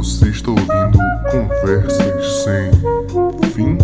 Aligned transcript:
Você 0.00 0.30
está 0.30 0.50
ouvindo 0.50 0.98
Conversas 1.30 2.42
Sem 2.42 2.70
Fim? 3.50 3.76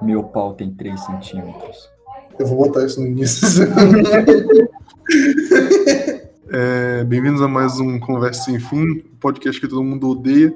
Meu 0.00 0.24
pau 0.24 0.54
tem 0.54 0.70
3 0.70 0.98
centímetros. 0.98 1.90
Eu 2.38 2.46
vou 2.46 2.64
botar 2.64 2.86
isso 2.86 2.98
no 3.02 3.08
início. 3.08 3.46
É, 6.50 7.04
Bem-vindos 7.04 7.42
a 7.42 7.46
mais 7.46 7.78
um 7.78 8.00
Conversa 8.00 8.44
Sem 8.44 8.58
Fim, 8.58 9.00
podcast 9.20 9.60
que 9.60 9.68
todo 9.68 9.84
mundo 9.84 10.08
odeia. 10.08 10.50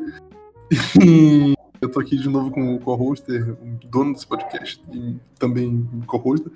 E 1.04 1.52
eu 1.82 1.90
tô 1.90 2.00
aqui 2.00 2.16
de 2.16 2.30
novo 2.30 2.50
com 2.50 2.76
o 2.76 2.80
co-hoster, 2.80 3.50
o 3.50 3.86
dono 3.88 4.14
desse 4.14 4.26
podcast 4.26 4.82
e 4.90 5.16
também 5.38 5.86
co-hoster, 6.06 6.50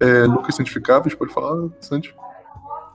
é, 0.00 0.24
Lucas 0.24 0.54
Santificáveis. 0.54 1.14
Pode 1.14 1.32
falar, 1.32 1.68
Santi? 1.80 2.14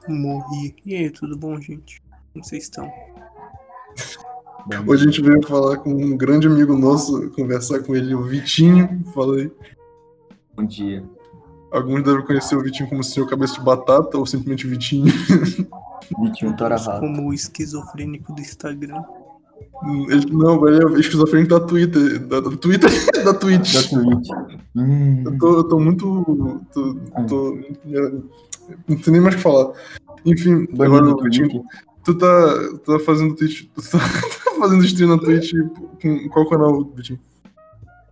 Morri. 0.08 0.76
E 0.86 0.96
aí, 0.96 1.10
tudo 1.10 1.38
bom, 1.38 1.60
gente? 1.60 2.02
Como 2.34 2.44
vocês 2.44 2.64
estão? 2.64 2.92
Hoje 4.88 5.04
a 5.04 5.06
gente 5.08 5.22
veio 5.22 5.46
falar 5.48 5.78
com 5.78 5.92
um 5.92 6.16
grande 6.16 6.48
amigo 6.48 6.76
nosso, 6.76 7.30
conversar 7.32 7.80
com 7.80 7.96
ele, 7.96 8.14
o 8.14 8.24
Vitinho. 8.24 9.04
Fala 9.14 9.38
aí. 9.38 9.52
Bom 10.56 10.66
dia. 10.66 11.04
Alguns 11.72 12.04
devem 12.04 12.26
conhecer 12.26 12.56
o 12.56 12.62
Vitinho 12.62 12.90
como 12.90 13.02
o 13.02 13.04
senhor 13.04 13.28
cabeça 13.28 13.56
de 13.56 13.62
batata 13.62 14.18
ou 14.18 14.26
simplesmente 14.26 14.68
Vitinho. 14.68 15.12
Vitinho 16.22 16.56
Tora 16.56 16.76
Rato. 16.76 17.00
Como 17.00 17.30
o 17.30 17.34
esquizofrênico 17.34 18.34
do 18.34 18.42
Instagram. 18.42 19.04
Ele- 20.10 20.32
não, 20.32 20.68
ele 20.68 20.96
é 20.96 21.00
esquizofrênico 21.00 21.50
da 21.50 21.60
Twitter. 21.66 22.20
Da, 22.28 22.40
da 22.40 22.52
Twitter? 22.52 22.90
da 23.26 23.34
Twitch. 23.34 23.74
Da 23.74 23.82
Twitch. 23.90 24.28
Hum, 24.76 25.24
Eu 25.26 25.38
tô, 25.38 25.54
eu 25.58 25.64
tô 25.66 25.80
muito. 25.80 26.62
Tô, 26.74 26.96
tô- 27.28 27.58
não 28.88 28.98
sei 29.00 29.12
nem 29.14 29.22
mais 29.22 29.34
o 29.36 29.38
que 29.38 29.44
falar. 29.44 29.74
Enfim, 30.26 30.66
banido 30.68 30.84
agora 30.84 31.06
o. 31.10 31.16
Twitter. 31.18 31.62
Tu 32.04 32.16
tá, 32.16 32.54
tu 32.84 32.98
tá 32.98 33.00
fazendo 33.00 33.36
Twitch. 33.36 33.66
Tu 33.76 33.82
tá, 33.92 33.98
tá 34.00 34.52
fazendo 34.60 34.84
stream 34.86 35.10
na 35.10 35.18
Twitch 35.18 35.52
com 36.02 36.30
qual 36.30 36.48
canal, 36.50 36.84
Vitinho? 36.96 37.20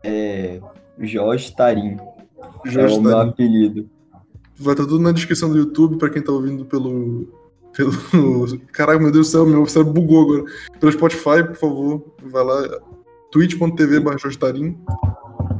É. 0.04 0.60
Jorge 1.00 1.56
Tarim. 1.56 1.98
É 2.66 2.70
Jorge 2.70 2.96
o 2.98 3.02
meu 3.02 3.12
Tarim. 3.12 3.30
apelido. 3.30 3.90
Vai 4.58 4.74
estar 4.74 4.86
tudo 4.86 5.00
na 5.00 5.12
descrição 5.12 5.50
do 5.50 5.58
YouTube 5.58 5.98
pra 5.98 6.10
quem 6.10 6.22
tá 6.22 6.32
ouvindo 6.32 6.66
pelo. 6.66 7.28
Pelo 7.80 8.58
Caraca, 8.74 9.00
meu 9.00 9.12
Deus 9.12 9.28
do 9.28 9.32
céu, 9.32 9.46
meu 9.46 9.66
cérebro 9.66 9.94
bugou 9.94 10.24
agora. 10.24 10.44
Pelo 10.80 10.92
Spotify, 10.92 11.44
por 11.48 11.56
favor, 11.56 12.06
vai 12.24 12.44
lá. 12.44 12.80
twitch.tv 13.32 14.04
Tarim. 14.38 14.78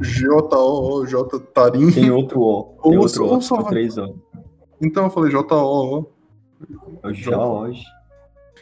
J-O-O-J 0.00 1.40
Tarim. 1.54 1.90
Tem 1.90 2.10
outro 2.10 2.40
O. 2.40 2.62
Tem 2.82 2.96
Ou 2.96 3.02
outro 3.02 3.24
O. 3.36 3.40
só- 3.40 3.62
três 3.64 3.96
O. 3.96 4.14
Então 4.80 5.04
eu 5.04 5.10
falei 5.10 5.30
J-O-O. 5.30 6.06
É 7.04 7.14
Jorge. 7.14 7.82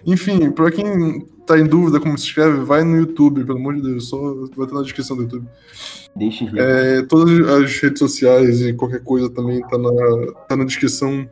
Enfim, 0.06 0.50
pra 0.52 0.70
quem 0.70 1.26
tá 1.44 1.58
em 1.58 1.66
dúvida 1.66 1.98
como 1.98 2.16
se 2.16 2.26
escreve, 2.26 2.60
vai 2.60 2.84
no 2.84 2.96
YouTube, 2.96 3.44
pelo 3.44 3.58
amor 3.58 3.74
de 3.74 3.82
Deus, 3.82 4.08
só 4.08 4.16
vai 4.56 4.66
ter 4.66 4.74
na 4.74 4.82
descrição 4.82 5.16
do 5.16 5.24
YouTube. 5.24 5.48
Deixe 6.14 6.44
rir. 6.44 6.58
É, 6.60 7.02
todas 7.02 7.48
as 7.48 7.76
redes 7.80 7.98
sociais 7.98 8.60
e 8.60 8.72
qualquer 8.72 9.02
coisa 9.02 9.28
também 9.28 9.60
tá 9.62 9.76
na, 9.76 10.32
tá 10.48 10.56
na 10.56 10.64
descrição 10.64 11.28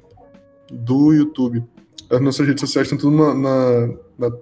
do 0.72 1.12
YouTube. 1.12 1.62
As 2.10 2.20
nossas 2.20 2.46
redes 2.46 2.60
sociais 2.60 2.86
estão 2.86 2.98
tudo 2.98 3.16
na, 3.16 3.34
na, 3.34 3.86
na 4.18 4.32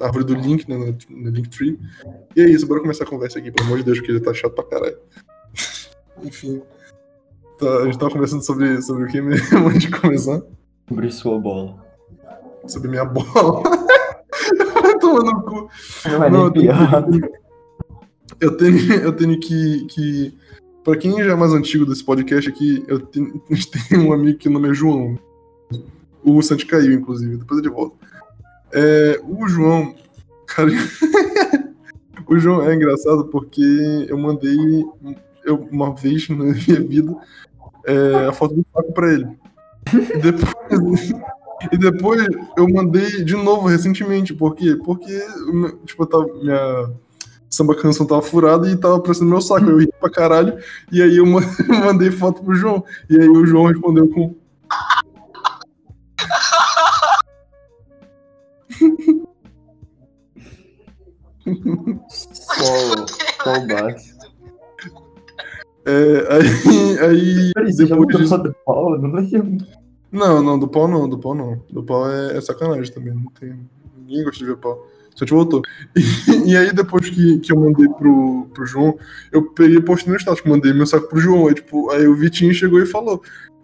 árvore 0.00 0.24
do 0.24 0.34
link, 0.34 0.68
né, 0.68 0.76
na, 0.76 0.86
na 1.22 1.30
Linktree. 1.30 1.78
E 2.34 2.40
é 2.40 2.48
isso, 2.48 2.66
bora 2.66 2.80
começar 2.80 3.04
a 3.04 3.06
conversa 3.06 3.38
aqui, 3.38 3.50
pelo 3.50 3.66
amor 3.66 3.78
de 3.78 3.84
Deus, 3.84 3.98
porque 3.98 4.12
ele 4.12 4.20
tá 4.20 4.32
chato 4.32 4.54
pra 4.54 4.64
caralho. 4.64 4.98
Enfim. 6.22 6.62
Tá, 7.58 7.78
a 7.78 7.84
gente 7.84 7.98
tava 7.98 8.12
conversando 8.12 8.42
sobre, 8.42 8.80
sobre 8.82 9.04
o 9.04 9.08
que 9.08 9.20
mesmo 9.20 9.58
antes 9.68 9.80
de 9.80 9.90
começar? 9.90 10.42
Sobre 10.88 11.10
sua 11.10 11.38
bola. 11.38 11.84
Sobre 12.66 12.88
minha 12.88 13.04
bola. 13.04 13.62
No 15.00 15.42
cu. 15.42 15.70
Não 16.04 16.24
é 16.24 16.30
Não. 16.30 16.52
Eu 18.40 18.56
tenho, 18.56 18.92
eu 18.92 19.12
tenho 19.12 19.40
que, 19.40 19.86
que. 19.86 20.34
Pra 20.84 20.96
quem 20.96 21.12
já 21.22 21.32
é 21.32 21.34
mais 21.34 21.52
antigo 21.52 21.86
desse 21.86 22.04
podcast 22.04 22.48
aqui, 22.48 22.84
eu 22.86 23.00
tenho, 23.00 23.42
a 23.50 23.54
gente 23.54 23.70
tem 23.70 23.98
um 23.98 24.12
amigo 24.12 24.38
que 24.38 24.48
o 24.48 24.52
nome 24.52 24.70
é 24.70 24.74
João. 24.74 25.18
O 26.28 26.42
Santi 26.42 26.66
caiu, 26.66 26.92
inclusive, 26.92 27.36
depois 27.36 27.60
ele 27.60 27.70
volta. 27.70 27.96
É, 28.72 29.20
o 29.24 29.48
João. 29.48 29.94
Cara. 30.46 30.70
o 32.26 32.38
João 32.38 32.62
é 32.68 32.74
engraçado 32.74 33.26
porque 33.26 34.06
eu 34.08 34.18
mandei 34.18 34.56
eu, 35.44 35.66
uma 35.70 35.94
vez 35.94 36.28
na 36.28 36.36
minha 36.44 36.80
vida 36.80 37.16
é, 37.86 38.26
a 38.26 38.32
foto 38.32 38.54
do 38.54 38.66
saco 38.74 38.92
pra 38.92 39.12
ele. 39.12 39.26
E 39.92 40.18
depois, 40.18 41.10
e 41.72 41.78
depois 41.78 42.26
eu 42.56 42.68
mandei 42.68 43.24
de 43.24 43.34
novo 43.34 43.66
recentemente. 43.66 44.34
Por 44.34 44.54
quê? 44.54 44.76
Porque 44.84 45.18
tipo, 45.86 46.04
tava, 46.06 46.26
minha 46.34 46.90
samba 47.48 47.74
canção 47.74 48.06
tava 48.06 48.20
furada 48.20 48.70
e 48.70 48.76
tava 48.76 48.96
aparecendo 48.96 49.28
meu 49.30 49.40
saco. 49.40 49.70
Eu 49.70 49.78
ri 49.78 49.88
pra 49.98 50.10
caralho. 50.10 50.58
E 50.92 51.02
aí 51.02 51.16
eu 51.16 51.26
ma- 51.26 51.40
mandei 51.86 52.10
foto 52.10 52.42
pro 52.42 52.54
João. 52.54 52.84
E 53.08 53.18
aí 53.18 53.28
o 53.28 53.46
João 53.46 53.66
respondeu 53.66 54.08
com. 54.08 54.34
Só, 62.08 63.06
só 63.42 63.52
o 63.58 63.66
básico. 63.66 64.18
É, 65.86 66.28
aí. 66.34 66.98
aí 67.00 67.74
depois 67.76 68.16
disso- 68.18 68.38
do 68.38 68.54
Paulo? 68.66 68.98
Não 68.98 69.12
lembro. 69.12 69.66
Não, 70.10 70.42
não, 70.42 70.58
do 70.58 70.68
pau 70.68 70.88
não, 70.88 71.08
do 71.08 71.18
pau 71.18 71.34
não. 71.34 71.62
Do 71.70 71.82
pau 71.82 72.10
é, 72.10 72.36
é 72.36 72.40
sacanagem 72.40 72.92
também. 72.92 73.14
Não 73.14 73.30
tem, 73.38 73.58
ninguém 73.96 74.24
gosta 74.24 74.38
de 74.38 74.46
ver 74.46 74.56
pau. 74.56 74.86
Só 75.14 75.24
te 75.24 75.32
voltou. 75.32 75.62
E, 75.96 76.50
e 76.52 76.56
aí, 76.56 76.72
depois 76.72 77.08
que, 77.10 77.38
que 77.40 77.52
eu 77.52 77.58
mandei 77.58 77.88
pro, 77.88 78.46
pro 78.54 78.66
João, 78.66 78.96
eu 79.32 79.50
peguei 79.50 79.78
e 79.78 79.82
postei 79.82 80.12
no 80.12 80.18
status, 80.18 80.42
mandei 80.44 80.72
meu 80.72 80.86
saco 80.86 81.08
pro 81.08 81.18
João. 81.18 81.48
Aí, 81.48 81.54
tipo, 81.54 81.90
aí 81.90 82.06
o 82.06 82.14
Vitinho 82.14 82.54
chegou 82.54 82.80
e 82.80 82.86
falou: 82.86 83.20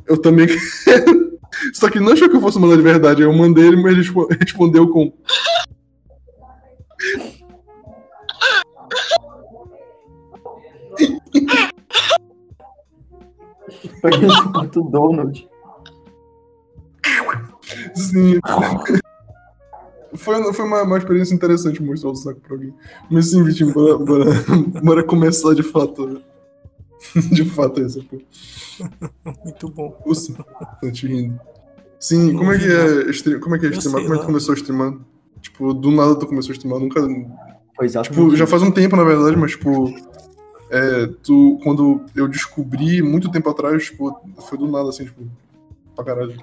Eu 0.07 0.17
também 0.17 0.49
quero. 0.85 1.24
Só 1.73 1.89
que 1.91 2.01
não 2.01 2.13
achou 2.13 2.29
que 2.29 2.37
eu 2.37 2.41
fosse 2.41 2.59
mandar 2.59 2.77
de 2.77 2.83
verdade. 2.83 3.23
Eu 3.23 3.33
mandei 3.33 3.67
ele, 3.67 3.77
mas 3.77 3.93
ele 3.93 4.03
respo- 4.03 4.29
respondeu 4.41 4.89
com. 4.89 5.13
Esse 14.05 14.53
puto 14.53 14.83
Donald. 14.83 15.49
Sim. 17.95 18.41
Foi, 20.15 20.53
foi 20.53 20.65
uma, 20.65 20.83
uma 20.83 20.99
experiência 20.99 21.35
interessante 21.35 21.83
mostrar 21.83 22.11
o 22.11 22.15
saco 22.17 22.41
pra 22.41 22.55
alguém. 22.55 22.73
Mas 23.11 23.31
sim, 23.31 23.43
Vitinho, 23.43 23.73
bora, 23.73 23.99
bora, 23.99 24.25
bora 24.83 25.05
começar 25.05 25.55
de 25.55 25.63
fato. 25.63 26.23
De 27.33 27.45
fato, 27.45 27.81
essa 27.81 28.01
pô. 28.03 28.19
Muito 29.45 29.69
bom. 29.69 30.01
Usa, 30.07 30.35
tô 30.81 30.91
te 30.91 31.07
rindo. 31.07 31.41
Sim, 31.99 32.37
como 32.37 32.53
é 32.53 32.59
que 32.59 32.67
é, 32.67 33.11
stream, 33.11 33.41
como 33.41 33.57
é, 33.57 33.59
que 33.59 33.67
é 33.67 33.71
streamar? 33.71 34.03
Como 34.03 34.15
é 34.15 34.19
que 34.19 34.27
começou 34.27 34.53
a 34.53 34.57
streamar? 34.57 34.95
Tipo, 35.41 35.73
do 35.73 35.91
nada 35.91 36.19
tu 36.19 36.27
começou 36.27 36.53
a 36.53 36.55
streamar, 36.55 36.81
nunca. 36.81 37.01
Foi 37.77 37.87
exatamente. 37.87 38.23
Tipo, 38.23 38.37
já 38.37 38.47
faz 38.47 38.63
um 38.63 38.71
tempo, 38.71 38.97
na 38.97 39.05
verdade, 39.05 39.37
mas 39.37 39.53
tipo. 39.53 39.95
É, 40.71 41.07
tu, 41.23 41.59
quando 41.63 42.05
eu 42.17 42.27
descobri 42.27 43.01
muito 43.01 43.31
tempo 43.31 43.49
atrás, 43.49 43.85
tipo, 43.85 44.21
foi 44.41 44.59
do 44.59 44.67
nada, 44.67 44.89
assim, 44.89 45.05
tipo, 45.05 45.23
pra 45.95 46.05
caralho. 46.05 46.37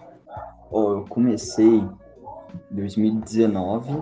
Ó, 0.71 0.93
eu 0.93 1.05
comecei 1.07 1.65
em 1.65 1.89
2019. 2.71 4.01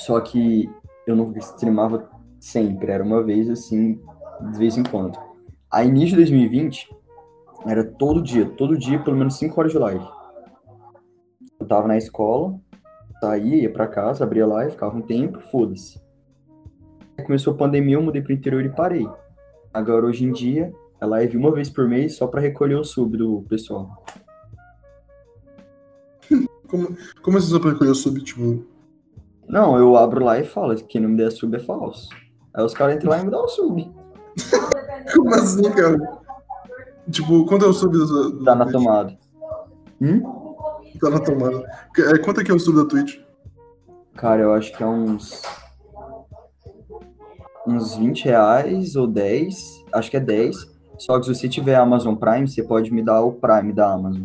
Só 0.00 0.18
que 0.20 0.70
eu 1.06 1.14
não 1.14 1.30
streamava 1.36 2.08
sempre, 2.40 2.90
era 2.90 3.04
uma 3.04 3.22
vez 3.22 3.50
assim, 3.50 4.00
de 4.52 4.58
vez 4.58 4.76
em 4.76 4.82
quando. 4.82 5.18
Aí, 5.70 5.88
início 5.88 6.10
de 6.10 6.16
2020, 6.16 6.88
era 7.66 7.84
todo 7.84 8.22
dia, 8.22 8.46
todo 8.46 8.78
dia, 8.78 8.98
pelo 8.98 9.16
menos 9.16 9.36
5 9.36 9.60
horas 9.60 9.72
de 9.72 9.78
live. 9.78 10.04
Eu 11.58 11.66
tava 11.66 11.86
na 11.86 11.96
escola, 11.96 12.58
saía, 13.20 13.62
ia 13.62 13.72
pra 13.72 13.86
casa, 13.86 14.24
abria 14.24 14.46
live, 14.46 14.72
ficava 14.72 14.96
um 14.96 15.02
tempo, 15.02 15.40
foda-se. 15.50 16.00
Aí 17.18 17.24
Começou 17.24 17.54
a 17.54 17.56
pandemia, 17.56 17.96
eu 17.96 18.02
mudei 18.02 18.22
pro 18.22 18.32
interior 18.32 18.64
e 18.64 18.70
parei. 18.70 19.08
Agora, 19.72 20.06
hoje 20.06 20.24
em 20.24 20.32
dia, 20.32 20.72
é 21.00 21.06
live 21.06 21.36
uma 21.36 21.52
vez 21.52 21.68
por 21.68 21.86
mês 21.86 22.16
só 22.16 22.26
pra 22.26 22.40
recolher 22.40 22.76
o 22.76 22.84
sub 22.84 23.16
do 23.16 23.42
pessoal. 23.48 24.04
Como, 26.66 26.96
como 27.22 27.36
é 27.36 27.40
que 27.40 27.46
você 27.46 27.58
recolheu 27.58 27.94
sub, 27.94 28.22
tipo. 28.22 28.64
Não, 29.48 29.76
eu 29.76 29.96
abro 29.96 30.24
lá 30.24 30.38
e 30.38 30.44
falo, 30.44 30.74
quem 30.84 31.00
não 31.00 31.08
me 31.08 31.16
der 31.16 31.32
sub 31.32 31.56
é 31.56 31.58
falso. 31.58 32.08
Aí 32.54 32.64
os 32.64 32.72
caras 32.72 32.94
entram 32.94 33.10
lá 33.10 33.18
e 33.18 33.24
me 33.24 33.30
dão 33.30 33.44
o 33.44 33.48
sub. 33.48 33.90
Como 35.14 35.34
assim, 35.34 35.62
cara? 35.70 35.98
Tipo, 37.10 37.44
quanto 37.46 37.64
é 37.64 37.68
o 37.68 37.72
sub 37.72 37.92
do, 37.96 38.30
do 38.30 38.44
Tá 38.44 38.54
na 38.54 38.64
Twitch? 38.64 38.76
tomada. 38.78 39.18
Hum? 40.00 40.22
Tá 41.00 41.10
na 41.10 41.18
tomada. 41.20 41.64
É, 41.98 42.18
quanto 42.18 42.40
é 42.40 42.44
que 42.44 42.50
é 42.50 42.54
o 42.54 42.58
sub 42.60 42.76
da 42.78 42.84
Twitch? 42.88 43.18
Cara, 44.16 44.42
eu 44.42 44.52
acho 44.54 44.72
que 44.76 44.82
é 44.82 44.86
uns. 44.86 45.42
Uns 47.66 47.94
20 47.96 48.24
reais 48.24 48.96
ou 48.96 49.06
10. 49.06 49.84
Acho 49.92 50.10
que 50.10 50.16
é 50.16 50.20
10. 50.20 50.56
Só 50.98 51.18
que 51.18 51.26
se 51.26 51.34
você 51.34 51.48
tiver 51.48 51.76
Amazon 51.76 52.14
Prime, 52.14 52.46
você 52.48 52.62
pode 52.62 52.92
me 52.92 53.02
dar 53.02 53.22
o 53.22 53.32
Prime 53.32 53.72
da 53.72 53.92
Amazon. 53.92 54.24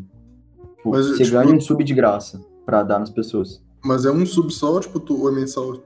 Tipo, 0.77 0.89
Mas, 0.91 1.07
você 1.07 1.23
tipo- 1.23 1.37
ganha 1.37 1.53
um 1.55 1.61
sub 1.61 1.83
de 1.83 1.93
graça 1.93 2.41
pra 2.65 2.83
dar 2.83 2.99
nas 2.99 3.09
pessoas. 3.09 3.63
Mas 3.83 4.05
é 4.05 4.11
um 4.11 4.25
sub 4.25 4.51
só, 4.51 4.79
tipo, 4.79 4.99
tu, 4.99 5.21
ou 5.21 5.29
é 5.29 5.31
mensal? 5.31 5.77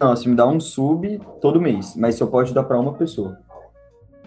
Não, 0.00 0.14
você 0.14 0.28
me 0.28 0.34
dá 0.34 0.46
um 0.46 0.60
sub 0.60 1.20
todo 1.40 1.60
mês, 1.60 1.94
mas 1.96 2.16
só 2.16 2.26
pode 2.26 2.52
dar 2.52 2.64
pra 2.64 2.78
uma 2.78 2.92
pessoa. 2.92 3.38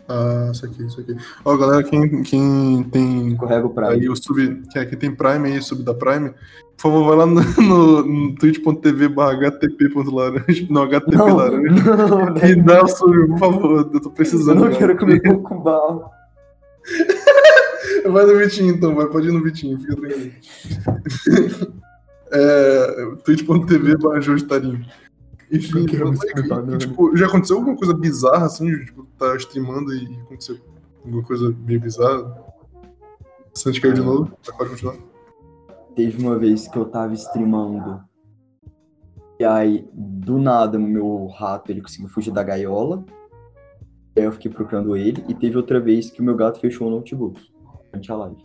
Ah, 0.08 0.50
isso 0.52 0.66
aqui, 0.66 0.84
isso 0.84 1.00
aqui. 1.00 1.16
Ó, 1.46 1.56
galera, 1.56 1.84
quem, 1.84 2.24
quem 2.24 2.84
tem 2.92 3.36
Correga 3.36 3.68
o 3.68 3.70
Prime. 3.70 3.90
aí 3.92 4.10
o 4.10 4.16
sub, 4.16 4.64
quem, 4.72 4.88
quem 4.88 4.98
tem 4.98 5.16
Prime 5.16 5.48
aí, 5.48 5.62
sub 5.62 5.84
da 5.84 5.94
Prime, 5.94 6.32
por 6.76 6.82
favor, 6.82 7.06
vai 7.10 7.18
lá 7.18 7.26
no, 7.28 7.42
no, 7.62 8.04
no 8.04 8.36
twitch.tv 8.36 9.06
htp.laranja, 9.06 10.68
não, 10.68 10.82
HTP 10.82 11.16
Não, 11.16 11.36
laranja, 11.36 11.96
não, 11.96 12.38
e 12.38 12.56
não, 12.56 12.66
dá 12.66 12.84
o 12.84 12.88
sub, 12.88 13.28
por 13.28 13.38
favor, 13.38 13.90
eu 13.94 14.02
tô 14.02 14.10
eu 14.10 14.12
precisando. 14.12 14.56
não 14.56 14.64
cara. 14.64 14.78
quero 14.78 14.98
comer 14.98 15.22
pão 15.22 15.44
com. 15.44 15.64
Vai 18.10 18.26
no 18.26 18.38
Vitinho, 18.38 18.74
então, 18.74 18.96
vai, 18.96 19.06
pode 19.08 19.28
ir 19.28 19.32
no 19.32 19.44
Vitinho, 19.44 19.78
fica 19.80 19.96
tranquilo. 19.96 20.32
é, 22.32 23.16
twitch.tv 23.24 23.98
barra. 23.98 24.20
Enfim, 25.52 25.86
comer 25.88 26.48
banana. 26.48 26.78
tipo, 26.78 27.16
já 27.18 27.26
aconteceu 27.28 27.58
alguma 27.58 27.76
coisa 27.76 27.94
bizarra, 27.94 28.46
assim, 28.46 28.66
de, 28.68 28.86
tipo, 28.86 29.04
tá 29.18 29.36
streamando 29.36 29.94
e 29.94 30.20
aconteceu 30.22 30.58
alguma 31.04 31.24
coisa 31.24 31.56
meio 31.66 31.80
bizarra? 31.82 32.46
Santi 33.54 33.82
caiu 33.82 33.94
de 33.94 34.02
Ah. 34.02 34.04
novo, 34.06 34.32
pode 34.58 34.70
continuar. 34.70 34.96
Teve 35.96 36.24
uma 36.24 36.38
vez 36.38 36.68
que 36.68 36.78
eu 36.78 36.86
tava 36.86 37.14
streamando. 37.14 38.00
E 39.40 39.44
aí, 39.46 39.88
do 39.94 40.38
nada, 40.38 40.78
meu 40.78 41.28
rato 41.28 41.72
ele 41.72 41.82
conseguiu 41.82 42.10
fugir 42.10 42.32
da 42.32 42.44
gaiola. 42.44 43.04
E 44.16 44.20
aí 44.20 44.26
eu 44.26 44.32
fiquei 44.32 44.52
procurando 44.52 44.96
ele. 44.96 45.24
E 45.28 45.34
teve 45.34 45.58
outra 45.58 45.80
vez 45.80 46.10
que 46.12 46.22
o 46.22 46.24
meu 46.24 46.36
gato 46.36 46.60
fechou 46.60 46.88
o 46.88 46.92
notebook. 46.92 47.42
Durante 47.92 48.12
a 48.12 48.16
live. 48.18 48.44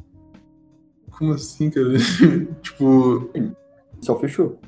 Como 1.11 1.33
assim, 1.35 1.69
cara? 1.71 1.89
tipo, 2.62 3.29
Só 4.01 4.19
fechou. 4.19 4.59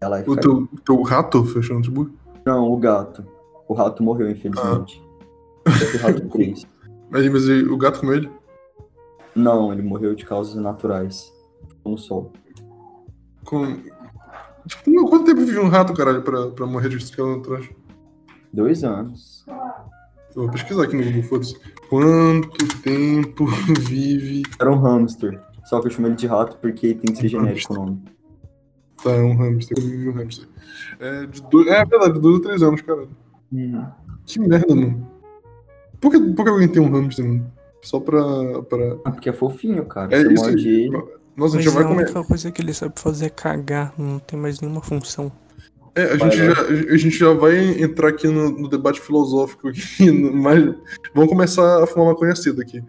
A 0.00 0.08
live 0.08 0.30
o 0.30 0.36
teu, 0.36 0.68
teu 0.84 1.02
rato 1.02 1.44
fechou 1.44 1.76
o 1.76 1.78
notebook? 1.78 2.12
Não, 2.44 2.72
o 2.72 2.76
gato. 2.76 3.24
O 3.68 3.74
rato 3.74 4.02
morreu, 4.02 4.30
infelizmente. 4.30 5.02
Esse 5.66 5.96
rato 5.98 6.28
3. 6.28 6.66
Mas, 7.12 7.28
mas 7.28 7.48
o 7.48 7.76
gato 7.76 7.98
com 7.98 8.12
ele? 8.12 8.30
Não, 9.34 9.72
ele 9.72 9.82
morreu 9.82 10.14
de 10.14 10.24
causas 10.24 10.54
naturais. 10.54 11.32
No 11.84 11.98
sol. 11.98 12.32
Com... 13.44 13.80
Tipo, 14.64 15.08
quanto 15.08 15.24
tempo 15.24 15.40
vive 15.40 15.58
um 15.58 15.68
rato, 15.68 15.92
caralho, 15.92 16.22
pra, 16.22 16.50
pra 16.50 16.66
morrer 16.66 16.88
de 16.88 16.98
escala 16.98 17.36
atrás? 17.36 17.68
Dois 18.52 18.84
anos. 18.84 19.44
Eu 20.36 20.42
vou 20.42 20.50
pesquisar 20.50 20.84
aqui 20.84 20.94
no 20.94 21.02
Google, 21.02 21.22
foda-se. 21.24 21.58
Quanto 21.88 22.80
tempo 22.82 23.46
vive. 23.80 24.42
Era 24.60 24.70
um 24.70 24.78
hamster. 24.78 25.42
Só 25.64 25.80
que 25.80 25.88
eu 25.88 25.90
chamo 25.90 26.06
ele 26.06 26.14
de 26.14 26.28
rato 26.28 26.58
porque 26.58 26.94
tem 26.94 27.12
que 27.12 27.16
ser 27.16 27.26
Um 27.26 27.40
genérico 27.40 27.72
o 27.72 27.76
nome. 27.76 28.02
Tá, 29.02 29.10
é 29.10 29.20
um 29.22 29.36
hamster. 29.36 29.76
Um 29.78 30.12
hamster. 30.12 30.46
É, 30.98 31.26
de 31.26 31.42
dois... 31.50 31.66
é 31.68 31.84
verdade, 31.84 32.14
de 32.14 32.20
dois 32.20 32.34
ou 32.36 32.40
três 32.42 32.62
anos, 32.62 32.80
caralho. 32.82 33.08
Que 34.26 34.38
merda, 34.40 34.74
mano. 34.74 35.08
Por 36.00 36.10
que, 36.12 36.20
por 36.34 36.44
que 36.44 36.50
alguém 36.50 36.68
tem 36.68 36.82
um 36.82 36.90
hamster, 36.90 37.24
mano? 37.24 37.52
Só 37.82 37.98
pra. 38.00 38.20
pra... 38.62 38.96
Ah, 39.04 39.10
porque 39.10 39.28
é 39.30 39.32
fofinho, 39.32 39.84
cara. 39.86 40.14
É 40.14 40.22
Você 40.22 40.32
isso 40.32 40.44
morde. 40.44 40.90
Nossa, 41.36 41.56
a 41.56 41.60
gente 41.60 41.70
já 41.70 41.74
vai 41.74 41.84
a 41.84 41.88
comer. 41.88 42.04
única 42.04 42.24
coisa 42.24 42.50
que 42.50 42.60
ele 42.60 42.74
sabe 42.74 42.92
fazer 43.00 43.26
é 43.26 43.30
cagar, 43.30 43.94
não 43.96 44.18
tem 44.18 44.38
mais 44.38 44.60
nenhuma 44.60 44.82
função. 44.82 45.32
É, 45.94 46.12
a 46.12 46.16
Vai, 46.16 46.30
gente, 46.30 46.54
vai. 46.54 46.54
já, 46.54 46.92
a 46.92 46.96
gente 46.96 47.18
já 47.18 47.32
vai 47.32 47.82
entrar 47.82 48.08
aqui 48.08 48.28
no, 48.28 48.50
no 48.50 48.68
debate 48.68 49.00
filosófico 49.00 49.68
aqui, 49.68 50.10
mas 50.12 50.62
vamos 51.14 51.30
começar 51.30 51.82
a 51.82 51.86
fumar 51.86 52.08
maconha 52.08 52.36
cedo 52.36 52.60
aqui. 52.60 52.82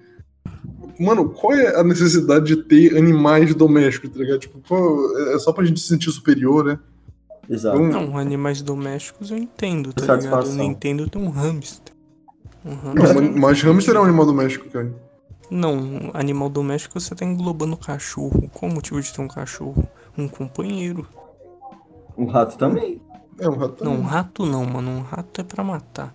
Mano, 1.03 1.29
qual 1.29 1.53
é 1.53 1.79
a 1.79 1.83
necessidade 1.83 2.45
de 2.45 2.57
ter 2.63 2.97
animais 2.97 3.53
domésticos, 3.55 4.09
tá 4.11 4.19
ligado? 4.19 4.39
Tipo, 4.39 4.59
qual- 4.67 5.17
é 5.33 5.39
só 5.39 5.51
pra 5.51 5.63
gente 5.65 5.79
se 5.79 5.87
sentir 5.87 6.11
superior, 6.11 6.63
né? 6.65 6.79
Exato. 7.49 7.77
Vamos- 7.77 7.93
Não, 7.95 8.17
animais 8.17 8.61
domésticos 8.61 9.31
eu 9.31 9.37
entendo, 9.37 9.91
tá 9.93 10.01
ligado? 10.01 10.17
Eu 10.19 10.23
Satisfação. 10.23 10.55
não 10.57 10.65
entendo 10.65 11.09
ter 11.09 11.17
um 11.17 11.29
hamster. 11.29 11.93
Um 12.63 12.69
Não, 12.69 13.03
hamster. 13.03 13.15
mas- 13.23 13.35
mas 13.35 13.61
hamster 13.61 13.95
é 13.95 13.99
um 13.99 14.03
animal 14.03 14.25
doméstico, 14.25 14.69
cara. 14.69 14.93
Não, 15.49 16.11
animal 16.13 16.49
doméstico 16.49 16.97
você 16.99 17.13
tá 17.13 17.25
englobando 17.25 17.75
cachorro. 17.75 18.49
Qual 18.53 18.71
o 18.71 18.73
motivo 18.75 19.01
de 19.01 19.11
ter 19.13 19.21
um 19.21 19.27
cachorro? 19.27 19.83
Um 20.17 20.27
companheiro. 20.27 21.05
O 22.15 22.25
rato 22.25 22.57
também. 22.57 23.01
É 23.39 23.49
um 23.49 23.57
rato. 23.57 23.83
Não, 23.83 23.93
um 23.93 23.95
também. 23.97 24.09
rato 24.11 24.45
não, 24.45 24.65
mano. 24.65 24.91
Um 24.91 25.01
rato 25.01 25.41
é 25.41 25.43
pra 25.43 25.63
matar. 25.63 26.13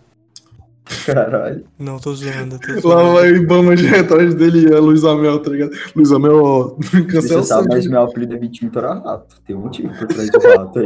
Caralho. 1.04 1.64
Não, 1.78 1.98
tô 1.98 2.14
zoando, 2.14 2.58
tô 2.60 2.80
zoando. 2.80 2.88
Lá 2.88 3.12
vai 3.14 3.30
Ibama 3.30 3.76
já 3.76 4.00
atrás 4.00 4.34
dele 4.34 4.68
e 4.68 4.72
a 4.74 4.78
Luísa 4.78 5.14
Mel, 5.16 5.38
tá 5.40 5.50
ligado? 5.50 5.72
Luísa 5.96 6.18
Mel, 6.18 6.42
ó, 6.44 6.70
cancela 7.10 7.42
Você 7.42 7.48
sabe, 7.48 7.68
mas 7.70 7.86
meu 7.86 8.02
apelido 8.02 8.34
é 8.34 8.38
Vitinho 8.38 8.70
era 8.74 8.94
rato. 8.94 9.40
Tem 9.44 9.56
um 9.56 9.60
motivo 9.62 9.92
por 9.98 10.06
trás 10.06 10.30
do 10.30 10.38
rato 10.38 10.78
aí. 10.78 10.84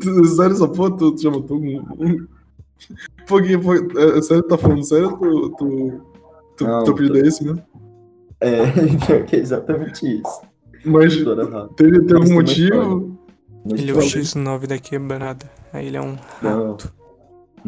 Tu- 0.00 0.24
Sério, 0.34 0.52
essa 0.54 0.68
porra, 0.68 0.96
tu, 0.96 1.12
tu 1.12 1.22
já 1.22 1.30
matou 1.30 1.56
um. 1.58 1.78
um... 1.98 2.26
Porque, 3.26 3.56
pô, 3.58 3.74
é, 3.74 4.18
é 4.18 4.22
sério, 4.22 4.42
tá 4.42 4.58
falando 4.58 4.82
sério? 4.84 5.16
Tu, 5.16 5.50
tu, 5.50 6.00
tu, 6.56 6.64
Não, 6.64 6.84
teu 6.84 6.92
apelido 6.94 7.14
tô- 7.14 7.20
é 7.20 7.28
esse, 7.28 7.44
né? 7.44 7.54
É, 8.40 8.56
é 9.36 9.36
exatamente 9.36 10.04
isso. 10.20 10.40
Mas 10.84 11.14
teve, 11.76 12.00
teve 12.00 12.14
algum 12.14 12.34
motivo? 12.34 13.18
Ele 13.70 13.90
é 13.90 13.92
o 13.92 13.96
fala- 13.96 14.06
X9 14.06 14.66
da 14.66 14.78
quebrada. 14.78 15.46
Aí 15.72 15.86
ele 15.88 15.96
é 15.96 16.00
um 16.00 16.14
rato. 16.40 16.42
Não, 16.42 16.76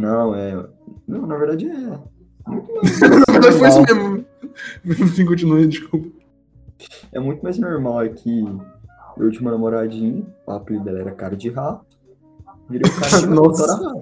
é. 0.07 0.67
Não, 1.07 1.27
na 1.27 1.37
verdade 1.37 1.69
é. 1.69 1.99
Muito 2.47 2.73
mais 2.75 3.01
Na 3.01 3.09
verdade 3.09 3.59
foi 3.59 3.69
isso 3.69 3.83
mesmo. 3.83 4.25
Enfim, 5.05 5.25
continue, 5.25 5.67
desculpa. 5.67 6.09
É 7.13 7.21
muito 7.21 7.43
mais 7.43 7.59
normal 7.59 8.01
aqui. 8.01 8.43
Meu 9.17 9.27
último 9.27 9.51
namoradinho, 9.51 10.27
o 10.47 10.53
apelido 10.53 10.85
dela 10.85 11.01
era 11.01 11.13
cara 11.13 11.37
de 11.37 11.51
rato. 11.51 11.85
Virei 12.69 12.91
o 12.91 13.01
cara 13.01 13.21
de 13.21 13.27
Nossa. 13.29 14.01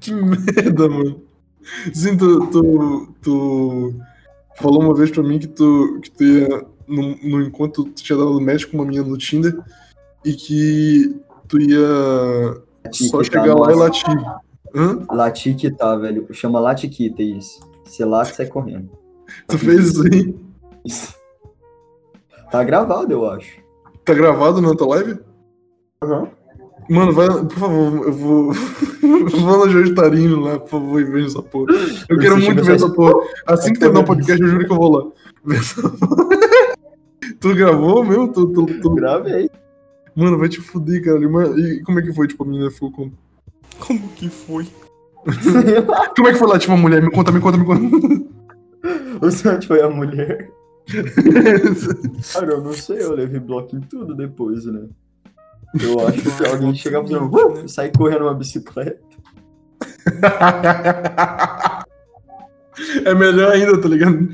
Que 0.00 0.12
merda, 0.12 0.88
mano. 0.88 1.22
Sim, 1.92 2.16
tu, 2.16 2.46
tu, 2.46 3.14
tu 3.20 3.94
falou 4.56 4.82
uma 4.82 4.94
vez 4.94 5.10
pra 5.10 5.22
mim 5.22 5.38
que 5.38 5.48
tu, 5.48 6.00
que 6.02 6.10
tu 6.10 6.24
ia, 6.24 6.66
no, 6.86 7.16
no 7.16 7.42
encontro, 7.42 7.84
tu 7.84 7.92
tinha 7.92 8.16
dado 8.18 8.40
match 8.40 8.64
com 8.64 8.78
uma 8.78 8.86
menina 8.86 9.04
no 9.04 9.18
Tinder 9.18 9.58
e 10.24 10.32
que 10.32 11.20
tu 11.46 11.60
ia 11.60 12.62
só 12.92 13.18
Latiquita, 13.18 13.24
chegar 13.24 13.54
lá 13.54 13.72
e 13.72 13.74
latir. 13.74 14.18
Hã? 14.74 15.02
Latiquita, 15.10 15.98
velho. 15.98 16.26
Chama 16.32 16.60
Latiquita 16.60 17.22
isso. 17.22 17.60
Você 17.84 18.04
late 18.04 18.34
sai 18.34 18.46
correndo. 18.46 18.90
Tu 19.46 19.58
fez 19.58 19.86
isso 19.88 20.02
aí? 20.06 20.34
Isso. 20.84 21.14
Tá 22.50 22.62
gravado, 22.64 23.12
eu 23.12 23.28
acho. 23.30 23.60
Tá 24.04 24.14
gravado 24.14 24.60
na 24.60 24.74
tua 24.74 24.96
live? 24.96 25.18
Aham. 26.02 26.28
Mano, 26.88 27.12
vai, 27.12 27.28
por 27.28 27.50
favor, 27.58 28.06
eu 28.06 28.12
vou. 28.12 28.52
vou 29.42 29.66
no 29.66 29.70
Jorge 29.70 29.94
Tarino 29.94 30.40
lá, 30.40 30.58
por 30.58 30.68
favor, 30.70 31.00
e 31.00 31.04
veja 31.04 31.26
essa 31.26 31.42
porra. 31.42 31.66
Eu 32.08 32.18
quero 32.18 32.36
Você 32.36 32.46
muito 32.46 32.64
ver 32.64 32.76
essa 32.76 32.90
porra. 32.90 33.26
Assim 33.46 33.72
que 33.74 33.78
terminar 33.78 34.00
o 34.00 34.04
podcast, 34.06 34.40
eu 34.40 34.48
juro 34.48 34.66
que 34.66 34.72
eu 34.72 34.76
vou 34.76 34.90
lá. 34.96 35.10
Ver 35.44 35.58
essa 35.58 35.82
porra. 35.82 36.28
tu 37.40 37.54
gravou 37.54 38.04
mesmo? 38.04 38.32
Tu, 38.32 38.46
tu, 38.52 38.66
tu- 38.80 38.94
Gravei. 38.94 39.50
Mano, 40.18 40.36
vai 40.36 40.48
te 40.48 40.60
fuder, 40.60 41.04
cara. 41.04 41.20
Mano, 41.28 41.56
E 41.56 41.80
como 41.84 42.00
é 42.00 42.02
que 42.02 42.12
foi? 42.12 42.26
Tipo, 42.26 42.42
a 42.42 42.46
menina 42.46 42.68
ficou 42.72 42.90
com. 42.90 43.12
Como 43.78 44.08
que 44.16 44.28
foi? 44.28 44.66
Como 46.16 46.28
é 46.28 46.32
que 46.32 46.38
foi 46.38 46.48
lá? 46.48 46.58
Tipo, 46.58 46.72
uma 46.72 46.82
mulher, 46.82 47.02
me 47.02 47.10
conta, 47.10 47.30
me 47.30 47.40
conta, 47.40 47.58
me 47.58 47.64
conta. 47.64 47.82
o 49.24 49.30
Santi 49.30 49.68
foi 49.68 49.80
a 49.80 49.88
mulher. 49.88 50.50
Cara, 52.32 52.52
eu 52.52 52.62
não 52.62 52.72
sei, 52.72 53.02
eu 53.02 53.12
levei 53.12 53.38
bloco 53.38 53.76
em 53.76 53.80
tudo 53.80 54.14
depois, 54.14 54.64
né? 54.64 54.88
Eu 55.80 56.08
acho 56.08 56.22
que 56.22 56.46
alguém 56.46 56.74
chega 56.74 57.02
fazendo 57.02 57.26
uh, 57.26 57.64
e 57.64 57.68
sai 57.68 57.92
correndo 57.92 58.22
uma 58.22 58.34
bicicleta. 58.34 58.98
é 63.04 63.14
melhor 63.14 63.52
ainda, 63.52 63.80
tá 63.80 63.88
ligado? 63.88 64.28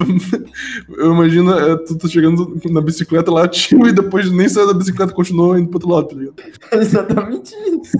Eu 0.96 1.12
imagino 1.12 1.52
é, 1.58 1.76
tu, 1.76 1.96
tu 1.98 2.08
chegando 2.08 2.56
na 2.70 2.80
bicicleta 2.80 3.30
lá, 3.32 3.46
tio, 3.48 3.86
e 3.86 3.92
depois 3.92 4.30
nem 4.30 4.48
saiu 4.48 4.66
da 4.68 4.74
bicicleta 4.74 5.12
continuou 5.12 5.58
indo 5.58 5.68
pro 5.68 5.76
outro 5.76 5.90
lado, 5.90 6.08
tá 6.08 6.14
ligado? 6.16 6.42
É 6.72 6.76
exatamente 6.78 7.54
isso. 7.54 7.96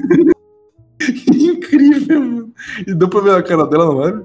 Incrível, 1.32 2.20
mano. 2.20 2.52
E 2.86 2.94
deu 2.94 3.08
pra 3.08 3.20
ver 3.20 3.34
a 3.34 3.42
cara 3.42 3.66
dela 3.66 3.86
na 3.86 3.94
live? 4.00 4.22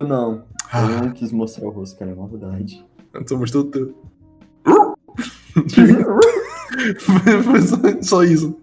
Não, 0.00 0.44
eu 0.74 0.88
não 1.04 1.10
quis 1.12 1.30
mostrar 1.32 1.66
o 1.66 1.70
rosto, 1.70 1.98
cara, 1.98 2.10
é 2.10 2.14
uma 2.14 2.26
verdade. 2.28 2.84
Então 3.14 3.38
mostrou 3.38 3.64
o 3.64 3.66
teu. 3.66 3.94
Foi- 6.98 7.42
Foi 7.42 7.60
só, 7.62 7.76
só 8.02 8.22
isso. 8.24 8.56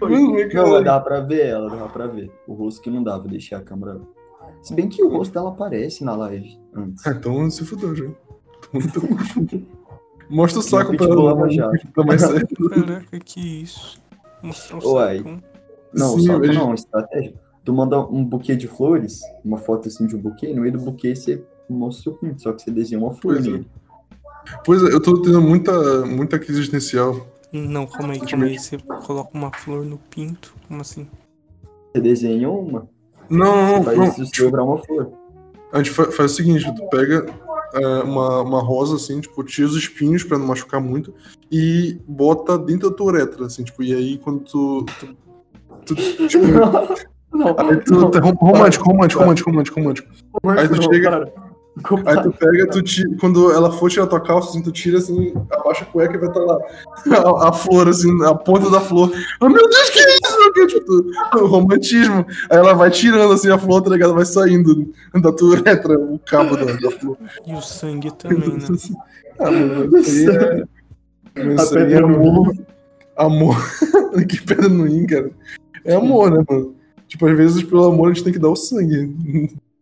Mano, 0.00 0.36
é 0.38 0.48
que 0.48 0.54
Não, 0.54 0.82
dava 0.82 1.02
pra 1.04 1.20
ver 1.20 1.46
ela, 1.46 1.70
dava 1.70 1.88
pra 1.88 2.06
ver. 2.06 2.30
O 2.46 2.54
rosto 2.54 2.82
que 2.82 2.90
não 2.90 3.02
dava, 3.02 3.26
deixei 3.28 3.56
a 3.56 3.60
câmera. 3.60 4.00
Se 4.62 4.74
bem 4.74 4.88
que 4.88 5.02
o 5.02 5.08
rosto 5.08 5.32
dela 5.32 5.50
aparece 5.50 6.04
na 6.04 6.14
live 6.16 6.58
antes. 6.74 7.06
Ah, 7.06 7.12
então 7.12 7.50
se 7.50 7.64
fudeu 7.64 7.94
já. 7.94 8.04
Então, 8.74 9.02
então- 9.38 9.62
Mostra 10.28 10.60
o 10.60 10.62
saco 10.62 10.96
pra 10.96 11.06
ela. 11.06 11.34
Tá 11.92 12.04
mais 12.04 12.20
certo. 12.20 12.68
Caraca, 12.70 13.18
que 13.18 13.62
isso. 13.62 14.00
Mostrar 14.42 14.78
o 14.84 14.92
Uai. 14.92 15.18
saco. 15.18 15.42
Não, 15.92 16.08
Sim, 16.18 16.26
gente- 16.26 16.54
não, 16.54 16.72
estratégia. 16.74 17.34
tu 17.64 17.72
manda 17.72 17.98
um 17.98 18.24
buquê 18.24 18.54
de 18.54 18.68
flores, 18.68 19.20
uma 19.44 19.58
foto 19.58 19.88
assim 19.88 20.06
de 20.06 20.14
um 20.14 20.20
buquê, 20.20 20.54
no 20.54 20.60
meio 20.62 20.74
do 20.74 20.78
buquê 20.80 21.16
você 21.16 21.42
mostra 21.68 22.00
o 22.00 22.02
seu 22.04 22.12
pinto, 22.14 22.42
só 22.42 22.52
que 22.52 22.62
você 22.62 22.70
desenha 22.70 23.00
uma 23.00 23.12
flor 23.12 23.34
Pois 23.34 23.46
é. 23.46 23.50
nele. 23.50 23.68
Pois 24.64 24.82
é, 24.84 24.86
eu 24.94 25.00
tô 25.02 25.20
tendo 25.20 25.40
muita, 25.40 26.06
muita 26.06 26.38
crise 26.38 26.60
existencial. 26.60 27.26
Não, 27.52 27.86
calma 27.86 28.12
aí, 28.12 28.20
calma 28.20 28.44
aí. 28.46 28.56
Você 28.58 28.78
coloca 28.78 29.30
uma 29.36 29.50
flor 29.52 29.84
no 29.84 29.98
pinto? 29.98 30.54
Como 30.68 30.80
assim? 30.80 31.08
Você 31.92 32.00
desenha 32.00 32.48
uma, 32.48 32.88
Não, 33.30 33.76
não, 33.78 33.82
faz 33.84 34.18
não. 34.18 34.26
sobrar 34.26 34.64
uma 34.64 34.78
flor. 34.78 35.12
A 35.72 35.78
gente 35.78 35.90
fa- 35.90 36.10
faz 36.10 36.32
o 36.32 36.34
seguinte, 36.34 36.74
tu 36.74 36.88
pega 36.90 37.26
é, 37.74 37.86
uma, 38.02 38.42
uma 38.42 38.60
rosa, 38.60 38.96
assim, 38.96 39.20
tipo, 39.20 39.42
tira 39.44 39.68
os 39.68 39.76
espinhos 39.76 40.24
pra 40.24 40.36
não 40.36 40.46
machucar 40.46 40.80
muito 40.80 41.14
e 41.50 41.98
bota 42.08 42.58
dentro 42.58 42.90
da 42.90 42.96
tua 42.96 43.06
uretra, 43.06 43.46
assim, 43.46 43.62
tipo, 43.62 43.82
e 43.82 43.94
aí 43.94 44.18
quando 44.18 44.40
tu... 44.40 44.84
tu, 45.86 45.94
tu 45.94 46.26
tipo, 46.28 46.44
Não, 47.32 47.54
aí 47.56 47.76
tu, 47.84 47.92
não. 47.94 48.10
tá 48.10 48.18
rom- 48.18 48.34
romântico, 48.34 48.84
romântico, 48.90 49.20
romântico, 49.22 49.48
romântico, 49.50 49.80
romântico. 49.80 50.08
Aí 50.48 50.68
tu 50.68 50.74
Não, 50.74 50.82
chega-. 50.82 51.32
Aí 52.04 52.22
tu 52.22 52.32
pega, 52.32 52.66
tu 52.68 52.82
tira, 52.82 53.08
quando 53.20 53.50
ela 53.52 53.70
for 53.70 53.88
tirar 53.88 54.06
tua 54.06 54.20
calça, 54.20 54.50
assim, 54.50 54.60
tu 54.62 54.72
tira 54.72 54.98
assim, 54.98 55.32
abaixa 55.50 55.84
a 55.84 55.86
cueca 55.86 56.14
e 56.14 56.18
vai 56.18 56.28
estar 56.28 56.40
lá 56.40 56.58
a, 57.06 57.48
a 57.48 57.52
flor, 57.52 57.88
assim, 57.88 58.10
a 58.24 58.34
ponta 58.34 58.68
da 58.68 58.80
flor. 58.80 59.10
Oh 59.40 59.48
meu 59.48 59.68
Deus, 59.68 59.90
que 59.90 60.00
isso? 60.00 60.52
Que, 60.52 60.66
tipo, 60.66 60.84
tu- 60.84 61.10
o 61.38 61.46
romantismo. 61.46 62.26
Aí 62.50 62.58
ela 62.58 62.74
vai 62.74 62.90
tirando 62.90 63.32
assim 63.32 63.50
a 63.50 63.56
flor, 63.58 63.82
tá 63.82 63.90
ligado? 63.90 64.14
Vai 64.14 64.24
saindo 64.26 64.92
da 65.14 65.32
tua 65.32 65.50
uretra, 65.50 65.98
o 65.98 66.18
cabo 66.18 66.56
da, 66.56 66.64
da 66.64 66.90
flor. 66.90 67.16
E 67.46 67.54
o 67.54 67.60
sangue 67.62 68.10
também, 68.16 68.50
né? 68.50 68.66
ah, 69.38 69.50
mano, 69.50 69.98
isso 69.98 70.30
aí 70.30 70.36
é. 70.36 71.54
Isso 71.54 71.78
aí 71.78 71.94
é 71.94 72.00
no 72.00 72.06
amor. 72.16 72.52
Amor. 73.16 73.56
que 74.28 74.42
pedra 74.42 74.68
no 74.68 74.84
rim, 74.84 75.06
cara. 75.06 75.30
É 75.84 75.94
amor, 75.94 76.30
né, 76.30 76.44
mano? 76.48 76.74
Tipo, 77.06 77.26
às 77.26 77.36
vezes 77.36 77.62
pelo 77.62 77.84
amor 77.84 78.10
a 78.10 78.12
gente 78.12 78.24
tem 78.24 78.32
que 78.32 78.38
dar 78.38 78.50
o 78.50 78.56
sangue. 78.56 79.14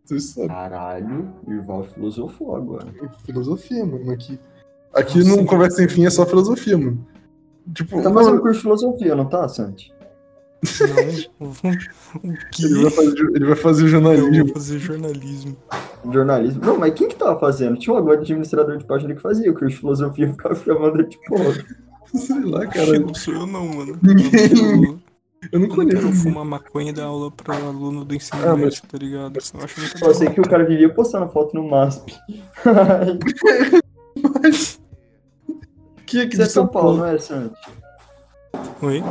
Tu 0.09 0.19
sabe. 0.21 0.49
Caralho, 0.49 1.29
o 1.47 1.53
Ival 1.53 1.85
filosofou 1.85 2.57
agora. 2.57 2.87
Filosofia, 3.27 3.85
mano. 3.85 4.11
Aqui, 4.11 4.39
aqui 4.95 5.19
Nossa, 5.19 5.37
não 5.37 5.45
conversa 5.45 5.77
sem 5.77 5.89
fim, 5.89 6.07
é 6.07 6.11
só 6.11 6.25
filosofia, 6.25 6.79
mano. 6.79 7.07
Tipo, 7.75 8.01
Tá 8.03 8.09
não, 8.09 8.15
fazendo 8.15 8.41
curso 8.41 8.55
de 8.57 8.63
filosofia, 8.63 9.15
não 9.15 9.27
tá, 9.29 9.47
Santi? 9.49 9.93
Não, 11.39 11.51
o 11.51 12.35
que? 12.51 12.65
ele, 12.65 12.83
vai 12.83 12.91
fazer, 12.91 13.19
ele 13.37 13.45
vai 13.47 13.57
fazer 13.57 13.87
jornalismo. 13.89 14.45
vou 14.47 14.55
fazer 14.55 14.79
jornalismo. 14.79 15.57
Jornalismo. 16.11 16.65
Não, 16.65 16.79
mas 16.79 16.95
quem 16.95 17.07
que 17.09 17.15
tava 17.17 17.39
fazendo? 17.39 17.77
Tinha 17.79 17.95
um 17.95 17.99
agora 17.99 18.21
administrador 18.21 18.77
de 18.77 18.85
página 18.85 19.15
que 19.15 19.21
fazia 19.21 19.51
o 19.51 19.55
curso 19.55 19.69
de 19.69 19.77
filosofia 19.77 20.29
ficava 20.33 20.55
chamando 20.57 21.05
de 21.07 21.19
porra. 21.29 21.65
Sei 22.15 22.41
lá, 22.41 22.67
cara. 22.67 22.99
não 22.99 23.13
sou 23.15 23.35
eu 23.35 23.47
não, 23.47 23.69
mano. 23.69 23.99
Ninguém- 24.03 24.99
Eu 25.53 25.61
não 25.61 25.69
quero, 25.69 25.83
eu 25.93 26.01
conheço. 26.03 26.23
fumar 26.23 26.45
maconha 26.45 26.91
e 26.91 26.93
dar 26.93 27.05
aula 27.05 27.31
pra 27.31 27.55
aluno 27.57 28.05
do 28.05 28.15
ensino 28.15 28.43
Ah, 28.43 28.57
mas- 28.57 28.61
médio, 28.61 28.83
tá 28.89 28.99
ligado? 28.99 29.39
Eu 29.55 29.65
acho 29.65 29.81
muito 29.81 29.99
Só 29.99 30.13
sei 30.13 30.31
que 30.31 30.41
o 30.41 30.49
cara 30.49 30.65
vivia 30.65 30.93
postando 30.93 31.29
foto 31.29 31.55
no 31.55 31.69
MASP. 31.69 32.15
Que 36.07 36.23
aqui 36.23 36.37
Você 36.37 36.43
é 36.43 36.45
de 36.45 36.49
de 36.49 36.53
São 36.53 36.67
Paulo, 36.67 36.99
não 36.99 37.07
é, 37.07 37.19
Santi? 37.19 37.55
Oi? 38.83 39.03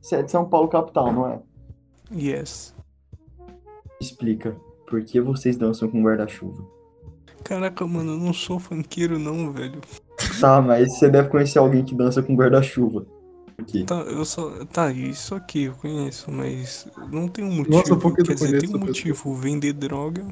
Você 0.00 0.16
é 0.16 0.22
de 0.22 0.30
São 0.30 0.44
Paulo 0.46 0.68
capital, 0.68 1.12
não 1.12 1.26
é? 1.28 1.40
Yes. 2.14 2.74
Explica. 4.00 4.54
Por 4.86 5.02
que 5.02 5.20
vocês 5.20 5.56
dançam 5.56 5.88
com 5.88 6.02
guarda-chuva? 6.02 6.62
Caraca, 7.42 7.86
mano, 7.86 8.12
eu 8.12 8.18
não 8.18 8.32
sou 8.34 8.58
funkeiro 8.58 9.18
não, 9.18 9.50
velho. 9.52 9.80
Tá, 10.40 10.60
mas 10.60 10.98
você 10.98 11.08
deve 11.08 11.28
conhecer 11.30 11.58
alguém 11.58 11.84
que 11.84 11.94
dança 11.94 12.22
com 12.22 12.34
guarda-chuva. 12.36 13.06
Quê? 13.66 13.84
Tá, 13.84 13.96
eu 13.96 14.24
só. 14.24 14.50
Tá, 14.66 14.90
isso 14.90 15.34
aqui 15.34 15.64
eu 15.64 15.74
conheço, 15.74 16.30
mas 16.30 16.86
não 17.10 17.28
tem 17.28 17.44
um 17.44 17.52
motivo. 17.52 17.76
Nossa, 17.76 17.96
por 17.96 18.14
que 18.14 18.22
tu 18.22 18.28
Quer 18.28 18.34
dizer, 18.34 18.60
tem 18.60 18.74
um 18.74 18.78
motivo: 18.78 19.34
vender 19.34 19.72
droga, 19.72 20.26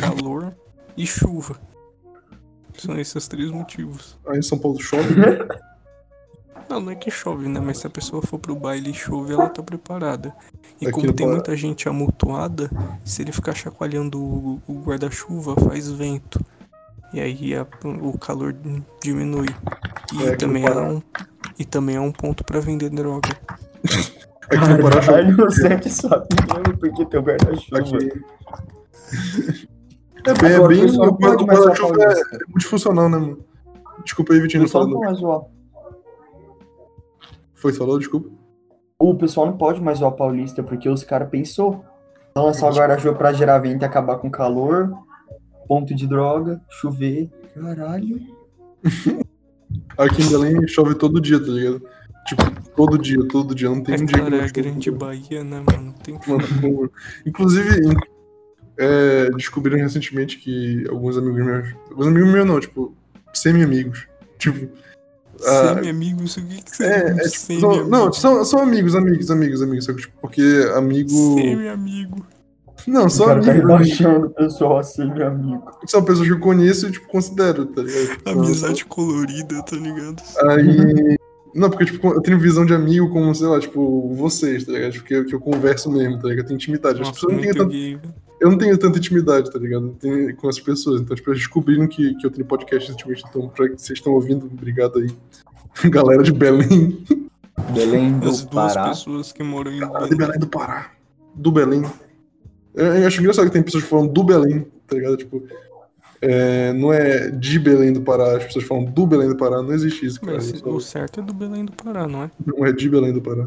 calor 0.00 0.54
e 0.96 1.06
chuva. 1.06 1.56
São 2.76 2.98
esses 2.98 3.26
três 3.26 3.50
motivos. 3.50 4.16
Aí 4.28 4.38
em 4.38 4.42
São 4.42 4.58
Paulo 4.58 4.80
chove. 4.80 5.14
Não, 6.68 6.80
não 6.80 6.92
é 6.92 6.94
que 6.94 7.10
chove, 7.10 7.48
né? 7.48 7.60
Mas 7.60 7.78
se 7.78 7.86
a 7.86 7.90
pessoa 7.90 8.20
for 8.20 8.38
pro 8.38 8.54
baile 8.54 8.90
e 8.90 8.94
chove, 8.94 9.32
ela 9.32 9.48
tá 9.48 9.62
preparada. 9.62 10.36
E 10.78 10.84
Aqui 10.86 10.92
como 10.92 11.06
tem 11.14 11.24
Pará- 11.24 11.30
muita 11.36 11.56
gente 11.56 11.88
amontoada, 11.88 12.70
se 13.02 13.22
ele 13.22 13.32
ficar 13.32 13.54
chacoalhando 13.54 14.20
o, 14.22 14.60
o 14.68 14.74
guarda-chuva, 14.82 15.54
faz 15.56 15.90
vento. 15.90 16.38
E 17.14 17.20
aí 17.20 17.54
a- 17.54 17.66
o 18.02 18.18
calor 18.18 18.54
diminui. 19.02 19.46
E, 20.12 20.24
É, 20.24 20.28
aqui 20.28 20.36
também 20.40 20.62
é 20.66 20.68
Pará- 20.68 20.90
um, 20.90 21.00
e 21.58 21.64
também 21.64 21.96
é 21.96 22.00
um 22.00 22.12
ponto 22.12 22.44
pra 22.44 22.60
vender 22.60 22.90
droga. 22.90 23.30
Aqui 24.50 24.68
no 24.68 24.82
Pará 24.82 25.02
chove. 25.02 25.06
Caralho, 25.06 25.46
o 25.46 25.50
Santi 25.50 25.90
sabe 25.90 26.26
mesmo 26.32 26.78
porque 26.78 27.04
tem 27.06 27.20
o 27.20 27.22
guarda-chuva. 27.22 27.78
Aqui. 27.78 28.24
É 30.26 30.34
bem, 30.34 30.52
é 30.52 30.68
bem. 30.68 30.84
o 30.84 30.92
não 30.92 31.16
guarda-chuva 31.46 31.94
zoar 31.94 32.10
é, 32.10 32.20
é 32.20 32.38
multifuncional, 32.48 33.08
né, 33.08 33.18
mano? 33.18 33.44
Desculpa 34.04 34.32
aí, 34.32 34.40
Vitinho, 34.40 34.62
não 34.62 34.66
não 34.66 34.72
falando. 34.72 34.98
mais 35.00 35.18
zoar. 35.18 35.42
Foi, 37.54 37.72
falou? 37.72 37.98
Desculpa. 37.98 38.30
O 38.98 39.14
pessoal 39.14 39.46
não 39.46 39.56
pode 39.56 39.80
mais 39.80 39.98
zoar 39.98 40.12
paulista 40.12 40.62
porque 40.62 40.88
os 40.88 41.02
caras 41.02 41.28
pensou. 41.28 41.84
Lançar 42.36 42.70
o 42.70 42.74
guarda-chuva 42.74 43.16
pra 43.16 43.32
gerar 43.32 43.58
vento 43.58 43.82
e 43.82 43.84
acabar 43.84 44.16
com 44.18 44.30
calor, 44.30 44.92
ponto 45.66 45.92
de 45.94 46.06
droga, 46.06 46.60
chover. 46.68 47.28
Caralho. 47.52 48.20
Aqui 49.98 50.22
em 50.22 50.28
Belém 50.28 50.68
chove 50.68 50.94
todo 50.94 51.20
dia, 51.20 51.40
tá 51.40 51.46
ligado? 51.46 51.82
Tipo, 52.28 52.42
todo 52.76 52.98
dia, 52.98 53.26
todo 53.26 53.54
dia. 53.54 53.68
Não 53.68 53.82
tem 53.82 53.96
É 53.96 53.98
um 53.98 54.04
dia 54.04 54.22
que 54.22 54.30
não 54.30 54.38
é 54.38 54.44
a 54.44 54.48
grande 54.48 54.90
Bahia, 54.90 55.42
né, 55.42 55.62
mano? 55.70 55.94
Tem 56.02 56.18
Mano, 56.26 56.44
pô. 56.60 56.90
Inclusive, 57.26 57.96
é, 58.76 59.30
descobriram 59.30 59.78
recentemente 59.78 60.38
que 60.38 60.86
alguns 60.88 61.18
amigos 61.18 61.44
meus. 61.44 61.74
Alguns 61.90 62.06
amigos 62.06 62.30
meus 62.30 62.46
não, 62.46 62.60
tipo, 62.60 62.94
semi-amigos. 63.34 64.06
Tipo. 64.38 64.68
ah, 65.44 65.74
Semi-amigos, 65.74 66.36
o 66.36 66.46
que 66.46 66.62
que 66.62 66.76
você 66.76 66.84
é, 66.84 67.10
é, 67.10 67.28
tipo, 67.28 67.60
são, 67.60 67.88
não, 67.88 68.12
são, 68.12 68.44
são 68.44 68.60
amigos, 68.60 68.94
amigos, 68.94 69.30
amigos, 69.30 69.62
amigos. 69.62 69.84
Só 69.84 69.92
que, 69.94 70.02
tipo, 70.02 70.14
porque 70.20 70.42
amigo. 70.76 71.34
Semi-amigo. 71.34 72.24
Não, 72.88 73.06
O 73.06 73.10
são 73.10 73.26
cara 73.26 73.42
tá 73.42 73.52
rebaixando 73.52 74.26
o 74.26 74.30
pessoal 74.30 74.78
assim, 74.78 75.10
meu 75.12 75.26
amigo. 75.26 75.62
São 75.86 76.02
pessoas 76.02 76.26
que 76.26 76.34
eu 76.34 76.40
conheço 76.40 76.88
e, 76.88 76.92
tipo, 76.92 77.06
considero, 77.08 77.66
tá 77.66 77.82
ligado? 77.82 78.18
Amizade 78.26 78.84
colorida, 78.84 79.62
tá 79.62 79.76
ligado? 79.76 80.22
Aí. 80.48 81.18
Não, 81.54 81.70
porque, 81.70 81.86
tipo, 81.86 82.06
eu 82.08 82.20
tenho 82.20 82.38
visão 82.38 82.64
de 82.64 82.74
amigo 82.74 83.08
como, 83.10 83.34
sei 83.34 83.46
lá, 83.46 83.58
tipo, 83.58 84.14
vocês, 84.14 84.64
tá 84.64 84.72
ligado? 84.72 84.92
Tipo, 84.92 85.04
que 85.04 85.14
eu, 85.14 85.24
que 85.24 85.34
eu 85.34 85.40
converso 85.40 85.90
mesmo, 85.90 86.18
tá 86.18 86.28
ligado? 86.28 86.44
Eu 86.44 86.48
tenho 86.48 86.56
intimidade. 86.56 87.00
As 87.00 87.08
Nossa, 87.08 87.12
pessoas 87.14 87.34
não 87.34 87.42
têm 87.42 87.52
tanto 87.54 87.74
eu 88.40 88.50
não 88.50 88.58
tenho 88.58 88.78
tanta 88.78 88.98
intimidade, 88.98 89.50
tá 89.50 89.58
ligado? 89.58 89.96
Tem- 89.98 90.34
com 90.36 90.48
as 90.48 90.60
pessoas. 90.60 91.00
Então, 91.00 91.16
tipo, 91.16 91.30
eles 91.30 91.40
descobriram 91.40 91.86
que, 91.88 92.14
que 92.14 92.26
eu 92.26 92.30
tenho 92.30 92.46
podcast 92.46 92.88
recentemente. 92.88 93.24
Então, 93.28 93.48
pra 93.48 93.68
que 93.68 93.76
vocês 93.80 93.98
estão 93.98 94.12
ouvindo, 94.12 94.46
obrigado 94.46 94.98
aí. 94.98 95.10
Galera 95.90 96.22
de 96.22 96.32
Belém. 96.32 97.04
Belém 97.74 98.18
do 98.18 98.28
As 98.28 98.44
duas 98.44 98.74
Pará. 98.74 98.90
pessoas 98.90 99.32
que 99.32 99.42
moram 99.42 99.72
em 99.72 99.80
Galera 99.80 100.08
de 100.08 100.14
Belém 100.14 100.38
do 100.38 100.46
Pará. 100.46 100.90
Do 101.34 101.50
Belém. 101.50 101.82
Eu, 102.78 103.06
acho 103.06 103.20
engraçado 103.20 103.46
que 103.46 103.52
tem 103.52 103.62
pessoas 103.62 103.84
que 103.84 103.90
falam 103.90 104.06
do 104.06 104.22
Belém, 104.22 104.66
tá 104.86 104.96
ligado? 104.96 105.16
Tipo, 105.16 105.42
é, 106.20 106.72
não 106.72 106.92
é 106.92 107.30
de 107.30 107.58
Belém 107.58 107.92
do 107.92 108.00
Pará, 108.02 108.36
as 108.36 108.44
pessoas 108.44 108.64
falam 108.64 108.84
do 108.84 109.06
Belém 109.06 109.28
do 109.28 109.36
Pará. 109.36 109.62
Não 109.62 109.72
existe 109.72 110.06
isso, 110.06 110.20
cara. 110.20 110.34
Mas 110.34 110.46
Só- 110.46 110.68
o 110.70 110.80
certo 110.80 111.20
é 111.20 111.22
do 111.22 111.32
Belém 111.34 111.64
do 111.64 111.72
Pará, 111.72 112.06
não 112.06 112.24
é? 112.24 112.30
Não 112.44 112.64
é 112.66 112.72
de 112.72 112.88
Belém 112.88 113.12
do 113.12 113.20
Pará. 113.20 113.46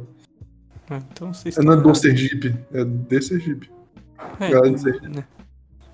Ah, 0.89 1.00
Então 1.11 1.33
vocês 1.33 1.57
É, 1.57 1.61
não 1.61 1.73
é 1.73 1.77
do. 1.77 1.95
Sergipe, 1.95 2.55
é 2.73 2.83
de 2.83 3.21
Sergipe. 3.21 3.71
É, 4.39 4.50
galera 4.50 4.71
de 4.73 4.81
Sergipe. 4.81 5.07
né? 5.07 5.25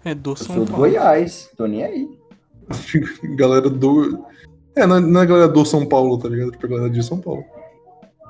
É 0.04 0.16
do 0.16 0.36
São 0.36 0.56
sou 0.56 0.66
do 0.66 0.72
Paulo. 0.72 0.88
Goiás, 0.88 1.50
tô 1.56 1.68
nem 1.68 1.84
aí. 1.84 2.10
galera 3.36 3.70
do. 3.70 4.26
É, 4.76 4.86
não 4.86 4.98
é, 4.98 5.00
não 5.00 5.20
é 5.20 5.24
a 5.24 5.26
galera 5.28 5.48
do 5.48 5.66
São 5.66 5.86
Paulo, 5.86 6.18
tá 6.18 6.28
ligado? 6.30 6.52
Tipo, 6.52 6.66
a 6.66 6.70
galera 6.70 6.90
de 6.90 7.04
São 7.04 7.20
Paulo. 7.20 7.44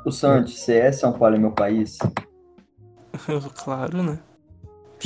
O 0.06 0.12
Santi, 0.12 0.52
você 0.58 0.74
é 0.74 0.92
São 0.92 1.12
Paulo 1.14 1.36
é 1.36 1.40
meu 1.40 1.52
país? 1.52 1.98
claro, 3.56 4.04
né? 4.04 4.20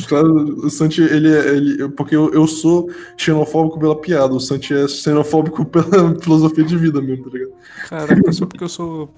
Claro, 0.08 0.34
o 0.66 0.70
Santi, 0.70 1.02
ele 1.02 1.28
é. 1.34 1.50
Ele, 1.56 1.90
porque 1.90 2.16
eu, 2.16 2.32
eu 2.34 2.48
sou 2.48 2.90
xenofóbico 3.18 3.78
pela 3.80 3.96
piada, 4.00 4.34
o 4.34 4.40
Santi 4.40 4.74
é 4.74 4.88
xenofóbico 4.88 5.64
pela 5.68 6.18
filosofia 6.20 6.64
de 6.64 6.78
vida 6.78 7.02
mesmo, 7.02 7.26
tá 7.30 7.38
ligado? 7.38 7.52
Caraca, 7.90 8.32
só 8.32 8.46
porque 8.46 8.64
eu 8.64 8.70
sou 8.70 9.10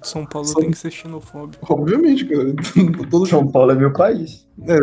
de 0.00 0.08
São 0.08 0.24
Paulo 0.24 0.46
Só- 0.46 0.60
tem 0.60 0.70
que 0.70 0.78
ser 0.78 0.90
xenofóbico. 0.92 1.66
Obviamente, 1.72 2.24
cara. 2.26 2.54
Todo 3.10 3.26
São 3.26 3.46
Paulo 3.50 3.72
é 3.72 3.74
meu 3.74 3.92
país. 3.92 4.46
É, 4.62 4.78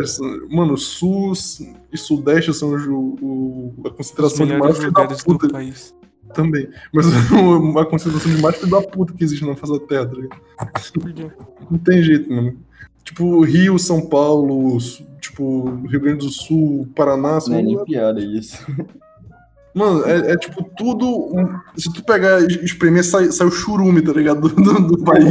mano, 0.54 0.78
Sul 0.78 1.32
e 1.94 1.98
Sudeste 1.98 2.54
são 2.54 2.72
o, 2.74 3.18
o- 3.22 3.88
a 3.88 3.90
concentração 3.90 4.46
de 4.46 4.58
mais 4.58 4.80
da 4.80 4.86
lugares 4.88 5.18
do 5.20 5.24
puta 5.24 5.48
país. 5.50 5.96
também. 6.34 6.68
Mas 6.94 7.06
a 7.80 7.86
concentração 7.86 8.36
de 8.36 8.42
mais 8.42 8.58
filho 8.58 8.70
da 8.72 8.82
puta 8.82 9.14
que 9.14 9.24
existe 9.24 9.46
na 9.46 9.56
face 9.56 9.72
da 9.80 9.86
Terra, 9.86 10.08
tá 10.08 10.14
ligado? 10.16 10.42
Não 11.70 11.78
tem 11.80 12.04
jeito, 12.04 12.30
mano. 12.32 12.58
Tipo, 13.04 13.42
Rio, 13.44 13.78
São 13.80 14.02
Paulo, 14.02 14.78
tipo, 15.20 15.76
Rio 15.88 16.00
Grande 16.00 16.26
do 16.26 16.32
Sul, 16.32 16.88
Paraná, 16.96 17.40
são 17.40 17.54
Não 17.54 17.60
é 17.60 17.64
nem 17.64 17.84
piada 17.86 18.20
isso. 18.22 18.58
Mano, 19.74 20.06
é, 20.06 20.34
é 20.34 20.38
tipo 20.38 20.64
tudo. 20.76 21.08
um- 21.34 21.60
se 21.78 21.92
tu 21.94 22.04
pegar 22.04 22.42
e 22.42 22.46
espremer, 22.66 23.04
sai, 23.06 23.32
sai 23.32 23.48
o 23.48 23.52
churume, 23.52 24.02
tá 24.02 24.12
ligado? 24.12 24.42
Do, 24.50 24.50
do, 24.56 24.88
do 24.98 25.04
país. 25.04 25.30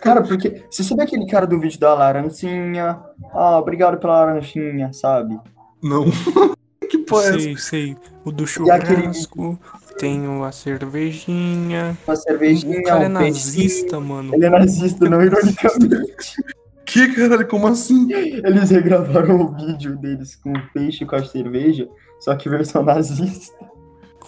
Cara, 0.00 0.22
porque 0.22 0.62
você 0.70 0.82
sabe 0.84 1.02
aquele 1.02 1.26
cara 1.26 1.46
do 1.46 1.58
vídeo 1.60 1.78
da 1.78 1.92
larancinha? 1.94 3.00
Ah, 3.32 3.58
obrigado 3.58 3.98
pela 3.98 4.24
laranjinha, 4.24 4.92
sabe? 4.92 5.38
Não. 5.82 6.04
que 6.88 6.98
porra 6.98 7.24
é 7.24 7.28
essa? 7.30 7.38
Sei, 7.40 7.56
sei. 7.56 7.96
O 8.24 8.30
do 8.30 8.44
E 8.44 8.70
aquele- 8.70 9.00
churrasco, 9.02 9.58
tenho 9.98 10.44
a 10.44 10.52
cervejinha. 10.52 11.96
Uma 12.06 12.14
O 12.14 12.16
cervejinha, 12.16 12.82
cara 12.84 13.04
é 13.04 13.08
peixe. 13.08 13.22
nazista, 13.30 14.00
mano. 14.00 14.34
Ele 14.34 14.46
é 14.46 14.50
nazista, 14.50 15.08
não 15.10 15.20
ironicamente. 15.22 16.36
Que 16.84 17.14
caralho, 17.14 17.46
como 17.48 17.66
assim? 17.66 18.12
Eles 18.12 18.70
regravaram 18.70 19.40
o 19.40 19.54
vídeo 19.54 19.96
deles 19.96 20.36
com 20.36 20.50
o 20.52 20.72
peixe 20.72 21.04
e 21.04 21.06
com 21.06 21.16
a 21.16 21.24
cerveja, 21.24 21.88
só 22.20 22.34
que 22.34 22.48
versão 22.48 22.82
nazista. 22.82 23.54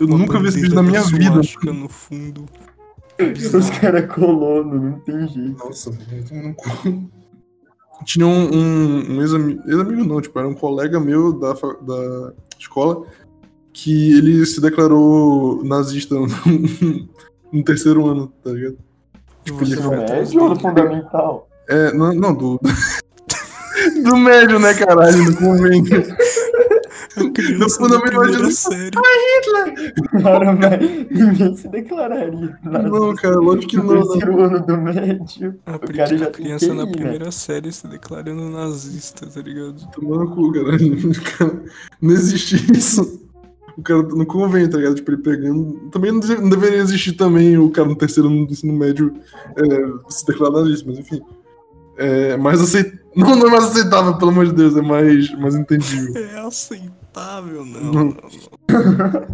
Eu 0.00 0.06
nunca 0.08 0.38
vi 0.40 0.48
esse 0.48 0.60
vídeo 0.60 0.74
na 0.74 0.82
minha 0.82 1.02
da 1.02 1.06
vida. 1.08 1.72
no 1.72 1.88
fundo. 1.88 2.46
Os 3.56 3.70
caras 3.70 4.12
colono, 4.12 4.80
não 4.80 4.98
tem 5.00 5.28
jeito. 5.28 5.58
Nossa, 5.64 5.90
velho, 5.90 6.48
no 6.48 6.54
cu. 6.54 7.10
Tinha 8.04 8.26
um, 8.26 8.52
um, 8.52 9.12
um 9.12 9.20
ex-ami- 9.22 9.60
ex-amigo, 9.66 10.04
não, 10.04 10.20
tipo, 10.20 10.36
era 10.38 10.48
um 10.48 10.54
colega 10.54 10.98
meu 10.98 11.32
da, 11.32 11.52
da 11.52 12.32
escola 12.58 13.06
que 13.72 14.18
ele 14.18 14.44
se 14.46 14.60
declarou 14.60 15.64
nazista 15.64 16.14
no, 16.14 16.26
no 17.52 17.62
terceiro 17.64 18.06
ano, 18.06 18.32
tá 18.42 18.50
ligado? 18.50 18.78
Tipo, 19.44 19.62
ele 19.62 19.76
Você 19.76 19.82
foi 19.82 19.96
vai 19.96 20.04
atrás 20.04 20.34
Médio 20.34 20.48
ou 20.50 20.56
fundamental? 20.56 21.48
É, 21.68 21.92
não, 21.92 22.12
não 22.14 22.34
do. 22.34 22.60
do 24.04 24.16
médio, 24.16 24.58
né, 24.58 24.74
caralho? 24.74 25.24
Do 25.24 25.36
convênio. 25.36 26.04
A 27.16 27.30
criança 27.30 27.76
fundo, 27.76 27.90
da 27.90 27.94
eu 27.94 28.00
me 28.00 28.06
primeira 28.10 28.32
imagino- 28.32 28.50
série. 28.50 28.90
Cara, 30.22 30.52
velho, 30.54 31.06
ninguém 31.10 31.56
se 31.56 31.68
declararia. 31.68 32.58
Não, 32.64 33.14
cara, 33.14 33.36
lógico 33.36 33.68
que 33.68 33.76
no 33.76 33.84
não. 33.84 34.02
terceiro 34.02 34.42
ano 34.42 34.66
do 34.66 34.76
médio. 34.76 35.60
A, 35.64 35.78
cara 35.78 36.16
já 36.16 36.30
criança 36.30 36.74
na 36.74 36.84
né? 36.84 36.92
primeira 36.92 37.30
série 37.30 37.70
se 37.70 37.86
declarando 37.86 38.50
nazista, 38.50 39.26
tá 39.26 39.40
ligado? 39.40 39.76
Tomando 39.92 40.30
cu. 40.34 40.52
Cara, 40.52 41.62
não 42.02 42.10
existe 42.12 42.56
isso. 42.76 43.22
O 43.78 43.82
cara 43.82 44.02
no 44.02 44.26
convênio, 44.26 44.70
tá 44.70 44.78
ligado? 44.78 44.96
Tipo, 44.96 45.12
ele 45.12 45.22
pegando. 45.22 45.90
Também 45.90 46.10
não 46.10 46.48
deveria 46.48 46.78
existir 46.78 47.12
também 47.12 47.56
o 47.56 47.70
cara 47.70 47.88
no 47.88 47.96
terceiro 47.96 48.28
ano 48.28 48.46
do 48.46 48.52
ensino 48.52 48.72
médio 48.72 49.14
é, 49.56 50.10
se 50.10 50.26
declarar 50.26 50.62
nazista, 50.62 50.84
mas 50.88 50.98
enfim. 50.98 51.20
É 51.96 52.36
mais 52.36 52.60
aceitável. 52.60 53.04
Não, 53.14 53.36
não 53.36 53.46
é 53.46 53.50
mais 53.52 53.64
aceitável, 53.66 54.18
pelo 54.18 54.32
amor 54.32 54.46
de 54.46 54.52
Deus, 54.54 54.76
é 54.76 54.82
mais, 54.82 55.30
mais 55.38 55.54
entendível. 55.54 56.12
É 56.34 56.40
aceitável, 56.40 57.64
não. 57.64 57.92
Não. 57.92 58.16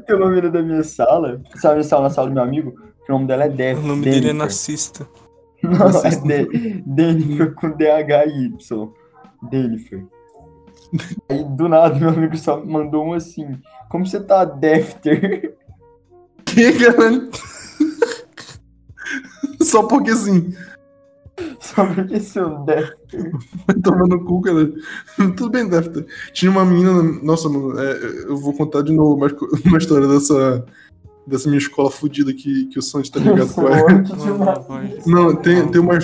Tem 0.06 0.16
uma 0.16 0.30
menina 0.30 0.50
da 0.50 0.62
minha 0.62 0.84
sala, 0.84 1.42
sabe, 1.56 1.80
a 1.80 1.84
sala 1.84 2.04
na 2.04 2.10
sala 2.10 2.28
do 2.28 2.34
meu 2.34 2.44
amigo, 2.44 2.76
o 3.08 3.12
nome 3.12 3.26
dela 3.26 3.46
é 3.46 3.50
Def. 3.50 3.80
O 3.80 3.88
nome 3.88 4.04
dele 4.04 4.30
é 4.30 4.34
narcista. 4.34 5.08
Não, 5.64 5.88
é 5.88 6.10
De- 6.46 6.84
Dennifer 6.86 7.54
com 7.56 7.72
D-H-Y. 7.72 8.94
Dennifer. 9.50 10.06
Aí 11.30 11.44
do 11.44 11.68
nada 11.70 11.96
meu 11.96 12.10
amigo 12.10 12.38
só 12.38 12.64
mandou 12.64 13.06
um 13.06 13.14
assim. 13.14 13.58
Como 13.90 14.06
você 14.06 14.20
tá, 14.20 14.44
Defter? 14.46 15.56
Que, 16.46 16.74
caralho? 16.74 17.30
Só 19.62 19.84
porque 19.84 20.14
sim. 20.16 20.54
Só 21.60 21.86
porque 21.86 22.20
seu 22.20 22.60
Defter. 22.60 23.32
Vai 23.66 23.76
tomar 23.82 24.08
no 24.08 24.24
cu, 24.24 24.42
cara. 24.42 24.72
Tudo 25.36 25.50
bem, 25.50 25.68
Defter. 25.68 26.06
Tinha 26.34 26.52
uma 26.52 26.66
menina. 26.66 27.02
Nossa, 27.24 27.48
mano, 27.50 27.80
é, 27.80 28.26
eu 28.28 28.38
vou 28.38 28.54
contar 28.54 28.82
de 28.82 28.94
novo 28.94 29.16
uma, 29.16 29.28
uma 29.66 29.78
história 29.78 30.08
dessa, 30.08 30.66
dessa 31.26 31.48
minha 31.48 31.60
escola 31.60 31.92
fodida 31.92 32.34
que, 32.34 32.66
que 32.66 32.80
o 32.80 32.82
Santos 32.82 33.10
tá 33.10 33.20
ligado 33.20 33.54
com 33.54 33.68
ela. 33.68 34.04
Não, 35.06 35.36
tem, 35.36 35.68
tem, 35.68 35.82
uma, 35.82 35.98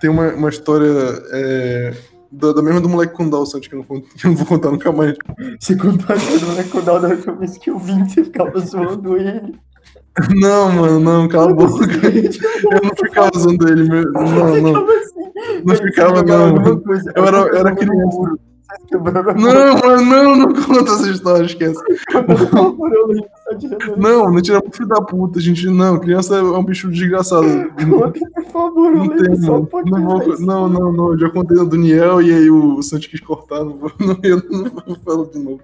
tem 0.00 0.10
uma, 0.10 0.32
uma 0.34 0.48
história 0.48 1.22
é, 1.32 1.94
da, 2.30 2.52
da 2.52 2.62
mesma 2.62 2.80
do 2.80 2.88
moleque 2.88 3.14
com 3.14 3.28
Down, 3.28 3.46
Santos, 3.46 3.68
que 3.68 3.74
eu 3.74 3.86
não, 3.88 4.00
que 4.00 4.26
eu 4.26 4.30
não 4.30 4.36
vou 4.36 4.46
contar 4.46 4.70
nunca 4.70 4.92
mais. 4.92 5.16
Você 5.58 5.76
contou 5.76 6.14
essa 6.14 6.38
do 6.38 6.46
moleque 6.46 6.80
da 6.82 6.92
última 6.94 7.36
vez 7.36 7.56
que 7.56 7.70
eu 7.70 7.78
vim, 7.78 8.04
você 8.04 8.24
ficava 8.24 8.58
zoando 8.60 9.16
ele. 9.16 9.58
Não, 10.34 10.70
mano, 10.72 11.00
não, 11.00 11.28
cala 11.28 11.50
a 11.50 11.54
boca. 11.54 11.84
Eu 11.84 12.80
não 12.82 12.90
ficava 12.96 13.30
usando 13.34 13.68
ele. 13.68 13.88
Meu, 13.88 14.12
não, 14.12 14.60
não. 14.60 14.86
Assim. 14.86 15.62
Não 15.64 15.74
Ele 15.74 15.82
ficava, 15.84 16.22
não. 16.22 16.56
Eu 17.16 17.24
era- 17.26 17.38
eu 17.38 17.56
era 17.56 17.74
criança. 17.74 18.34
Não, 18.90 19.74
mano, 19.78 20.02
não, 20.04 20.36
não 20.36 20.54
conta 20.54 20.92
essa 20.92 21.10
história, 21.10 21.44
esquece. 21.44 21.78
Não, 23.98 24.30
não 24.30 24.40
tira 24.42 24.62
pro 24.62 24.72
filho 24.72 24.88
da 24.88 25.00
puta, 25.02 25.40
gente. 25.40 25.68
Não, 25.68 25.98
criança 25.98 26.36
é 26.36 26.42
um 26.42 26.64
bicho 26.64 26.90
desgraçado. 26.90 27.46
Por 28.34 28.44
favor, 28.50 28.94
Não 28.94 29.08
tem, 29.08 29.28
mano. 29.40 29.68
Não, 29.86 30.18
vou, 30.18 30.40
não, 30.40 30.68
não, 30.68 30.92
não. 30.92 31.18
Já 31.18 31.28
contei 31.30 31.56
do 31.56 31.66
Daniel 31.66 32.22
e 32.22 32.32
aí 32.32 32.50
o 32.50 32.82
Santos 32.82 33.06
quis 33.08 33.20
cortar. 33.20 33.64
Não, 33.64 33.76
vou, 33.76 33.92
não, 34.00 34.18
eu 34.22 34.42
não 34.50 34.70
vou 34.86 34.96
falar 35.04 35.24
de 35.26 35.38
novo. 35.38 35.60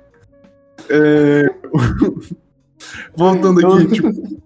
É... 0.91 1.55
Voltando 3.17 3.61
aqui, 3.67 3.85
Eu- 3.85 3.91
tipo. 3.91 4.39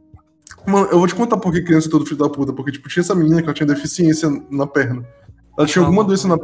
Mano, 0.67 0.87
eu 0.93 0.99
vou 0.99 1.07
te 1.09 1.15
contar 1.15 1.37
por 1.39 1.53
que 1.53 1.61
criança 1.63 1.89
é 1.89 1.91
todo 1.91 2.07
filho 2.07 2.19
da 2.19 2.29
puta. 2.29 2.53
Porque, 2.53 2.71
tipo, 2.73 2.89
tinha 2.89 3.01
essa 3.03 3.15
menina 3.15 3.39
que 3.43 3.49
ela 3.49 3.55
tinha 3.55 3.67
deficiência 3.67 4.31
na 4.51 4.67
perna. 4.67 5.05
Ela 5.59 5.67
tinha 5.67 5.85
alguma 5.85 6.05
doença 6.05 6.29
na. 6.29 6.39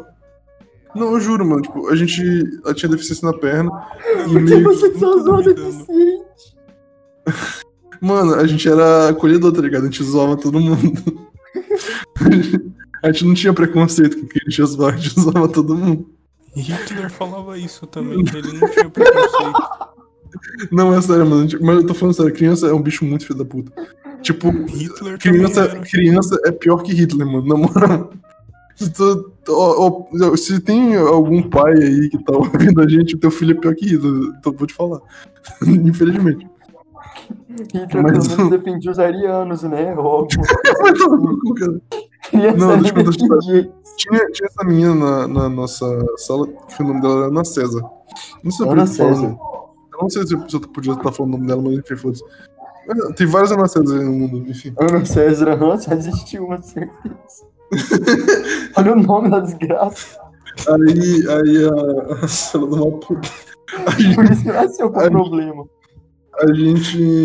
Não, 0.94 1.12
eu 1.12 1.20
juro, 1.20 1.46
mano. 1.46 1.62
Tipo, 1.62 1.88
a 1.88 1.94
gente. 1.94 2.20
Ela 2.64 2.74
tinha 2.74 2.88
deficiência 2.90 3.30
na 3.30 3.36
perna. 3.38 3.70
E 4.00 4.22
Porque 4.24 4.38
meio 4.40 4.58
que- 4.58 4.64
você 4.64 4.98
só 4.98 5.18
zoa 5.22 5.42
deficiente. 5.42 6.24
Mano, 8.00 8.34
a 8.34 8.46
gente 8.46 8.68
era 8.68 9.08
acolhedor, 9.08 9.52
tá 9.52 9.60
ligado? 9.60 9.82
A 9.82 9.86
gente 9.86 10.02
zoava 10.04 10.36
todo 10.36 10.60
mundo. 10.60 10.92
A 13.00 13.12
gente 13.12 13.24
não 13.26 13.34
tinha 13.34 13.52
preconceito 13.54 14.18
com 14.20 14.26
quem 14.26 14.42
a 14.44 14.50
gente 14.50 14.64
zoava, 14.66 14.92
a 14.92 14.98
gente 14.98 15.20
zoava 15.20 15.48
todo 15.48 15.76
mundo. 15.76 16.10
Hitler 16.56 17.08
falava 17.08 17.56
isso 17.56 17.86
também, 17.86 18.18
ele 18.34 18.58
não 18.58 18.68
tinha 18.68 18.90
preconceito. 18.90 19.77
Não, 20.70 20.94
é 20.94 21.00
sério, 21.00 21.26
mano. 21.26 21.48
Mas 21.60 21.76
eu 21.76 21.86
tô 21.86 21.94
falando 21.94 22.14
sério, 22.14 22.32
criança 22.34 22.66
é 22.68 22.72
um 22.72 22.82
bicho 22.82 23.04
muito 23.04 23.26
filho 23.26 23.38
da 23.38 23.44
puta. 23.44 23.72
Tipo, 24.22 24.50
Hitler 24.50 25.18
criança, 25.18 25.60
era. 25.62 25.80
criança 25.80 26.36
é 26.44 26.50
pior 26.52 26.82
que 26.82 26.92
Hitler, 26.92 27.26
mano, 27.26 27.46
na 27.46 27.54
moral. 27.56 28.10
Se, 28.74 28.90
tu- 28.90 29.32
ó, 29.48 30.06
ó, 30.22 30.36
se 30.36 30.60
tem 30.60 30.96
algum 30.96 31.42
pai 31.42 31.72
aí 31.74 32.08
que 32.10 32.18
tá 32.24 32.32
ouvindo 32.36 32.80
a 32.80 32.88
gente, 32.88 33.14
o 33.14 33.18
teu 33.18 33.30
filho 33.30 33.52
é 33.56 33.60
pior 33.60 33.74
que 33.74 33.86
Hitler, 33.86 34.34
então 34.38 34.52
vou 34.52 34.66
te 34.66 34.74
falar. 34.74 35.00
Infelizmente. 35.66 36.46
Hitler 37.74 38.02
Mas- 38.02 38.28
pelo 38.28 38.38
menos 38.38 38.50
defendia 38.50 38.90
os 38.90 38.98
arianos, 38.98 39.62
né? 39.64 39.94
Cara. 41.58 41.80
criança 42.30 42.56
Não, 42.56 42.78
deixa 42.82 42.98
eu 42.98 43.04
contar. 43.04 43.38
Tinha, 43.96 44.30
tinha 44.30 44.46
essa 44.46 44.64
menina 44.64 44.94
na, 44.94 45.26
na 45.28 45.48
nossa 45.48 45.86
sala, 46.16 46.46
que 46.46 46.82
o 46.82 46.86
nome 46.86 47.00
dela 47.00 47.14
era 47.16 47.26
Ana 47.26 47.44
César. 47.44 47.82
Não 48.44 48.50
sei 48.52 48.68
Ana 48.68 48.86
César. 48.86 49.28
né? 49.30 49.36
Eu 49.98 50.02
não 50.02 50.10
sei 50.10 50.24
se 50.24 50.34
eu, 50.34 50.60
podia 50.60 50.92
estar 50.92 51.10
falando 51.10 51.34
o 51.34 51.36
nome 51.36 51.48
dela, 51.48 51.60
mas 51.60 51.78
enfim, 51.78 51.96
foda-se. 51.96 52.22
É, 52.88 53.12
Tem 53.14 53.26
várias 53.26 53.50
Ana 53.50 53.66
César 53.66 54.00
no 54.00 54.12
mundo, 54.12 54.48
enfim. 54.48 54.72
Ana 54.78 55.04
César, 55.04 55.50
aham, 55.50 55.76
só 55.76 55.92
existiu 55.92 56.46
uma 56.46 56.62
certeza. 56.62 57.46
Olha 58.76 58.92
o 58.92 59.02
nome 59.02 59.28
da 59.28 59.40
desgraça. 59.40 60.20
Aí, 60.68 61.28
aí 61.28 61.64
a, 61.64 62.24
a 62.24 62.28
fila 62.28 62.66
do 62.66 62.76
uma 62.76 62.98
puta. 63.00 63.28
Por 64.14 64.24
isso 64.24 64.42
que 64.42 64.48
nasceu 64.48 64.90
com 64.90 65.10
problema. 65.10 65.64
a 66.40 66.54
gente. 66.54 67.24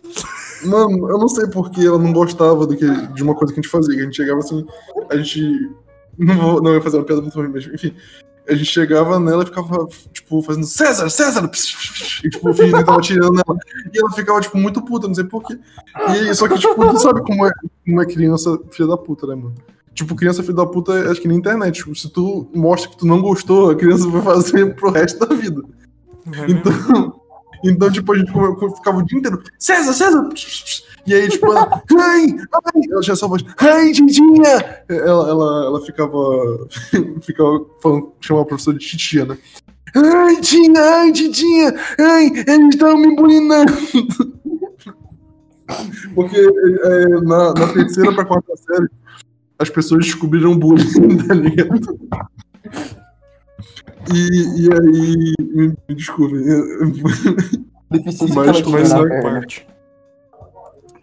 Mano, 0.65 1.09
eu 1.09 1.17
não 1.17 1.27
sei 1.27 1.47
porque 1.47 1.85
ela 1.85 1.99
não 1.99 2.11
gostava 2.11 2.65
do 2.65 2.75
que, 2.75 2.85
de 3.13 3.23
uma 3.23 3.35
coisa 3.35 3.53
que 3.53 3.59
a 3.59 3.63
gente 3.63 3.71
fazia. 3.71 3.95
Que 3.95 4.01
a 4.01 4.05
gente 4.05 4.17
chegava 4.17 4.39
assim, 4.39 4.65
a 5.09 5.17
gente. 5.17 5.71
Não, 6.17 6.35
vou, 6.35 6.61
não 6.61 6.73
ia 6.73 6.81
fazer 6.81 6.97
uma 6.97 7.05
piada 7.05 7.21
muito 7.21 7.35
ruim, 7.35 7.49
mas 7.49 7.65
enfim. 7.67 7.95
A 8.47 8.53
gente 8.53 8.65
chegava 8.65 9.19
nela 9.19 9.43
e 9.43 9.45
ficava, 9.45 9.87
tipo, 10.11 10.41
fazendo 10.41 10.65
César, 10.65 11.09
César! 11.09 11.49
E, 12.23 12.29
tipo, 12.29 12.53
fingindo 12.53 12.77
que 12.77 12.83
tava 12.83 13.01
tirando 13.01 13.33
nela. 13.33 13.59
E 13.93 13.97
ela 13.97 14.11
ficava, 14.11 14.41
tipo, 14.41 14.57
muito 14.57 14.81
puta, 14.81 15.07
não 15.07 15.15
sei 15.15 15.23
porquê. 15.23 15.57
E 16.09 16.33
só 16.35 16.47
que, 16.47 16.57
tipo, 16.57 16.75
tu 16.75 16.99
sabe 16.99 17.21
como 17.21 17.45
é, 17.45 17.51
como 17.85 18.01
é 18.01 18.05
criança 18.05 18.59
filha 18.71 18.87
da 18.87 18.97
puta, 18.97 19.27
né, 19.27 19.35
mano? 19.35 19.55
Tipo, 19.93 20.15
criança 20.15 20.41
filha 20.41 20.55
da 20.55 20.65
puta, 20.65 21.11
acho 21.11 21.21
que 21.21 21.27
na 21.27 21.35
internet. 21.35 21.75
Tipo, 21.75 21.95
se 21.95 22.09
tu 22.09 22.49
mostra 22.53 22.89
que 22.89 22.97
tu 22.97 23.05
não 23.05 23.21
gostou, 23.21 23.71
a 23.71 23.75
criança 23.75 24.07
vai 24.09 24.21
fazer 24.21 24.75
pro 24.75 24.91
resto 24.91 25.25
da 25.25 25.33
vida. 25.33 25.61
Mesmo? 26.25 26.45
Então, 26.49 27.21
então 27.63 27.91
tipo, 27.91 28.13
a 28.13 28.17
gente 28.17 28.31
ficava 28.75 28.97
o 28.97 29.05
dia 29.05 29.19
inteiro, 29.19 29.41
César, 29.57 29.93
César! 29.93 30.29
E 31.05 31.13
aí, 31.13 31.27
tipo, 31.27 31.47
ela, 31.47 31.83
ai, 31.99 32.27
ai, 32.53 32.81
ela 32.89 33.01
essa 33.01 33.27
voz, 33.27 33.43
ai, 33.57 33.91
Titinha! 33.91 34.83
Ela, 34.87 35.29
ela, 35.29 35.65
ela 35.65 35.81
ficava, 35.85 36.67
ficava 37.21 37.65
falando, 37.81 38.13
chamava 38.21 38.43
a 38.45 38.47
professora 38.47 38.77
de 38.77 38.85
Titia, 38.85 39.25
né? 39.25 39.37
Ai, 39.95 40.39
Tinha, 40.41 40.81
ai, 40.81 41.11
Titinha, 41.11 41.73
ai, 41.99 42.27
eles 42.47 42.69
estão 42.73 42.97
me 42.97 43.15
bulinando. 43.15 43.73
Porque 46.15 46.37
é, 46.37 47.07
na, 47.21 47.53
na 47.53 47.73
terceira 47.73 48.13
pra 48.13 48.25
quarta 48.25 48.55
série, 48.55 48.87
as 49.59 49.69
pessoas 49.69 50.05
descobriram 50.05 50.57
bullying, 50.57 51.17
tá 51.27 51.33
ligado? 51.33 51.99
E, 54.13 54.63
e 54.65 54.69
aí, 54.73 55.33
me, 55.39 55.75
me 55.89 55.95
desculpe, 55.95 56.35
Deficiência 57.91 58.35
Mas- 58.35 58.61
mas 58.63 58.91
é-. 58.91 59.21
Parte. 59.21 59.67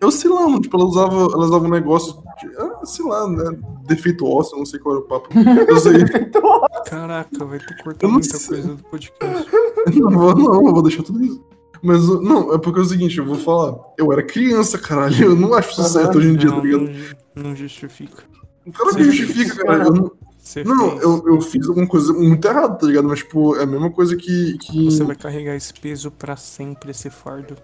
Eu 0.01 0.11
sei 0.11 0.31
lá, 0.31 0.43
mano, 0.49 0.61
tipo, 0.61 0.77
ela 0.77 0.87
usava, 0.87 1.15
ela 1.15 1.45
usava 1.45 1.65
um 1.67 1.71
negócio, 1.71 2.15
de, 2.41 2.47
ah, 2.57 2.81
sei 2.85 3.05
lá, 3.05 3.29
né, 3.29 3.59
defeito 3.87 4.25
ósseo, 4.27 4.57
não 4.59 4.65
sei 4.65 4.81
qual 4.81 4.97
era 4.97 5.05
o 5.05 5.07
papo. 5.09 5.29
Eu 5.69 5.77
sei, 5.79 5.93
Caraca, 6.87 7.45
vai 7.45 7.59
ter 7.59 7.77
que 7.77 7.83
cortar 7.83 8.07
Eu 8.07 8.09
não 8.09 8.15
muita 8.19 8.37
sei. 8.39 8.63
coisa 8.63 8.75
do 8.77 8.83
podcast. 8.85 9.47
não 10.01 10.11
vou, 10.11 10.35
não, 10.35 10.55
eu 10.67 10.73
vou 10.73 10.83
deixar 10.83 11.03
tudo 11.03 11.23
isso. 11.23 11.43
Mas, 11.83 12.07
não, 12.09 12.53
é 12.55 12.59
porque 12.59 12.79
é 12.79 12.83
o 12.83 12.87
seguinte, 12.87 13.19
eu 13.19 13.25
vou 13.25 13.37
falar, 13.37 13.79
eu 13.99 14.13
era 14.13 14.23
criança, 14.23 14.79
caralho, 14.79 15.23
eu 15.25 15.37
não 15.37 15.55
acho 15.55 15.71
isso 15.71 15.85
certo 15.85 16.19
hoje 16.19 16.29
em 16.29 16.37
dia, 16.37 16.51
tá 16.51 16.57
Não, 16.57 16.63
ligado? 16.65 16.83
não, 16.85 16.93
ju- 16.95 17.17
não 17.37 17.57
justifica. 17.57 18.23
O 18.67 18.73
cara 18.73 18.93
Sim. 18.93 19.05
justifica, 19.05 19.65
cara, 19.65 19.85
eu 19.85 19.93
não, 19.93 20.11
Você 20.39 20.63
não, 20.65 20.91
fez. 20.91 21.03
eu, 21.03 21.23
eu 21.27 21.41
fiz 21.41 21.67
alguma 21.69 21.87
coisa 21.87 22.13
muito 22.13 22.47
errada, 22.47 22.75
tá 22.75 22.87
ligado? 22.87 23.09
Mas, 23.09 23.21
tipo, 23.21 23.57
é 23.57 23.63
a 23.63 23.67
mesma 23.67 23.91
coisa 23.91 24.15
que... 24.17 24.59
que... 24.59 24.85
Você 24.87 25.05
vai 25.05 25.17
carregar 25.17 25.55
esse 25.57 25.73
peso 25.73 26.11
pra 26.11 26.37
sempre, 26.37 26.91
esse 26.91 27.09
fardo. 27.09 27.57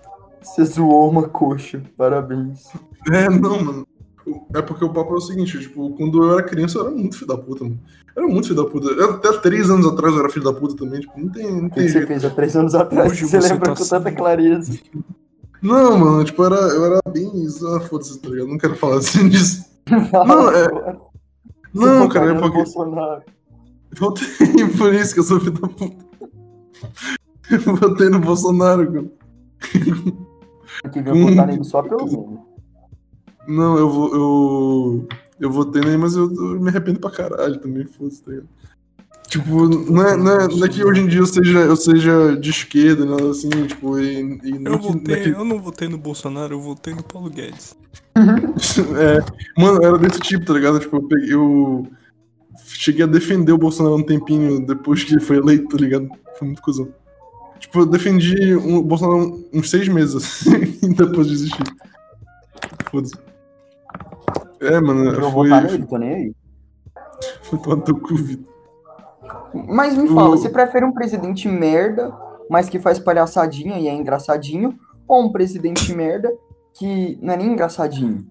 Você 0.55 0.65
zoou 0.65 1.11
uma 1.11 1.29
coxa. 1.29 1.83
Parabéns. 1.97 2.65
É, 3.13 3.29
não, 3.29 3.63
mano. 3.63 3.87
É 4.55 4.61
porque 4.61 4.85
o 4.85 4.93
papo 4.93 5.15
é 5.15 5.17
o 5.19 5.21
seguinte, 5.21 5.59
tipo, 5.61 5.91
quando 5.97 6.23
eu 6.25 6.33
era 6.33 6.43
criança 6.43 6.79
eu 6.79 6.87
era 6.87 6.91
muito 6.95 7.15
filho 7.17 7.29
da 7.29 7.39
puta, 7.39 7.63
mano. 7.65 7.79
Eu 8.17 8.25
era 8.25 8.33
muito 8.33 8.49
filho 8.49 8.63
da 8.65 8.69
puta. 8.69 8.89
Eu- 8.89 9.11
Até 9.15 9.33
três 9.39 9.71
anos 9.71 9.87
atrás 9.87 10.13
eu 10.15 10.21
era 10.21 10.29
filho 10.29 10.45
da 10.45 10.53
puta 10.53 10.75
também, 10.77 11.01
tipo, 11.01 11.13
não 11.19 11.29
tem, 11.31 11.51
não 11.51 11.67
O 11.67 11.71
que 11.71 11.77
tem 11.77 11.85
que 11.85 11.89
você 11.93 11.99
jeito. 11.99 12.07
fez 12.09 12.25
há 12.25 12.31
três 12.31 12.57
anos 12.57 12.75
atrás? 12.75 13.13
Hoje 13.13 13.25
você 13.25 13.41
você 13.41 13.49
lembra 13.53 13.73
tá 13.75 13.77
com 13.77 13.89
tanta 13.89 14.09
assim. 14.09 14.17
clareza. 14.17 14.79
Não, 15.63 15.99
mano, 15.99 16.25
tipo, 16.25 16.43
eu 16.43 16.47
era, 16.47 16.57
eu 16.75 16.85
era 16.87 17.01
bem. 17.13 17.31
Ah, 17.77 17.81
foda-se, 17.81 18.19
tá 18.19 18.29
ligado? 18.29 18.49
Não 18.49 18.59
quero 18.59 18.75
falar 18.77 18.97
assim 18.99 19.29
disso. 19.29 19.65
Não, 19.91 20.51
é- 20.51 20.65
Agora. 20.67 21.01
Não, 21.73 22.07
Você 22.09 22.15
cara, 22.15 22.33
é 22.33 22.39
porque. 22.39 22.57
Bolsonaro. 22.57 23.23
Votei 23.99 24.27
por 24.77 24.93
isso 24.95 25.15
que 25.15 25.21
eu 25.21 25.25
sou 25.25 25.39
filho 25.41 25.53
da 25.53 25.69
puta. 25.69 26.05
Eu 27.51 27.77
votei 27.77 28.09
no 28.09 28.19
Bolsonaro, 28.19 28.93
cara. 28.93 29.07
Eu 30.85 30.91
queria 30.91 31.13
votar 31.15 31.47
nele 31.47 31.65
só 31.65 31.83
pelo 31.83 32.07
nome. 32.07 32.39
Não, 33.49 33.77
eu 33.79 33.89
vou. 33.91 34.15
Eu, 34.15 35.09
eu 35.41 35.51
votei 35.51 35.81
nele, 35.83 35.97
mas 35.99 36.17
eu, 36.17 36.33
eu 36.33 36.61
me 36.61 36.69
arrependo 36.69 36.99
pra 37.01 37.11
caralho 37.11 37.59
também, 37.61 37.85
foda-se, 37.87 38.23
tá 38.23 38.31
ligado? 38.31 38.49
Tipo, 39.29 39.69
não 39.69 40.07
é, 40.07 40.17
não, 40.17 40.41
é, 40.41 40.49
não 40.49 40.65
é 40.65 40.69
que 40.69 40.85
hoje 40.85 41.01
em 41.01 41.07
dia 41.09 41.19
eu 41.19 41.27
seja, 41.27 41.59
eu 41.59 41.77
seja 41.77 42.37
de 42.37 42.49
esquerda, 42.51 43.05
nada 43.05 43.29
assim, 43.31 43.49
tipo, 43.67 43.99
e, 43.99 44.21
e 44.45 44.59
não 44.59 44.73
Eu 44.75 44.79
que- 44.79 44.85
não 44.87 44.91
é 44.91 44.93
votei, 44.93 45.23
que- 45.23 45.29
eu 45.31 45.45
não 45.45 45.61
votei 45.61 45.89
no 45.89 45.99
Bolsonaro, 45.99 46.55
eu 46.55 46.61
votei 46.61 46.95
no 46.95 47.03
Paulo 47.03 47.29
Guedes. 47.29 47.75
É, 48.97 49.61
mano, 49.61 49.83
era 49.85 49.99
desse 49.99 50.21
tipo, 50.21 50.45
tá 50.47 50.53
ligado? 50.55 50.79
Tipo, 50.79 50.97
eu, 50.97 51.03
peguei, 51.09 51.35
eu 51.35 51.87
cheguei 52.67 53.03
a 53.03 53.07
defender 53.07 53.53
o 53.53 53.59
Bolsonaro 53.59 53.97
um 53.97 54.03
tempinho 54.03 54.65
depois 54.65 55.03
que 55.05 55.13
ele 55.15 55.21
foi 55.21 55.37
eleito, 55.39 55.69
tá 55.69 55.77
ligado? 55.77 56.09
Foi 56.39 56.47
muito 56.47 56.63
cuzão. 56.63 56.89
Tipo, 57.67 57.81
eu 57.81 57.87
defendi 57.87 58.55
o 58.55 58.81
Bolsonaro 58.81 59.45
uns 59.53 59.69
seis 59.69 59.89
meses, 59.89 60.15
assim, 60.15 60.93
depois 60.95 61.27
de 61.27 61.33
desistir. 61.33 61.65
Foda-se. 62.91 63.15
É, 64.61 64.81
mano, 64.81 65.11
Eu 65.11 65.31
vou 65.31 65.47
foi, 65.47 65.51
nele, 65.51 65.85
tô 65.85 65.99
nem 65.99 66.15
aí. 66.15 66.35
foi 67.43 67.59
tomar 67.59 67.83
teu 67.83 67.99
cu, 67.99 68.15
Vitor. 68.15 68.47
Mas 69.53 69.97
me 69.97 70.09
fala, 70.09 70.31
você 70.31 70.49
prefere 70.49 70.85
um 70.85 70.93
presidente 70.93 71.49
merda, 71.49 72.15
mas 72.49 72.69
que 72.69 72.79
faz 72.79 72.99
palhaçadinha 72.99 73.79
e 73.79 73.89
é 73.89 73.95
engraçadinho, 73.95 74.79
ou 75.09 75.25
um 75.25 75.33
presidente 75.33 75.93
merda 75.93 76.33
que 76.75 77.19
não 77.21 77.35
é 77.35 77.37
nem 77.37 77.53
engraçadinho? 77.53 78.27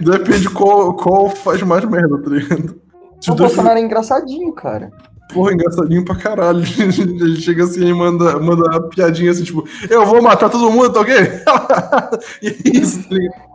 Depende 0.00 0.48
qual, 0.50 0.94
qual 0.94 1.28
faz 1.30 1.60
mais 1.62 1.84
merda, 1.84 2.22
tá 2.22 2.30
ligado? 2.30 2.80
O 3.28 3.34
Bolsonaro 3.34 3.78
é 3.78 3.82
engraçadinho, 3.82 4.52
cara. 4.52 4.92
Porra, 5.32 5.52
engraçadinho 5.52 6.04
pra 6.04 6.16
caralho. 6.16 6.62
Ele 6.78 7.36
chega 7.36 7.64
assim 7.64 7.86
e 7.86 7.94
manda, 7.94 8.38
manda 8.38 8.62
uma 8.68 8.88
piadinha 8.88 9.30
assim, 9.30 9.44
tipo, 9.44 9.66
eu 9.88 10.04
vou 10.06 10.22
matar 10.22 10.48
todo 10.48 10.70
mundo, 10.70 10.92
tá 10.92 11.00
ok? 11.00 11.14
e 12.42 12.48
é 12.48 12.56
isso, 12.64 13.08
tá 13.08 13.14
ligado? 13.14 13.50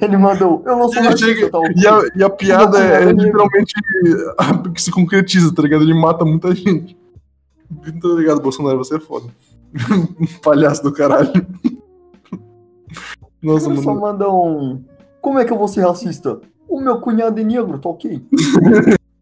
Ele 0.00 0.16
mandou, 0.16 0.62
eu 0.66 0.76
não 0.76 0.88
sou 0.88 1.02
racista, 1.02 1.26
chega, 1.26 1.50
tá 1.50 1.58
e, 1.76 1.86
a, 1.86 2.00
e 2.16 2.24
a 2.24 2.30
piada 2.30 2.78
Não, 2.78 2.84
é, 2.84 3.12
não. 3.12 3.24
literalmente 3.24 3.74
a, 4.36 4.68
que 4.68 4.82
se 4.82 4.90
concretiza, 4.90 5.54
tá 5.54 5.62
ligado? 5.62 5.82
Ele 5.84 5.94
mata 5.94 6.24
muita 6.24 6.52
gente. 6.52 6.96
Muito 7.70 8.08
obrigado, 8.08 8.40
Bolsonaro, 8.40 8.78
você 8.78 8.96
é 8.96 9.00
foda. 9.00 9.26
Palhaço 10.42 10.82
do 10.82 10.92
caralho. 10.92 11.32
Nossa, 13.40 13.70
Ele 13.70 13.80
só 13.80 13.94
mano. 13.94 14.00
manda 14.00 14.30
um. 14.30 14.84
Como 15.20 15.38
é 15.38 15.44
que 15.44 15.52
eu 15.52 15.58
vou 15.58 15.68
ser 15.68 15.86
racista? 15.86 16.40
O 16.68 16.80
meu 16.80 17.00
cunhado 17.00 17.40
é 17.40 17.44
negro, 17.44 17.78
tá 17.78 17.88
ok? 17.88 18.20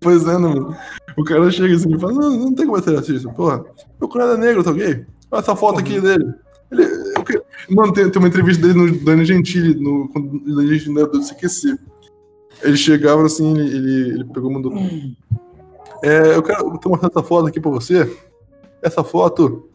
Pois 0.00 0.26
é, 0.26 0.32
né, 0.32 0.38
mano? 0.38 0.74
O 1.16 1.25
cara 1.25 1.51
chega 1.51 1.75
assim 1.75 1.94
e 1.94 1.99
fala, 1.99 2.12
não, 2.12 2.31
não 2.37 2.55
tem 2.55 2.66
como 2.66 2.81
ser 2.83 2.94
racista. 2.96 3.29
Porra, 3.31 3.64
meu 3.99 4.09
cunhado 4.09 4.33
é 4.33 4.37
negro, 4.37 4.62
tá 4.64 4.70
ok? 4.70 5.05
Olha 5.31 5.40
essa 5.40 5.57
foto 5.57 5.81
aqui 5.81 6.01
dele. 6.01 6.33
Ele, 6.70 6.85
eu 7.16 7.25
que- 7.25 7.42
Mano, 7.68 7.92
tem, 7.92 8.09
tem 8.11 8.20
uma 8.20 8.29
entrevista 8.29 8.66
dele 8.66 8.79
no 8.92 9.05
Dani 9.05 9.25
Gentili, 9.25 9.75
no, 9.75 10.09
quando 10.09 10.35
o 10.37 10.55
Dani 10.57 10.79
Gentili 10.79 10.99
era 11.01 11.09
do 11.09 11.23
CQC. 11.23 11.77
Ele 12.62 12.77
chegava 12.77 13.25
assim, 13.25 13.53
ele, 13.57 13.77
ele, 13.77 14.11
ele 14.14 14.25
pegou 14.25 14.51
e 14.51 14.55
mandou. 14.55 14.73
É, 16.03 16.35
eu 16.35 16.42
quero 16.42 16.79
tô 16.79 16.88
mostrando 16.90 17.11
essa 17.12 17.23
foto 17.23 17.49
aqui 17.49 17.61
pra 17.61 17.70
você. 17.70 18.11
Essa 18.83 19.03
foto. 19.05 19.68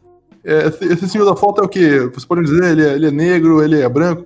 é, 0.44 0.68
esse, 0.68 0.86
esse 0.86 1.10
senhor 1.10 1.26
da 1.26 1.36
foto 1.36 1.62
é 1.62 1.66
o 1.66 1.70
quê? 1.70 2.00
Você 2.14 2.26
pode 2.26 2.44
dizer, 2.44 2.64
ele 2.72 2.86
é, 2.86 2.94
ele 2.94 3.08
é 3.08 3.12
negro, 3.12 3.64
ele 3.64 3.80
é 3.82 3.88
branco, 3.90 4.26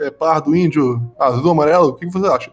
é 0.00 0.10
pardo, 0.10 0.54
índio, 0.54 1.00
azul, 1.18 1.50
amarelo? 1.50 1.88
O 1.88 1.94
que, 1.94 2.06
que 2.06 2.12
você 2.12 2.26
acha? 2.26 2.50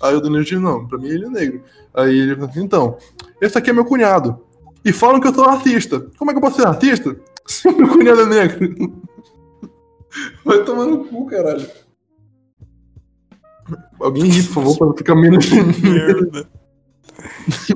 Aí 0.00 0.14
o 0.16 0.20
Dani 0.20 0.38
Gentili, 0.38 0.60
não, 0.60 0.86
pra 0.86 0.98
mim 0.98 1.08
ele 1.08 1.26
é 1.26 1.30
negro. 1.30 1.62
Aí 1.94 2.18
ele 2.18 2.34
falou 2.34 2.50
assim, 2.50 2.62
então, 2.64 2.96
esse 3.42 3.58
aqui 3.58 3.70
é 3.70 3.72
meu 3.72 3.84
cunhado. 3.84 4.40
E 4.84 4.92
falam 4.92 5.20
que 5.20 5.26
eu 5.26 5.34
sou 5.34 5.44
racista. 5.44 6.00
Como 6.16 6.30
é 6.30 6.34
que 6.34 6.38
eu 6.38 6.42
posso 6.42 6.56
ser 6.56 6.66
racista? 6.66 7.16
Se 7.46 7.70
meu 7.72 7.88
cunhado 7.88 8.20
é 8.20 8.26
negro. 8.26 9.02
Vai 10.44 10.62
tomar 10.64 10.86
no 10.86 11.04
cu, 11.04 11.26
caralho. 11.26 11.68
Alguém 14.00 14.24
ri, 14.24 14.42
por 14.44 14.54
favor, 14.54 14.78
pra 14.78 14.86
não 14.86 14.96
ficar 14.96 15.14
menos. 15.16 15.50
Merda. 15.82 16.48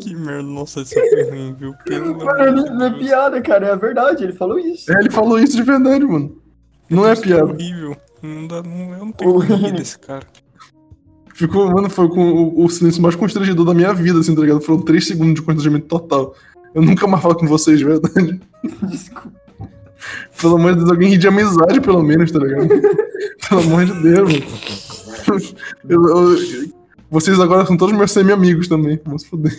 que 0.01 0.15
merda, 0.15 0.43
nossa, 0.43 0.81
esse 0.83 0.95
foi 0.95 1.23
ruim, 1.31 1.55
viu? 1.55 1.75
Pelo 1.85 2.13
amor 2.13 2.25
Mano, 2.25 2.65
não 2.75 2.87
é 2.87 2.99
piada, 2.99 3.41
cara, 3.41 3.69
é 3.69 3.77
verdade, 3.77 4.25
ele 4.25 4.33
falou 4.33 4.59
isso. 4.59 4.93
É, 4.93 5.01
ele 5.01 5.11
falou 5.11 5.39
isso 5.39 5.57
de 5.57 5.63
verdade, 5.63 6.05
mano. 6.05 6.43
Não 6.91 7.07
é 7.07 7.13
Isso 7.13 7.23
piada. 7.23 7.45
horrível. 7.45 7.97
Não 8.23 8.47
dá, 8.47 8.63
não, 8.63 8.93
eu 8.93 8.99
não 9.07 9.13
tenho 9.13 9.33
como 9.33 9.39
rir 9.45 9.73
desse 9.73 9.99
cara. 9.99 10.27
Ficou, 11.37 11.71
mano, 11.71 11.91
foi 11.91 12.09
com 12.09 12.33
o, 12.33 12.65
o 12.65 12.69
silêncio 12.71 13.03
mais 13.03 13.15
constrangedor 13.15 13.67
da 13.67 13.75
minha 13.75 13.93
vida, 13.93 14.19
assim, 14.19 14.35
tá 14.35 14.41
ligado? 14.41 14.63
Foram 14.63 14.81
três 14.81 15.07
segundos 15.07 15.35
de 15.35 15.43
constrangimento 15.43 15.87
total. 15.87 16.35
Eu 16.75 16.81
nunca 16.81 17.07
mais 17.07 17.23
falo 17.23 17.35
com 17.35 17.47
vocês, 17.47 17.79
de 17.79 17.85
verdade. 17.85 18.41
Desculpa. 18.83 19.33
Pelo 20.41 20.57
amor 20.57 20.73
de 20.73 20.79
Deus, 20.79 20.91
alguém 20.91 21.11
ri 21.11 21.19
de 21.19 21.29
amizade, 21.29 21.79
pelo 21.83 22.03
menos, 22.03 22.31
tá 22.33 22.39
ligado? 22.39 22.69
pelo 23.49 23.61
amor 23.61 23.85
de 23.85 23.93
Deus, 24.03 24.33
mano. 24.33 25.43
Eu- 25.87 26.09
eu- 26.09 26.39
vocês 27.11 27.39
agora 27.39 27.67
são 27.67 27.77
todos 27.77 27.95
meus 27.95 28.11
semi-amigos 28.13 28.67
também. 28.67 28.99
Vamos 29.05 29.23
se 29.23 29.29
fuder. 29.29 29.53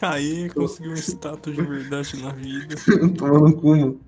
Aí 0.00 0.50
conseguiu 0.50 0.90
um 0.92 0.96
status 0.96 1.54
de 1.54 1.62
verdade 1.62 2.20
na 2.20 2.30
vida. 2.32 2.74
Tomando 3.16 3.48
no 3.48 3.52
cu, 3.54 3.68
mano. 3.70 4.00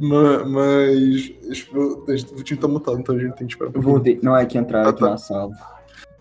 Ma- 0.00 0.44
Mas. 0.44 1.22
tipo, 1.52 1.78
O 1.78 2.42
time 2.42 2.60
tá 2.60 2.68
mutado, 2.68 2.98
então 3.00 3.14
a 3.14 3.18
gente 3.18 3.34
tem 3.36 3.46
que 3.46 3.52
esperar. 3.54 3.76
um 3.76 3.80
voltei. 3.80 4.18
Não 4.22 4.36
é 4.36 4.44
que 4.46 4.56
entraram 4.58 4.86
Ah, 4.86 4.90
aqui 4.90 5.00
tá. 5.00 5.10
na 5.10 5.16
sala. 5.18 5.52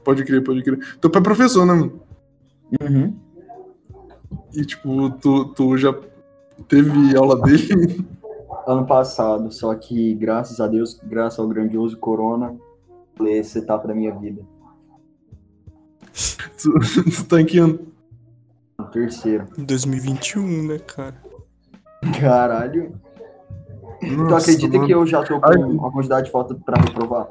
Pode 0.03 0.23
crer, 0.23 0.43
pode 0.43 0.63
crer. 0.63 0.79
Teu 0.99 1.09
pai 1.09 1.19
é 1.21 1.23
professor, 1.23 1.65
né, 1.65 1.73
mano? 1.73 2.01
Uhum. 2.81 3.15
E, 4.53 4.65
tipo, 4.65 5.09
tu, 5.11 5.45
tu 5.53 5.77
já 5.77 5.93
teve 6.67 7.15
aula 7.15 7.39
dele? 7.41 8.05
Ano 8.65 8.85
passado, 8.85 9.51
só 9.51 9.73
que 9.75 10.13
graças 10.15 10.59
a 10.59 10.67
Deus, 10.67 10.99
graças 11.03 11.39
ao 11.39 11.47
grandioso 11.47 11.97
Corona, 11.97 12.55
essa 13.27 13.59
etapa 13.59 13.87
da 13.87 13.93
minha 13.95 14.13
vida. 14.13 14.41
tu, 16.61 16.71
tu 17.11 17.25
tá 17.25 17.39
em 17.41 17.45
que 17.45 17.59
ano? 17.59 17.79
terceiro. 18.91 19.45
2021, 19.57 20.67
né, 20.67 20.79
cara? 20.79 21.15
Caralho. 22.19 22.93
Tu 23.99 24.35
acredita 24.35 24.85
que 24.85 24.91
eu 24.91 25.05
já 25.05 25.23
tô 25.23 25.39
com 25.39 25.47
Ai. 25.47 25.57
uma 25.57 25.91
quantidade 25.91 26.25
de 26.27 26.31
falta 26.31 26.55
pra 26.55 26.79
reprovar? 26.81 27.27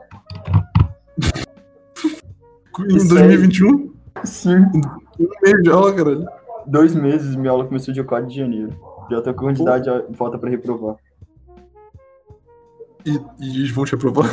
Em 2.78 2.96
Isso 2.96 3.08
2021? 3.08 3.92
Sim. 4.24 4.56
Um 5.18 5.28
mês 5.42 5.62
de 5.62 5.70
aula, 5.70 5.94
caralho. 5.94 6.26
Dois 6.66 6.94
meses, 6.94 7.34
minha 7.34 7.50
aula 7.50 7.64
começou 7.64 7.94
dia 7.94 8.04
4 8.04 8.28
de 8.28 8.36
janeiro. 8.36 8.70
Já 9.10 9.22
tô 9.22 9.32
com 9.32 9.46
quantidade 9.46 9.84
de 10.08 10.16
falta 10.16 10.36
pra 10.36 10.50
reprovar. 10.50 10.96
E, 13.06 13.18
e 13.40 13.60
eles 13.60 13.70
vão 13.70 13.84
te 13.84 13.94
aprovar? 13.94 14.26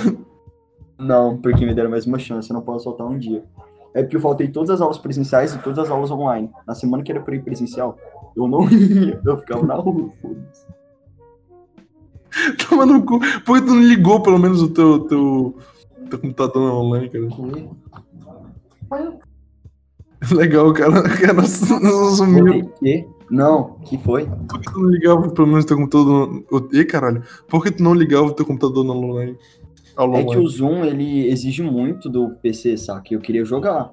Não, 0.97 1.37
porque 1.37 1.65
me 1.65 1.73
deram 1.73 1.89
mais 1.89 2.05
uma 2.05 2.19
chance, 2.19 2.49
eu 2.49 2.53
não 2.55 2.61
posso 2.61 2.83
soltar 2.85 3.07
um 3.07 3.17
dia. 3.17 3.43
É 3.93 4.01
porque 4.01 4.17
eu 4.17 4.21
faltei 4.21 4.47
todas 4.47 4.71
as 4.71 4.81
aulas 4.81 4.97
presenciais 4.97 5.53
e 5.53 5.59
todas 5.59 5.79
as 5.79 5.89
aulas 5.89 6.09
online. 6.09 6.49
Na 6.65 6.73
semana 6.73 7.03
que 7.03 7.11
era 7.11 7.21
pra 7.21 7.35
ir 7.35 7.43
presencial, 7.43 7.97
eu 8.35 8.47
não 8.47 8.67
ia, 8.71 9.21
eu 9.23 9.37
ficava 9.37 9.65
na 9.65 9.75
rua, 9.75 10.09
foda-se. 10.21 10.65
Toma 12.69 12.85
no 12.85 13.03
cu. 13.03 13.19
Por 13.45 13.59
que 13.59 13.65
tu 13.67 13.73
não 13.75 13.81
ligou 13.83 14.21
pelo 14.21 14.39
menos 14.39 14.61
o 14.61 14.69
teu, 14.69 14.99
teu, 15.01 15.57
teu 16.09 16.19
computador 16.19 16.73
online, 16.73 17.09
cara? 17.09 17.27
Legal, 20.31 20.73
cara. 20.73 20.99
O 21.03 21.19
cara 21.19 21.43
sumiu. 21.45 22.69
Que? 22.79 23.05
Não, 23.29 23.79
que 23.85 23.97
foi? 23.97 24.25
Por 24.47 24.59
que 24.59 24.71
tu 24.71 24.79
não 24.79 24.89
ligava 24.89 25.29
pelo 25.29 25.47
menos 25.47 25.63
o 25.63 25.67
teu 25.67 25.77
computador? 25.77 26.43
no- 26.51 26.69
Ê, 26.73 26.85
caralho. 26.85 27.23
Por 27.47 27.63
que 27.63 27.71
tu 27.71 27.81
não 27.83 27.93
ligava 27.93 28.27
o 28.27 28.33
teu 28.33 28.45
computador 28.45 28.83
no 28.83 28.93
online? 28.93 29.31
É 29.31 29.95
que 29.95 30.01
online? 30.01 30.37
o 30.37 30.47
Zoom, 30.47 30.83
ele 30.85 31.27
exige 31.27 31.61
muito 31.61 32.09
do 32.09 32.29
PC, 32.41 32.77
saca? 32.77 33.13
Eu 33.13 33.19
queria 33.19 33.43
jogar. 33.45 33.91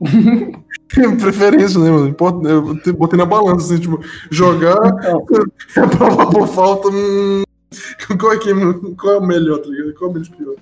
Preferência, 0.88 1.80
né, 1.80 1.90
mano? 1.90 2.08
Importa- 2.08 2.48
Eu 2.48 2.78
te- 2.80 2.92
botei 2.92 3.18
na 3.18 3.24
balança, 3.26 3.72
assim, 3.74 3.80
tipo, 3.82 3.98
jogar, 4.30 4.76
Então, 4.76 5.24
reprovar 5.74 6.30
por 6.30 6.46
falta. 6.48 6.88
Hum, 6.88 7.42
qual, 8.20 8.32
é 8.32 8.38
que, 8.38 8.50
é- 8.50 8.94
qual 9.00 9.14
é 9.14 9.18
o 9.18 9.26
melhor, 9.26 9.58
tá 9.58 9.68
ligado? 9.68 9.94
Qual 9.94 10.08
é 10.08 10.10
o 10.10 10.14
menos 10.14 10.28
pior? 10.28 10.54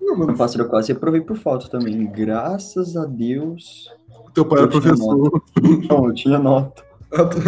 Não, 0.00 0.14
ano 0.14 0.36
mano, 0.36 0.52
eu 0.58 0.68
quase 0.68 0.92
reprovei 0.92 1.20
por 1.20 1.36
falta 1.36 1.68
também. 1.68 2.06
Graças 2.10 2.96
a 2.96 3.04
Deus. 3.06 3.88
teu 4.34 4.44
pai 4.44 4.58
era 4.60 4.68
professor. 4.68 5.42
Não, 5.88 6.06
eu 6.06 6.14
tinha 6.14 6.38
nota. 6.38 6.82
Ah, 7.12 7.24
tá. 7.24 7.38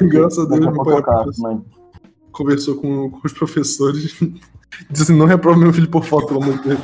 Graças 0.00 0.38
a 0.38 0.48
Deus, 0.48 0.60
meu 0.72 0.84
pai 0.84 0.94
era 0.94 1.02
professor. 1.02 1.62
conversou 2.32 2.74
com, 2.76 3.10
com 3.10 3.20
os 3.24 3.32
professores. 3.32 4.18
Disse 4.90 5.02
assim, 5.04 5.16
não 5.16 5.26
reprova 5.26 5.58
meu 5.58 5.72
filho 5.72 5.88
por 5.88 6.04
falta, 6.04 6.28
pelo 6.28 6.42
amor 6.42 6.58
de 6.58 6.68
Deus. 6.68 6.80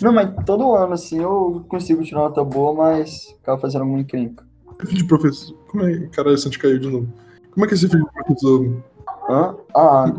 Não, 0.00 0.12
mas 0.12 0.30
todo 0.44 0.74
ano, 0.74 0.94
assim, 0.94 1.20
eu 1.20 1.64
consigo 1.68 2.02
tirar 2.02 2.22
nota 2.22 2.42
boa, 2.42 2.74
mas 2.74 3.36
acaba 3.42 3.60
fazendo 3.60 3.82
alguma 3.82 4.00
encrenca. 4.00 4.44
Filho 4.80 4.94
de 4.98 5.04
professor. 5.04 5.56
Como 5.68 5.84
é 5.84 5.92
que. 5.92 6.08
Caralho, 6.08 6.38
Santos 6.38 6.58
caiu 6.58 6.78
de 6.78 6.88
novo. 6.88 7.08
Como 7.52 7.64
é 7.64 7.68
que 7.68 7.74
é 7.74 7.76
esse 7.76 7.88
filho 7.88 8.04
de 8.04 8.12
professor? 8.12 8.82
Hã? 9.28 9.56
Ah, 9.74 10.12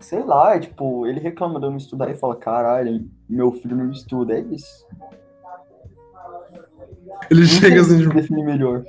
sei 0.00 0.24
lá, 0.24 0.56
é 0.56 0.58
tipo, 0.58 1.06
ele 1.06 1.20
reclama 1.20 1.60
de 1.60 1.66
eu 1.66 1.70
não 1.70 1.76
estudar 1.76 2.10
e 2.10 2.14
fala, 2.14 2.34
caralho, 2.34 3.08
meu 3.28 3.52
filho 3.52 3.76
não 3.76 3.90
estuda, 3.90 4.34
é 4.34 4.40
isso. 4.40 4.86
Ele 7.30 7.40
Não 7.40 7.46
chega 7.46 7.80
assim, 7.80 8.00
tipo. 8.00 8.14
definir 8.14 8.44
melhor. 8.44 8.84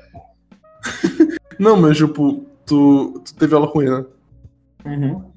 Não, 1.59 1.79
mas 1.79 1.97
tipo, 1.97 2.43
tu, 2.65 3.21
tu 3.23 3.35
teve 3.35 3.53
aula 3.53 3.67
com 3.67 3.83
ele, 3.83 3.91
né? 3.91 4.05
Uhum. 4.85 5.31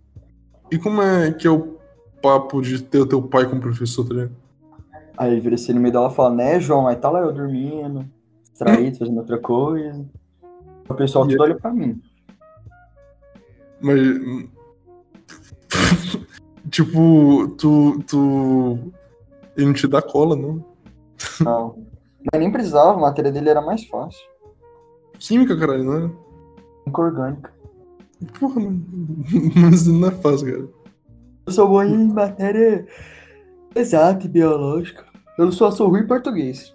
E 0.70 0.78
como 0.78 1.02
é 1.02 1.32
que 1.32 1.46
é 1.46 1.50
o 1.50 1.73
papo 2.24 2.62
de 2.62 2.82
ter 2.82 3.00
o 3.00 3.06
teu 3.06 3.20
pai 3.20 3.46
como 3.46 3.60
professor, 3.60 4.08
tá 4.08 4.14
ligado? 4.14 4.32
Aí 5.18 5.30
ele 5.30 5.42
vira 5.42 5.56
assim 5.56 5.74
no 5.74 5.80
meio 5.80 5.92
da 5.92 5.98
aula 5.98 6.10
e 6.10 6.16
fala, 6.16 6.34
né, 6.34 6.58
João? 6.58 6.88
Aí 6.88 6.96
tá 6.96 7.10
lá 7.10 7.20
eu 7.20 7.32
dormindo, 7.32 8.08
distraído, 8.42 8.96
fazendo 8.96 9.18
outra 9.18 9.38
coisa. 9.38 10.04
O 10.88 10.94
pessoal 10.94 11.28
tudo 11.28 11.42
olha 11.42 11.54
pra 11.54 11.70
mim. 11.70 12.00
Mas. 13.78 14.00
tipo, 16.70 17.48
tu. 17.58 18.02
tu. 18.06 18.78
Ele 19.54 19.66
não 19.66 19.74
te 19.74 19.86
dá 19.86 20.00
cola, 20.00 20.34
não? 20.34 20.64
Não. 21.40 21.76
Mas 22.32 22.40
nem 22.40 22.50
precisava, 22.50 22.92
a 22.92 23.00
matéria 23.00 23.30
dele 23.30 23.50
era 23.50 23.60
mais 23.60 23.84
fácil. 23.84 24.26
Química, 25.18 25.56
caralho, 25.56 25.84
não 25.84 25.94
é? 25.94 26.10
Química 26.84 27.02
orgânica. 27.02 27.52
Porra. 28.40 28.62
Mas 29.70 29.86
não 29.86 30.08
é 30.08 30.10
fácil, 30.10 30.50
cara. 30.50 30.68
Eu 31.46 31.52
sou 31.52 31.68
bom 31.68 31.82
em 31.82 32.08
matéria 32.08 32.86
exata 33.74 34.24
e 34.24 34.28
biológica. 34.28 35.04
Eu 35.36 35.52
só 35.52 35.70
sou 35.70 35.88
ruim 35.88 36.00
em 36.00 36.06
português. 36.06 36.74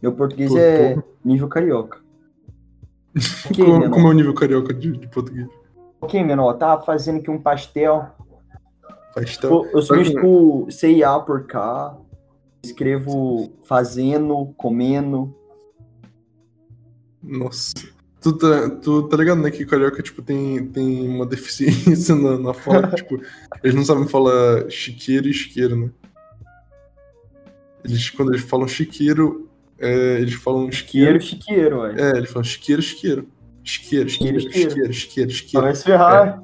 Meu 0.00 0.12
português 0.12 0.54
é 0.54 0.94
porra. 0.94 1.04
nível 1.24 1.48
carioca. 1.48 2.00
Como, 3.56 3.90
como 3.90 4.08
é 4.08 4.10
o 4.10 4.12
nível 4.12 4.34
carioca 4.34 4.74
de, 4.74 4.92
de 4.92 5.08
português? 5.08 5.48
Ok, 6.00 6.22
menor, 6.22 6.52
tá 6.54 6.78
fazendo 6.82 7.18
aqui 7.18 7.30
um 7.30 7.40
pastel. 7.40 8.06
Pastel. 9.14 9.50
Eu, 9.50 9.70
eu 9.72 9.82
sou 9.82 9.96
Sabe 9.96 10.10
tipo 10.10 10.66
CIA 10.70 11.18
por 11.20 11.46
cá. 11.46 11.96
Escrevo 12.62 13.50
fazendo, 13.64 14.52
comendo. 14.56 15.34
Nossa. 17.22 17.72
Tu 18.26 18.32
tá, 18.32 18.68
tu 18.82 19.04
tá 19.04 19.16
ligado, 19.16 19.40
né, 19.40 19.52
que 19.52 19.64
carioca, 19.64 20.02
tipo, 20.02 20.20
tem, 20.20 20.66
tem 20.66 21.08
uma 21.08 21.24
deficiência 21.24 22.12
na, 22.16 22.36
na 22.36 22.52
fala, 22.52 22.88
tipo, 22.88 23.20
eles 23.62 23.72
não 23.76 23.84
sabem 23.84 24.08
falar 24.08 24.68
chiqueiro 24.68 25.28
e 25.28 25.30
isqueiro, 25.30 25.76
né? 25.76 25.90
Eles, 27.84 28.10
quando 28.10 28.32
eles 28.32 28.42
falam 28.42 28.66
chiqueiro, 28.66 29.48
é, 29.78 30.18
eles 30.20 30.34
falam 30.34 30.72
Chiqueiro, 30.72 31.18
isqueiro. 31.18 31.40
chiqueiro, 31.44 31.78
ué. 31.82 31.94
É, 31.96 32.16
eles 32.18 32.28
falam 32.30 32.42
chiqueiro, 32.42 32.80
isqueiro. 32.82 33.28
Isqueiro, 33.62 34.08
isqueiro, 34.08 34.38
Isqueiro, 34.38 34.90
isqueiro. 34.90 35.30
isqueiro. 35.30 35.66
Vai 35.66 35.74
se 35.76 35.84
ferrar. 35.84 36.42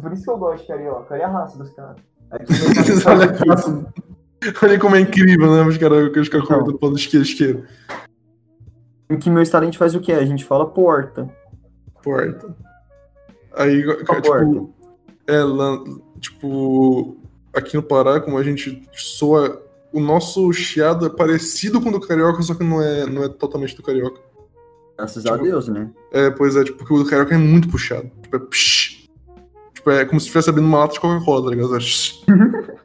Por 0.00 0.12
isso 0.12 0.22
que 0.22 0.30
eu 0.30 0.38
gosto 0.38 0.60
de 0.62 0.68
carioca. 0.68 1.14
Olha 1.14 1.26
a 1.26 1.30
raça 1.30 1.58
dos 1.58 1.70
caras. 1.70 1.96
Olha. 3.06 3.84
Olha 4.62 4.78
como 4.78 4.94
é 4.94 5.00
incrível, 5.00 5.52
né? 5.52 5.62
Os 5.66 5.78
caras 5.78 6.16
os 6.16 6.28
caras 6.28 6.46
Então. 6.48 6.78
falando 6.78 6.96
isqueiro, 6.96 7.26
isqueiro. 7.26 7.64
Aqui 9.08 9.30
meu 9.30 9.42
estado 9.42 9.62
a 9.62 9.66
gente 9.66 9.78
faz 9.78 9.94
o 9.94 10.00
quê? 10.00 10.12
A 10.12 10.24
gente 10.24 10.44
fala 10.44 10.66
porta. 10.66 11.28
Porta. 12.02 12.54
Aí, 13.54 13.82
Qual 14.04 14.20
tipo, 14.20 14.22
porta? 14.22 14.66
É, 15.26 15.40
tipo, 16.20 17.16
aqui 17.52 17.76
no 17.76 17.82
Pará, 17.82 18.20
como 18.20 18.38
a 18.38 18.42
gente 18.42 18.82
soa. 18.92 19.62
O 19.92 20.00
nosso 20.00 20.52
chiado 20.52 21.06
é 21.06 21.08
parecido 21.08 21.80
com 21.80 21.88
o 21.88 21.92
do 21.92 22.00
carioca, 22.00 22.42
só 22.42 22.54
que 22.54 22.64
não 22.64 22.82
é, 22.82 23.06
não 23.06 23.22
é 23.22 23.28
totalmente 23.28 23.76
do 23.76 23.82
carioca. 23.82 24.20
Graças 24.98 25.24
a 25.26 25.32
Tipo, 25.32 25.44
Deus, 25.44 25.68
né? 25.68 25.90
É, 26.12 26.30
pois 26.30 26.56
é, 26.56 26.64
tipo, 26.64 26.78
porque 26.78 26.94
o 26.94 26.98
do 27.02 27.08
carioca 27.08 27.34
é 27.34 27.38
muito 27.38 27.68
puxado. 27.68 28.10
Tipo, 28.22 28.36
é 28.36 28.38
psh. 28.40 29.08
Tipo, 29.72 29.90
é 29.90 30.04
como 30.04 30.18
se 30.18 30.26
estivesse 30.26 30.50
abrindo 30.50 30.66
uma 30.66 30.78
lata 30.78 30.94
de 30.94 31.00
Coca-Cola, 31.00 31.44
tá 31.44 31.50
ligado? 31.50 31.76
É. 31.76 31.78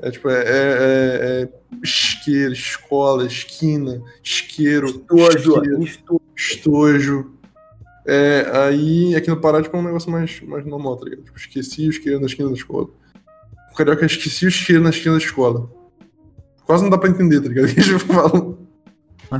é 0.00 0.10
tipo, 0.10 0.28
é, 0.28 0.34
é, 0.34 0.42
é, 0.46 1.42
é 1.42 1.48
isqueiro, 1.82 2.52
escola, 2.52 3.26
esquina, 3.26 4.00
isqueiro, 4.22 4.86
Estojo, 4.86 5.62
isqueiro, 5.82 6.22
estojo. 6.36 7.32
É, 8.06 8.50
aí 8.54 9.14
aqui 9.14 9.28
no 9.28 9.40
Pará, 9.40 9.60
tipo, 9.60 9.76
é 9.76 9.80
um 9.80 9.84
negócio 9.84 10.10
mais, 10.10 10.40
mais 10.40 10.64
normal, 10.64 10.96
tá 10.96 11.04
ligado? 11.04 11.24
Tipo, 11.24 11.38
esqueci 11.38 11.86
o 11.86 11.90
isqueiro 11.90 12.20
na 12.20 12.26
esquina 12.26 12.48
da 12.48 12.54
escola. 12.54 12.88
O 13.72 13.76
carioca 13.76 14.06
esqueci 14.06 14.46
o 14.46 14.48
isqueiro 14.48 14.82
na 14.82 14.90
esquina 14.90 15.12
da 15.12 15.22
escola. 15.22 15.70
Quase 16.64 16.82
não 16.82 16.90
dá 16.90 16.96
pra 16.96 17.10
entender, 17.10 17.40
tá 17.40 17.48
ligado? 17.48 17.66
O 17.70 17.74
que 17.74 17.80
eles 17.80 18.02
falam. 18.02 18.58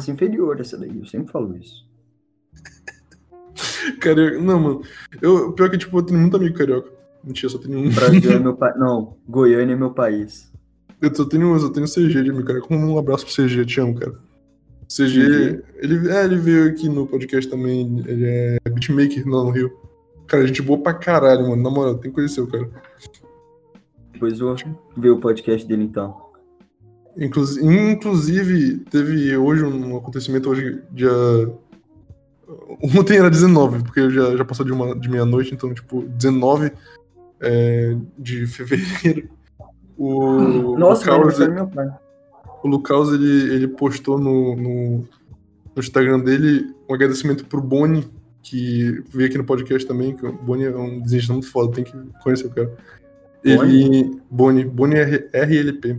Inferior 0.09 0.61
essa 0.61 0.77
daí, 0.77 0.99
eu 0.99 1.07
sempre 1.07 1.33
falo 1.33 1.57
isso. 1.57 1.89
Carioca. 4.01 4.39
Não, 4.39 4.61
mano. 4.61 4.83
Eu, 5.23 5.53
pior 5.53 5.71
que, 5.71 5.79
tipo, 5.79 5.97
eu 5.97 6.03
tenho 6.03 6.21
muito 6.21 6.37
amigo 6.37 6.57
carioca. 6.57 6.91
Mentira, 7.25 7.49
só 7.49 7.59
tenho 7.59 7.79
um. 7.79 7.91
Brasil 7.91 8.33
é 8.33 8.39
meu 8.41 8.57
país. 8.57 8.79
Não, 8.79 9.17
Goiânia 9.29 9.73
é 9.73 9.77
meu 9.77 9.91
país. 9.91 10.48
Eu 11.01 11.15
só 11.15 11.25
tenho, 11.25 11.55
eu 11.55 11.61
só 11.61 11.69
tenho 11.69 11.87
CG 11.87 12.23
de 12.23 12.31
amigo 12.31 12.45
carioca. 12.45 12.75
Um 12.75 12.99
abraço 12.99 13.25
pro 13.25 13.35
CG, 13.35 13.65
te 13.65 13.81
amo, 13.81 13.95
cara. 13.95 14.15
CG, 14.89 15.63
ele, 15.77 16.09
é, 16.11 16.25
ele 16.25 16.37
veio 16.37 16.69
aqui 16.69 16.89
no 16.89 17.07
podcast 17.07 17.49
também. 17.49 18.03
Ele 18.07 18.25
é 18.27 18.59
beatmaker 18.71 19.27
lá 19.29 19.45
no 19.45 19.51
Rio. 19.51 19.71
Cara, 20.27 20.47
gente 20.47 20.63
boa 20.63 20.79
pra 20.79 20.95
caralho, 20.95 21.49
mano. 21.49 21.63
Na 21.63 21.71
moral, 21.71 21.95
tem 21.95 22.11
que 22.11 22.15
conhecer 22.15 22.41
o 22.41 22.47
cara. 22.47 22.69
Depois 24.13 24.41
eu 24.41 24.55
vou 24.55 24.57
ver 24.97 25.11
o 25.11 25.21
podcast 25.21 25.67
dele 25.67 25.85
então. 25.85 26.29
Inclusive, 27.17 27.67
inclusive, 27.67 28.79
teve 28.91 29.37
hoje 29.37 29.65
um 29.65 29.97
acontecimento, 29.97 30.51
hoje, 30.51 30.83
dia. 30.91 31.11
Ontem 32.97 33.19
era 33.19 33.31
19, 33.31 33.83
porque 33.83 34.09
já, 34.11 34.37
já 34.37 34.45
passou 34.45 34.65
de, 34.65 34.73
uma, 34.73 34.99
de 34.99 35.09
meia-noite, 35.09 35.53
então, 35.53 35.75
tipo, 35.75 36.03
19 36.03 36.73
é, 37.41 37.97
de 38.19 38.47
fevereiro. 38.47 39.29
O 39.99 40.79
Nossa, 40.79 41.05
pai. 41.75 41.89
o 42.63 42.69
Lucas 42.69 43.09
ele, 43.09 43.53
ele 43.55 43.69
postou 43.69 44.19
no, 44.19 44.55
no, 44.55 44.99
no 44.99 45.79
Instagram 45.79 46.21
dele 46.21 46.73
um 46.89 46.95
agradecimento 46.95 47.45
pro 47.47 47.61
Boni, 47.61 48.07
que 48.43 49.03
veio 49.09 49.29
aqui 49.29 49.37
no 49.37 49.45
podcast 49.45 49.87
também, 49.87 50.15
que 50.17 50.25
o 50.25 50.33
Boni 50.33 50.65
é 50.65 50.77
um 50.77 51.01
desenhista 51.01 51.33
muito 51.33 51.51
foda, 51.51 51.73
tem 51.73 51.85
que 51.85 51.93
conhecer 52.23 52.47
o 52.47 52.51
cara. 52.51 52.73
Ele. 53.45 54.21
Boni, 54.31 54.65
Boni 54.65 54.95
R- 54.97 55.29
RLP. 55.33 55.99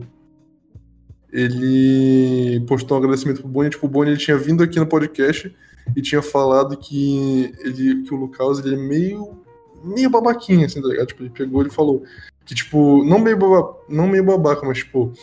ele 1.31 2.59
postou 2.67 2.97
um 2.97 3.01
agradecimento 3.01 3.41
pro 3.41 3.49
Boni. 3.49 3.69
Tipo, 3.69 3.85
o 3.85 3.89
Boni 3.89 4.11
ele 4.11 4.17
tinha 4.19 4.37
vindo 4.37 4.63
aqui 4.63 4.79
no 4.79 4.87
podcast 4.87 5.53
e 5.95 6.01
tinha 6.01 6.21
falado 6.21 6.77
que, 6.77 7.53
ele, 7.59 8.03
que 8.03 8.13
o 8.13 8.17
Lucas 8.17 8.59
ele 8.59 8.75
é 8.75 8.77
meio, 8.77 9.39
meio 9.83 10.09
babaquinho, 10.09 10.65
assim, 10.65 10.81
tá 10.81 10.87
ligado? 10.87 11.07
Tipo, 11.07 11.23
ele 11.23 11.29
pegou 11.31 11.65
e 11.65 11.69
falou 11.69 12.03
que, 12.49 12.55
tipo, 12.55 13.05
não 13.05 13.19
meio, 13.19 13.37
baba, 13.37 13.77
não 13.87 14.07
meio 14.07 14.23
babaca, 14.23 14.65
mas, 14.65 14.79
tipo, 14.79 15.13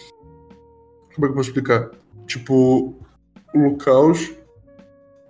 como 1.12 1.18
é 1.18 1.20
que 1.22 1.24
eu 1.24 1.34
posso 1.34 1.48
explicar? 1.48 1.90
Tipo, 2.24 2.94
o 3.52 3.58
Lucas, 3.58 4.32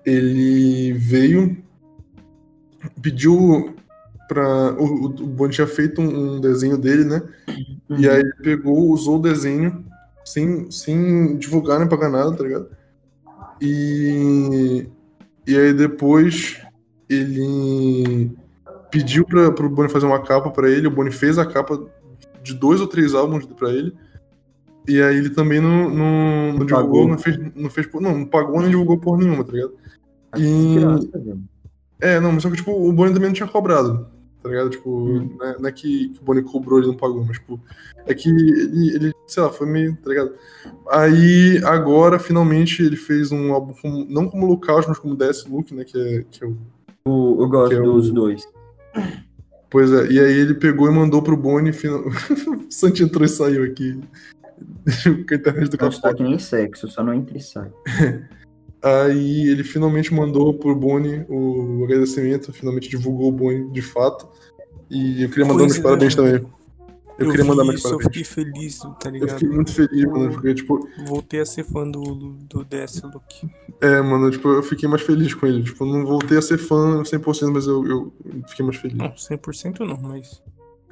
ele 0.04 0.92
veio, 0.92 1.56
pediu 3.00 3.74
pra. 4.28 4.74
O, 4.74 5.06
o 5.06 5.08
Boni 5.08 5.54
tinha 5.54 5.66
feito 5.66 6.02
um, 6.02 6.34
um 6.34 6.40
desenho 6.40 6.76
dele, 6.76 7.04
né? 7.04 7.22
E 7.88 8.06
aí 8.06 8.20
ele 8.20 8.34
pegou, 8.42 8.90
usou 8.90 9.16
o 9.16 9.22
desenho 9.22 9.82
sem, 10.22 10.70
sem 10.70 11.38
divulgar 11.38 11.78
nem 11.78 11.88
pagar 11.88 12.10
nada, 12.10 12.36
tá 12.36 12.44
ligado? 12.44 12.68
E, 13.58 14.86
e 15.46 15.56
aí 15.56 15.72
depois 15.72 16.60
ele 17.08 18.36
pediu 18.90 19.24
pra, 19.24 19.50
pro 19.52 19.68
Boni 19.68 19.88
fazer 19.88 20.06
uma 20.06 20.22
capa 20.22 20.50
pra 20.50 20.70
ele, 20.70 20.86
o 20.86 20.90
Boni 20.90 21.10
fez 21.10 21.38
a 21.38 21.46
capa 21.46 21.78
de 22.42 22.54
dois 22.54 22.80
ou 22.80 22.86
três 22.86 23.14
álbuns 23.14 23.44
pra 23.46 23.70
ele. 23.70 23.94
E 24.88 25.02
aí 25.02 25.16
ele 25.16 25.30
também 25.30 25.60
não, 25.60 25.90
não, 25.90 26.52
não 26.58 26.64
divulgou, 26.66 27.08
não 27.08 27.18
fez, 27.18 27.36
não 27.56 27.68
fez. 27.68 27.88
Não, 27.94 28.18
não 28.18 28.24
pagou 28.26 28.60
nem 28.60 28.70
divulgou 28.70 28.98
por 28.98 29.18
nenhuma, 29.18 29.42
tá 29.42 29.52
ligado? 29.52 29.72
Que 30.34 30.42
E. 30.42 30.78
graça, 30.78 31.08
velho. 31.18 31.40
É, 32.00 32.20
não, 32.20 32.30
mas 32.32 32.42
só 32.42 32.50
que, 32.50 32.56
tipo, 32.56 32.70
o 32.72 32.92
Boni 32.92 33.12
também 33.12 33.28
não 33.28 33.34
tinha 33.34 33.48
cobrado, 33.48 34.06
tá 34.42 34.48
ligado? 34.48 34.70
Tipo, 34.70 34.90
Hum. 34.90 35.34
não 35.38 35.46
é, 35.46 35.58
não 35.58 35.68
é 35.68 35.72
que, 35.72 36.10
que 36.10 36.20
o 36.20 36.24
Boni 36.24 36.42
cobrou 36.42 36.78
e 36.78 36.82
ele 36.82 36.88
não 36.88 36.96
pagou, 36.96 37.24
mas, 37.24 37.38
tipo, 37.38 37.58
é 38.06 38.14
que 38.14 38.28
ele, 38.28 38.94
ele, 38.94 39.12
sei 39.26 39.42
lá, 39.42 39.50
foi 39.50 39.66
meio, 39.66 39.96
tá 39.96 40.10
ligado? 40.10 40.32
Aí, 40.90 41.60
agora, 41.64 42.18
finalmente, 42.18 42.82
ele 42.82 42.96
fez 42.96 43.32
um 43.32 43.52
álbum, 43.52 43.72
como- 43.80 44.04
não 44.08 44.28
como 44.28 44.46
Lucas, 44.46 44.86
mas 44.86 44.98
como 44.98 45.16
DS 45.16 45.46
Look, 45.50 45.72
né, 45.74 45.82
que 45.84 45.98
é, 45.98 46.24
que 46.30 46.44
é 46.44 46.46
o... 46.46 46.56
O- 47.08 47.42
Eu 47.42 47.48
gosto 47.48 47.74
é 47.74 47.80
o- 47.80 47.92
dos 47.94 48.10
dois. 48.12 48.46
Pois 49.70 49.92
é, 49.92 50.06
e 50.06 50.20
aí 50.20 50.38
ele 50.38 50.54
pegou 50.54 50.88
e 50.88 50.92
mandou 50.92 51.20
pro 51.22 51.36
Boni, 51.36 51.72
final... 51.72 52.04
o 52.08 52.70
Santi 52.70 53.02
entrou 53.02 53.24
e 53.24 53.28
saiu 53.28 53.64
aqui, 53.64 54.00
com 55.26 55.34
a 55.34 55.36
internet 55.36 55.68
do 55.68 55.76
Não 55.80 55.88
está 55.88 56.08
café. 56.08 56.14
que 56.14 56.22
nem 56.22 56.38
sexo, 56.38 56.88
só 56.88 57.02
não 57.02 57.12
entra 57.12 57.36
e 57.36 57.40
sai. 57.40 57.70
Aí 58.82 59.48
ele 59.48 59.64
finalmente 59.64 60.14
mandou 60.14 60.54
pro 60.54 60.76
Boni 60.76 61.24
o 61.28 61.82
agradecimento, 61.84 62.52
finalmente 62.52 62.88
divulgou 62.88 63.28
o 63.28 63.32
Boni 63.32 63.70
de 63.72 63.82
fato. 63.82 64.28
E 64.88 65.24
eu 65.24 65.28
queria 65.28 65.44
mandar 65.44 65.64
é, 65.64 65.80
parabéns 65.80 66.14
mano. 66.14 66.38
também. 66.38 66.52
Eu, 67.18 67.30
queria 67.30 67.44
mandar 67.46 67.64
meus 67.64 67.76
isso, 67.76 67.88
eu 67.88 67.98
parabéns. 67.98 68.26
fiquei 68.28 68.44
feliz, 68.44 68.78
tá 68.78 68.94
Eu 69.06 69.10
ligado? 69.10 69.30
fiquei 69.38 69.48
muito 69.48 69.72
feliz, 69.72 70.04
mano, 70.04 70.30
porque, 70.32 70.54
tipo, 70.54 70.88
Voltei 71.06 71.40
a 71.40 71.46
ser 71.46 71.64
fã 71.64 71.90
do, 71.90 72.02
do 72.02 72.64
DS 72.64 73.02
Look. 73.02 73.50
é, 73.80 74.02
mano, 74.02 74.30
tipo, 74.30 74.48
eu 74.48 74.62
fiquei 74.62 74.88
mais 74.88 75.02
feliz 75.02 75.32
com 75.34 75.46
ele. 75.46 75.62
Tipo, 75.62 75.84
eu 75.84 75.88
não 75.92 76.04
voltei 76.04 76.36
a 76.36 76.42
ser 76.42 76.58
fã 76.58 77.02
100%, 77.02 77.50
mas 77.52 77.66
eu, 77.66 77.86
eu 77.86 78.12
fiquei 78.48 78.64
mais 78.66 78.76
feliz. 78.76 78.98
Não, 78.98 79.10
100% 79.12 79.80
não, 79.80 79.96
mas. 80.02 80.42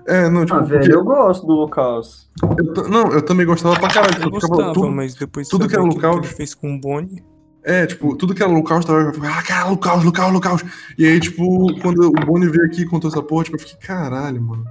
É, 0.06 0.28
não, 0.28 0.44
tipo, 0.44 0.58
Ah, 0.58 0.62
porque 0.62 0.78
velho, 0.78 0.92
eu 0.94 1.04
gosto 1.04 1.46
do 1.46 1.52
Lucas. 1.54 2.30
eu 2.42 2.88
não, 2.88 3.10
eu 3.12 3.22
também 3.22 3.44
gostava 3.46 3.78
pra 3.78 3.88
caralho. 3.88 4.14
Eu 4.14 4.20
Tipo, 4.22 4.36
eu 4.36 4.40
ficava 4.40 4.54
gostava, 4.54 4.72
tudo, 4.74 4.90
mas 4.90 5.14
depois 5.14 5.46
de 5.46 5.50
tudo 5.50 5.68
que 5.68 5.74
era 5.74 5.82
local- 5.84 6.20
que 6.20 6.26
ele 6.26 6.34
fez 6.34 6.54
com 6.54 6.74
o 6.74 6.80
Bonnie. 6.80 7.22
É, 7.62 7.86
tipo, 7.86 8.14
tudo 8.16 8.34
que 8.34 8.42
era 8.42 8.52
Lucas 8.52 8.84
tava. 8.84 9.00
eu 9.00 9.08
Ah, 9.24 9.42
cara, 9.42 9.68
Lucas, 9.70 10.04
Lucas, 10.04 10.32
Lucas. 10.32 10.64
E 10.98 11.06
aí, 11.06 11.18
tipo, 11.18 11.44
quando 11.80 12.08
o 12.08 12.12
Boni 12.26 12.46
veio 12.48 12.66
aqui 12.66 12.82
e 12.82 12.86
contou 12.86 13.08
essa 13.10 13.22
porra, 13.22 13.44
tipo, 13.44 13.56
eu 13.56 13.60
fiquei, 13.60 13.76
caralho, 13.78 14.42
mano. 14.42 14.64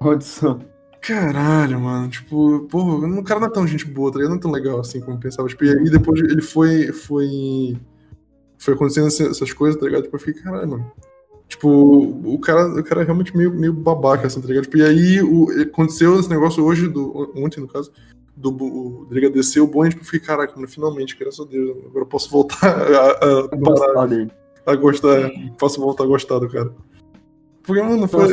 Rodson. 0.00 0.60
Caralho, 1.00 1.80
mano. 1.80 2.08
Tipo, 2.08 2.60
porra, 2.70 3.06
o 3.06 3.22
cara 3.24 3.40
não 3.40 3.46
é 3.48 3.50
tão 3.50 3.66
gente 3.66 3.84
boa, 3.86 4.10
tá 4.10 4.18
ligado? 4.18 4.30
Não 4.32 4.38
é 4.38 4.40
tão 4.40 4.50
legal 4.50 4.80
assim 4.80 5.00
como 5.00 5.16
eu 5.16 5.20
pensava. 5.20 5.48
Tipo, 5.48 5.64
e 5.64 5.70
aí 5.70 5.90
depois 5.90 6.20
ele 6.20 6.42
foi. 6.42 6.92
Foi. 6.92 7.76
Foi 8.58 8.74
acontecendo 8.74 9.06
essa- 9.06 9.24
essas 9.28 9.52
coisas, 9.52 9.78
tá 9.78 9.86
ligado? 9.86 10.02
Tipo, 10.02 10.16
eu 10.16 10.20
fiquei, 10.20 10.42
caralho, 10.42 10.68
mano. 10.68 10.92
Tipo, 11.48 11.68
o 11.70 12.38
cara, 12.40 12.66
o 12.68 12.84
cara 12.84 13.00
é 13.02 13.04
realmente 13.04 13.34
meio, 13.36 13.52
meio 13.54 13.72
babaca, 13.72 14.26
assim, 14.26 14.40
tá 14.40 14.48
ligado? 14.48 14.64
Tipo, 14.64 14.78
e 14.78 14.82
aí 14.84 15.22
o, 15.22 15.48
aconteceu 15.62 16.18
esse 16.20 16.28
negócio 16.28 16.62
hoje, 16.62 16.88
do, 16.88 17.32
ontem, 17.36 17.60
no 17.60 17.68
caso, 17.68 17.90
do, 18.36 18.50
o, 18.50 19.08
agradecer 19.10 19.60
o 19.60 19.66
Bond, 19.66 19.90
tipo, 19.90 20.02
eu 20.02 20.04
fiquei, 20.04 20.20
caraca, 20.20 20.54
mano, 20.56 20.68
finalmente, 20.68 21.16
graças 21.18 21.40
a 21.40 21.48
Deus, 21.48 21.70
agora 21.86 22.00
eu 22.02 22.06
posso 22.06 22.30
voltar 22.30 22.58
a, 22.68 23.24
a, 23.24 23.28
Eu 23.50 23.60
parar 23.60 24.08
a 24.66 24.76
gostar, 24.76 25.30
posso 25.58 25.80
voltar 25.80 26.04
a 26.04 26.06
gostar 26.06 26.38
do 26.38 26.48
cara. 26.50 26.74
Porque, 27.62 27.80
mano, 27.82 28.06
foi. 28.06 28.28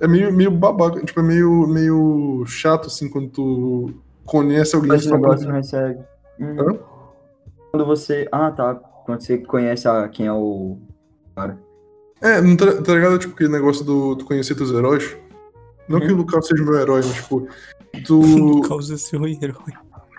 É 0.00 0.08
meio, 0.08 0.32
meio 0.32 0.50
babaca, 0.50 1.04
tipo, 1.04 1.20
é 1.20 1.22
meio, 1.22 1.66
meio 1.66 2.44
chato, 2.46 2.86
assim, 2.86 3.08
quando 3.08 3.28
tu 3.28 3.94
conhece 4.24 4.74
alguém 4.74 4.92
negócio 4.92 5.44
e 5.44 5.46
não 5.46 5.54
recebe. 5.54 6.00
Hum. 6.40 6.78
Quando 7.70 7.86
você. 7.86 8.28
Ah, 8.32 8.50
tá. 8.50 8.74
Quando 8.74 9.20
você 9.20 9.38
conhece 9.38 9.86
a... 9.86 10.08
quem 10.08 10.26
é 10.26 10.32
o. 10.32 10.78
Cara. 11.36 11.58
É, 12.20 12.40
não 12.40 12.56
tá, 12.56 12.66
tá 12.82 12.94
ligado, 12.94 13.18
tipo, 13.18 13.34
aquele 13.34 13.50
negócio 13.50 13.84
do 13.84 14.16
tu 14.16 14.24
conhecer 14.24 14.54
teus 14.54 14.70
heróis? 14.70 15.16
Não 15.88 16.00
que 16.00 16.12
o. 16.12 16.16
Lucas 16.16 16.46
seja 16.46 16.62
meu 16.64 16.74
herói, 16.74 17.02
mas, 17.04 17.14
tipo, 17.14 17.46
tu... 18.06 18.60
Causa 18.68 18.96
seu 18.96 19.26
herói. 19.26 19.72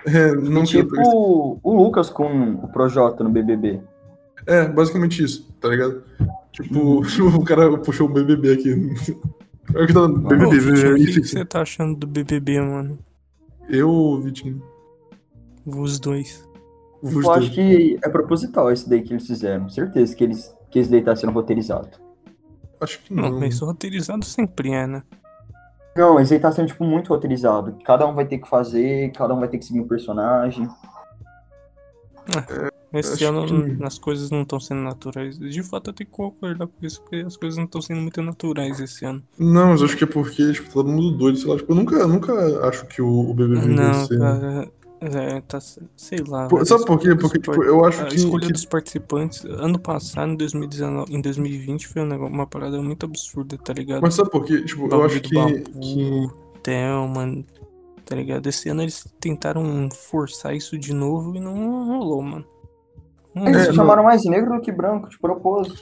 É, 0.06 0.34
não 0.34 0.64
que 0.64 0.78
eu- 0.78 0.88
tipo 0.88 1.60
o 1.64 1.84
Lucas 1.84 2.10
com 2.10 2.54
o 2.56 2.68
Projota 2.70 3.24
no 3.24 3.30
BBB. 3.30 3.82
É, 4.48 4.68
basicamente 4.68 5.24
isso, 5.24 5.48
tá 5.60 5.70
ligado? 5.70 6.04
Tipo, 6.52 6.80
Uhum. 6.80 7.36
o 7.38 7.44
cara 7.44 7.78
puxou 7.78 8.08
o 8.08 8.12
BBB 8.12 8.54
aqui. 8.54 8.94
É 9.76 9.84
o 9.84 9.88
que 9.88 9.94
tá 9.94 10.08
no 10.08 10.26
Ô, 10.26 10.50
BBB, 10.50 10.60
Vitinho, 10.60 10.94
o 10.94 10.98
que, 10.98 11.24
você 11.24 11.46
tá 11.46 11.62
achando 11.62 11.96
do 11.96 12.08
BBB, 12.08 12.60
mano? 12.62 13.00
Eu 13.70 13.90
ou 13.90 14.20
Vitinho? 14.22 14.62
Os 15.66 16.00
dois. 16.00 16.48
Os 17.02 17.14
Eu 17.14 17.22
dois. 17.22 17.38
acho 17.38 17.52
que 17.52 18.00
é 18.04 18.10
proposital 18.10 18.72
esse 18.72 18.90
daí 18.90 19.02
que 19.02 19.14
eles 19.14 19.26
fizeram. 19.26 19.70
Certeza 19.70 20.16
que, 20.16 20.24
eles, 20.24 20.56
que 20.70 20.80
esse 20.80 20.90
daí 20.92 21.02
tá 21.02 21.16
sendo 21.16 21.32
roteirizado. 21.32 21.90
Acho 22.80 23.00
que 23.02 23.14
Não, 23.14 23.30
não. 23.32 23.40
mas 23.40 23.60
roteirizado 23.60 24.26
sempre 24.26 24.72
é, 24.72 24.88
né? 24.88 25.04
Não, 25.96 26.20
esse 26.20 26.34
aí 26.34 26.40
tá 26.40 26.52
sendo, 26.52 26.68
tipo, 26.68 26.84
muito 26.84 27.10
roteirizado. 27.10 27.78
Cada 27.86 28.08
um 28.08 28.14
vai 28.14 28.26
ter 28.26 28.38
que 28.38 28.48
fazer, 28.50 29.12
cada 29.12 29.34
um 29.34 29.40
vai 29.40 29.50
ter 29.50 29.58
que 29.58 29.66
seguir 29.66 29.82
um 29.82 29.88
personagem. 29.88 30.68
Esse 32.94 33.24
ano 33.24 33.46
que- 33.46 33.84
as 33.84 33.98
coisas 33.98 34.30
não 34.30 34.42
estão 34.42 34.60
sendo 34.60 34.82
naturais. 34.82 35.38
De 35.40 35.64
fato, 35.64 35.90
eu 35.90 35.94
tenho 35.94 36.10
que 36.10 36.16
concordar 36.16 36.68
com 36.68 36.86
isso, 36.86 37.02
porque 37.02 37.18
as 37.18 37.38
coisas 37.38 37.58
não 37.58 37.66
estão 37.66 37.82
sendo 37.82 38.02
muito 38.02 38.22
naturais 38.22 38.80
esse 38.80 39.06
ano. 39.06 39.24
Não, 39.40 39.70
mas 39.70 39.82
acho 39.82 39.96
que 39.96 40.04
é 40.04 40.08
porque, 40.08 40.52
tipo, 40.52 40.70
todo 40.72 40.90
mundo 40.90 41.18
doido, 41.18 41.38
sei 41.38 41.50
lá. 41.50 41.58
Tipo, 41.58 41.72
eu 41.72 41.76
nunca, 41.76 42.06
nunca 42.08 42.68
acho 42.68 42.86
que 42.88 43.02
o, 43.02 43.30
o 43.30 43.34
BBB 43.34 43.56
vai 43.62 43.68
Não, 43.68 44.06
ser... 44.06 44.20
cara. 44.20 44.72
É, 45.04 45.42
tá, 45.42 45.60
sei 45.60 46.20
lá. 46.28 46.48
Velho, 46.48 46.64
sabe 46.64 46.86
por 46.86 47.00
quê? 47.00 47.16
Porque, 47.16 47.40
tipo, 47.40 47.64
eu 47.64 47.84
acho 47.86 48.02
a 48.04 48.06
que... 48.06 48.18
escolha 48.18 48.46
que- 48.46 48.54
dos 48.54 48.66
participantes, 48.66 49.44
ano 49.46 49.80
passado, 49.80 50.32
em 50.34 50.36
2019, 50.36 51.16
em 51.16 51.22
2020, 51.22 51.88
foi 51.88 52.04
um 52.04 52.26
uma 52.28 52.46
parada 52.46 52.80
muito 52.84 53.06
absurda, 53.08 53.58
tá 53.58 53.74
ligado? 53.74 54.02
Mas 54.02 54.14
sabe 54.14 54.30
por 54.30 54.46
quê? 54.46 54.62
Tipo, 54.64 54.88
eu 54.94 55.04
acho 55.04 55.20
que... 55.22 55.34
Babu, 55.34 55.64
que... 55.82 56.30
Thelma, 56.62 57.44
tá 58.06 58.16
ligado? 58.16 58.48
Esse 58.48 58.70
ano 58.70 58.84
eles 58.84 59.04
tentaram 59.20 59.90
forçar 59.92 60.56
isso 60.56 60.78
de 60.78 60.94
novo 60.94 61.36
e 61.36 61.40
não 61.40 61.88
rolou, 61.88 62.22
mano. 62.22 62.46
Não 63.34 63.48
Eles 63.48 63.70
É, 63.70 63.74
chamaram 63.74 64.04
mais 64.04 64.24
negro 64.26 64.56
do 64.56 64.62
que 64.62 64.72
branco, 64.72 65.10
de 65.10 65.18
propósito. 65.20 65.76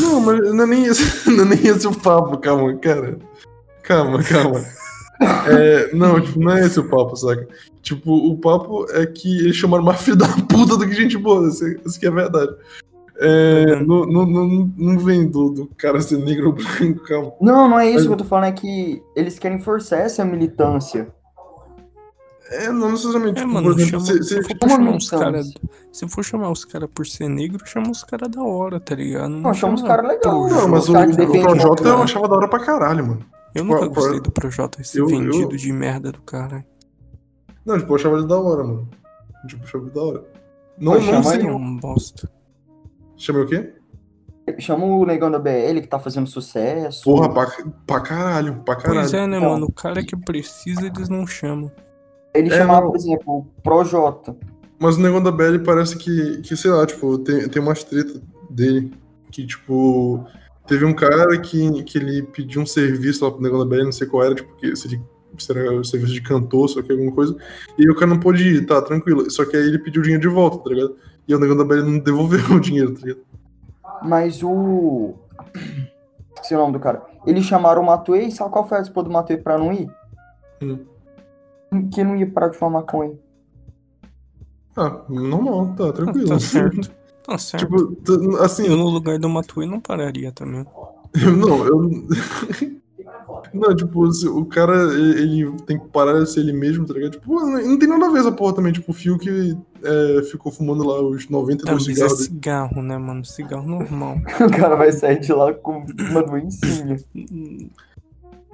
Não, 0.00 0.20
mas 0.20 0.38
não 0.54 0.64
é 0.64 0.66
nem 0.66 0.84
esse, 0.86 1.28
não 1.30 1.44
é 1.44 1.48
nem 1.48 1.66
esse 1.66 1.86
o 1.86 1.94
papo, 1.98 2.38
calma, 2.38 2.74
cara. 2.76 3.18
Calma, 3.82 4.22
calma. 4.22 4.60
É, 5.48 5.94
não, 5.94 6.20
tipo, 6.20 6.38
não 6.38 6.52
é 6.52 6.66
esse 6.66 6.78
o 6.78 6.90
papo, 6.90 7.16
saca? 7.16 7.48
Tipo, 7.80 8.12
o 8.12 8.36
papo 8.36 8.84
é 8.90 9.06
que 9.06 9.38
eles 9.38 9.56
chamaram 9.56 9.82
mais 9.82 10.02
filho 10.02 10.14
da 10.14 10.28
puta 10.28 10.76
do 10.76 10.86
que 10.86 10.92
gente 10.94 11.16
boa, 11.16 11.48
isso, 11.48 11.64
isso 11.86 11.98
que 11.98 12.06
é 12.06 12.10
verdade. 12.10 12.54
É, 13.18 13.76
não, 13.76 14.04
não, 14.04 14.26
não, 14.26 14.72
não 14.76 14.98
vem 14.98 15.26
do, 15.26 15.48
do 15.48 15.70
cara 15.78 16.02
ser 16.02 16.18
negro 16.18 16.48
ou 16.48 16.52
branco, 16.52 17.02
calma. 17.06 17.32
Não, 17.40 17.66
não 17.66 17.80
é 17.80 17.86
isso 17.86 17.94
Mas- 18.00 18.06
que 18.08 18.12
eu 18.12 18.16
tô 18.18 18.24
falando, 18.24 18.44
é 18.48 18.52
que 18.52 19.02
eles 19.16 19.38
querem 19.38 19.58
forçar 19.58 20.00
essa 20.00 20.22
militância. 20.22 21.08
É, 22.50 22.70
não 22.70 22.92
necessariamente, 22.92 23.38
É, 23.38 23.42
tipo, 23.42 23.52
mano, 23.54 23.72
por 23.72 23.80
exemplo, 23.80 24.06
chama, 24.06 24.22
se, 24.22 24.22
se, 24.28 24.42
se- 24.42 24.56
for 24.58 24.68
chamar 24.70 24.96
os 24.96 25.10
caras. 25.10 25.54
Se 25.92 26.08
for 26.08 26.24
chamar 26.24 26.50
os 26.50 26.64
caras 26.64 26.88
por 26.94 27.06
ser 27.06 27.28
negro, 27.28 27.66
chama 27.66 27.90
os 27.90 28.04
caras 28.04 28.30
da 28.30 28.42
hora, 28.42 28.78
tá 28.78 28.94
ligado? 28.94 29.30
Não, 29.30 29.52
chama 29.52 29.74
os 29.74 29.82
caras 29.82 30.06
legais. 30.06 30.20
Projota. 30.22 30.54
Não, 30.54 30.68
mas 30.68 30.88
o, 30.88 30.92
o 30.92 31.42
Projota 31.42 31.82
eu 31.88 32.02
achava 32.02 32.28
da 32.28 32.36
hora 32.36 32.48
pra 32.48 32.60
caralho, 32.60 33.06
mano. 33.06 33.26
Eu 33.54 33.66
Qual- 33.66 33.80
nunca 33.82 33.94
gostei 33.94 34.20
do 34.20 34.30
Projota, 34.30 34.80
esse 34.80 34.98
Eu- 34.98 35.06
vendido 35.08 35.52
eu- 35.52 35.56
de 35.56 35.72
merda 35.72 36.12
do 36.12 36.20
cara. 36.22 36.64
Não, 37.64 37.78
tipo, 37.78 37.90
eu 37.92 37.96
achava 37.96 38.16
ele 38.18 38.26
da 38.28 38.38
hora, 38.38 38.62
mano. 38.62 38.88
Tipo, 39.48 39.62
eu 39.62 39.66
achava 39.66 39.84
ele 39.84 39.92
da 39.94 40.02
hora. 40.02 40.24
Não, 40.78 40.92
Pô, 40.92 40.98
não 40.98 41.04
chama 41.06 41.22
sei. 41.24 41.38
ele 41.40 41.48
É 41.48 41.52
um 41.52 41.76
bosta. 41.78 42.30
Chama 43.16 43.40
o 43.40 43.46
quê? 43.46 43.72
Chama 44.60 44.84
o 44.84 45.04
negão 45.04 45.28
da 45.30 45.38
BL 45.40 45.80
que 45.80 45.88
tá 45.88 45.98
fazendo 45.98 46.28
sucesso. 46.28 47.02
Porra, 47.02 47.28
pra, 47.32 47.50
pra 47.84 48.00
caralho, 48.00 48.62
pra 48.64 48.76
caralho. 48.76 49.00
Pois 49.00 49.12
é, 49.14 49.26
né, 49.26 49.40
mano? 49.40 49.66
O 49.66 49.72
cara 49.72 50.04
que 50.04 50.14
precisa, 50.16 50.86
eles 50.86 51.08
não 51.08 51.26
chamam. 51.26 51.72
Ele 52.38 52.52
É, 52.52 52.58
chamava, 52.58 52.82
não. 52.82 52.90
por 52.90 52.96
exemplo, 52.96 53.38
o 53.38 53.46
Projota. 53.62 54.36
Mas 54.78 54.96
o 54.96 55.00
negócio 55.00 55.24
da 55.24 55.32
Belly 55.32 55.58
parece 55.60 55.96
que, 55.96 56.42
que, 56.42 56.56
sei 56.56 56.70
lá, 56.70 56.86
tipo, 56.86 57.18
tem, 57.18 57.48
tem 57.48 57.62
umas 57.62 57.82
treta 57.82 58.20
dele. 58.50 58.92
Que, 59.30 59.46
tipo, 59.46 60.24
teve 60.66 60.84
um 60.84 60.94
cara 60.94 61.38
que, 61.40 61.82
que 61.84 61.98
ele 61.98 62.22
pediu 62.22 62.60
um 62.60 62.66
serviço 62.66 63.24
lá 63.24 63.30
pro 63.30 63.42
negócio 63.42 63.64
da 63.64 63.70
Belly, 63.70 63.84
não 63.84 63.92
sei 63.92 64.06
qual 64.06 64.24
era, 64.24 64.34
tipo, 64.34 64.54
que 64.56 64.74
se 64.76 64.88
ele 64.88 65.00
se 65.38 65.52
era 65.52 65.84
serviço 65.84 66.14
de 66.14 66.22
cantor, 66.22 66.68
só 66.68 66.80
que 66.82 66.90
alguma 66.90 67.12
coisa. 67.12 67.36
E 67.78 67.82
aí 67.82 67.90
o 67.90 67.94
cara 67.94 68.06
não 68.06 68.18
pôde 68.18 68.42
ir, 68.42 68.66
tá, 68.66 68.80
tranquilo. 68.80 69.30
Só 69.30 69.44
que 69.44 69.56
aí 69.56 69.64
ele 69.64 69.78
pediu 69.78 70.00
o 70.00 70.02
dinheiro 70.02 70.22
de 70.26 70.34
volta, 70.34 70.58
tá 70.58 70.70
ligado? 70.70 70.96
E 71.28 71.34
o 71.34 71.38
negão 71.38 71.56
da 71.56 71.64
Belly 71.64 71.82
não 71.82 71.98
devolveu 71.98 72.40
o 72.56 72.60
dinheiro, 72.60 72.94
tá 72.94 73.00
ligado? 73.00 73.20
Mas 74.02 74.42
o. 74.42 75.14
Esqueci 76.36 76.54
o 76.54 76.58
nome 76.58 76.74
do 76.74 76.80
cara. 76.80 77.02
Eles 77.26 77.44
chamaram 77.44 77.82
o 77.82 77.86
Matuei, 77.86 78.30
sabe 78.30 78.50
qual 78.50 78.68
foi 78.68 78.78
a 78.78 78.80
desculpa 78.80 79.08
do 79.08 79.12
Matuei 79.12 79.38
pra 79.38 79.58
não 79.58 79.72
ir? 79.72 79.90
Hum. 80.62 80.78
Que 81.92 82.04
não 82.04 82.16
ia 82.16 82.30
parar 82.30 82.48
de 82.48 82.56
fumar 82.56 82.82
maconha. 82.82 83.14
Ah, 84.76 85.00
normal, 85.08 85.74
tá, 85.76 85.92
tranquilo. 85.92 86.28
Tá 86.28 86.38
certo. 86.40 86.90
Tá 87.26 87.36
certo. 87.38 87.66
Tipo, 87.96 88.36
assim, 88.36 88.66
Eu 88.68 88.76
no 88.76 88.88
lugar 88.88 89.18
do 89.18 89.28
Matuei 89.28 89.66
não 89.66 89.80
pararia 89.80 90.30
também. 90.30 90.64
Não, 91.36 91.66
eu. 91.66 91.90
Não, 93.52 93.74
tipo, 93.74 94.04
o 94.06 94.46
cara, 94.46 94.74
ele 94.94 95.42
ele 95.42 95.52
tem 95.62 95.76
que 95.76 95.88
parar 95.88 96.20
de 96.20 96.30
ser 96.30 96.40
ele 96.40 96.52
mesmo, 96.52 96.86
tá 96.86 96.94
ligado? 96.94 97.12
Tipo, 97.12 97.34
não 97.34 97.50
não 97.66 97.78
tem 97.78 97.88
nada 97.88 98.06
a 98.06 98.10
ver 98.10 98.20
essa 98.20 98.30
porra 98.30 98.54
também. 98.54 98.72
Tipo, 98.72 98.92
o 98.92 98.94
Fio 98.94 99.18
que 99.18 99.56
é, 99.82 100.22
ficou 100.30 100.52
fumando 100.52 100.84
lá 100.86 101.00
os 101.02 101.24
Tá, 101.26 101.32
92 101.32 101.74
mas 101.74 101.88
é 101.88 101.94
cigarros. 101.94 102.18
dele. 102.18 102.30
cigarro, 102.30 102.82
né, 102.82 102.96
mano? 102.98 103.24
Cigarro 103.24 103.66
normal. 103.68 104.18
O 104.46 104.50
cara 104.56 104.76
vai 104.76 104.92
sair 104.92 105.18
de 105.18 105.32
lá 105.32 105.52
com 105.52 105.84
uma 106.10 106.22
doencinha. 106.22 106.96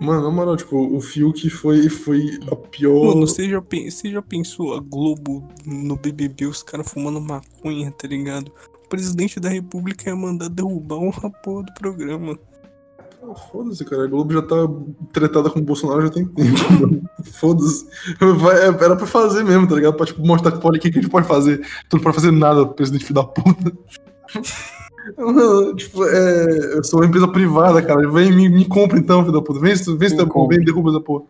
Mano, 0.01 0.23
na 0.23 0.31
moral, 0.31 0.57
tipo, 0.57 0.77
o 0.77 1.01
Fio 1.01 1.33
que 1.33 1.49
foi, 1.49 1.89
foi 1.89 2.39
a 2.51 2.57
pior. 2.57 3.05
Mano, 3.15 3.27
você 3.27 3.49
já, 3.49 3.61
você 3.61 4.11
já 4.11 4.21
pensou 4.23 4.75
a 4.75 4.81
Globo 4.81 5.47
no 5.65 5.97
BBB, 5.97 6.47
os 6.47 6.63
caras 6.63 6.91
fumando 6.91 7.21
maconha, 7.21 7.93
tá 7.93 8.09
ligado? 8.09 8.51
O 8.85 8.89
presidente 8.89 9.39
da 9.39 9.49
república 9.49 10.11
ia 10.11 10.17
mandar 10.17 10.49
derrubar 10.49 10.97
uma 10.97 11.31
porra 11.43 11.63
do 11.65 11.75
programa. 11.75 12.37
Ah, 13.23 13.35
Foda-se, 13.37 13.85
cara. 13.85 14.03
A 14.03 14.07
Globo 14.09 14.33
já 14.33 14.43
tá 14.43 14.57
tretada 15.13 15.49
com 15.49 15.61
o 15.61 15.63
Bolsonaro 15.63 16.03
já 16.03 16.11
tem 16.11 16.25
tempo. 16.27 16.57
Foda-se. 17.35 17.87
Vai- 18.39 18.61
Era 18.67 18.97
pra 18.97 19.07
fazer 19.07 19.45
mesmo, 19.45 19.69
tá 19.69 19.77
ligado? 19.77 19.97
Pra 19.97 20.05
tipo, 20.07 20.21
mostrar 20.27 20.51
que 20.51 20.59
o 20.67 20.73
que 20.73 20.91
que 20.91 20.99
a 20.99 21.03
gente 21.03 21.11
pode 21.11 21.29
fazer. 21.29 21.65
Tu 21.89 21.97
não 21.97 22.03
pode 22.03 22.17
fazer 22.17 22.33
nada, 22.33 22.67
presidente 22.67 23.05
filho 23.05 23.15
da 23.15 23.25
puta. 23.25 23.73
Não, 25.17 25.75
tipo, 25.77 26.05
é, 26.05 26.77
eu 26.77 26.85
sou 26.85 27.01
uma 27.01 27.07
empresa 27.07 27.29
privada, 27.29 27.83
cara. 27.83 28.09
Vem 28.11 28.33
me, 28.33 28.49
me 28.49 28.65
compra 28.67 28.99
então, 28.99 29.21
filho 29.21 29.33
da 29.33 29.43
puta. 29.43 29.61
Vem, 29.61 29.75
se- 29.77 29.97
vem 29.97 30.09
se 30.09 30.17
tá 30.17 30.25
vem 30.49 30.65
derruba 30.65 30.91
essa 30.91 31.01
porra. 31.01 31.25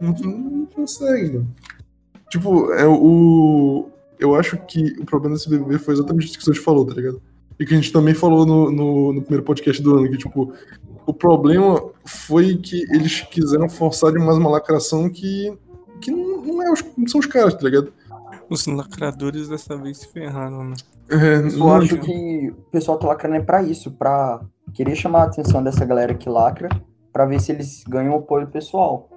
Não, 0.00 0.12
não 0.12 0.66
consegue, 0.66 1.34
mano. 1.34 1.48
Tipo, 2.30 2.72
é 2.72 2.86
o. 2.86 3.88
Eu 4.18 4.34
acho 4.34 4.56
que 4.66 4.96
o 5.00 5.04
problema 5.04 5.34
desse 5.34 5.48
BBB 5.48 5.78
foi 5.78 5.94
exatamente 5.94 6.26
isso 6.28 6.38
que 6.38 6.50
a 6.50 6.52
gente 6.52 6.62
falou, 6.62 6.84
tá 6.84 6.94
ligado? 6.94 7.20
E 7.58 7.66
que 7.66 7.74
a 7.74 7.76
gente 7.76 7.92
também 7.92 8.14
falou 8.14 8.46
no, 8.46 8.70
no, 8.70 9.12
no 9.14 9.22
primeiro 9.22 9.44
podcast 9.44 9.82
do 9.82 9.98
ano, 9.98 10.10
que, 10.10 10.16
tipo, 10.16 10.52
o 11.06 11.12
problema 11.12 11.82
foi 12.04 12.56
que 12.56 12.82
eles 12.94 13.22
quiseram 13.22 13.68
forçar 13.68 14.12
demais 14.12 14.36
uma 14.38 14.50
lacração 14.50 15.08
que, 15.08 15.52
que 16.00 16.10
não, 16.10 16.42
não 16.42 16.62
é 16.62 16.70
os, 16.70 16.84
não 16.96 17.08
são 17.08 17.18
os 17.18 17.26
caras, 17.26 17.54
tá 17.54 17.62
ligado? 17.64 17.92
Os 18.48 18.66
lacradores 18.66 19.48
dessa 19.48 19.76
vez 19.76 19.98
se 19.98 20.08
ferraram, 20.08 20.64
né? 20.64 20.76
É, 21.10 21.36
Eu 21.36 21.58
não, 21.58 21.74
acho 21.74 21.98
que 21.98 22.50
o 22.50 22.70
pessoal 22.70 22.98
tá 22.98 23.08
lacrando 23.08 23.36
é 23.36 23.40
pra 23.40 23.62
isso, 23.62 23.90
pra 23.90 24.40
querer 24.72 24.94
chamar 24.94 25.22
a 25.22 25.24
atenção 25.24 25.62
dessa 25.62 25.84
galera 25.84 26.14
que 26.14 26.28
lacra, 26.28 26.68
pra 27.12 27.26
ver 27.26 27.40
se 27.40 27.50
eles 27.52 27.82
ganham 27.88 28.14
apoio 28.14 28.46
pessoal. 28.46 29.08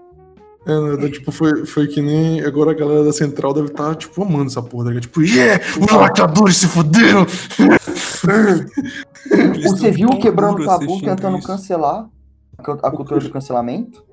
é, 0.65 0.97
né, 0.97 1.09
tipo, 1.09 1.31
foi, 1.31 1.65
foi 1.65 1.87
que 1.87 2.01
nem 2.01 2.41
agora 2.41 2.71
a 2.71 2.73
galera 2.73 3.03
da 3.03 3.13
Central 3.13 3.53
deve 3.53 3.67
estar, 3.67 3.95
tipo, 3.95 4.23
amando 4.23 4.47
essa 4.47 4.61
porra, 4.61 4.85
tá 4.85 4.89
ligado? 4.91 5.03
Tipo, 5.03 5.21
yeah, 5.21 5.63
os 5.79 5.91
lacradores 5.91 6.57
se 6.57 6.67
fuderam! 6.67 7.27
Eles 9.31 9.63
Você 9.63 9.91
viu 9.91 10.09
quebrando 10.19 10.57
duro 10.57 10.65
tabu 10.65 10.99
tentando 11.01 11.37
isso. 11.37 11.47
cancelar 11.47 12.09
a 12.57 12.91
cultura 12.91 13.19
do 13.19 13.29
cancelamento? 13.29 14.03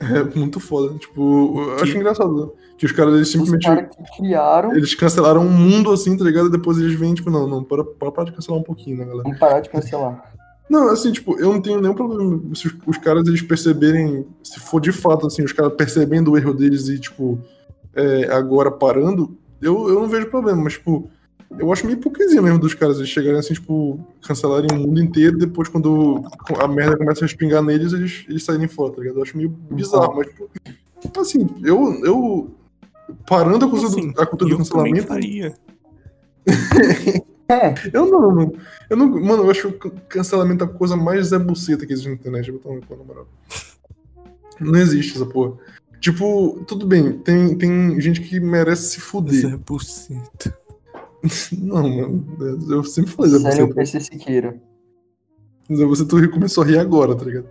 É 0.00 0.38
muito 0.38 0.58
foda. 0.60 0.96
Tipo, 0.98 1.60
eu 1.60 1.74
acho 1.76 1.96
engraçado, 1.96 2.34
né? 2.34 2.52
Que 2.76 2.86
os 2.86 2.92
caras, 2.92 3.14
eles 3.14 3.28
Os 3.28 3.32
simplesmente. 3.32 3.66
caras 3.66 3.88
que 3.94 4.16
criaram 4.18 4.74
Eles 4.74 4.94
cancelaram 4.94 5.42
um 5.42 5.50
mundo 5.50 5.92
assim, 5.92 6.16
tá 6.16 6.24
ligado? 6.24 6.48
E 6.48 6.50
depois 6.52 6.78
eles 6.78 6.98
vêm, 6.98 7.14
tipo, 7.14 7.30
não, 7.30 7.46
não, 7.46 7.62
para, 7.62 7.84
para, 7.84 8.10
para 8.10 8.24
de 8.24 8.32
cancelar 8.32 8.60
um 8.60 8.64
pouquinho, 8.64 8.98
né, 8.98 9.04
galera? 9.04 9.22
vão 9.22 9.38
parar 9.38 9.60
de 9.60 9.70
cancelar. 9.70 10.32
Não, 10.68 10.88
assim, 10.88 11.12
tipo, 11.12 11.38
eu 11.38 11.52
não 11.52 11.60
tenho 11.60 11.80
nenhum 11.80 11.94
problema 11.94 12.40
se 12.54 12.66
os, 12.66 12.74
os 12.86 12.98
caras 12.98 13.28
eles 13.28 13.42
perceberem, 13.42 14.26
se 14.42 14.58
for 14.58 14.80
de 14.80 14.92
fato, 14.92 15.26
assim, 15.26 15.42
os 15.44 15.52
caras 15.52 15.74
percebendo 15.74 16.32
o 16.32 16.38
erro 16.38 16.54
deles 16.54 16.88
e, 16.88 16.98
tipo, 16.98 17.38
é, 17.94 18.24
agora 18.32 18.70
parando, 18.70 19.36
eu, 19.60 19.88
eu 19.88 20.00
não 20.00 20.08
vejo 20.08 20.26
problema, 20.26 20.62
mas, 20.62 20.72
tipo, 20.72 21.10
eu 21.58 21.72
acho 21.72 21.86
meio 21.86 21.98
hipocrisia 21.98 22.42
mesmo 22.42 22.58
dos 22.58 22.74
caras 22.74 22.98
eles 22.98 23.08
chegarem 23.08 23.38
assim, 23.38 23.54
tipo, 23.54 23.98
cancelarem 24.22 24.68
o 24.72 24.80
mundo 24.80 25.00
inteiro, 25.00 25.38
depois 25.38 25.68
quando 25.68 26.22
a 26.60 26.68
merda 26.68 26.96
começa 26.96 27.24
a 27.24 27.26
respingar 27.26 27.62
neles, 27.62 27.92
eles, 27.92 28.24
eles 28.28 28.44
saírem 28.44 28.68
fora, 28.68 28.92
tá 28.92 29.00
ligado? 29.00 29.18
Eu 29.18 29.22
acho 29.22 29.36
meio 29.36 29.48
bizarro, 29.48 30.16
mas, 30.16 30.28
tipo, 31.00 31.20
assim, 31.20 31.46
eu, 31.62 32.04
eu 32.04 32.54
parando 33.26 33.64
a 33.64 33.68
cultura, 33.68 33.88
Assim, 33.88 34.12
do, 34.12 34.20
a 34.20 34.26
cultura 34.26 34.50
do 34.50 34.56
cancelamento, 34.58 35.06
faria. 35.06 35.54
É, 37.48 37.74
eu 37.92 38.06
não, 38.06 38.34
mano. 38.34 38.52
Eu 38.90 38.96
não, 38.96 39.08
mano, 39.08 39.44
eu 39.44 39.50
acho 39.50 39.72
que 39.72 39.88
o 39.88 39.90
cancelamento 40.08 40.64
a 40.64 40.68
coisa 40.68 40.96
mais 40.96 41.28
Zé 41.28 41.38
Buceta 41.38 41.86
que 41.86 41.92
existe 41.92 42.08
na 42.08 42.14
internet, 42.14 42.48
eu 42.48 42.60
na 42.64 43.04
moral. 43.04 43.28
Não 44.60 44.78
existe 44.78 45.16
essa 45.16 45.26
porra. 45.26 45.56
Tipo, 46.00 46.62
tudo 46.66 46.86
bem, 46.86 47.12
tem, 47.12 47.56
tem 47.56 48.00
gente 48.00 48.20
que 48.20 48.38
merece 48.38 48.90
se 48.90 49.00
fuder. 49.00 49.50
Zé 49.50 49.56
Buceta. 49.56 50.63
Não, 51.58 51.88
mano. 51.88 52.36
Eu 52.70 52.84
sempre 52.84 53.10
falei 53.10 53.30
Zé 53.32 53.38
Sério, 53.38 53.66
Buceta. 53.68 53.74
PC 53.74 54.00
Siqueira. 54.00 54.60
Zé 55.74 55.84
Buceta 55.86 56.28
começou 56.28 56.62
a 56.64 56.66
rir 56.66 56.78
agora, 56.78 57.14
tá 57.14 57.24
ligado? 57.24 57.46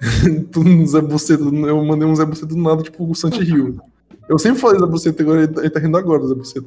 Tu, 0.50 0.86
Zé 0.86 1.00
Buceta, 1.00 1.42
eu 1.44 1.84
mandei 1.84 2.08
um 2.08 2.14
Zé 2.16 2.24
Buceta 2.24 2.46
do 2.46 2.56
nada, 2.56 2.82
tipo 2.82 3.08
o 3.08 3.14
Santi 3.14 3.42
Rio. 3.44 3.80
Eu 4.28 4.38
sempre 4.38 4.60
falei 4.60 4.80
Zé 4.80 4.86
Buceta, 4.86 5.22
agora 5.22 5.42
ele, 5.44 5.58
ele 5.58 5.70
tá 5.70 5.78
rindo 5.80 5.96
agora, 5.96 6.26
Zé 6.26 6.34
Buceta. 6.34 6.66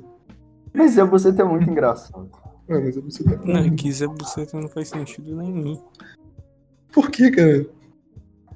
Mas 0.73 0.97
é 0.97 1.03
você 1.05 1.29
é 1.29 1.43
muito 1.43 1.69
engraçado. 1.69 2.29
É, 2.67 2.79
mas 2.79 2.95
Zé 2.95 3.01
Buceta. 3.01 3.41
Não, 3.43 3.57
é 3.59 3.69
que 3.71 3.91
Zé 3.91 4.07
Buceta 4.07 4.59
não 4.61 4.69
faz 4.69 4.89
sentido 4.89 5.35
nenhum. 5.35 5.81
Por 6.91 7.09
que, 7.09 7.31
cara? 7.31 7.65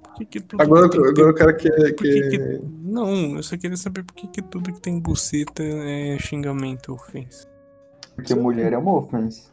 Por 0.01 0.13
que 0.15 0.25
que 0.25 0.39
tudo 0.41 0.61
Agora, 0.61 0.89
tem- 0.89 0.99
o 1.01 1.33
cara 1.33 1.53
quer. 1.53 1.93
Quer... 1.95 2.29
que- 2.29 2.61
Não, 2.83 3.35
eu 3.37 3.43
só 3.43 3.57
queria 3.57 3.75
saber 3.77 4.03
por 4.03 4.13
que, 4.15 4.27
que 4.27 4.41
tudo 4.41 4.71
que 4.71 4.79
tem 4.81 4.99
buceta 4.99 5.63
é 5.63 6.17
xingamento, 6.19 6.93
ofensa. 6.93 7.47
Porque 8.19 8.35
mulher 8.35 8.73
é 8.73 8.77
uma 8.77 8.97
ofensa. 8.97 9.43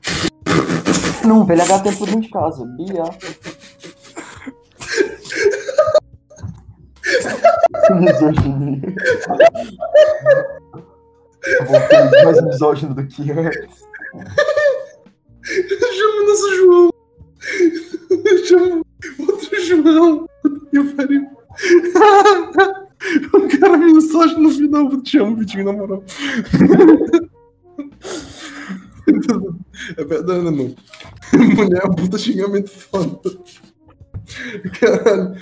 Não, 1.24 1.44
velho, 1.44 1.62
H 1.62 1.78
tempo 1.80 2.20
de 2.20 2.28
casa. 2.28 2.64
Bia. 2.64 3.04
Misoginia. 7.94 8.94
Eu 11.46 12.24
mais 12.24 12.42
misógino 12.42 12.92
do 12.92 13.06
que 13.06 13.30
antes. 13.30 13.84
Chama 15.96 16.26
nosso 16.26 16.56
João. 16.56 16.90
Chama 18.46 18.82
outro 19.20 19.60
João. 19.62 20.26
Eu 20.72 20.84
falei. 20.96 21.20
o 23.32 23.48
cara 23.60 23.76
me 23.76 23.92
mensagem 23.92 24.40
no 24.40 24.50
final. 24.50 24.90
Eu 24.90 25.02
te 25.02 25.18
amo, 25.18 25.36
Vitinho, 25.36 25.66
na 25.66 25.72
moral. 25.72 26.02
É 29.96 30.04
verdade, 30.04 30.42
né, 30.42 30.50
mano? 30.50 30.74
Mulher 31.57 31.82
é 31.84 31.86
um 31.86 31.94
puta 31.94 32.18
xingamento 32.18 32.70
foda. 32.70 33.20
Caralho. 34.80 35.34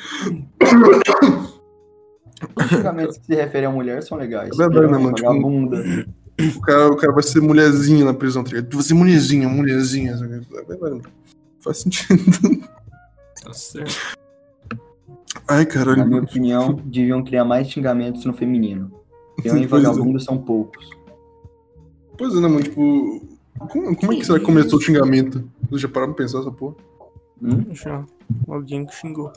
Os 2.57 2.67
xingamentos 2.69 3.19
que 3.19 3.27
se 3.27 3.35
referem 3.35 3.67
a 3.69 3.71
mulher 3.73 4.03
são 4.03 4.19
legais. 4.19 4.51
É 4.53 4.57
verdade, 4.69 4.93
né, 4.93 4.99
mano? 4.99 5.15
Tipo, 5.15 5.29
Vagabunda. 5.29 5.85
O 6.57 6.61
cara, 6.61 6.89
o 6.93 6.97
cara 6.97 7.13
vai 7.13 7.23
ser 7.23 7.41
mulherzinha 7.41 8.05
na 8.05 8.13
prisão, 8.13 8.43
tá 8.43 8.51
ligado? 8.51 8.69
Tu 8.69 8.77
vai 8.77 8.85
ser 8.85 8.95
mulherzinha, 8.95 9.49
mulherzinha. 9.49 10.17
sabe? 10.19 10.35
É 10.35 10.39
verdade, 10.63 10.81
mano. 10.81 11.03
Faz 11.61 11.79
sentido. 11.79 12.61
Tá 13.43 13.53
certo. 13.53 13.95
Ai, 15.49 15.61
Na 15.65 15.67
caralho. 15.67 16.07
minha 16.07 16.23
opinião, 16.23 16.75
deviam 16.85 17.23
criar 17.23 17.45
mais 17.45 17.69
xingamentos 17.71 18.25
no 18.25 18.33
feminino. 18.33 18.91
Peão 19.43 19.57
e 19.59 19.67
Pois 19.67 19.83
é. 19.85 19.87
vagabundo 19.89 20.19
são 20.21 20.39
poucos. 20.39 20.89
Pois 22.19 22.33
é, 22.35 22.41
né, 22.41 22.49
mano? 22.49 22.63
Tipo, 22.63 23.21
como, 23.59 23.97
como 23.97 24.13
é 24.13 24.17
que 24.17 24.25
será 24.25 24.39
que 24.39 24.45
começou 24.45 24.79
o 24.79 24.83
xingamento? 24.83 25.45
Vocês 25.69 25.83
já 25.83 25.89
pararam 25.89 26.13
pra 26.13 26.25
pensar 26.25 26.41
essa 26.41 26.51
porra? 26.51 26.75
Hum? 27.43 27.65
Já. 27.73 28.05
Alguém 28.49 28.87
que 28.87 28.95
xingou. 28.95 29.33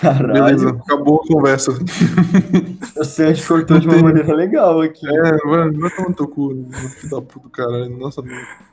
Caralho, 0.00 0.32
Beleza, 0.32 0.70
acabou 0.70 1.22
a 1.22 1.26
conversa. 1.26 1.72
o 2.96 3.04
Sanji 3.04 3.46
cortou 3.46 3.78
de 3.78 3.88
uma 3.88 3.98
maneira 3.98 4.34
legal 4.34 4.80
aqui. 4.80 5.06
É, 5.06 5.36
vai, 5.46 5.70
vai 5.70 5.90
tomar 5.90 6.08
no 6.08 6.14
teu 6.14 6.28
cu, 6.28 6.66
filho 6.98 7.10
da 7.10 7.22
puta, 7.22 7.48
caralho. 7.50 7.96
Nossa, 7.98 8.22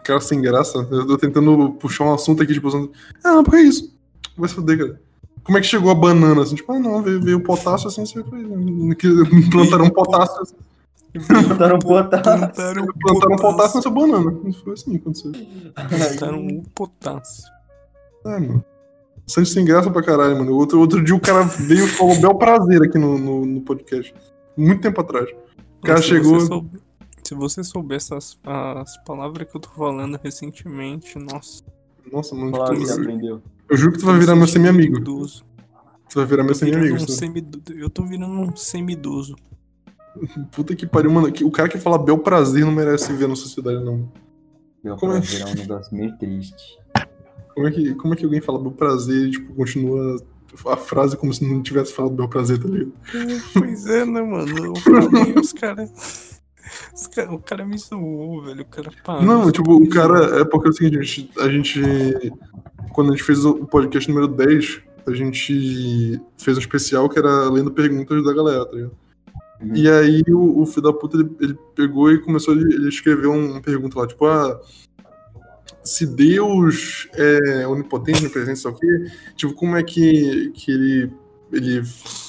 cara 0.04 0.20
sem 0.22 0.42
graça. 0.42 0.88
Eu 0.92 1.06
tô 1.06 1.18
tentando 1.18 1.72
puxar 1.74 2.06
um 2.06 2.14
assunto 2.14 2.42
aqui, 2.42 2.54
tipo, 2.54 2.68
usando. 2.68 2.92
Ah, 3.24 3.36
não, 3.36 3.44
por 3.44 3.52
que 3.52 3.62
isso? 3.62 3.96
Vai 4.38 4.50
se 4.50 4.56
fuder, 4.56 4.78
cara. 4.78 5.02
Como 5.44 5.58
é 5.58 5.62
que 5.62 5.68
chegou 5.68 5.92
a 5.92 5.96
banana? 5.96 6.42
Assim, 6.42 6.56
tipo, 6.56 6.72
ah, 6.72 6.80
não, 6.80 7.02
veio, 7.02 7.22
veio 7.22 7.38
o 7.38 7.44
potássio 7.44 7.88
assim, 7.88 8.06
você 8.06 8.24
foi. 8.24 8.44
que 8.96 9.08
Plantaram 9.52 9.86
um 9.86 9.90
potássio. 9.90 10.42
assim, 10.42 10.56
Um 11.16 11.22
potássio. 11.22 11.48
Plantaram 11.50 11.78
o 11.78 11.80
Plantaram 11.80 12.84
um 12.84 12.88
potássio 12.96 13.38
potássio. 13.40 13.76
nessa 13.78 13.90
banana. 13.90 14.32
Não 14.44 14.54
foi 14.54 14.74
assim 14.74 14.92
que 14.92 14.98
aconteceu. 14.98 15.32
Plantaram 15.74 16.48
o 16.48 16.64
potássio. 16.76 17.44
É, 18.26 18.40
mano. 18.40 18.66
Santos 19.28 19.52
sem 19.52 19.64
graça 19.66 19.90
pra 19.92 20.04
caralho, 20.04 20.38
mano. 20.38 20.56
Outro, 20.56 20.80
outro 20.80 21.04
dia 21.04 21.16
o 21.16 21.20
cara 21.20 21.44
veio 21.44 21.86
e 21.86 21.88
falou 21.88 22.20
bel 22.20 22.36
prazer 22.36 22.82
aqui 22.84 22.98
no, 22.98 23.18
no, 23.18 23.46
no 23.46 23.62
podcast. 23.62 24.14
Muito 24.58 24.82
tempo 24.82 25.02
atrás. 25.02 25.30
O 25.80 25.86
cara 25.86 26.02
Se 26.02 26.08
chegou. 26.10 26.40
Você 26.40 26.48
soube- 26.48 26.80
Se 27.24 27.36
você 27.36 27.64
soubesse 27.64 28.14
as, 28.14 28.38
as 28.44 28.98
palavras 29.04 29.48
que 29.50 29.56
eu 29.56 29.62
tô 29.62 29.70
falando 29.70 30.20
recentemente, 30.24 31.18
nossa. 31.20 31.64
Nossa, 32.12 32.34
mano. 32.36 32.52
Você 32.52 32.96
tu- 32.96 33.02
aprendeu. 33.02 33.42
eu 33.70 33.78
juro 33.78 33.92
que 33.94 34.00
tu 34.00 34.06
vai 34.08 34.18
virar 34.20 34.36
meu 34.36 34.48
semi-amigo. 34.48 35.00
Tu 35.04 36.16
vai 36.16 36.26
virar 36.26 36.44
meu 36.44 36.56
semi-amigo. 36.56 36.96
um 36.96 37.00
semi- 37.08 37.48
Eu 37.70 37.90
tô 37.90 38.04
virando 38.04 38.34
um 38.34 38.56
semi-idoso. 38.56 39.36
Puta 40.52 40.76
que 40.76 40.86
pariu, 40.86 41.12
mano. 41.12 41.32
O 41.44 41.52
cara 41.52 41.70
que 41.70 41.78
fala 41.78 41.98
bel 41.98 42.18
prazer 42.18 42.66
não 42.66 42.72
merece 42.72 43.12
viver 43.12 43.28
na 43.28 43.36
sociedade, 43.36 43.84
não. 43.84 44.12
Deu 44.84 44.96
Como 44.96 45.14
pra 45.14 45.22
é? 45.22 45.24
virar 45.24 45.50
um 45.50 45.54
negócio 45.54 45.96
meio 45.96 46.18
triste. 46.18 46.80
Como 47.54 47.68
é 47.68 47.72
que, 47.72 47.96
como 47.96 48.14
é 48.14 48.18
que 48.18 48.26
alguém 48.26 48.42
fala 48.42 48.60
bel 48.60 48.72
prazer 48.72 49.28
e, 49.28 49.32
tipo, 49.32 49.54
continua 49.54 50.18
a 50.68 50.78
frase 50.78 51.16
como 51.16 51.34
se 51.34 51.46
não 51.46 51.62
tivesse 51.62 51.94
falado 51.94 52.16
bel 52.16 52.28
prazer, 52.28 52.60
tá 52.60 52.68
ligado? 52.68 52.94
Pois 53.54 53.86
é, 53.86 54.06
né, 54.06 54.22
mano? 54.22 54.66
Eu 54.66 54.76
falei, 54.76 55.34
os 55.34 55.54
caras. 55.54 56.42
Os 56.94 57.08
cara, 57.08 57.32
o 57.34 57.40
cara 57.40 57.66
me 57.66 57.78
zoou, 57.78 58.44
velho. 58.44 58.62
O 58.62 58.66
cara 58.66 58.92
parou. 59.04 59.24
Não, 59.24 59.52
tipo, 59.52 59.74
o 59.74 59.90
cara. 59.90 60.42
É 60.42 60.46
porque 60.46 60.68
é 60.68 60.72
o 60.72 60.74
seguinte, 60.74 60.98
a 60.98 61.02
gente, 61.02 61.32
a 61.40 61.50
gente. 61.50 62.34
Quando 62.94 63.10
a 63.10 63.12
gente 63.12 63.24
fez 63.24 63.44
o 63.46 63.66
podcast 63.66 64.10
número 64.10 64.28
10, 64.28 64.82
a 65.08 65.14
gente 65.14 66.22
fez 66.38 66.58
um 66.58 66.60
especial 66.60 67.10
que 67.10 67.18
era 67.18 67.50
lendo 67.50 67.72
perguntas 67.72 68.24
da 68.24 68.34
galera, 68.34 68.66
tá 68.66 68.76
ligado? 68.76 69.09
Uhum. 69.62 69.76
E 69.76 69.90
aí 69.90 70.24
o, 70.30 70.62
o 70.62 70.66
filho 70.66 70.84
da 70.84 70.94
puta, 70.94 71.18
ele, 71.18 71.30
ele 71.42 71.58
pegou 71.76 72.12
e 72.12 72.20
começou, 72.20 72.54
ele, 72.54 72.74
ele 72.74 72.90
escreveu 72.90 73.32
uma 73.32 73.62
pergunta 73.62 74.00
lá, 74.00 74.08
tipo, 74.08 74.26
ah. 74.26 74.60
Se 75.82 76.06
Deus 76.06 77.08
é 77.14 77.66
onipotente, 77.68 78.20
onipresente, 78.20 78.60
sei 78.60 78.72
o 78.72 78.76
quê, 78.76 79.12
tipo, 79.36 79.54
como 79.54 79.76
é 79.76 79.84
que, 79.84 80.52
que 80.52 80.72
ele. 80.72 81.12
Ele. 81.52 81.82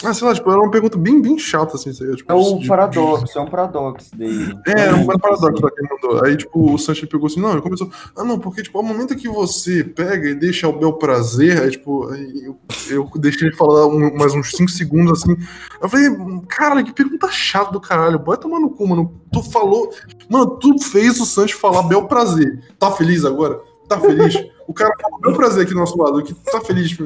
Ah, 0.03 0.14
sei 0.14 0.27
lá, 0.27 0.35
tipo, 0.35 0.51
era 0.51 0.59
uma 0.61 0.71
pergunta 0.71 0.97
bem, 0.97 1.21
bem 1.21 1.39
chata, 1.39 1.77
assim? 1.77 1.93
Tipo, 1.93 2.33
É 2.33 2.35
o 2.35 2.59
de- 2.59 2.66
paradoxo, 2.66 3.39
é 3.39 3.43
um 3.43 3.47
paradoxo 3.51 4.16
dele. 4.16 4.57
é, 4.66 4.81
era 4.81 4.97
um 4.97 5.05
paradoxo 5.07 5.53
que 5.75 5.81
ele 5.81 5.89
mandou. 5.91 6.25
Aí, 6.25 6.37
tipo, 6.39 6.73
o 6.73 6.79
Sanches 6.79 7.07
pegou 7.07 7.27
assim, 7.27 7.39
não, 7.41 7.53
ele 7.53 7.61
começou. 7.61 7.91
Ah, 8.16 8.25
não, 8.25 8.39
porque, 8.39 8.62
tipo, 8.62 8.79
ao 8.79 8.85
momento 8.85 9.14
que 9.14 9.29
você 9.29 9.85
pega 9.85 10.29
e 10.31 10.35
deixa 10.35 10.66
o 10.68 10.73
bel 10.79 10.95
prazer, 10.95 11.61
aí, 11.61 11.71
tipo, 11.71 12.09
aí 12.09 12.45
eu, 12.47 12.59
eu 12.89 13.11
deixei 13.21 13.49
ele 13.49 13.57
falar 13.57 13.87
um- 13.87 14.16
mais 14.16 14.35
uns 14.35 14.53
5 14.53 14.71
segundos 14.71 15.23
assim. 15.23 15.37
Eu 15.83 15.89
falei, 15.89 16.09
cara, 16.49 16.83
que 16.83 16.93
pergunta 16.93 17.31
chata 17.31 17.73
do 17.73 17.81
caralho. 17.81 18.23
Vai 18.25 18.39
tomar 18.39 18.59
no 18.59 18.71
cu, 18.71 18.89
mano. 18.89 19.21
Tu 19.33 19.43
falou. 19.43 19.91
Mano, 20.31 20.57
tu 20.57 20.79
fez 20.79 21.21
o 21.21 21.27
Sanches 21.27 21.59
falar 21.59 21.83
bel 21.83 22.05
prazer. 22.07 22.59
Tá 22.79 22.91
feliz 22.91 23.25
agora? 23.25 23.61
Tá 23.87 23.99
feliz? 24.01 24.35
O 24.66 24.73
cara 24.73 24.95
falou 25.03 25.18
bel 25.21 25.35
prazer 25.35 25.64
aqui 25.64 25.75
do 25.75 25.81
nosso 25.81 25.99
lado. 25.99 26.23
Que 26.23 26.33
tá 26.33 26.61
feliz 26.61 26.97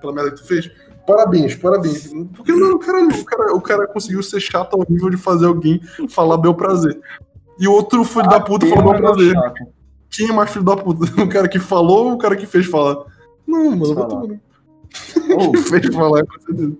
pela 0.00 0.12
merda 0.12 0.30
que 0.32 0.38
tu 0.38 0.46
fez? 0.46 0.70
Parabéns, 1.06 1.54
parabéns. 1.56 2.12
Porque, 2.36 2.52
mano, 2.52 2.78
caralho, 2.78 3.08
o 3.08 3.24
cara, 3.24 3.54
o 3.56 3.60
cara 3.60 3.86
conseguiu 3.88 4.22
ser 4.22 4.40
chato 4.40 4.74
ao 4.74 4.86
nível 4.88 5.10
de 5.10 5.16
fazer 5.16 5.46
alguém 5.46 5.80
falar 6.08 6.36
bel 6.36 6.54
prazer. 6.54 6.98
E 7.58 7.66
outro 7.66 8.04
filho 8.04 8.28
da 8.28 8.40
puta 8.40 8.66
falou 8.66 8.92
bel 8.92 9.00
negócio 9.00 9.16
prazer. 9.16 9.34
chato. 9.34 9.72
Quem 10.10 10.28
é 10.28 10.32
mais 10.32 10.50
filho 10.50 10.64
da 10.64 10.76
puta? 10.76 11.00
O 11.22 11.28
cara 11.28 11.48
que 11.48 11.58
falou 11.58 12.06
ou 12.06 12.12
o 12.14 12.18
cara 12.18 12.36
que 12.36 12.46
fez 12.46 12.66
falar? 12.66 13.04
Não, 13.46 13.70
mano, 13.76 13.94
vai 13.94 14.08
Falar. 14.08 14.08
tomar 14.08 14.28
que 15.52 15.56
fez 15.68 15.94
falar, 15.94 16.24
com 16.26 16.40
certeza. 16.40 16.76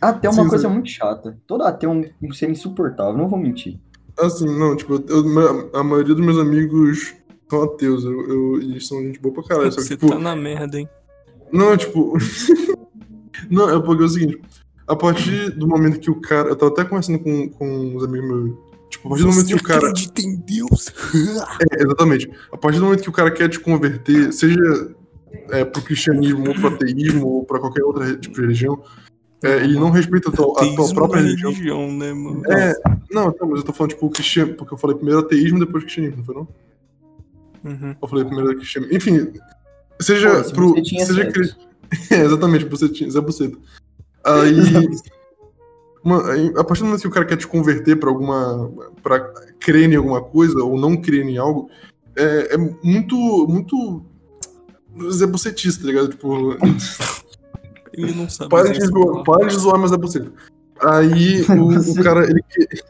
Até 0.00 0.30
uma 0.30 0.42
Sim, 0.44 0.48
coisa 0.48 0.68
sim. 0.68 0.74
muito 0.74 0.88
chata. 0.88 1.38
Todo 1.46 1.62
ateu 1.64 1.90
é 1.90 1.94
um, 1.94 2.28
um 2.28 2.32
ser 2.32 2.48
insuportável, 2.50 3.16
não 3.18 3.28
vou 3.28 3.38
mentir. 3.38 3.78
Assim, 4.18 4.46
não, 4.46 4.74
tipo, 4.76 4.94
eu- 5.08 5.70
a 5.78 5.82
maioria 5.84 6.14
dos 6.14 6.24
meus 6.24 6.38
amigos 6.38 7.14
são 7.50 7.62
ateus. 7.64 8.04
Eu, 8.04 8.28
eu, 8.28 8.60
e 8.60 8.80
são 8.80 8.98
gente 9.02 9.20
boa 9.20 9.34
pra 9.34 9.42
caralho. 9.44 9.70
Só 9.72 9.80
Você 9.80 9.96
tipo, 9.96 10.08
tá 10.08 10.18
na 10.18 10.34
merda, 10.34 10.78
hein? 10.78 10.88
não, 11.52 11.76
tipo. 11.76 12.14
Não, 13.48 13.70
é 13.70 13.80
porque 13.80 14.02
é 14.02 14.06
o 14.06 14.08
seguinte. 14.08 14.40
A 14.86 14.96
partir 14.96 15.50
do 15.50 15.68
momento 15.68 16.00
que 16.00 16.10
o 16.10 16.20
cara. 16.20 16.48
Eu 16.48 16.56
tava 16.56 16.72
até 16.72 16.84
conversando 16.84 17.20
com, 17.20 17.48
com 17.48 17.94
os 17.96 18.04
amigos 18.04 18.28
meus. 18.28 18.58
Tipo, 18.88 19.06
a 19.06 19.10
partir 19.10 19.22
do 19.22 19.30
momento 19.30 19.46
que 19.46 19.54
o 19.54 19.62
cara. 19.62 19.78
acredita 19.78 20.20
em 20.20 20.36
Deus? 20.36 20.92
É, 21.72 21.82
exatamente. 21.82 22.30
A 22.52 22.56
partir 22.56 22.78
do 22.78 22.86
momento 22.86 23.02
que 23.02 23.08
o 23.08 23.12
cara 23.12 23.30
quer 23.30 23.48
te 23.48 23.60
converter, 23.60 24.32
seja 24.32 24.94
é, 25.50 25.64
pro 25.64 25.82
cristianismo 25.82 26.48
ou 26.48 26.54
pro 26.54 26.68
ateísmo 26.68 27.26
ou 27.26 27.44
pra 27.44 27.60
qualquer 27.60 27.84
outra 27.84 28.16
tipo 28.16 28.34
de 28.34 28.40
religião, 28.40 28.82
é, 29.42 29.56
ele 29.58 29.78
não 29.78 29.90
respeita 29.90 30.28
a 30.28 30.32
tua, 30.32 30.60
a 30.60 30.74
tua 30.74 30.92
própria 30.92 31.20
é 31.20 31.22
religião. 31.22 31.52
religião, 31.52 31.92
né, 31.92 32.12
mano? 32.12 32.42
É, 32.52 32.74
não, 33.10 33.28
então, 33.28 33.48
mas 33.48 33.60
eu 33.60 33.64
tô 33.64 33.72
falando, 33.72 33.90
tipo, 33.90 34.06
o 34.06 34.10
cristianismo, 34.10 34.56
porque 34.56 34.74
eu 34.74 34.78
falei 34.78 34.96
primeiro 34.96 35.20
ateísmo, 35.20 35.58
depois 35.58 35.84
cristianismo, 35.84 36.18
não 36.18 36.24
foi 36.24 36.34
não? 36.34 36.48
Uhum. 37.64 37.96
Eu 38.00 38.08
falei 38.08 38.24
primeiro 38.24 38.56
cristianismo. 38.56 38.96
Enfim, 38.96 39.32
seja 40.00 40.44
Pô, 40.44 40.50
pro. 40.50 40.84
seja 40.84 41.14
sexo. 41.14 41.56
É, 42.10 42.20
exatamente, 42.24 42.64
você 42.66 42.88
tinha, 42.88 43.10
Zé 43.10 43.20
Buceta. 43.20 43.56
Aí. 44.24 44.54
Aí, 46.30 46.52
a 46.56 46.64
partir 46.64 46.80
do 46.80 46.86
momento 46.86 47.02
que 47.02 47.08
o 47.08 47.10
cara 47.10 47.26
quer 47.26 47.36
te 47.36 47.46
converter 47.46 47.96
pra 47.98 48.08
alguma. 48.08 48.72
pra 49.02 49.20
crer 49.58 49.90
em 49.90 49.96
alguma 49.96 50.22
coisa, 50.22 50.62
ou 50.62 50.78
não 50.80 50.96
crer 50.96 51.26
em 51.26 51.36
algo, 51.36 51.68
é, 52.16 52.54
é 52.54 52.56
muito. 52.56 53.16
muito. 53.48 54.02
Zé 55.10 55.26
Bucetista, 55.26 55.82
tá 55.82 55.86
ligado? 55.88 56.08
Tipo. 56.08 56.56
Ele 57.92 58.12
não 58.14 58.30
sabe. 58.30 58.50
Para 58.50 58.70
de, 58.72 58.84
zoar, 58.86 59.24
para 59.24 59.46
de 59.46 59.54
zoar 59.56 59.78
mais 59.78 59.92
a 59.92 59.96
buceta. 59.98 60.32
Aí 60.80 61.42
o, 61.50 61.76
o 62.00 62.02
cara, 62.04 62.24
ele, 62.24 62.40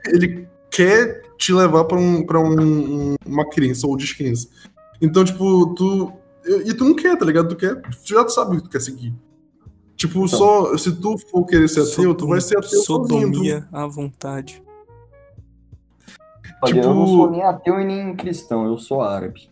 ele 0.07 0.49
quer 0.71 1.23
te 1.39 1.55
levar 1.55 1.85
pra, 1.85 1.99
um, 1.99 2.25
pra 2.25 2.39
um- 2.39 3.15
uma 3.27 3.49
crença 3.49 3.87
ou 3.87 3.97
descrença. 3.97 4.47
Então, 5.01 5.25
tipo, 5.25 5.75
tu. 5.75 6.13
E 6.67 6.75
tu 6.75 6.85
não 6.85 6.95
quer, 6.95 7.17
tá 7.17 7.25
ligado? 7.25 7.49
Tu 7.49 7.57
quer. 7.57 7.81
Tu 7.81 8.09
já 8.09 8.29
sabe 8.29 8.53
o 8.53 8.57
que 8.59 8.65
tu 8.65 8.71
quer 8.71 8.81
seguir. 8.81 9.15
Tipo, 9.97 10.27
só. 10.29 10.77
Se 10.77 10.93
tu 10.93 11.17
for 11.19 11.45
querer 11.45 11.69
ser 11.69 11.81
ateu, 11.83 12.15
tu 12.15 12.27
vai 12.27 12.41
ser 12.41 12.59
ateu 12.59 12.81
sozinho. 12.83 13.31
Tu, 13.31 13.35
Sodomia 13.37 13.69
à 13.73 13.87
vontade. 13.87 14.63
Olha, 16.63 16.75
Tipo- 16.75 16.87
eu 16.87 16.95
não 16.95 17.07
sou 17.07 17.31
nem 17.31 17.43
ateu 17.43 17.81
e 17.81 17.85
nem 17.85 18.15
cristão, 18.17 18.67
eu 18.67 18.77
sou 18.79 19.01
árabe. 19.03 19.49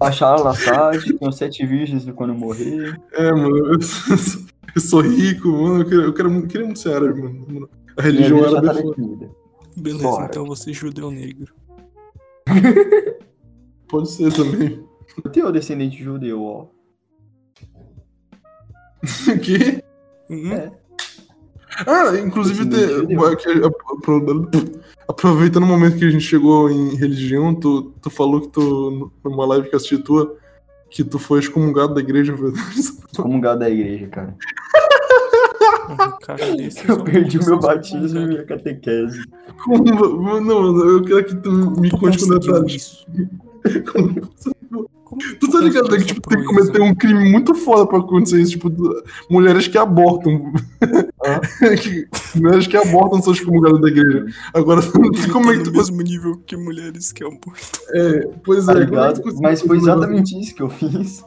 Bashar 0.00 0.32
al-Assad, 0.38 1.12
tenho 1.18 1.32
sete 1.32 1.64
virgens 1.66 2.04
de 2.04 2.12
quando 2.12 2.30
eu 2.34 2.38
morrer. 2.38 3.00
é, 3.12 3.32
mano. 3.32 3.56
Eu, 3.74 3.80
sou- 3.82 4.16
eu 4.74 4.80
sou 4.80 5.00
rico, 5.00 5.48
mano. 5.48 5.80
Eu, 5.80 5.84
quero, 5.88 6.02
eu, 6.02 6.14
quero, 6.14 6.30
muito- 6.30 6.44
eu 6.46 6.48
queria 6.48 6.66
muito 6.66 6.80
ser 6.80 6.94
árabe, 6.94 7.22
mano. 7.22 7.68
A 7.96 8.02
religião 8.02 8.44
árabe 8.44 8.66
tá 8.66 8.74
é. 9.24 9.28
Beleza, 9.80 10.02
Bora. 10.02 10.26
então 10.26 10.44
você 10.46 10.70
é 10.70 10.74
judeu 10.74 11.10
negro. 11.10 11.52
Pode 13.88 14.10
ser 14.10 14.32
também. 14.32 14.84
Eu 15.24 15.30
tenho 15.30 15.52
descendente 15.52 16.02
judeu, 16.02 16.42
ó. 16.42 16.66
O 19.28 19.38
quê? 19.40 19.82
Hum? 20.30 20.52
É. 20.52 20.72
Ah, 21.86 22.18
inclusive, 22.18 22.66
te- 22.68 23.14
apro- 23.64 24.80
aproveitando 25.06 25.64
o 25.64 25.66
momento 25.66 25.98
que 25.98 26.04
a 26.06 26.10
gente 26.10 26.24
chegou 26.24 26.70
em 26.70 26.94
religião, 26.96 27.54
tu, 27.54 27.92
tu 28.00 28.08
falou 28.10 28.40
que 28.40 28.48
tu, 28.48 29.12
numa 29.24 29.46
live 29.46 29.68
que 29.68 29.74
eu 29.74 29.76
assisti 29.76 29.98
tua, 29.98 30.36
que 30.90 31.04
tu 31.04 31.18
foi 31.18 31.40
excomungado 31.40 31.94
da 31.94 32.00
igreja, 32.00 32.34
verdade? 32.34 32.64
Comungado 33.16 33.60
da 33.60 33.68
igreja, 33.70 34.06
cara. 34.08 34.34
Um 35.90 36.18
cara 36.18 36.38
desse 36.56 36.88
Eu 36.88 37.04
perdi 37.04 37.38
o 37.38 37.44
meu 37.44 37.58
batismo 37.60 38.18
e 38.20 38.26
minha 38.26 38.44
catequese. 38.44 39.22
Como- 39.64 40.40
Não, 40.40 40.76
eu 40.88 41.02
quero 41.04 41.24
que 41.26 41.36
tu 41.36 41.52
me 41.52 41.90
conte 41.90 42.18
com 42.18 42.38
detalhes. 42.38 42.74
isso? 42.74 43.06
Como- 43.92 44.20
Como 45.06 45.20
Tu 45.38 45.48
tá 45.52 45.60
ligado 45.60 45.88
né, 45.88 45.98
que 45.98 46.06
tipo, 46.06 46.28
tem 46.28 46.40
que 46.40 46.44
cometer 46.44 46.82
um 46.82 46.92
crime 46.92 47.30
muito 47.30 47.54
foda 47.54 47.86
pra 47.86 47.98
acontecer 47.98 48.40
isso, 48.40 48.50
tipo, 48.52 48.68
mulheres 49.30 49.68
que 49.68 49.78
abortam. 49.78 50.52
Que- 51.80 52.06
mulheres 52.34 52.66
que 52.66 52.76
abortam 52.76 53.22
são 53.22 53.32
excomungadas 53.32 53.80
da 53.80 53.88
igreja. 53.88 54.26
Agora, 54.52 54.80
como 55.32 55.50
é 55.50 55.52
que 55.52 55.58
no 55.58 55.64
tu 55.64 55.72
mesmo 55.72 56.02
nível 56.02 56.36
que 56.44 56.56
mulheres 56.56 57.12
que 57.12 57.24
amor. 57.24 57.38
É, 57.90 58.28
pois 58.44 58.66
Tá 58.66 58.72
é, 58.72 58.86
como 58.86 58.98
é 59.00 59.12
Mas 59.40 59.62
foi 59.62 59.76
exatamente 59.76 60.40
isso 60.40 60.54
que 60.54 60.62
eu 60.62 60.68
fiz. 60.68 61.24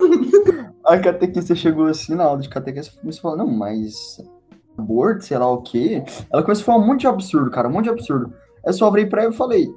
A 0.84 0.98
catequista 0.98 1.54
chegou 1.54 1.86
assim 1.86 2.14
na 2.14 2.24
aula 2.24 2.40
de 2.40 2.48
catequese 2.48 2.90
e 2.94 3.00
começou 3.00 3.18
a 3.18 3.22
falar, 3.32 3.44
não, 3.44 3.50
mas 3.50 4.18
aborto, 4.76 5.24
sei 5.24 5.36
lá 5.36 5.50
o 5.50 5.62
quê. 5.62 6.02
Ela 6.32 6.42
começou 6.42 6.62
a 6.62 6.66
falar 6.66 6.78
um 6.78 6.86
monte 6.86 7.00
de 7.00 7.06
absurdo, 7.06 7.50
cara, 7.50 7.68
um 7.68 7.72
monte 7.72 7.84
de 7.84 7.90
absurdo. 7.90 8.32
Aí 8.64 8.70
eu 8.70 8.72
só 8.72 8.90
virei 8.90 9.06
pra 9.06 9.22
ela 9.22 9.32
e 9.32 9.36
falei, 9.36 9.68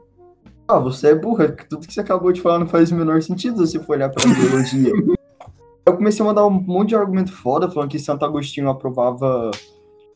ah, 0.72 0.80
você 0.80 1.10
é 1.10 1.16
burra, 1.16 1.52
tudo 1.70 1.86
que 1.86 1.94
você 1.94 2.00
acabou 2.00 2.32
de 2.32 2.42
falar 2.42 2.60
não 2.60 2.68
faz 2.68 2.92
o 2.92 2.96
menor 2.96 3.22
sentido 3.22 3.66
se 3.66 3.74
você 3.74 3.80
for 3.80 3.96
olhar 3.96 4.10
pra 4.10 4.24
biologia. 4.24 4.92
eu 5.86 5.96
comecei 5.96 6.24
a 6.24 6.28
mandar 6.28 6.46
um 6.46 6.52
monte 6.52 6.90
de 6.90 6.96
argumento 6.96 7.32
foda, 7.32 7.70
falando 7.70 7.90
que 7.90 8.00
Santo 8.00 8.24
Agostinho 8.24 8.70
aprovava 8.70 9.52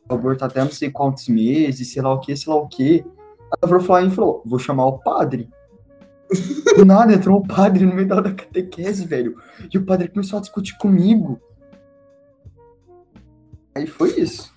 aborto 0.08 0.46
até 0.46 0.62
não 0.62 0.72
sei 0.72 0.90
quantos 0.90 1.28
meses, 1.28 1.92
sei 1.92 2.02
lá 2.02 2.14
o 2.14 2.20
que, 2.20 2.36
sei 2.36 2.54
lá 2.54 2.60
o 2.60 2.68
que. 2.68 3.06
E 3.64 4.10
falou, 4.12 4.42
vou 4.46 4.60
chamar 4.60 4.86
o 4.86 5.00
padre. 5.00 5.50
Do 6.76 6.86
nada 6.86 7.14
entrou 7.14 7.40
um 7.40 7.44
padre 7.44 7.86
no 7.86 7.94
meio 7.94 8.08
da 8.08 8.22
catequese, 8.22 9.06
velho. 9.06 9.36
E 9.72 9.78
o 9.78 9.86
padre 9.86 10.08
começou 10.08 10.38
a 10.38 10.42
discutir 10.42 10.78
comigo. 10.78 11.40
Aí 13.76 13.86
foi 13.86 14.12
isso. 14.20 14.54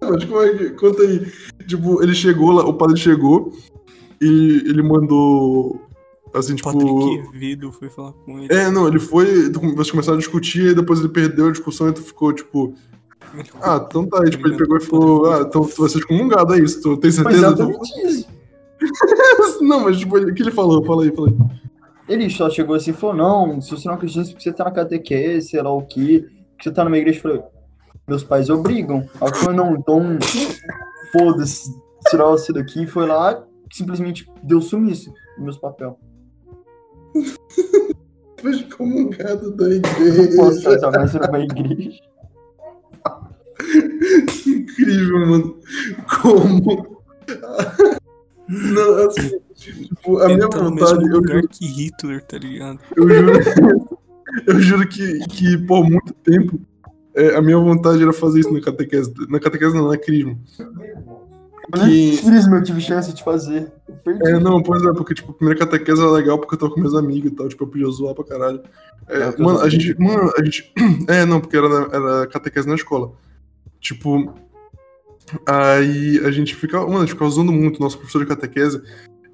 Mas 0.00 0.24
como 0.24 0.42
é 0.42 0.54
que. 0.56 0.70
Conta 0.70 1.02
aí. 1.02 1.26
Tipo, 1.66 2.02
ele 2.02 2.14
chegou 2.14 2.52
lá, 2.52 2.64
o 2.64 2.74
padre 2.74 2.96
chegou 2.96 3.52
e 4.20 4.62
ele 4.66 4.82
mandou 4.82 5.80
Assim, 6.34 6.54
tipo. 6.54 6.70
Patrick 6.70 7.38
Vido 7.38 7.72
foi 7.72 7.88
falar 7.88 8.12
com 8.12 8.38
ele. 8.38 8.52
É, 8.52 8.70
não, 8.70 8.86
ele 8.86 8.98
foi. 8.98 9.50
Vocês 9.50 9.90
começaram 9.90 10.16
a 10.16 10.20
discutir, 10.20 10.72
e 10.72 10.74
depois 10.74 11.00
ele 11.00 11.08
perdeu 11.08 11.48
a 11.48 11.52
discussão 11.52 11.88
e 11.88 11.92
tu 11.92 12.02
ficou, 12.02 12.32
tipo. 12.32 12.74
Ah, 13.60 13.84
então 13.86 14.06
tá. 14.06 14.22
Aí, 14.22 14.30
tipo, 14.30 14.46
ele 14.46 14.56
pegou 14.56 14.76
e 14.76 14.80
falou: 14.80 15.32
Ah, 15.32 15.44
então 15.46 15.66
tu 15.66 15.80
vai 15.80 15.88
ser 15.88 15.98
excomungado, 15.98 16.54
é 16.54 16.58
isso. 16.58 16.82
Tu 16.82 16.96
tem 16.98 17.10
certeza? 17.10 17.46
Exatamente 17.46 18.06
isso. 18.06 18.28
Não, 19.62 19.80
mas 19.80 19.98
tipo, 19.98 20.18
o 20.18 20.34
que 20.34 20.42
ele 20.42 20.50
falou? 20.50 20.84
Fala 20.84 21.04
aí, 21.04 21.14
fala 21.14 21.28
aí. 21.28 21.36
Ele 22.08 22.30
só 22.30 22.48
chegou 22.48 22.76
assim 22.76 22.90
e 22.90 22.94
falou, 22.94 23.16
não, 23.16 23.60
se 23.60 23.70
você 23.70 23.88
não 23.88 23.96
acredita 23.96 24.22
porque 24.26 24.40
você 24.40 24.52
tá 24.52 24.64
na 24.64 24.70
catequese, 24.70 25.48
sei 25.48 25.60
lá 25.60 25.72
o 25.72 25.82
quê, 25.82 26.24
que 26.56 26.62
você 26.62 26.70
tá 26.70 26.84
numa 26.84 26.96
igreja, 26.96 27.18
eu 27.18 27.22
falei, 27.22 27.42
meus 28.06 28.22
pais 28.22 28.48
obrigam. 28.48 29.08
Aí 29.20 29.28
eu 29.28 29.34
falei, 29.34 29.56
não, 29.56 29.74
então, 29.74 30.16
foda-se, 31.10 31.68
tirar 32.08 32.26
você 32.26 32.52
daqui, 32.52 32.84
e 32.84 32.86
foi 32.86 33.06
lá, 33.06 33.44
simplesmente 33.72 34.30
deu 34.42 34.60
sumiço 34.60 35.12
nos 35.36 35.44
meus 35.44 35.58
papéis. 35.58 35.94
Foi 38.40 38.50
excomungado 38.50 39.50
da 39.56 39.68
Não 39.68 39.80
posso 40.36 40.58
igreja. 40.60 40.74
estar 40.74 40.90
mais 40.90 41.14
numa 41.14 41.40
igreja. 41.40 42.00
Incrível, 44.46 45.26
mano. 45.26 45.56
Como? 46.20 47.02
Não, 48.48 49.08
assim, 49.08 49.40
tipo, 49.54 50.18
a 50.18 50.28
minha 50.28 50.46
vontade, 50.48 50.98
mesmo 50.98 51.14
eu 51.14 51.16
lugar 51.16 51.36
juro, 51.36 51.48
que 51.48 51.66
Hitler, 51.66 52.22
tá 52.24 52.38
ligado? 52.38 52.78
eu 52.96 53.08
juro, 53.08 53.98
eu 54.46 54.60
juro 54.60 54.88
que, 54.88 55.18
que 55.28 55.58
por 55.58 55.82
muito 55.82 56.12
tempo 56.14 56.60
é, 57.16 57.34
a 57.34 57.42
minha 57.42 57.58
vontade 57.58 58.02
era 58.02 58.12
fazer 58.12 58.40
isso 58.40 58.52
na 58.52 58.60
catequese. 58.60 59.12
Na 59.28 59.40
catequese 59.40 59.74
não, 59.74 59.88
na 59.88 59.96
crisma. 59.96 60.38
Que- 61.72 62.18
Crisma, 62.22 62.56
eu 62.58 62.62
tive 62.62 62.80
chance 62.80 63.12
de 63.12 63.22
fazer. 63.24 63.72
É, 64.24 64.38
não, 64.38 64.62
pois 64.62 64.82
é, 64.84 64.92
porque, 64.92 65.14
tipo, 65.14 65.32
a 65.32 65.34
primeira 65.34 65.58
catequese 65.60 66.00
era 66.00 66.10
legal 66.10 66.38
porque 66.38 66.54
eu 66.54 66.58
tava 66.58 66.72
com 66.72 66.80
meus 66.80 66.94
amigos 66.94 67.32
e 67.32 67.34
tal, 67.34 67.48
tipo, 67.48 67.64
eu 67.64 67.68
podia 67.68 67.86
zoar 67.88 68.14
pra 68.14 68.24
caralho. 68.24 68.60
É, 69.08 69.18
É, 69.18 69.36
mano, 69.42 69.60
a 69.60 69.68
gente, 69.68 69.98
mano, 70.00 70.32
a 70.38 70.44
gente, 70.44 70.72
é, 71.08 71.24
não, 71.24 71.40
porque 71.40 71.56
era, 71.56 71.66
era 71.92 72.26
catequese 72.28 72.68
na 72.68 72.74
escola. 72.76 73.12
Tipo, 73.80 74.32
aí 75.46 76.20
a 76.24 76.30
gente 76.30 76.54
ficava, 76.54 76.84
mano, 76.86 76.98
a 76.98 77.00
gente 77.00 77.12
ficava 77.12 77.30
zoando 77.30 77.52
muito, 77.52 77.80
nosso 77.80 77.98
professor 77.98 78.20
de 78.20 78.26
catequese, 78.26 78.80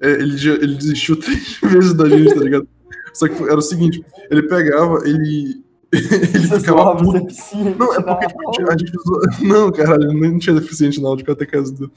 é, 0.01 0.11
ele, 0.11 0.37
já- 0.37 0.53
ele 0.53 0.75
desistiu 0.75 1.15
três 1.19 1.59
vezes 1.61 1.93
da 1.93 2.09
gente, 2.09 2.33
tá 2.33 2.41
ligado? 2.41 2.67
Só 3.13 3.27
que 3.27 3.43
era 3.43 3.57
o 3.57 3.61
seguinte, 3.61 4.03
ele 4.31 4.43
pegava, 4.43 5.07
ele, 5.07 5.62
ele 6.33 6.59
ficava 6.59 6.95
puto. 6.95 7.07
os 7.09 7.13
deficientes 7.23 7.77
Não, 7.77 7.93
é 7.93 7.99
na 7.99 8.15
porque 8.15 8.27
tipo, 8.27 8.69
a 8.71 8.77
gente- 8.77 8.91
zoa... 9.05 9.21
Não, 9.41 9.71
caralho, 9.71 10.13
não 10.13 10.39
tinha 10.39 10.55
deficiente 10.59 10.99
na 11.01 11.07
aula 11.07 11.17
de 11.17 11.23
catequese. 11.23 11.73
do-. 11.73 11.91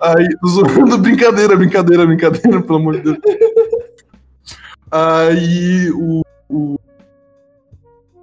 Aí, 0.00 0.28
zoando, 0.46 0.96
brincadeira, 1.02 1.56
brincadeira, 1.56 2.06
brincadeira, 2.06 2.62
pelo 2.62 2.78
amor 2.78 2.96
de 2.96 3.02
Deus. 3.02 3.18
Aí, 4.90 5.90
o, 5.90 6.22
o- 6.48 6.78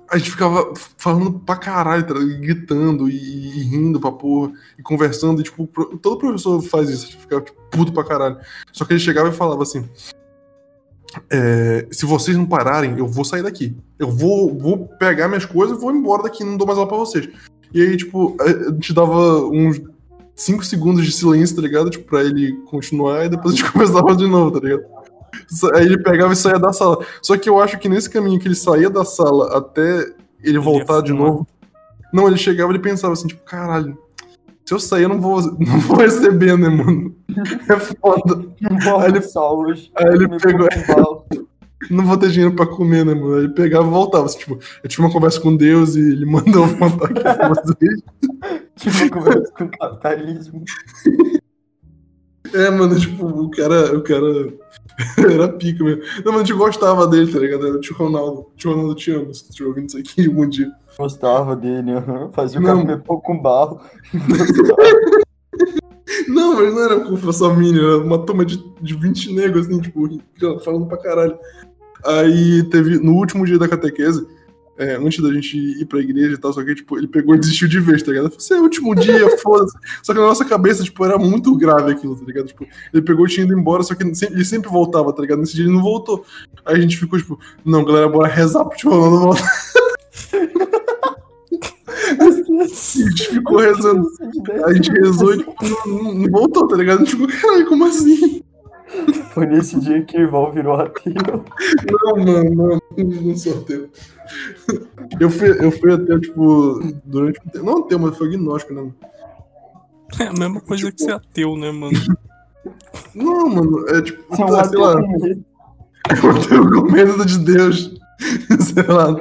A 0.10 0.18
gente 0.18 0.32
ficava 0.32 0.74
falando 0.98 1.40
pra 1.40 1.56
caralho, 1.58 2.06
tá 2.08 2.14
gritando 2.14 3.10
e, 3.10 3.16
e 3.16 3.64
rindo 3.64 4.00
pra 4.00 4.12
porra, 4.12 4.52
e 4.80 4.82
conversando, 4.82 5.42
e 5.42 5.44
tipo, 5.44 5.68
todo 6.02 6.18
professor 6.20 6.62
faz 6.62 6.90
isso, 6.90 7.04
a 7.04 7.08
gente 7.12 7.18
ficava 7.20 7.42
tipo, 7.42 7.60
puto 7.70 7.92
pra 7.92 8.04
caralho. 8.04 8.38
Só 8.72 8.86
que 8.86 8.94
ele 8.94 9.00
chegava 9.00 9.30
e 9.30 9.34
falava 9.34 9.64
assim: 9.64 9.88
é, 11.30 11.88
se 11.92 12.06
vocês 12.06 12.36
não 12.36 12.46
pararem, 12.46 12.98
eu 12.98 13.08
vou 13.08 13.24
sair 13.24 13.44
daqui. 13.44 13.76
Eu 13.98 14.10
vou, 14.10 14.58
vou 14.58 14.88
pegar 15.00 15.28
minhas 15.28 15.46
coisas 15.46 15.78
e 15.78 15.82
vou 15.82 15.92
embora 15.92 16.24
daqui, 16.24 16.44
não 16.44 16.58
dou 16.58 16.68
mais 16.68 16.78
aula 16.78 16.90
pra 16.90 16.98
vocês. 16.98 17.28
E 17.74 17.82
aí, 17.82 17.98
tipo, 17.98 18.36
a 18.40 18.72
gente 18.74 18.94
dava 18.94 19.46
uns 19.46 19.82
5 20.36 20.64
segundos 20.66 21.06
de 21.06 21.12
silêncio, 21.12 21.56
tá 21.56 21.62
ligado? 21.62 21.90
Tipo, 21.90 22.06
pra 22.06 22.24
ele 22.24 22.54
continuar 22.66 23.26
e 23.26 23.30
depois 23.30 23.54
a 23.54 23.58
gente 23.58 23.70
começava 23.72 24.16
de 24.16 24.28
novo, 24.28 24.52
tá 24.52 24.66
ligado? 24.66 24.84
Aí 25.76 25.86
ele 25.86 26.02
pegava 26.02 26.34
e 26.34 26.36
saía 26.36 26.60
da 26.60 26.72
sala. 26.72 27.06
Só 27.22 27.38
que 27.38 27.50
eu 27.50 27.60
acho 27.60 27.78
que 27.78 27.90
nesse 27.90 28.10
caminho 28.10 28.40
que 28.40 28.48
ele 28.48 28.56
saía 28.56 28.90
da 28.90 29.04
sala 29.04 29.58
até 29.58 30.14
ele 30.44 30.60
voltar 30.60 31.02
de 31.02 31.12
novo. 31.12 31.48
Não, 32.14 32.28
ele 32.28 32.38
chegava 32.38 32.74
e 32.74 32.80
pensava 32.80 33.14
assim, 33.14 33.28
tipo, 33.28 33.44
caralho, 33.44 33.98
se 34.66 34.74
eu 34.74 34.80
sair 34.80 35.04
eu 35.04 35.10
não 35.10 35.22
vou, 35.22 35.40
não 35.60 35.80
vou 35.82 35.98
receber, 35.98 36.58
né, 36.58 36.70
mano? 36.70 37.16
É 37.70 37.78
foda. 37.80 38.48
Aí 39.02 39.10
ele- 39.10 39.22
hoje. 39.36 39.92
Aí 39.96 40.08
ele 40.08 40.28
pegou. 40.40 40.68
não 41.92 42.06
vou 42.06 42.18
ter 42.18 42.30
dinheiro 42.32 42.56
pra 42.56 42.66
comer, 42.66 43.06
né, 43.06 43.14
mano? 43.14 43.36
Aí 43.36 43.44
ele 43.44 43.54
pegava 43.54 43.86
e 43.88 43.92
voltava. 43.92 44.26
assim, 44.26 44.40
tipo, 44.40 44.58
eu 44.84 44.90
tive 44.90 45.02
uma 45.04 45.12
conversa 45.12 45.40
com 45.40 45.56
Deus 45.56 45.96
e 45.96 46.00
ele 46.00 46.26
mandou 46.30 46.66
eu 46.68 46.78
contar 46.78 47.06
aqui 47.06 47.22
pra 47.22 47.50
vocês. 47.50 48.02
Tipo, 48.76 48.98
uma 48.98 49.10
conversa 49.10 49.52
com 49.52 49.64
o 49.66 49.70
capitalismo. 49.70 50.64
É, 52.54 52.70
mano, 52.70 52.98
tipo, 53.00 53.26
o 53.26 53.50
cara, 53.52 53.98
o 53.98 54.02
cara 54.02 54.54
era 55.18 55.50
pica 55.50 55.84
mesmo. 55.84 56.02
Não, 56.24 56.32
mas 56.32 56.42
a 56.42 56.46
gente 56.46 56.54
gostava 56.58 57.08
dele, 57.08 57.32
tá 57.32 57.40
ligado? 57.40 57.68
Era 57.68 57.76
o 57.78 57.82
tio 57.82 57.96
Ronaldo. 57.96 58.48
Tio 58.56 58.72
Ronaldo, 58.72 58.96
te 58.96 59.12
amo, 59.12 59.34
se 59.34 59.44
tu 59.46 59.50
estiver 59.50 59.68
ouvindo 59.70 59.88
isso 59.90 59.98
aqui 59.98 60.30
um 60.30 60.48
dia. 60.48 60.72
Gostava 60.98 61.56
dele, 61.56 61.92
fazia 62.34 62.60
o 62.60 62.64
Não. 62.64 62.70
cara 62.70 62.82
comer 62.82 63.04
pouco 63.04 63.24
com 63.24 63.40
barro. 63.42 63.82
Não, 66.28 66.56
mas 66.56 66.74
não 66.74 66.84
era 66.84 67.00
culpa 67.02 67.32
só 67.34 67.54
minha, 67.54 67.80
era 67.80 67.98
uma 67.98 68.18
turma 68.20 68.46
de, 68.46 68.64
de 68.82 68.96
20 68.96 69.34
negros, 69.34 69.68
assim, 69.68 69.80
tipo, 69.80 70.08
falando 70.64 70.86
pra 70.88 70.98
caralho. 70.98 71.38
Aí 72.06 72.64
teve, 72.70 73.00
no 73.00 73.14
último 73.14 73.46
dia 73.46 73.58
da 73.58 73.68
catequese, 73.68 74.26
é, 74.78 74.96
antes 74.96 75.24
da 75.24 75.32
gente 75.34 75.58
ir 75.58 75.86
pra 75.86 76.00
igreja 76.00 76.34
e 76.34 76.38
tal, 76.38 76.52
só 76.54 76.64
que, 76.64 76.76
tipo, 76.76 76.98
ele 76.98 77.08
pegou 77.08 77.34
e 77.36 77.40
desistiu 77.40 77.68
de 77.68 77.80
vez, 77.80 78.04
tá 78.04 78.12
ligado? 78.12 78.26
Falei, 78.26 78.38
"Esse 78.40 78.54
é 78.54 78.60
o 78.60 78.64
último 78.64 78.94
dia, 78.96 79.38
foda-se. 79.40 79.78
Só 80.04 80.14
que 80.14 80.20
na 80.20 80.26
nossa 80.26 80.46
cabeça, 80.46 80.84
tipo, 80.84 81.04
era 81.06 81.18
muito 81.18 81.56
grave 81.58 81.92
aquilo, 81.92 82.16
tá 82.16 82.26
ligado? 82.26 82.48
Tipo, 82.48 82.66
ele 82.94 83.02
pegou 83.04 83.26
e 83.26 83.30
tinha 83.30 83.46
ido 83.46 83.58
embora, 83.58 83.84
só 83.84 83.96
que 83.96 84.04
ele 84.04 84.46
sempre 84.46 84.70
voltava, 84.70 85.12
tá 85.14 85.22
ligado? 85.22 85.40
Nesse 85.40 85.56
dia 85.56 85.66
ele 85.66 85.74
não 85.74 85.82
voltou. 85.82 86.26
Aí 86.66 86.76
a 86.76 86.82
gente 86.82 86.98
ficou, 86.98 87.18
tipo, 87.18 87.40
não, 87.64 87.84
galera, 87.86 88.08
bora 88.10 88.28
rezar 88.28 88.66
pro 88.66 88.78
tio 88.78 88.90
Ronaldo 88.92 89.20
voltar. 89.20 89.52
A 92.20 92.30
gente 92.68 93.30
ficou 93.30 93.58
rezando. 93.60 94.08
A 94.66 94.74
gente 94.74 94.92
rezou 94.92 95.34
e, 95.34 95.38
tipo, 95.40 95.56
não, 95.88 96.14
não- 96.14 96.32
voltou, 96.32 96.68
tá 96.68 96.76
ligado? 96.76 97.02
A 97.02 97.06
gente 97.06 97.12
ficou, 97.16 97.28
caralho, 97.28 97.68
como 97.68 97.86
assim? 97.86 98.44
Foi 99.34 99.46
nesse 99.46 99.80
dia 99.80 100.04
que 100.04 100.18
o 100.18 100.22
Ival 100.22 100.52
virou 100.52 100.76
ateu. 100.76 101.14
Não, 101.92 102.16
mano, 102.26 102.80
não, 102.98 103.06
não 103.06 103.38
sou 103.38 103.60
ateu. 103.60 103.90
Eu 105.20 105.30
fui, 105.30 105.50
eu 105.66 105.72
fui 105.72 105.94
ateu, 105.94 106.20
tipo, 106.20 106.80
durante 107.04 107.40
um 107.46 107.50
tempo. 107.50 107.66
Não 107.66 107.78
ateu, 107.80 108.00
mas 108.00 108.18
foi 108.18 108.28
agnóstico, 108.28 108.74
né? 108.74 108.82
mano? 108.82 108.96
É 110.20 110.28
a 110.28 110.34
mesma 110.34 110.62
coisa 110.62 110.92
que 110.92 111.04
ser 111.04 111.14
ateu, 111.14 111.58
né, 111.58 111.72
mano? 111.72 111.98
Não, 113.14 113.50
mano, 113.50 113.86
é 113.90 114.02
tipo, 114.02 114.24
é 114.30 114.44
um 114.44 114.48
sei 114.48 114.60
ateu 114.60 114.80
lá, 114.82 115.02
com 115.02 115.08
medo. 115.20 115.46
eu 116.24 116.30
ateu 116.32 116.70
com 116.70 116.92
medo 116.92 117.26
de 117.26 117.40
Deus. 117.40 118.00
sei 118.62 118.84
lá. 118.84 119.20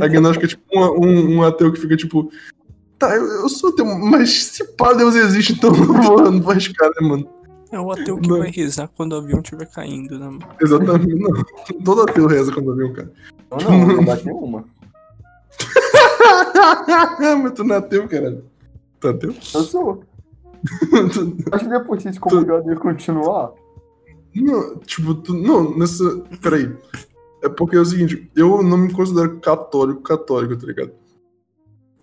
Agnóstico 0.00 0.44
é 0.44 0.48
tipo 0.48 0.62
um, 0.72 1.06
um, 1.06 1.36
um 1.36 1.42
ateu 1.42 1.72
que 1.72 1.80
fica 1.80 1.96
tipo. 1.96 2.30
Tá, 2.98 3.14
eu, 3.14 3.24
eu 3.24 3.48
sou 3.48 3.70
ateu, 3.70 3.84
mas 3.84 4.44
se 4.44 4.64
pá, 4.76 4.92
Deus 4.92 5.14
existe, 5.14 5.52
então 5.52 5.74
eu 5.74 5.86
não 5.86 6.02
vou, 6.02 6.30
não 6.30 6.40
vou 6.40 6.52
arriscar, 6.52 6.88
né, 7.00 7.08
mano? 7.08 7.28
É 7.72 7.80
o 7.80 7.90
ateu 7.90 8.18
que 8.18 8.28
Não. 8.28 8.38
vai 8.38 8.50
rezar 8.50 8.88
quando 8.96 9.14
o 9.14 9.16
avião 9.16 9.40
estiver 9.40 9.66
caindo, 9.66 10.16
né, 10.16 10.26
mano? 10.26 10.46
Exatamente, 10.60 11.14
não. 11.16 11.30
Todo 11.84 12.02
ateu 12.02 12.26
reza 12.28 12.52
quando 12.52 12.76
vê 12.76 12.84
um 12.84 12.92
cara. 12.92 13.12
Não, 13.50 13.86
não, 13.86 13.90
eu 13.90 14.04
bati 14.04 14.30
uma. 14.30 14.64
mas 17.42 17.52
tu 17.52 17.64
não 17.64 17.74
é 17.74 17.78
ateu, 17.78 18.06
caralho. 18.06 18.44
Tu 19.00 19.08
é 19.08 19.10
ateu? 19.10 19.34
Eu 19.54 19.62
sou. 19.62 20.04
Acho 21.52 21.64
que 21.64 21.70
depois 21.70 22.02
de 22.02 22.12
se 22.12 22.20
comungar 22.20 22.62
eu 22.64 22.78
continuar. 22.78 23.52
Não, 24.34 24.78
tipo, 24.78 25.14
tu, 25.14 25.34
não, 25.34 25.76
nessa. 25.76 26.04
Peraí. 26.40 26.72
É 27.44 27.48
porque 27.48 27.76
é 27.76 27.80
o 27.80 27.84
seguinte, 27.84 28.30
eu 28.34 28.62
não 28.62 28.78
me 28.78 28.92
considero 28.92 29.38
católico, 29.38 30.00
católico, 30.00 30.56
tá 30.56 30.66
ligado? 30.66 30.92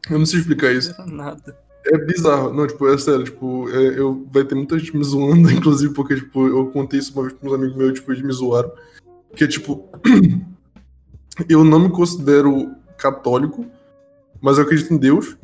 Eu 0.09 0.19
não 0.19 0.25
sei 0.25 0.39
explicar 0.39 0.71
isso. 0.71 0.93
Nada. 1.07 1.57
É 1.85 1.97
bizarro. 1.97 2.53
Não, 2.53 2.67
tipo, 2.67 2.87
é 2.87 2.95
sério, 2.97 3.23
tipo, 3.23 3.67
é, 3.69 3.99
eu, 3.99 4.27
vai 4.31 4.43
ter 4.43 4.53
muita 4.53 4.77
gente 4.77 4.95
me 4.95 5.03
zoando, 5.03 5.49
inclusive, 5.51 5.93
porque, 5.95 6.15
tipo, 6.15 6.47
eu 6.47 6.67
contei 6.67 6.99
isso 6.99 7.11
uma 7.13 7.23
vez 7.23 7.33
com 7.39 7.47
uns 7.47 7.53
amigos 7.53 7.75
meus, 7.75 7.93
tipo, 7.93 8.11
eles 8.11 8.23
me 8.23 8.31
zoaram. 8.31 8.71
Que 9.35 9.45
é, 9.45 9.47
tipo, 9.47 9.89
eu 11.49 11.63
não 11.63 11.79
me 11.79 11.89
considero 11.89 12.71
católico, 12.97 13.65
mas 14.39 14.57
eu 14.57 14.63
acredito 14.63 14.93
em 14.93 14.97
Deus. 14.97 15.35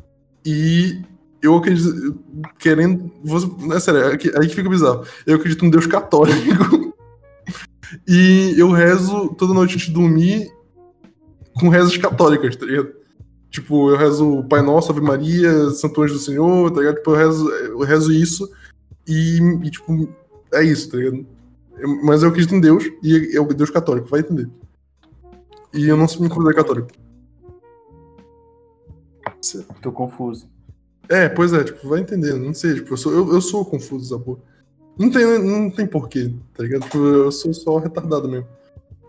E 0.46 1.02
eu 1.42 1.56
acredito, 1.56 2.20
querendo. 2.60 3.12
você- 3.24 3.48
É 3.74 3.80
sério, 3.80 4.02
é 4.02 4.12
aí 4.40 4.48
que 4.48 4.56
fica 4.56 4.70
bizarro. 4.70 5.06
Eu 5.26 5.38
acredito 5.38 5.66
em 5.66 5.70
Deus 5.72 5.88
católico. 5.88 6.38
e 8.08 8.56
eu 8.58 8.72
rezo 8.72 9.30
toda 9.36 9.54
noite 9.54 9.76
antes 9.76 9.88
de 9.88 9.94
dormir 9.94 10.52
com 11.60 11.70
rezas 11.70 11.96
católicas, 11.98 12.56
tá 12.56 12.66
ligado? 12.66 12.92
Tipo, 13.50 13.90
eu 13.92 13.98
rezo 13.98 14.44
Pai 14.50 14.62
Nosso, 14.62 14.92
Ave 14.92 15.02
Maria, 15.02 15.70
Santo 15.72 16.02
Anjo 16.02 16.14
do 16.16 16.20
Senhor, 16.20 16.70
tá 16.72 16.80
ligado? 16.80 16.96
Tipo, 16.98 17.12
eu 17.12 17.16
rezo, 17.16 17.50
eu 17.50 17.80
rezo 17.80 18.12
isso 18.12 18.50
e, 19.08 19.40
e, 19.64 19.70
tipo, 19.72 20.08
é 20.54 20.64
isso, 20.64 20.90
tá 20.92 20.98
ligado? 20.98 21.26
Eu- 21.78 22.04
mas 22.04 22.24
eu 22.24 22.30
acredito 22.30 22.54
em 22.56 22.62
Deus 22.62 22.84
e 23.02 23.36
é 23.36 23.40
o 23.40 23.46
Deus 23.48 23.70
católico, 23.70 24.08
vai 24.08 24.20
entender. 24.20 24.50
E 25.74 25.88
eu 25.88 25.96
não 25.98 26.06
me 26.06 26.30
considero 26.30 26.56
católico. 26.56 26.90
Tô 29.82 29.92
confuso. 29.92 30.50
É, 31.10 31.30
pois 31.30 31.54
é, 31.54 31.64
tipo, 31.64 31.88
vai 31.88 32.02
entender, 32.02 32.34
não 32.34 32.54
sei, 32.54 32.76
tipo, 32.76 32.94
eu 32.94 32.98
sou, 32.98 33.14
eu, 33.14 33.34
eu 33.34 33.42
sou 33.42 33.64
confuso 33.64 34.14
essa 34.14 34.22
porra. 34.24 34.40
Não 34.98 35.12
tem, 35.12 35.40
não 35.44 35.70
tem 35.70 35.86
porquê, 35.86 36.34
tá 36.56 36.64
ligado? 36.64 36.84
Tipo, 36.84 36.98
Eu 36.98 37.32
sou 37.32 37.54
só 37.54 37.78
retardado 37.78 38.28
mesmo. 38.28 38.48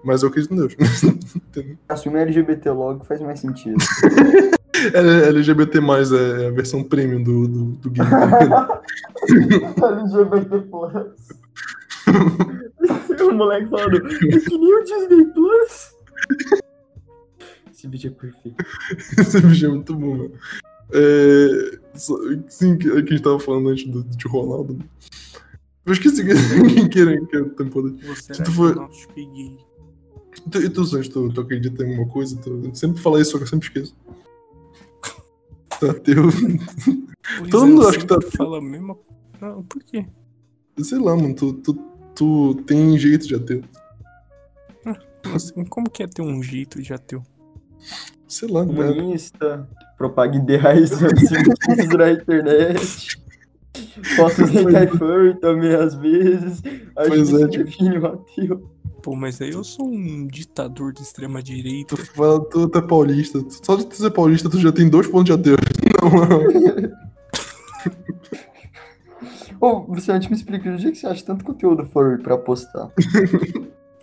Mas 0.04 0.22
eu 0.22 0.28
acredito 0.28 0.54
em 0.54 0.56
Deus. 0.56 0.76
Assumir 1.88 2.20
LGBT 2.20 2.70
logo 2.70 3.04
faz 3.04 3.20
mais 3.20 3.40
sentido. 3.40 3.76
LGBT 4.94 5.78
é 5.78 6.46
a 6.46 6.50
versão 6.50 6.84
premium 6.84 7.22
do, 7.22 7.48
do, 7.48 7.64
do 7.64 7.90
game. 7.90 8.08
tá? 8.08 8.82
LGBT 9.90 10.60
Plus. 10.70 10.92
o 13.20 13.32
moleque 13.32 13.68
falando, 13.68 13.96
é 13.96 14.00
que 14.00 14.58
nem 14.58 14.74
o 14.74 14.84
Disney 14.84 15.24
Plus. 15.26 15.94
Esse 17.72 17.88
vídeo 17.88 18.08
é 18.16 18.20
perfeito. 18.20 18.64
Esse 19.18 19.40
vídeo 19.40 19.68
é 19.68 19.72
muito 19.72 19.94
bom, 19.94 20.16
mano. 20.16 20.32
É, 20.92 21.78
sim, 22.48 22.78
que, 22.78 22.88
que 22.88 22.96
a 22.96 23.16
gente 23.16 23.22
tava 23.22 23.38
falando 23.38 23.68
antes 23.68 23.84
do, 23.86 24.02
de 24.02 24.28
Ronaldo. 24.28 24.78
Eu 25.88 25.92
esqueci 25.92 26.22
que- 26.24 26.34
quem 26.74 26.88
que 26.88 27.00
era 27.00 27.26
que 27.26 27.36
era 27.36 27.44
o 27.46 27.50
tempo 27.50 27.82
dele. 27.82 28.06
Você 28.06 28.32
Tu 28.42 28.52
foi- 28.52 28.74
e. 29.16 29.56
Tu- 30.50 30.62
E 30.62 30.68
tu, 30.70 30.84
Santos, 30.84 31.08
tu, 31.08 31.32
tu 31.32 31.40
acredita 31.40 31.82
em 31.84 31.90
alguma 31.96 32.08
coisa? 32.12 32.36
Tu, 32.40 32.50
eu 32.64 32.74
sempre 32.74 33.00
falo 33.02 33.18
isso, 33.18 33.32
só 33.32 33.38
que 33.38 33.44
eu 33.44 33.48
sempre 33.48 33.66
esqueço. 33.68 33.96
Ateu. 35.90 36.24
Pois 37.38 37.50
Todo 37.50 37.64
é, 37.66 37.68
mundo 37.68 37.82
eu 37.82 37.88
acha 37.90 37.98
que 37.98 38.06
tá- 38.06 38.18
falo 38.38 38.54
a 38.54 38.60
mesma. 38.62 38.96
Não, 39.40 39.62
por 39.64 39.82
quê? 39.82 40.06
Sei 40.82 40.98
lá, 40.98 41.14
mano, 41.14 41.34
tu, 41.34 41.52
tu, 41.52 41.74
tu 42.14 42.54
tem 42.66 42.96
jeito 42.98 43.26
de 43.28 43.34
ateu. 43.34 43.62
Assim, 45.34 45.62
como 45.66 45.90
que 45.90 46.02
é 46.02 46.06
ter 46.06 46.22
um 46.22 46.42
jeito 46.42 46.80
de 46.80 46.92
ateu? 46.94 47.22
Sei 48.26 48.48
lá, 48.48 48.64
né? 48.64 48.72
Comunista, 48.74 49.68
propaga 49.98 50.36
ideais 50.38 50.90
anticomunistas 51.02 51.88
na 51.98 52.12
internet. 52.12 53.22
Posso 54.16 54.44
aceitar 54.44 54.88
furry 54.96 55.34
também 55.40 55.74
às 55.74 55.94
vezes. 55.94 56.62
Acho 56.96 57.08
Pois 57.08 57.28
que 57.30 57.42
é, 57.42 57.48
tipo- 57.48 57.64
define 57.64 57.98
o 57.98 58.06
ateu. 58.06 58.70
Pô, 59.02 59.14
mas 59.14 59.40
aí 59.40 59.50
eu 59.52 59.62
sou 59.62 59.86
um 59.88 60.26
ditador 60.26 60.92
de 60.92 61.02
extrema 61.02 61.40
direita. 61.42 61.96
Tu 61.96 62.06
fala, 62.14 62.40
tu, 62.44 62.68
tu 62.68 62.78
é 62.78 62.82
paulista. 62.82 63.42
Só 63.64 63.76
de 63.76 63.86
tu 63.86 63.94
ser 63.96 64.10
paulista, 64.10 64.50
tu 64.50 64.58
já 64.58 64.72
tem 64.72 64.88
dois 64.88 65.06
pontos 65.06 65.26
de 65.26 65.32
ateu. 65.32 65.56
Não, 66.02 66.10
não. 66.26 66.42
Ô, 69.60 69.82
você 69.94 70.12
antes 70.12 70.28
me 70.28 70.36
explica, 70.36 70.70
do 70.70 70.76
dia 70.76 70.90
que 70.92 70.98
você 70.98 71.06
acha 71.06 71.24
tanto 71.24 71.44
conteúdo 71.44 71.84
furry 71.86 72.22
pra 72.22 72.38
postar? 72.38 72.90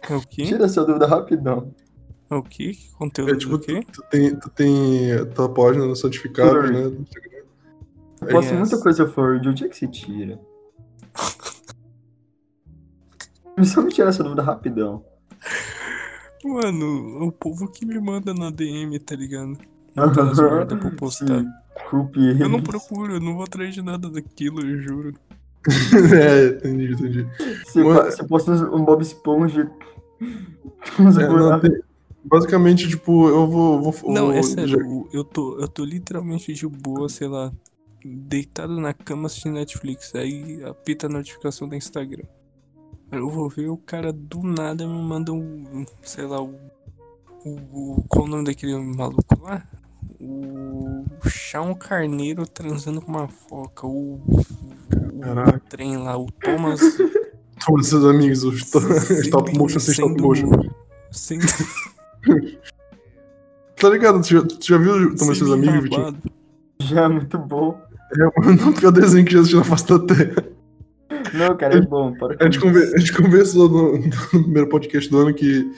É 0.10 0.16
o 0.16 0.22
quê? 0.22 0.44
Tira 0.44 0.66
essa 0.66 0.84
dúvida 0.84 1.08
rapidão. 1.08 1.72
É 2.30 2.36
o 2.36 2.44
quê? 2.44 2.72
Que 2.72 2.92
conteúdo 2.98 3.32
É 3.34 3.38
tipo, 3.38 3.52
do 3.58 3.60
tu, 3.60 3.66
quê? 3.68 3.82
tu 3.92 4.02
tem, 4.10 4.36
tu 4.36 4.50
tem 4.50 5.14
a 5.14 5.26
tua 5.26 5.48
página 5.50 5.86
no 5.86 5.96
Santificado, 5.96 6.50
Furry. 6.62 6.74
né? 6.74 6.92
Eu 8.22 8.28
posto 8.28 8.50
Yes. 8.52 8.60
muita 8.60 8.80
coisa 8.82 9.08
furry, 9.08 9.42
de 9.42 9.50
onde 9.50 9.66
é 9.66 9.70
que 9.70 9.76
você 9.78 9.88
tira? 9.88 10.40
Só 13.64 13.82
me 13.82 13.92
tira 13.92 14.10
essa 14.10 14.24
dúvida 14.24 14.42
rapidão. 14.42 15.04
Mano, 16.44 17.26
o 17.26 17.32
povo 17.32 17.68
que 17.68 17.86
me 17.86 18.00
manda 18.00 18.34
na 18.34 18.50
DM, 18.52 19.00
tá 19.00 19.16
ligando? 19.16 19.58
Manda 19.96 20.24
as 20.30 20.38
merda 20.38 20.76
pra 20.76 20.90
eu 20.90 20.96
postar. 20.96 21.40
Sim, 21.40 21.48
culpe 21.90 22.20
Eu 22.20 22.50
não 22.50 22.58
eles. 22.58 22.68
procuro, 22.68 23.14
eu 23.14 23.20
não 23.22 23.36
vou 23.36 23.44
atrás 23.44 23.74
de 23.74 23.82
nada 23.82 24.10
daquilo, 24.10 24.60
eu 24.62 24.82
juro. 24.82 25.14
é, 26.14 26.48
entendi, 26.58 26.94
entendi. 26.94 27.28
Você, 27.66 27.82
Mano- 27.84 28.12
você 28.12 28.24
posta 28.28 28.52
um 28.52 28.84
Bob 28.84 29.02
Esponja. 29.02 29.72
É, 30.22 31.02
não, 31.02 31.12
buracos. 31.30 31.70
tem- 31.70 31.82
basicamente, 32.26 32.90
tipo, 32.90 33.28
eu 33.30 33.48
vou. 33.48 33.82
vou 33.82 34.14
Não, 34.14 34.28
vou- 34.28 34.34
é 34.36 34.44
sério, 34.44 34.68
já- 34.68 34.78
eu 35.18 35.24
tô, 35.24 35.58
eu 35.60 35.68
tô 35.68 35.84
literalmente 35.86 36.54
de 36.54 36.68
boa, 36.68 37.08
sei 37.10 37.28
lá, 37.30 37.52
deitado 38.08 38.80
na 38.80 38.94
cama 38.94 39.26
assistindo 39.26 39.54
Netflix, 39.56 40.14
aí 40.14 40.64
apita 40.64 41.08
a 41.08 41.10
notificação 41.10 41.68
do 41.68 41.76
Instagram. 41.76 42.26
Aí 43.12 43.20
Eu 43.20 43.30
vou 43.30 43.50
ver 43.50 43.68
o 43.70 43.78
cara 43.78 44.14
do 44.14 44.44
nada 44.44 44.86
me 44.88 45.02
manda 45.02 45.34
um, 45.34 45.86
sei 46.04 46.26
lá, 46.26 46.40
o, 46.42 46.54
o, 47.44 47.50
o- 48.00 48.06
qual 48.08 48.26
o 48.26 48.28
nome 48.28 48.44
daquele 48.46 48.78
maluco 48.78 49.24
lá? 49.42 49.64
O 50.20 51.04
Chão 51.28 51.74
Carneiro 51.74 52.46
transando 52.48 53.02
com 53.02 53.12
uma 53.12 53.28
foca, 53.28 53.88
o, 53.88 54.16
o, 54.16 55.20
Caraca. 55.20 55.58
o 55.58 55.60
trem 55.62 55.98
lá, 55.98 56.18
o 56.18 56.28
Thomas 56.32 56.80
Toma 57.66 57.82
seus 57.84 58.04
amigos, 58.06 58.44
os 58.44 58.70
to- 58.70 58.80
stop 59.24 59.58
motion 59.58 59.80
sem 59.80 59.94
stop 59.94 60.22
motion. 60.22 60.52
sendo, 61.12 61.46
Tá 63.76 63.90
ligado? 63.90 64.22
Tu 64.22 64.28
já, 64.30 64.42
tu 64.42 64.58
já 64.66 64.78
viu 64.78 65.16
Toma 65.16 65.34
seus 65.36 65.52
amigos, 65.52 65.82
Vitinho? 65.84 66.18
Já 66.82 67.04
é 67.04 67.08
muito 67.08 67.38
bom. 67.38 67.82
É 68.14 68.42
mano, 68.42 68.70
o 68.70 68.74
pior 68.74 68.92
desenho 68.92 69.26
que 69.26 69.34
já 69.34 69.40
assisti 69.40 69.56
na 69.56 69.64
face 69.64 69.88
da 69.88 70.00
Terra. 70.00 70.44
Não, 71.34 71.58
cara, 71.58 71.78
é 71.78 71.82
bom. 71.82 72.14
Para 72.14 72.36
A 72.40 72.44
gente, 72.46 72.60
conver- 72.60 72.94
a 72.94 72.98
gente 72.98 73.14
conversou 73.14 73.70
no, 73.70 73.98
no 74.34 74.44
primeiro 74.44 74.70
podcast 74.70 75.10
do 75.10 75.18
ano 75.20 75.34
que, 75.34 75.70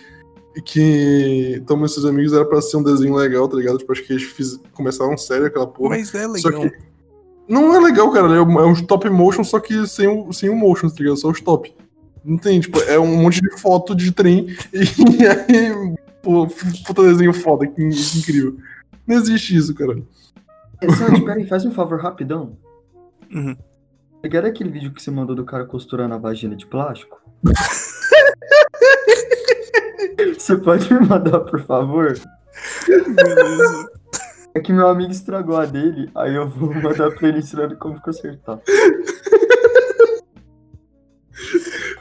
que 0.66 1.62
Toma 1.66 1.88
seus 1.88 2.06
amigos 2.06 2.34
era 2.34 2.46
pra 2.46 2.62
ser 2.62 2.78
um 2.78 2.84
desenho 2.84 3.16
legal, 3.16 3.48
tá 3.48 3.56
ligado? 3.58 3.78
Tipo, 3.78 3.92
acho 3.92 4.04
que 4.04 4.14
eles 4.14 4.24
fiz, 4.24 4.60
começaram 4.74 5.18
sério 5.18 5.46
aquela 5.48 5.68
porra. 5.68 5.92
Mas 5.98 6.14
é 6.14 6.24
Só 6.38 6.50
legal. 6.50 6.62
que 6.70 6.72
não 7.48 7.74
é 7.76 7.80
legal, 7.80 8.12
cara. 8.12 8.36
É 8.36 8.42
um, 8.42 8.60
é 8.60 8.66
um 8.66 8.74
stop 8.74 9.10
motion, 9.10 9.44
só 9.44 9.60
que 9.60 9.88
sem 9.88 10.08
o, 10.08 10.32
sem 10.34 10.50
o 10.50 10.56
motion, 10.56 10.90
tá 10.90 10.96
ligado? 11.00 11.18
Só 11.18 11.30
o 11.30 11.32
stop. 11.32 11.74
Não 12.26 12.38
tem, 12.38 12.60
tipo, 12.60 12.80
é 12.82 13.00
um 13.00 13.16
monte 13.24 13.40
de 13.42 13.58
foto 13.60 13.96
de 13.96 14.12
trem 14.12 14.48
e 14.74 14.80
aí, 15.26 15.96
pô, 16.22 16.46
puta 16.86 17.04
desenho 17.04 17.34
foda, 17.34 17.66
que, 17.66 17.74
que 17.90 18.20
incrível. 18.20 18.58
Não 19.08 19.16
existe 19.16 19.56
isso, 19.56 19.74
cara. 19.74 19.98
É, 20.82 20.92
Sandy, 20.92 21.26
peraí, 21.26 21.46
faz 21.48 21.66
um 21.66 21.72
favor 21.72 22.00
rapidão. 22.00 22.58
Uhum. 23.34 23.56
Pegaram 24.22 24.50
aquele 24.50 24.70
vídeo 24.70 24.92
que 24.92 25.02
você 25.02 25.12
mandou 25.12 25.36
do 25.36 25.46
cara 25.46 25.66
costurando 25.66 26.14
a 26.14 26.18
vagina 26.18 26.56
de 26.56 26.66
plástico? 26.66 27.22
Você 30.38 30.56
pode 30.58 30.92
me 30.94 31.06
mandar, 31.06 31.42
por 31.42 31.60
favor? 31.62 32.18
Beleza. 32.88 33.92
É 34.54 34.60
que 34.60 34.72
meu 34.74 34.88
amigo 34.88 35.12
estragou 35.12 35.58
a 35.58 35.66
dele, 35.66 36.10
aí 36.16 36.34
eu 36.34 36.48
vou 36.48 36.74
mandar 36.74 37.12
pra 37.12 37.28
ele 37.28 37.40
ensinando 37.40 37.76
como 37.76 38.02
consertar. 38.02 38.60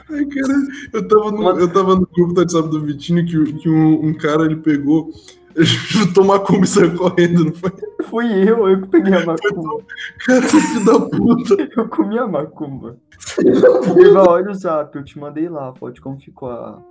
Ai, 0.09 0.25
cara, 0.25 0.53
eu 0.93 1.07
tava 1.07 1.31
no, 1.31 1.59
eu 1.59 1.71
tava 1.71 1.95
no 1.95 2.07
grupo 2.07 2.33
do 2.33 2.39
WhatsApp 2.39 2.69
do 2.69 2.81
Vitinho 2.81 3.25
que, 3.25 3.53
que 3.59 3.69
um, 3.69 4.07
um 4.07 4.13
cara 4.13 4.45
ele 4.45 4.55
pegou, 4.55 5.11
chutou 5.65 6.23
uma 6.23 6.39
Kombi 6.39 6.65
e 6.65 6.67
saiu 6.67 6.95
correndo, 6.95 7.45
não 7.45 7.53
foi? 7.53 7.71
Fui 8.03 8.49
eu, 8.49 8.67
eu 8.69 8.81
que 8.81 8.87
peguei 8.89 9.13
a 9.13 9.25
macumba. 9.25 9.83
Cara, 10.25 10.41
filho 10.47 10.85
da 10.85 10.99
puta. 10.99 11.55
Eu 11.75 11.89
comi 11.89 12.17
a 12.17 12.27
macumba. 12.27 12.97
Eva, 13.39 14.29
olha 14.29 14.51
o 14.51 14.53
zap, 14.53 14.95
eu 14.95 15.03
te 15.03 15.19
mandei 15.19 15.49
lá, 15.49 15.71
pode 15.71 15.99
como 15.99 16.17
ficou 16.19 16.49
a... 16.49 16.81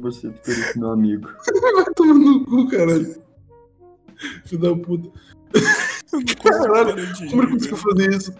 Você 0.00 0.28
do 0.28 0.34
meu 0.80 0.90
amigo. 0.90 1.28
Vai 1.74 1.92
tomar 1.94 2.14
no 2.14 2.44
cu, 2.44 2.68
caralho. 2.68 3.16
Filho 4.44 4.60
da 4.62 4.76
puta. 4.76 5.10
Caralho, 6.42 6.94
Como 7.30 7.42
ele 7.42 7.46
rir, 7.46 7.52
conseguiu 7.52 7.76
fazer 7.76 8.14
isso? 8.14 8.32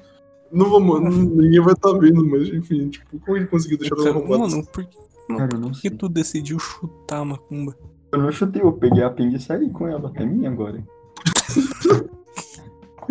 Não 0.53 0.69
vou, 0.69 0.81
não- 0.81 1.11
ninguém 1.11 1.61
vai 1.61 1.75
estar 1.75 1.93
vendo, 1.99 2.25
mas 2.27 2.49
enfim, 2.49 2.89
tipo, 2.89 3.19
como 3.21 3.37
ele 3.37 3.47
conseguiu 3.47 3.79
deixar 3.79 3.97
tão 3.97 4.05
Cara, 4.05 4.17
arrombado? 4.17 4.51
Mano, 4.51 4.67
por 4.67 4.85
que, 4.85 4.99
não, 5.29 5.37
Cara, 5.37 5.59
por 5.59 5.73
que 5.73 5.91
tu 5.91 6.09
decidiu 6.09 6.59
chutar 6.59 7.21
a 7.21 7.25
macumba? 7.25 7.77
Eu 8.11 8.19
não 8.19 8.33
chutei, 8.33 8.63
eu 8.63 8.73
peguei 8.73 9.03
a 9.03 9.11
pinga 9.11 9.37
e 9.37 9.41
saí 9.41 9.69
com 9.71 9.87
ela. 9.87 10.11
É 10.15 10.25
minha 10.25 10.51
agora. 10.51 10.83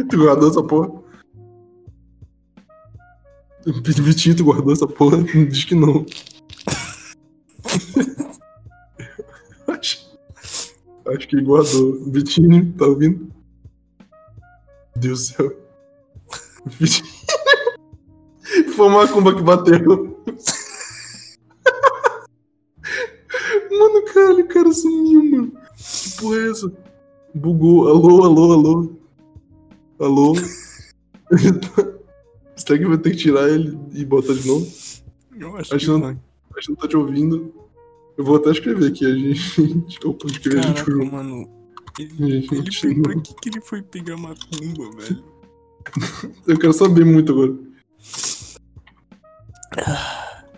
Tu 0.09 0.15
guardou 0.15 0.49
essa 0.49 0.61
porra? 0.61 0.91
Vitinho, 3.65 4.35
tu 4.35 4.45
guardou 4.45 4.71
essa 4.71 4.87
porra? 4.87 5.17
Diz 5.23 5.65
que 5.65 5.73
não. 5.73 6.05
acho, 9.67 10.19
acho 11.07 11.27
que 11.27 11.41
guardou. 11.41 12.11
Vitinho, 12.11 12.71
tá 12.73 12.85
ouvindo? 12.85 13.31
Deus 14.95 15.19
do 15.19 15.25
céu. 15.25 15.51
Vitinho. 16.79 17.09
Foi 18.75 18.87
uma 18.87 19.01
macumba 19.01 19.35
que 19.35 19.41
bateu. 19.41 20.23
Essa? 26.57 26.71
Bugou. 27.35 27.87
Alô, 27.87 28.23
alô, 28.23 28.51
alô. 28.53 28.95
Alô? 29.99 30.33
Será 32.55 32.79
que 32.79 32.85
vai 32.85 32.97
ter 32.97 33.11
que 33.11 33.17
tirar 33.17 33.47
ele 33.49 33.77
e 33.93 34.03
botar 34.05 34.33
de 34.33 34.47
novo? 34.47 34.65
Eu 35.39 35.55
acho 35.57 35.75
Acho 35.75 35.85
que 35.85 35.91
não- 35.91 36.01
vai. 36.01 36.13
A 36.55 36.59
gente 36.59 36.69
não 36.69 36.75
tá 36.77 36.87
te 36.87 36.97
ouvindo. 36.97 37.53
Eu 38.17 38.23
vou 38.23 38.37
até 38.37 38.49
escrever 38.49 38.87
aqui, 38.89 39.05
a 39.05 39.13
gente. 39.13 39.99
Opa, 40.05 40.25
escrever 40.27 40.59
a 40.65 40.67
gente 40.67 40.73
Caraca, 40.83 40.91
junto. 40.91 41.11
mano. 41.11 41.49
Ele, 41.99 42.41
Gente, 42.41 42.53
ele 42.55 42.71
foi, 42.71 43.01
pra 43.01 43.15
não. 43.15 43.21
que, 43.21 43.33
que 43.35 43.49
ele 43.49 43.61
foi 43.61 43.81
pegar 43.81 44.17
macumba, 44.17 44.91
velho? 44.97 45.23
Eu 46.45 46.59
quero 46.59 46.73
saber 46.73 47.03
muito 47.05 47.31
agora. 47.31 47.55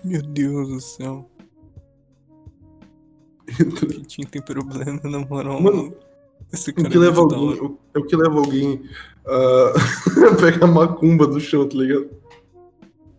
Meu 0.04 0.22
Deus 0.22 0.68
do 0.70 0.82
céu. 0.82 1.30
O 3.84 3.88
Vitinho 3.88 4.28
tem 4.28 4.41
problema, 4.41 5.00
na 5.04 5.20
moral. 5.20 5.62
Mano, 5.62 5.93
Esse 6.52 6.72
O 6.72 6.76
cara 6.76 6.89
que 6.89 6.97
é 6.97 7.00
leva 7.00 7.22
alguém, 7.22 7.39
o, 7.39 7.80
é 7.93 8.00
o 8.00 8.06
que 8.06 8.16
leva 8.16 8.36
alguém 8.38 8.82
a 9.26 10.36
pegar 10.39 10.68
macumba 10.68 11.28
do 11.28 11.39
chão, 11.39 11.68
tá 11.68 11.78
ligado? 11.78 12.10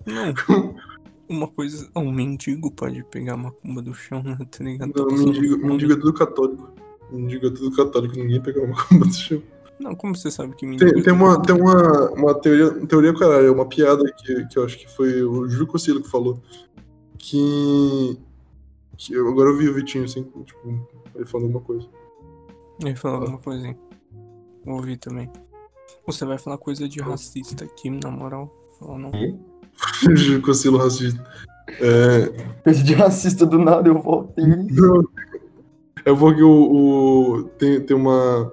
Não, 0.06 0.34
Uma 1.30 1.46
coisa. 1.46 1.88
Um 1.94 2.10
mendigo 2.10 2.72
pode 2.72 3.04
pegar 3.04 3.36
uma 3.36 3.52
cumba 3.52 3.80
do 3.80 3.94
chão, 3.94 4.20
né? 4.20 4.36
Tá 4.50 4.64
ligado? 4.64 4.92
Não, 4.96 5.06
mendigo, 5.06 5.64
mendigo 5.64 5.92
é 5.92 5.96
tudo 5.96 6.12
católico. 6.12 6.74
Mendigo 7.08 7.46
é 7.46 7.50
tudo 7.50 7.70
católico, 7.76 8.16
ninguém 8.16 8.42
pega 8.42 8.60
uma 8.60 8.74
comba 8.74 9.06
do 9.06 9.14
chão. 9.14 9.40
Não, 9.78 9.94
como 9.94 10.16
você 10.16 10.28
sabe 10.28 10.56
que 10.56 10.66
mendigo. 10.66 10.92
Tem, 10.92 11.02
tem 11.04 11.12
uma, 11.12 11.40
tem 11.40 11.54
uma, 11.54 12.10
uma 12.10 12.34
teoria, 12.34 12.84
teoria, 12.84 13.14
caralho, 13.14 13.54
uma 13.54 13.64
piada 13.64 14.02
que, 14.18 14.44
que 14.48 14.58
eu 14.58 14.64
acho 14.64 14.76
que 14.76 14.90
foi 14.90 15.22
o 15.22 15.48
Júlio 15.48 15.68
Cossilo 15.68 16.02
que 16.02 16.10
falou. 16.10 16.42
Que. 17.16 18.18
Eu- 19.10 19.28
agora 19.28 19.50
eu 19.50 19.56
vi 19.56 19.68
o 19.68 19.74
Vitinho 19.74 20.04
assim, 20.04 20.22
tipo, 20.44 20.86
ele 21.14 21.24
falando 21.26 21.46
alguma 21.46 21.64
coisa. 21.64 21.86
Ele 22.82 22.96
falou 22.96 23.20
alguma 23.20 23.38
coisinha. 23.38 23.76
Ouvi 24.66 24.96
também. 24.96 25.30
Você 26.06 26.24
vai 26.24 26.38
falar 26.38 26.58
coisa 26.58 26.88
de 26.88 27.00
racista 27.00 27.64
aqui, 27.64 27.90
na 27.90 28.10
moral. 28.10 28.52
Fala 28.78 28.98
não. 28.98 29.10
Júlio 30.02 30.40
Cossilo 30.42 30.78
racista. 30.78 31.22
É, 31.68 32.70
Esse 32.70 32.82
de 32.82 32.94
racista 32.94 33.46
do 33.46 33.58
nada, 33.58 33.88
eu 33.88 34.00
voltei. 34.00 34.44
Não. 34.44 35.04
É 36.04 36.14
porque 36.14 36.42
o, 36.42 36.50
o- 36.50 37.42
tem, 37.58 37.80
tem 37.80 37.96
uma. 37.96 38.52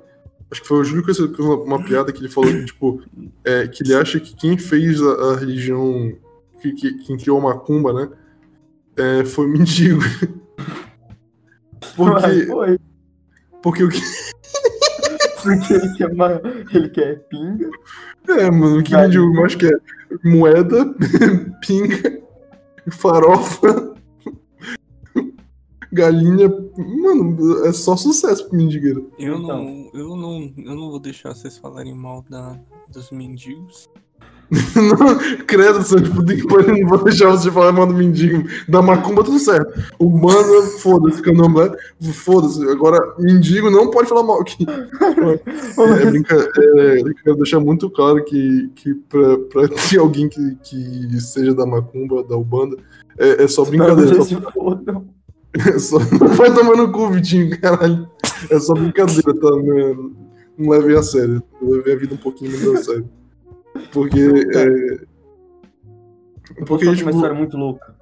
Acho 0.52 0.62
que 0.62 0.68
foi 0.68 0.80
o 0.80 0.84
Júlio 0.84 1.04
que 1.06 1.14
fez 1.14 1.20
uma, 1.40 1.56
uma 1.56 1.84
piada 1.84 2.12
que 2.12 2.20
ele 2.20 2.30
falou 2.30 2.50
que, 2.52 2.66
tipo, 2.66 3.02
é, 3.44 3.68
que 3.68 3.84
ele 3.84 3.94
acha 3.96 4.20
que 4.20 4.36
quem 4.36 4.58
fez 4.58 5.02
a, 5.02 5.34
a 5.34 5.36
religião. 5.38 6.14
Que, 6.62 6.72
que- 6.74 6.98
quem 7.06 7.18
criou 7.18 7.38
a 7.40 7.42
macumba, 7.44 7.94
né? 7.94 8.10
É, 8.98 9.26
foi 9.26 9.48
mendigo. 9.48 10.02
Porque, 11.96 12.46
foi. 12.48 12.80
porque 13.62 13.84
o 13.84 13.90
que. 13.90 14.02
Porque 15.42 15.74
ele 15.74 15.94
quer, 15.98 16.14
ma- 16.14 16.42
ele 16.74 16.90
quer 16.90 17.20
pinga. 17.30 17.70
É, 18.28 18.52
mano, 18.52 18.80
o 18.80 18.84
que 18.84 18.94
o 18.94 18.98
Vai. 18.98 19.06
mendigo 19.08 19.34
mais 19.34 19.56
quer? 19.56 19.80
Moeda, 20.24 20.94
pinga, 21.66 22.22
farofa, 22.92 23.94
galinha. 25.92 26.50
Mano, 26.78 27.66
é 27.66 27.72
só 27.74 27.96
sucesso 27.96 28.48
pro 28.50 28.58
mendigeiro. 28.58 29.12
Eu 29.18 29.38
Então. 29.38 29.64
não. 29.64 29.90
Eu 29.94 30.16
não. 30.16 30.54
Eu 30.58 30.76
não 30.76 30.90
vou 30.92 31.00
deixar 31.00 31.34
vocês 31.34 31.58
falarem 31.58 31.96
mal 31.96 32.24
da, 32.30 32.60
dos 32.90 33.12
mendigos. 33.12 33.88
Não, 34.76 35.18
credo, 35.46 35.80
pôr- 36.48 36.66
não 36.66 36.88
vou 36.88 37.04
deixar 37.04 37.30
você 37.32 37.52
falar 37.52 37.74
mal 37.74 37.86
do 37.86 37.94
mendigo. 37.94 38.48
Da 38.68 38.82
macumba, 38.82 39.22
tudo 39.24 39.40
certo. 39.40 39.74
Humano, 40.00 40.64
foda-se, 40.80 41.22
candomblé, 41.22 41.70
foda-se. 42.14 42.64
Agora, 42.70 42.98
mendigo 43.20 43.70
não 43.70 43.92
pode 43.92 44.08
falar 44.08 44.24
mal 44.24 44.42
aqui. 44.42 44.66
É, 46.00 46.06
brinca, 46.06 46.36
é, 46.36 47.00
eu 47.02 47.14
quero 47.24 47.36
deixar 47.38 47.60
muito 47.60 47.90
claro 47.90 48.24
que, 48.24 48.70
que 48.76 48.94
pra, 48.94 49.38
pra 49.38 49.68
ter 49.68 50.00
alguém 50.00 50.28
que, 50.28 50.56
que 50.64 51.20
seja 51.22 51.54
da 51.54 51.66
macumba, 51.66 52.24
da 52.24 52.36
Ubanda, 52.36 52.78
é, 53.18 53.44
é 53.44 53.48
só 53.48 53.64
brincadeira. 53.66 54.18
Não, 54.18 54.24
Só, 54.24 54.38
é 55.70 55.80
só, 55.80 56.00
vai 56.00 56.54
tomar 56.54 56.76
no 56.76 56.92
cu, 56.92 57.10
Vitinho, 57.10 57.60
caralho. 57.60 58.08
É 58.50 58.60
só 58.60 58.74
brincadeira, 58.74 59.34
tá? 59.34 59.50
Não, 59.50 60.12
não 60.58 60.70
levem 60.70 60.96
a 60.98 61.04
sério. 61.04 61.42
Levei 61.62 61.94
a 61.94 61.98
vida 61.98 62.14
um 62.14 62.18
pouquinho 62.18 62.52
menos 62.52 62.80
a 62.80 62.84
sério. 62.84 63.10
Porque. 63.92 64.20
É, 64.20 64.66
Eu 66.60 66.66
posso 66.66 66.66
porque, 66.66 66.86
contar 66.86 66.98
tipo, 66.98 67.10
uma 67.10 67.16
história 67.16 67.36
muito 67.36 67.58
louca. 67.58 67.96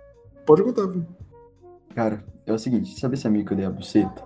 Pode 0.46 0.64
contar, 0.64 0.88
viu? 0.88 1.06
Cara, 1.96 2.24
é 2.46 2.54
o 2.54 2.60
seguinte, 2.60 3.00
sabe 3.00 3.16
esse 3.16 3.26
amigo 3.28 3.48
que 3.48 3.54
eu 3.54 3.58
dei 3.58 3.66
a 3.66 3.70
buceta? 3.70 4.24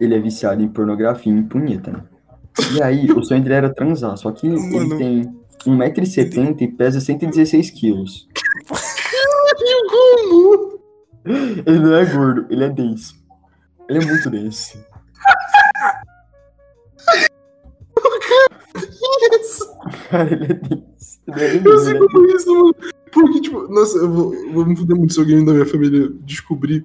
Ele 0.00 0.14
é 0.14 0.18
viciado 0.18 0.62
em 0.62 0.68
pornografia 0.68 1.32
e 1.32 1.36
em 1.36 1.42
punheta, 1.42 1.92
né? 1.92 2.04
E 2.74 2.82
aí, 2.82 3.10
o 3.10 3.22
sonho 3.22 3.42
dele 3.42 3.54
era 3.54 3.72
transar, 3.72 4.16
só 4.16 4.30
que 4.32 4.46
ele 4.46 4.58
Mano. 4.58 4.98
tem 4.98 5.22
1,70m 5.64 6.60
e 6.60 6.68
pesa 6.68 7.00
116 7.00 7.70
quilos. 7.70 8.28
Como? 9.90 10.80
Ele 11.24 11.78
não 11.78 11.94
é 11.94 12.04
gordo, 12.06 12.46
ele 12.50 12.64
é 12.64 12.68
denso. 12.68 13.14
Ele 13.88 14.02
é 14.02 14.06
muito 14.06 14.30
denso. 14.30 14.82
Eu 21.26 21.62
denso, 21.62 21.78
sei 21.84 21.94
ele 21.94 22.04
é 22.04 22.08
como 22.08 22.30
é 22.30 22.34
isso, 22.34 22.54
mano. 22.54 22.74
Porque, 23.12 23.40
tipo, 23.40 23.68
nossa, 23.68 23.98
eu 23.98 24.10
vou, 24.10 24.34
eu 24.34 24.52
vou 24.52 24.66
me 24.66 24.76
fuder 24.76 24.96
muito 24.96 25.12
se 25.14 25.20
alguém 25.20 25.44
da 25.44 25.52
minha 25.52 25.66
família 25.66 26.08
descobrir 26.24 26.84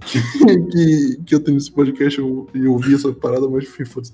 que, 0.00 0.18
que, 0.70 1.22
que 1.24 1.34
eu 1.34 1.40
tenho 1.40 1.56
esse 1.56 1.70
podcast 1.72 2.18
eu- 2.18 2.46
e 2.54 2.64
eu 2.64 2.72
ouvi 2.72 2.94
essa 2.94 3.12
parada, 3.12 3.48
mas 3.48 3.64
enfim, 3.64 3.84
foda-se. 3.84 4.12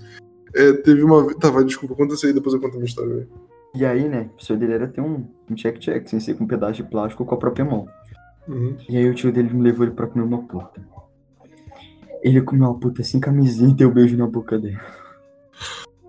É, 0.54 0.72
teve 0.74 1.02
uma. 1.02 1.32
Tá, 1.34 1.50
vai, 1.50 1.64
desculpa, 1.64 1.94
conta 1.94 2.14
isso 2.14 2.26
aí, 2.26 2.32
depois 2.32 2.54
eu 2.54 2.60
conto 2.60 2.72
a 2.74 2.76
minha 2.76 2.86
história, 2.86 3.14
velho. 3.14 3.28
E 3.74 3.84
aí, 3.84 4.08
né, 4.08 4.28
o 4.36 4.44
sonho 4.44 4.58
dele 4.58 4.72
era 4.74 4.88
ter 4.88 5.00
um 5.00 5.24
um 5.48 5.54
check-check, 5.56 6.08
sem 6.08 6.20
ser 6.20 6.34
com 6.34 6.44
um 6.44 6.46
pedaço 6.46 6.74
de 6.74 6.88
plástico 6.88 7.24
com 7.24 7.34
a 7.34 7.38
própria 7.38 7.64
mão. 7.64 7.86
Uhum. 8.48 8.76
E 8.88 8.96
aí 8.96 9.08
o 9.08 9.14
tio 9.14 9.32
dele 9.32 9.52
me 9.52 9.62
levou 9.62 9.84
ele 9.86 9.94
pra 9.94 10.06
comer 10.06 10.24
uma 10.24 10.42
puta. 10.42 10.80
Ele 12.22 12.40
comeu 12.42 12.68
uma 12.68 12.78
puta 12.78 13.02
sem 13.02 13.18
camisinha 13.20 13.70
e 13.70 13.74
deu 13.74 13.88
um 13.88 13.92
beijo 13.92 14.16
na 14.16 14.26
boca 14.26 14.58
dele. 14.58 14.78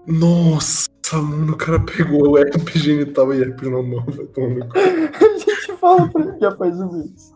Nossa, 0.08 0.90
mano, 1.18 1.54
o 1.54 1.58
cara 1.58 1.80
pegou 1.80 2.30
o 2.30 2.38
herpes 2.38 2.82
genital 2.82 3.34
e 3.34 3.42
herpes 3.42 3.70
na 3.70 3.82
mão, 3.82 4.06
vai 4.08 4.26
tomar 4.28 4.56
no 4.56 4.70
cu. 4.70 4.78
A 4.78 5.38
gente 5.38 5.78
fala 5.78 6.08
pra 6.08 6.22
ele 6.22 6.40
já 6.40 6.52
faz 6.56 6.80
um 6.80 6.92
mês. 6.92 7.34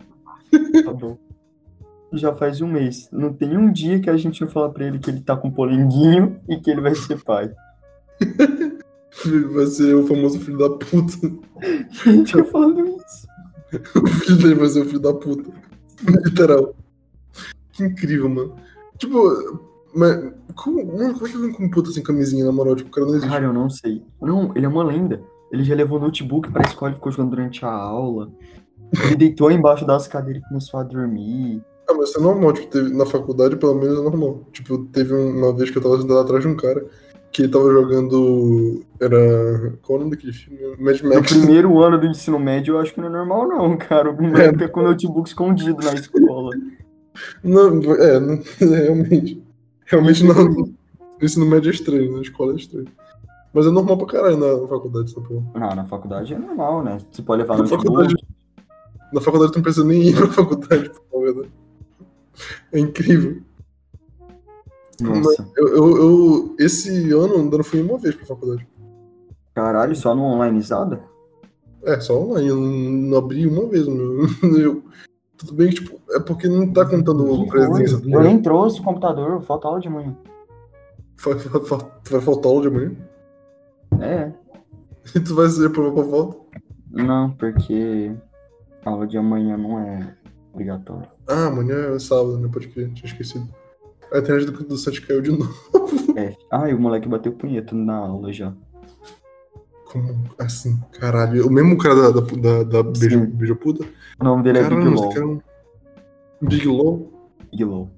Tá 0.84 0.94
bom. 0.94 1.18
Já 2.14 2.34
faz 2.34 2.62
um 2.62 2.68
mês. 2.68 3.10
Não 3.12 3.34
tem 3.34 3.58
um 3.58 3.72
dia 3.72 4.00
que 4.00 4.10
a 4.10 4.16
gente 4.16 4.42
não 4.42 4.48
fala 4.50 4.72
pra 4.72 4.86
ele 4.86 5.00
que 5.00 5.10
ele 5.10 5.22
tá 5.22 5.36
com 5.36 5.52
polenguinho 5.52 6.40
e 6.48 6.58
que 6.58 6.72
ele 6.72 6.82
vai 6.82 6.96
ser 6.96 7.22
pai. 7.24 7.52
Vai 9.54 9.66
ser 9.68 9.96
o 9.96 10.06
famoso 10.06 10.40
filho 10.40 10.58
da 10.58 10.70
puta. 10.70 11.14
A 12.06 12.12
gente 12.12 12.34
tá 12.34 12.44
falando 12.46 12.86
isso. 12.86 13.28
O 13.96 14.08
filho 14.08 14.38
dele 14.38 14.56
vai 14.56 14.70
ser 14.70 14.82
o 14.84 14.86
filho 14.86 15.00
da 15.00 15.14
puta. 15.14 15.52
Literal. 16.24 16.76
Que 17.74 17.84
incrível, 17.84 18.30
mano. 18.30 18.56
Tipo, 18.98 19.75
mas 19.96 20.34
como, 20.56 20.86
mano, 20.86 21.14
como 21.14 21.28
é 21.28 21.30
que 21.30 21.38
vem 21.38 21.52
com 21.52 21.70
puta 21.70 21.92
sem 21.92 22.04
camisinha, 22.04 22.46
na 22.46 22.52
moral? 22.52 22.76
Tipo, 22.76 22.90
o 22.90 22.92
cara 22.94 23.06
não 23.06 23.14
existe. 23.16 23.32
Cara, 23.32 23.46
eu 23.46 23.54
não 23.54 23.70
sei. 23.70 24.04
Não, 24.22 24.52
ele 24.56 24.66
é 24.66 24.70
uma 24.70 24.84
lenda. 24.84 25.22
Ele 25.52 25.64
já 25.64 25.76
levou 25.76 26.00
notebook 26.00 26.52
pra 26.52 26.64
escola 26.64 26.92
e 26.92 26.96
ficou 26.96 27.12
jogando 27.12 27.30
durante 27.32 27.64
a 27.66 27.72
aula. 27.72 28.30
Ele 29.06 29.16
deitou 29.16 29.52
embaixo 29.52 29.86
das 29.86 30.08
cadeiras 30.08 30.44
e 30.44 30.48
começou 30.48 30.80
a 30.80 30.84
dormir. 30.84 31.62
Ah, 31.90 31.94
mas 31.94 32.10
isso 32.10 32.20
é 32.20 32.22
normal, 32.22 32.54
tipo, 32.54 32.68
teve, 32.68 32.94
na 32.94 33.06
faculdade 33.06 33.56
pelo 33.58 33.76
menos 33.76 34.00
é 34.00 34.02
normal. 34.02 34.44
Tipo, 34.52 34.80
teve 34.86 35.14
uma 35.14 35.54
vez 35.54 35.70
que 35.70 35.78
eu 35.78 35.82
tava 35.82 36.02
sentado 36.02 36.20
atrás 36.20 36.42
de 36.44 36.48
um 36.50 36.56
cara 36.56 36.86
que 37.32 37.44
ele 37.44 37.52
tava 37.52 37.72
jogando. 37.72 38.84
Era. 39.00 39.74
Qual 39.82 39.98
é 39.98 40.02
o 40.02 40.04
nome 40.06 40.16
daquele 40.16 40.34
filme? 40.34 40.60
Mad 40.80 41.02
No 41.02 41.10
Max. 41.10 41.34
primeiro 41.34 41.80
ano 41.82 42.00
do 42.00 42.08
ensino 42.08 42.40
médio, 42.40 42.76
eu 42.76 42.80
acho 42.80 42.94
que 42.94 43.00
não 43.00 43.08
é 43.08 43.12
normal, 43.12 43.48
não, 43.48 43.78
cara. 43.78 44.10
O 44.10 44.22
moleque 44.22 44.54
fica 44.54 44.70
com 44.70 44.80
o 44.80 44.84
notebook 44.84 45.28
escondido 45.28 45.84
na 45.84 45.94
escola. 45.94 46.52
Não, 47.44 47.82
é, 47.96 48.20
não, 48.20 48.40
realmente. 48.60 49.45
Realmente 49.86 50.24
não. 50.24 50.34
No 50.46 50.74
ensino 51.22 51.46
médio 51.46 51.70
é 51.70 51.74
estranho, 51.74 52.14
na 52.16 52.22
escola 52.22 52.54
é 52.54 52.56
estranho. 52.58 52.88
Mas 53.54 53.66
é 53.66 53.72
normal 53.72 53.98
pra 53.98 54.08
caralho 54.08 54.38
na, 54.38 54.68
faculdade, 54.68 55.12
essa 55.12 55.22
porra. 55.22 55.44
Não, 55.54 55.76
na 55.76 55.86
faculdade 55.86 56.34
é 56.34 56.38
normal, 56.38 56.84
né? 56.84 56.98
Você 57.10 57.22
pode 57.22 57.42
levar 57.42 57.54
Na 57.58 57.64
notebook. 57.64 57.84
faculdade. 57.86 58.16
Na 59.14 59.22
faculdade 59.22 59.52
tu 59.54 59.56
não 59.56 59.64
precisa 59.64 59.86
nem 59.86 60.02
ir 60.10 60.16
pra 60.16 60.28
faculdade, 60.28 60.92
pra 61.10 61.20
verdade. 61.22 61.52
É 62.74 62.80
incrível. 62.80 63.42
Nossa. 65.02 65.50
Eu, 65.58 65.68
eu, 65.70 65.98
eu- 65.98 66.56
esse 66.60 67.12
ano 67.12 67.36
ainda 67.36 67.58
não 67.58 67.64
fui 67.64 67.82
uma 67.82 67.98
vez 67.98 68.16
pra 68.16 68.26
faculdade. 68.26 68.68
Caralho, 69.54 69.96
só 69.96 70.14
no 70.14 70.24
onlineizada? 70.24 71.02
É, 71.84 72.00
só 72.00 72.20
online, 72.22 72.50
eu 72.50 72.56
não, 72.58 72.68
não 73.12 73.18
abri 73.18 73.46
uma 73.48 73.68
vez. 73.68 73.88
meu. 73.88 74.26
Eu, 74.60 74.84
tudo 75.38 75.54
bem 75.54 75.70
que, 75.70 75.76
tipo, 75.76 76.00
é 76.12 76.20
porque 76.20 76.48
não 76.48 76.72
tá 76.72 76.86
contando 76.86 77.46
presença. 77.48 78.02
Eu 78.06 78.22
nem 78.24 78.42
trouxe 78.42 78.80
o 78.80 78.84
computador, 78.84 79.42
falta 79.42 79.68
aula 79.68 79.80
de 79.80 79.90
manhã. 79.90 80.16
Vai, 81.24 81.34
vai, 81.36 81.62
vai- 81.62 81.92
vai 82.12 82.22
faltar 82.22 82.52
aula 82.52 82.62
de 82.62 82.70
manhã? 82.70 82.92
É. 84.00 84.32
E 85.16 85.20
tu 85.20 85.36
vai 85.36 85.48
ser 85.50 85.70
provar 85.70 85.92
pra 85.94 86.04
volta? 86.04 86.38
Não, 86.92 87.30
porque 87.32 88.12
a 88.84 88.90
aula 88.90 89.06
de 89.06 89.16
amanhã 89.20 89.56
não 89.56 89.78
é 89.80 90.16
obrigatória. 90.52 91.08
Ah, 91.28 91.46
amanhã 91.46 91.76
é 91.94 92.00
sábado, 92.00 92.40
né? 92.40 92.50
Pode 92.52 92.70
crer, 92.70 92.92
tinha 92.92 93.06
esquecido. 93.06 93.48
A 94.12 94.18
internet 94.18 94.50
do, 94.50 94.64
do 94.64 94.78
site 94.78 95.02
caiu 95.06 95.22
de 95.22 95.30
novo. 95.38 95.54
É. 96.18 96.34
Ah, 96.52 96.68
e 96.70 96.74
o 96.74 96.80
moleque 96.82 97.08
bateu 97.08 97.32
punheta 97.34 97.76
na 97.76 97.98
aula 97.98 98.34
já. 98.34 98.52
Como 100.02 100.26
assim? 100.40 100.78
Caralho. 101.00 101.48
O 101.48 101.52
mesmo 101.52 101.78
cara 101.78 101.96
da, 101.96 102.20
da, 102.20 102.22
da, 102.22 102.64
da 102.64 102.84
beijo, 102.84 103.26
beijo 103.28 103.56
puta? 103.56 103.86
O 104.20 104.24
nome 104.24 104.44
dele 104.44 104.60
é 104.60 104.64
Big 104.64 104.76
Caramba, 104.76 104.96
Law. 105.00 105.06
esse 105.06 105.14
cara 105.16 105.26
é 105.26 105.30
um- 105.30 105.42
Big 106.42 106.68
Law? 106.68 107.12
Big 107.50 107.64
Law. 107.64 107.90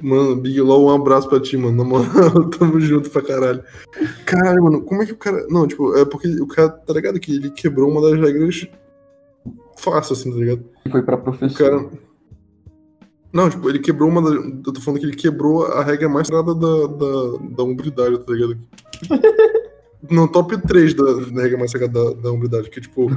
Mano, 0.00 0.36
Big 0.36 0.60
Law, 0.60 0.86
um 0.86 0.90
abraço 0.94 1.28
pra 1.28 1.38
ti, 1.40 1.56
mano. 1.56 1.76
Na 1.76 1.84
moral, 1.84 2.48
tamo 2.58 2.80
junto 2.80 3.10
pra 3.10 3.20
caralho. 3.20 3.62
Caralho, 4.24 4.62
mano, 4.64 4.80
como 4.82 5.02
é 5.02 5.06
que 5.06 5.12
o 5.12 5.16
cara. 5.16 5.46
Não, 5.50 5.66
tipo, 5.66 5.94
é 5.96 6.04
porque 6.04 6.28
o 6.40 6.46
cara, 6.46 6.68
tá 6.70 6.92
ligado? 6.94 7.20
Que 7.20 7.34
ele 7.34 7.50
quebrou 7.50 7.90
uma 7.90 8.00
das 8.00 8.18
regras 8.18 8.66
fácil, 9.76 10.14
assim, 10.14 10.30
tá 10.32 10.36
ligado? 10.38 10.64
Foi 10.90 11.02
pra 11.02 11.16
O 11.16 11.22
professor. 11.22 11.58
cara. 11.58 11.90
Não, 13.32 13.50
tipo, 13.50 13.68
ele 13.68 13.80
quebrou 13.80 14.08
uma 14.08 14.22
das. 14.22 14.32
Eu 14.32 14.72
tô 14.72 14.80
falando 14.80 15.00
que 15.00 15.06
ele 15.06 15.16
quebrou 15.16 15.66
a 15.66 15.82
regra 15.84 16.08
mais 16.08 16.26
sagrada 16.28 16.54
da, 16.54 16.86
da, 16.86 17.38
da 17.56 17.62
hombridade, 17.64 18.18
tá 18.20 18.32
ligado? 18.32 18.56
no 20.10 20.28
top 20.28 20.58
3 20.58 20.94
da, 20.94 21.04
da 21.04 21.42
regra 21.42 21.58
mais 21.58 21.70
sagrada 21.70 22.14
da, 22.14 22.22
da 22.22 22.32
hombridade, 22.32 22.70
que 22.70 22.80
tipo, 22.80 23.08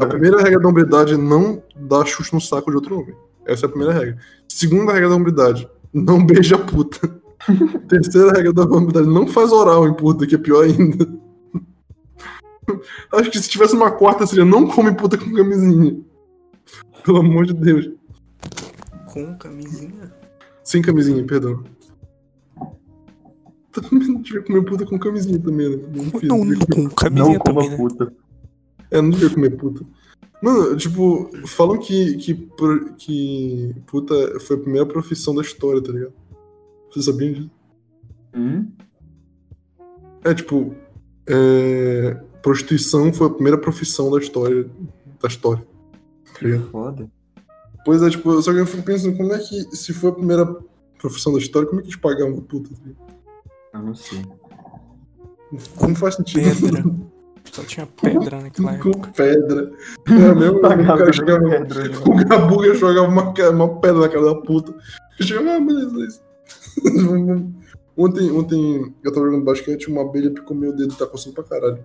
a 0.00 0.06
primeira 0.06 0.42
regra 0.42 0.60
da 0.60 0.68
hombridade 0.68 1.14
é 1.14 1.16
não 1.16 1.62
dar 1.74 2.04
chute 2.04 2.34
no 2.34 2.40
saco 2.40 2.70
de 2.70 2.76
outro 2.76 3.00
homem. 3.00 3.14
Essa 3.46 3.64
é 3.64 3.66
a 3.66 3.70
primeira 3.70 3.94
regra. 3.94 4.18
Segunda 4.48 4.92
regra 4.92 5.08
da 5.08 5.14
hombridade, 5.14 5.68
não 5.92 6.24
beija 6.24 6.58
puta. 6.58 7.20
Terceira 7.88 8.32
regra 8.32 8.52
da 8.52 8.64
hombridade, 8.64 9.06
não 9.06 9.26
faz 9.26 9.52
oral 9.52 9.88
em 9.88 9.94
puta, 9.94 10.26
que 10.26 10.34
é 10.34 10.38
pior 10.38 10.64
ainda. 10.64 11.06
Acho 13.12 13.30
que 13.30 13.38
se 13.38 13.48
tivesse 13.48 13.74
uma 13.74 13.92
quarta 13.92 14.26
seria 14.26 14.44
não 14.44 14.66
come 14.66 14.92
puta 14.94 15.16
com 15.16 15.32
camisinha. 15.32 15.96
Pelo 17.04 17.18
amor 17.18 17.46
de 17.46 17.54
Deus. 17.54 17.88
Com 19.06 19.36
camisinha? 19.38 20.12
Sem 20.64 20.82
camisinha, 20.82 21.24
perdão. 21.24 21.62
Também 23.80 24.20
devia 24.22 24.42
comer 24.42 24.62
puta 24.64 24.86
com 24.86 24.98
camisinha 24.98 25.38
também, 25.38 25.70
né? 25.76 25.82
Enfim, 25.94 26.26
Não, 26.26 26.40
devia 26.40 26.66
comer- 26.66 26.88
com 26.88 26.94
camisinha 26.94 27.32
Não 27.34 27.38
coma 27.38 27.54
também, 27.62 27.70
né? 27.70 27.76
puta. 27.76 28.12
É, 28.90 29.02
não 29.02 29.10
devia 29.10 29.30
comer 29.30 29.50
puta. 29.56 29.84
Mano, 30.42 30.76
tipo, 30.76 31.30
falam 31.46 31.78
que, 31.78 32.16
que, 32.18 32.48
que 32.98 33.74
puta 33.86 34.38
foi 34.40 34.56
a 34.56 34.60
primeira 34.60 34.86
profissão 34.86 35.34
da 35.34 35.42
história, 35.42 35.82
tá 35.82 35.90
ligado? 35.92 36.12
Você 36.92 37.02
sabia 37.02 37.32
disso? 37.32 37.50
Hum? 38.34 38.66
É, 40.24 40.34
tipo, 40.34 40.74
é, 41.26 42.14
prostituição 42.42 43.12
foi 43.12 43.26
a 43.28 43.30
primeira 43.30 43.58
profissão 43.58 44.10
da 44.10 44.18
história. 44.18 44.68
Da 45.22 45.28
história. 45.28 45.66
Tá 46.32 46.38
Que 46.38 46.58
foda. 46.70 47.10
Pois 47.84 48.02
é, 48.02 48.10
tipo, 48.10 48.40
só 48.42 48.52
que 48.52 48.58
eu 48.58 48.66
fico 48.66 48.82
pensando, 48.82 49.16
como 49.16 49.32
é 49.32 49.38
que, 49.38 49.62
se 49.76 49.92
foi 49.94 50.10
a 50.10 50.14
primeira 50.14 50.44
profissão 50.98 51.32
da 51.32 51.38
história, 51.38 51.66
como 51.68 51.80
é 51.80 51.82
que 51.82 51.88
eles 51.90 52.00
pagavam 52.00 52.40
puta? 52.40 52.70
Tá 52.74 52.80
ligado? 52.84 53.06
Eu 53.72 53.80
não 53.80 53.94
sei. 53.94 54.24
Não 55.80 55.94
faz 55.94 56.16
sentido. 56.16 56.42
Pedra. 56.42 56.84
Só 57.52 57.62
tinha 57.62 57.86
pedra 57.86 58.40
naquela 58.40 58.74
época. 58.74 58.90
Com 58.98 59.12
pedra. 59.12 59.72
É 60.06 60.34
mesmo, 60.34 60.58
o 60.58 61.12
chegava, 61.12 61.48
pedra, 61.48 61.88
né? 61.88 61.96
O 62.04 62.24
Gabuga 62.24 62.74
jogava 62.74 63.08
uma, 63.08 63.32
uma 63.50 63.80
pedra 63.80 64.00
na 64.00 64.08
cara 64.08 64.24
da 64.24 64.34
puta. 64.34 64.74
Eu 65.18 65.26
chegava, 65.26 65.56
ah, 65.56 65.60
beleza, 65.60 65.96
é 65.96 66.06
isso. 66.06 66.22
ontem, 67.96 68.30
ontem 68.30 68.94
eu 69.02 69.12
tava 69.12 69.26
jogando 69.26 69.44
basquete, 69.44 69.88
uma 69.88 70.02
abelha 70.02 70.30
picou 70.30 70.56
meu 70.56 70.74
dedo 70.74 70.92
e 70.92 70.96
tá 70.96 71.06
coçando 71.06 71.34
pra 71.34 71.44
caralho. 71.44 71.84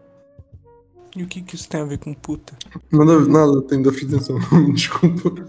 E 1.15 1.23
o 1.23 1.27
que 1.27 1.41
que 1.41 1.55
isso 1.55 1.67
tem 1.67 1.81
a 1.81 1.85
ver 1.85 1.97
com 1.97 2.13
puta? 2.13 2.53
Nada, 2.91 3.19
nada, 3.19 3.61
tem 3.63 3.81
déficit 3.81 4.09
de 4.09 4.15
atenção. 4.15 4.39
Desculpa. 4.73 5.45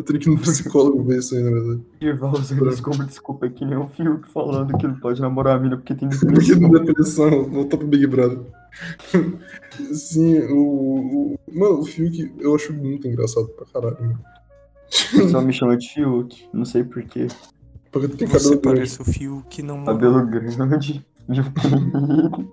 Eu 0.00 0.04
tenho 0.04 0.18
que 0.18 0.30
ir 0.30 0.32
no 0.32 0.40
psicólogo 0.40 1.04
ver 1.04 1.18
isso 1.18 1.34
aí, 1.36 1.42
na 1.42 1.50
verdade. 1.50 1.82
Irval 2.00 2.32
usando 2.32 2.70
desculpa, 2.70 3.04
desculpa, 3.04 3.46
é 3.46 3.50
que 3.50 3.66
nem 3.66 3.76
o 3.76 3.86
Fiuk 3.86 4.26
falando 4.32 4.74
que 4.78 4.86
não 4.86 4.98
pode 4.98 5.20
namorar 5.20 5.56
a 5.56 5.60
mina 5.60 5.76
porque 5.76 5.94
tem 5.94 6.08
Porque 6.18 6.54
depressão. 6.54 6.70
depressão, 6.70 7.44
voltar 7.50 7.76
pro 7.76 7.86
Big 7.86 8.06
Brother. 8.06 8.38
Sim, 9.92 10.38
o, 10.48 11.34
o. 11.34 11.38
Mano, 11.52 11.80
o 11.80 11.84
Fiuk 11.84 12.32
eu 12.38 12.54
acho 12.54 12.72
muito 12.72 13.06
engraçado 13.06 13.46
pra 13.48 13.66
caralho. 13.66 14.00
mano. 14.00 14.18
Só 15.30 15.42
me 15.42 15.52
chama 15.52 15.76
de 15.76 15.86
Fiuk, 15.92 16.48
não 16.50 16.64
sei 16.64 16.82
porquê. 16.82 17.26
Porque 17.92 18.08
tu 18.08 18.16
tem 18.16 18.26
Você 18.26 18.38
cabelo 18.38 18.60
grande. 18.62 18.76
parece 18.78 19.02
o 19.02 19.04
fio 19.04 19.44
que 19.50 19.62
não 19.62 19.84
Cabelo 19.84 20.26
grande. 20.26 21.04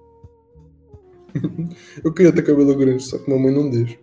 Eu 2.04 2.12
queria 2.14 2.34
ter 2.34 2.42
cabelo 2.42 2.76
grande, 2.76 3.04
só 3.04 3.18
que 3.18 3.30
mamãe 3.32 3.54
não 3.54 3.70
deixa. 3.70 3.98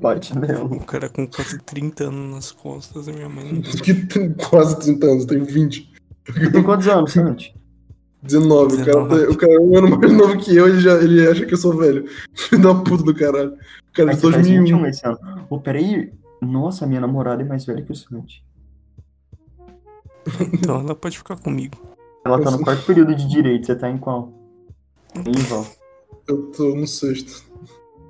Bate 0.00 0.36
nela. 0.38 0.64
Um 0.64 0.78
cara 0.80 1.08
com 1.08 1.26
quase 1.26 1.58
30 1.58 2.04
anos 2.04 2.34
nas 2.34 2.52
costas, 2.52 3.08
a 3.08 3.12
minha 3.12 3.28
mãe 3.28 3.52
não 3.52 3.62
Que 3.62 3.94
tem 3.94 4.32
quase 4.34 4.78
30 4.80 5.06
anos, 5.06 5.24
tenho 5.24 5.44
20. 5.44 5.92
Tem 6.52 6.62
quantos 6.62 6.88
anos, 6.88 7.12
Santi? 7.14 7.54
19. 8.22 8.74
O 8.74 8.78
cara, 8.84 8.92
19. 9.04 9.26
tá- 9.26 9.32
o 9.32 9.36
cara 9.36 9.52
é 9.52 9.58
um 9.58 9.78
ano 9.78 9.98
mais 9.98 10.12
novo 10.12 10.38
que 10.38 10.54
eu, 10.56 10.68
ele, 10.68 10.80
já, 10.80 10.94
ele 11.02 11.26
acha 11.26 11.44
que 11.46 11.54
eu 11.54 11.58
sou 11.58 11.76
velho. 11.76 12.04
Filho 12.34 12.62
da 12.62 12.74
puta 12.74 13.02
do 13.02 13.14
caralho. 13.14 13.52
O 13.52 13.92
cara 13.92 14.12
é 14.12 14.14
de 14.14 14.20
você 14.20 14.32
faz 14.32 14.46
21 14.46 14.64
2001. 14.78 14.86
esse 14.86 15.06
ano. 15.06 15.18
Ô, 15.50 15.58
peraí. 15.60 16.12
Nossa, 16.40 16.86
minha 16.86 17.00
namorada 17.00 17.42
é 17.42 17.44
mais 17.44 17.64
velha 17.64 17.82
que 17.82 17.92
o 17.92 17.94
Santi. 17.96 18.44
Então 20.52 20.80
ela 20.80 20.94
pode 20.94 21.18
ficar 21.18 21.36
comigo. 21.38 21.76
Ela 22.24 22.40
tá 22.40 22.50
no 22.50 22.62
quarto 22.62 22.84
período 22.86 23.14
de 23.14 23.28
direito, 23.28 23.66
você 23.66 23.74
tá 23.74 23.90
em 23.90 23.98
qual? 23.98 24.32
Em 25.16 25.32
Val. 25.48 25.66
Eu 26.28 26.50
tô 26.52 26.74
no 26.76 26.86
sexto. 26.86 27.44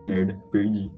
Merda, 0.07 0.37
perdi. 0.51 0.91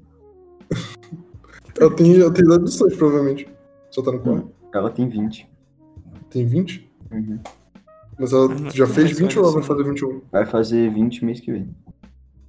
Ela 1.79 1.91
tem, 1.95 2.19
ela 2.19 2.31
tem 2.31 2.43
idade 2.45 2.63
do 2.63 2.71
Santos, 2.71 2.95
provavelmente. 2.97 3.47
Só 3.91 4.01
tá 4.01 4.11
no 4.11 4.19
quarto. 4.19 4.49
Ela 4.73 4.89
tem 4.89 5.07
20. 5.09 5.47
Tem 6.29 6.45
20? 6.45 6.89
Uhum. 7.11 7.39
Mas 8.17 8.31
ela 8.33 8.47
não- 8.47 8.69
já 8.71 8.87
fez 8.87 9.09
mas 9.11 9.19
20 9.19 9.37
ou 9.39 9.43
ela 9.43 9.53
vai 9.53 9.61
olha 9.61 9.67
fazer 9.67 9.83
só. 9.83 9.89
21? 9.89 10.21
Vai 10.31 10.45
fazer 10.45 10.89
20 10.93 11.25
mês 11.25 11.39
que 11.39 11.51
vem. 11.51 11.69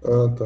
Ah, 0.05 0.29
tá. 0.37 0.45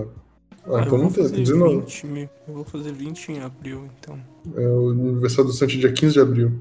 Ah, 0.66 0.76
Ah, 0.78 0.82
então 0.82 0.98
não 0.98 1.10
tem, 1.10 1.22
fazer 1.24 1.34
tem 1.34 1.44
19. 1.44 1.76
20, 1.80 2.06
me- 2.06 2.30
eu 2.48 2.54
vou 2.54 2.64
fazer 2.64 2.92
20 2.92 3.32
em 3.32 3.40
abril, 3.40 3.88
então. 3.98 4.18
É 4.56 4.66
o 4.66 4.90
aniversário 4.90 5.44
do 5.50 5.52
Santos 5.56 5.76
dia 5.76 5.92
15 5.92 6.14
de 6.14 6.20
abril. 6.20 6.52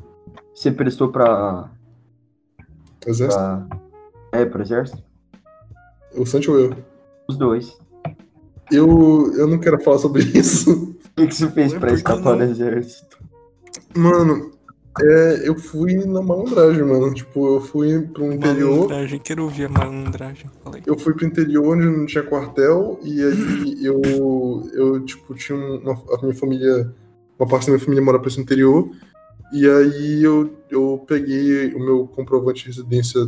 Você 0.54 0.72
prestou 0.72 1.10
pra. 1.10 1.70
Exército? 3.06 3.42
pra... 3.42 3.68
É, 4.34 4.46
pro 4.46 4.62
exército? 4.62 5.02
O 6.16 6.26
Santos 6.26 6.48
ou 6.50 6.60
eu? 6.60 6.76
Os 7.28 7.38
dois. 7.38 7.78
Eu, 8.72 9.34
eu 9.36 9.48
não 9.48 9.60
quero 9.60 9.82
falar 9.82 9.98
sobre 10.00 10.22
isso. 10.38 10.89
O 11.20 11.22
que 11.22 11.28
que 11.28 11.36
você 11.36 11.50
fez 11.52 11.74
pra 11.74 11.92
escapar 11.92 12.38
do 12.38 12.44
exército? 12.44 13.20
Mano, 13.94 14.52
é, 15.02 15.50
eu 15.50 15.56
fui 15.56 15.96
na 16.06 16.22
malandragem, 16.22 16.84
mano. 16.84 17.14
Tipo, 17.14 17.56
eu 17.56 17.62
fui 17.62 18.00
pro 18.08 18.32
interior. 18.32 18.76
Malandragem, 18.76 19.20
quero 19.20 19.44
ouvir 19.44 19.66
a 19.66 19.70
malandragem. 19.70 20.50
Falei. 20.64 20.82
Eu 20.86 20.98
fui 20.98 21.14
pro 21.14 21.26
interior 21.26 21.76
onde 21.76 21.86
não 21.86 22.06
tinha 22.06 22.24
quartel. 22.24 22.98
E 23.04 23.22
aí 23.22 23.86
eu, 23.86 24.02
eu 24.74 25.06
tipo, 25.06 25.36
tinha 25.36 25.58
uma, 25.58 25.94
a 25.94 26.22
minha 26.22 26.36
família. 26.36 26.94
Uma 27.38 27.48
parte 27.48 27.66
da 27.66 27.74
minha 27.74 27.84
família 27.84 28.04
mora 28.04 28.20
pra 28.20 28.30
esse 28.30 28.40
interior. 28.40 28.90
E 29.52 29.68
aí 29.68 30.24
eu, 30.24 30.54
eu 30.70 31.04
peguei 31.06 31.74
o 31.74 31.80
meu 31.80 32.08
comprovante 32.08 32.62
de 32.62 32.68
residência, 32.68 33.28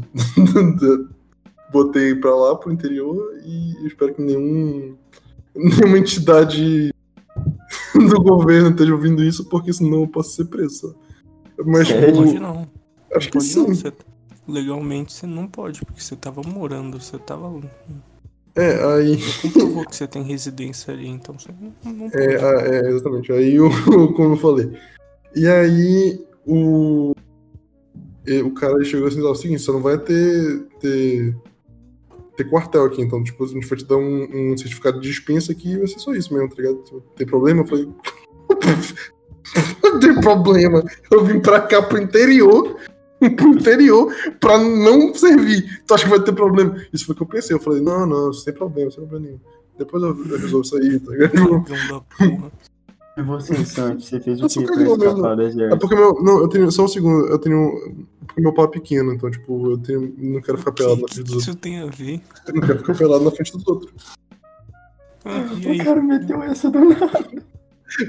botei 1.74 2.14
pra 2.14 2.36
lá, 2.36 2.56
pro 2.56 2.72
interior, 2.72 3.34
e 3.44 3.76
eu 3.78 3.88
espero 3.88 4.14
que 4.14 4.22
nenhum, 4.22 4.96
nenhuma 5.56 5.98
entidade 5.98 6.94
do 8.10 8.22
governo 8.22 8.70
esteja 8.70 8.94
ouvindo 8.94 9.24
isso, 9.24 9.46
porque 9.46 9.74
senão 9.74 10.02
eu 10.02 10.08
posso 10.08 10.36
ser 10.36 10.46
preso. 10.46 10.96
Mas, 11.66 11.88
Sério? 11.88 12.08
tipo, 12.08 12.18
Pode 12.24 12.40
não. 12.40 12.70
acho 13.16 13.30
que 13.30 13.42
sim. 13.42 13.66
Você, 13.68 13.94
legalmente 14.48 15.14
você 15.14 15.28
não 15.28 15.48
pode, 15.48 15.84
porque 15.86 16.02
você 16.02 16.16
tava 16.16 16.42
morando, 16.42 17.00
você 17.00 17.18
tava. 17.20 17.52
É, 18.56 18.84
aí. 18.96 19.18
Comprovou 19.42 19.86
que 19.86 19.96
você 19.96 20.08
tem 20.08 20.24
residência 20.24 20.94
ali, 20.94 21.08
então 21.08 21.38
você 21.38 21.50
não, 21.60 21.94
não 21.94 22.10
pode. 22.12 22.24
É, 22.24 22.36
é, 22.36 22.90
exatamente. 22.90 23.32
Aí, 23.32 23.60
o, 23.60 23.70
como 24.14 24.34
eu 24.34 24.38
falei. 24.38 24.72
E 25.36 25.48
aí, 25.48 26.26
o. 26.46 27.14
O 28.46 28.52
cara 28.52 28.84
chegou 28.84 29.08
assim: 29.08 29.22
ó, 29.22 29.30
é 29.30 29.32
o 29.32 29.36
seguinte, 29.36 29.62
você 29.62 29.72
não 29.72 29.82
vai 29.82 29.98
ter, 29.98 30.68
ter. 30.80 31.36
Ter 32.44 32.50
quartel 32.50 32.86
aqui, 32.86 33.02
então, 33.02 33.24
tipo, 33.24 33.44
a 33.44 33.48
gente 33.48 33.68
vai 33.68 33.78
te 33.78 33.86
dar 33.86 33.98
um, 33.98 34.52
um 34.52 34.58
certificado 34.58 35.00
de 35.00 35.08
dispensa 35.08 35.52
aqui 35.52 35.74
e 35.74 35.78
vai 35.78 35.88
ser 35.88 36.00
só 36.00 36.14
isso 36.14 36.34
mesmo, 36.34 36.50
tá 36.50 36.56
ligado? 36.56 37.04
Tem 37.16 37.28
problema? 37.28 37.62
Eu 37.62 37.68
falei. 37.68 37.90
Não 39.84 40.00
tem 40.00 40.22
problema. 40.22 40.84
Eu 41.12 41.26
vim 41.26 41.40
pra 41.40 41.60
cá 41.62 41.82
pro 41.82 42.02
interior. 42.02 42.78
Pro 43.36 43.50
interior 43.50 44.12
pra 44.40 44.58
não 44.58 45.14
servir. 45.14 45.84
Tu 45.86 45.94
acha 45.94 46.06
que 46.06 46.10
vai 46.10 46.20
ter 46.24 46.32
problema? 46.32 46.76
Isso 46.92 47.06
foi 47.06 47.14
o 47.14 47.16
que 47.18 47.22
eu 47.22 47.28
pensei. 47.28 47.56
Eu 47.56 47.60
falei, 47.60 47.80
não, 47.80 48.08
não, 48.08 48.34
sem 48.34 48.52
problema, 48.52 48.90
sem 48.90 49.00
problema 49.00 49.28
nenhum. 49.28 49.40
Depois 49.78 50.02
eu, 50.02 50.10
eu 50.10 50.40
resolvo 50.40 50.66
isso 50.66 50.76
aí, 50.76 51.00
tá 51.00 51.12
ligado? 51.12 51.66
E 53.18 53.22
você, 53.24 53.66
Santi, 53.66 54.06
você 54.06 54.20
fez 54.22 54.42
o 54.42 54.48
que 54.48 54.66
pra 54.66 54.84
escapar 54.84 55.36
do 55.36 55.42
É 55.42 55.46
exército? 55.48 55.80
porque 55.80 55.96
meu. 55.96 56.14
Não, 56.24 56.40
eu 56.40 56.48
tenho. 56.48 56.72
Só 56.72 56.86
um 56.86 56.88
segundo, 56.88 57.28
eu 57.28 57.38
tenho. 57.38 58.06
Porque 58.26 58.40
meu 58.42 58.54
pau 58.54 58.66
é 58.66 58.68
pequeno, 58.70 59.14
então, 59.14 59.30
tipo, 59.30 59.72
eu 59.72 59.78
tenho. 59.78 60.14
Não 60.18 60.42
quero 60.42 60.58
ficar 60.58 60.72
O 60.72 60.74
que, 60.74 60.84
pelado 60.84 61.02
na 61.02 61.08
frente 61.10 61.24
dos 61.24 61.32
outros. 61.34 61.48
isso 61.50 61.56
tem 61.58 61.80
a 61.82 61.86
ver? 61.88 62.22
Eu 62.48 62.54
não 62.54 62.62
quero 62.62 62.80
ficar 62.80 62.96
pelado 62.96 63.24
na 63.26 63.32
frente 63.32 63.52
dos 63.52 63.68
outros. 63.68 64.14
Ah, 65.26 65.44
O 65.54 65.84
cara 65.84 66.02
meteu 66.02 66.42
essa 66.42 66.72
do 66.72 66.80
nada. 66.86 67.44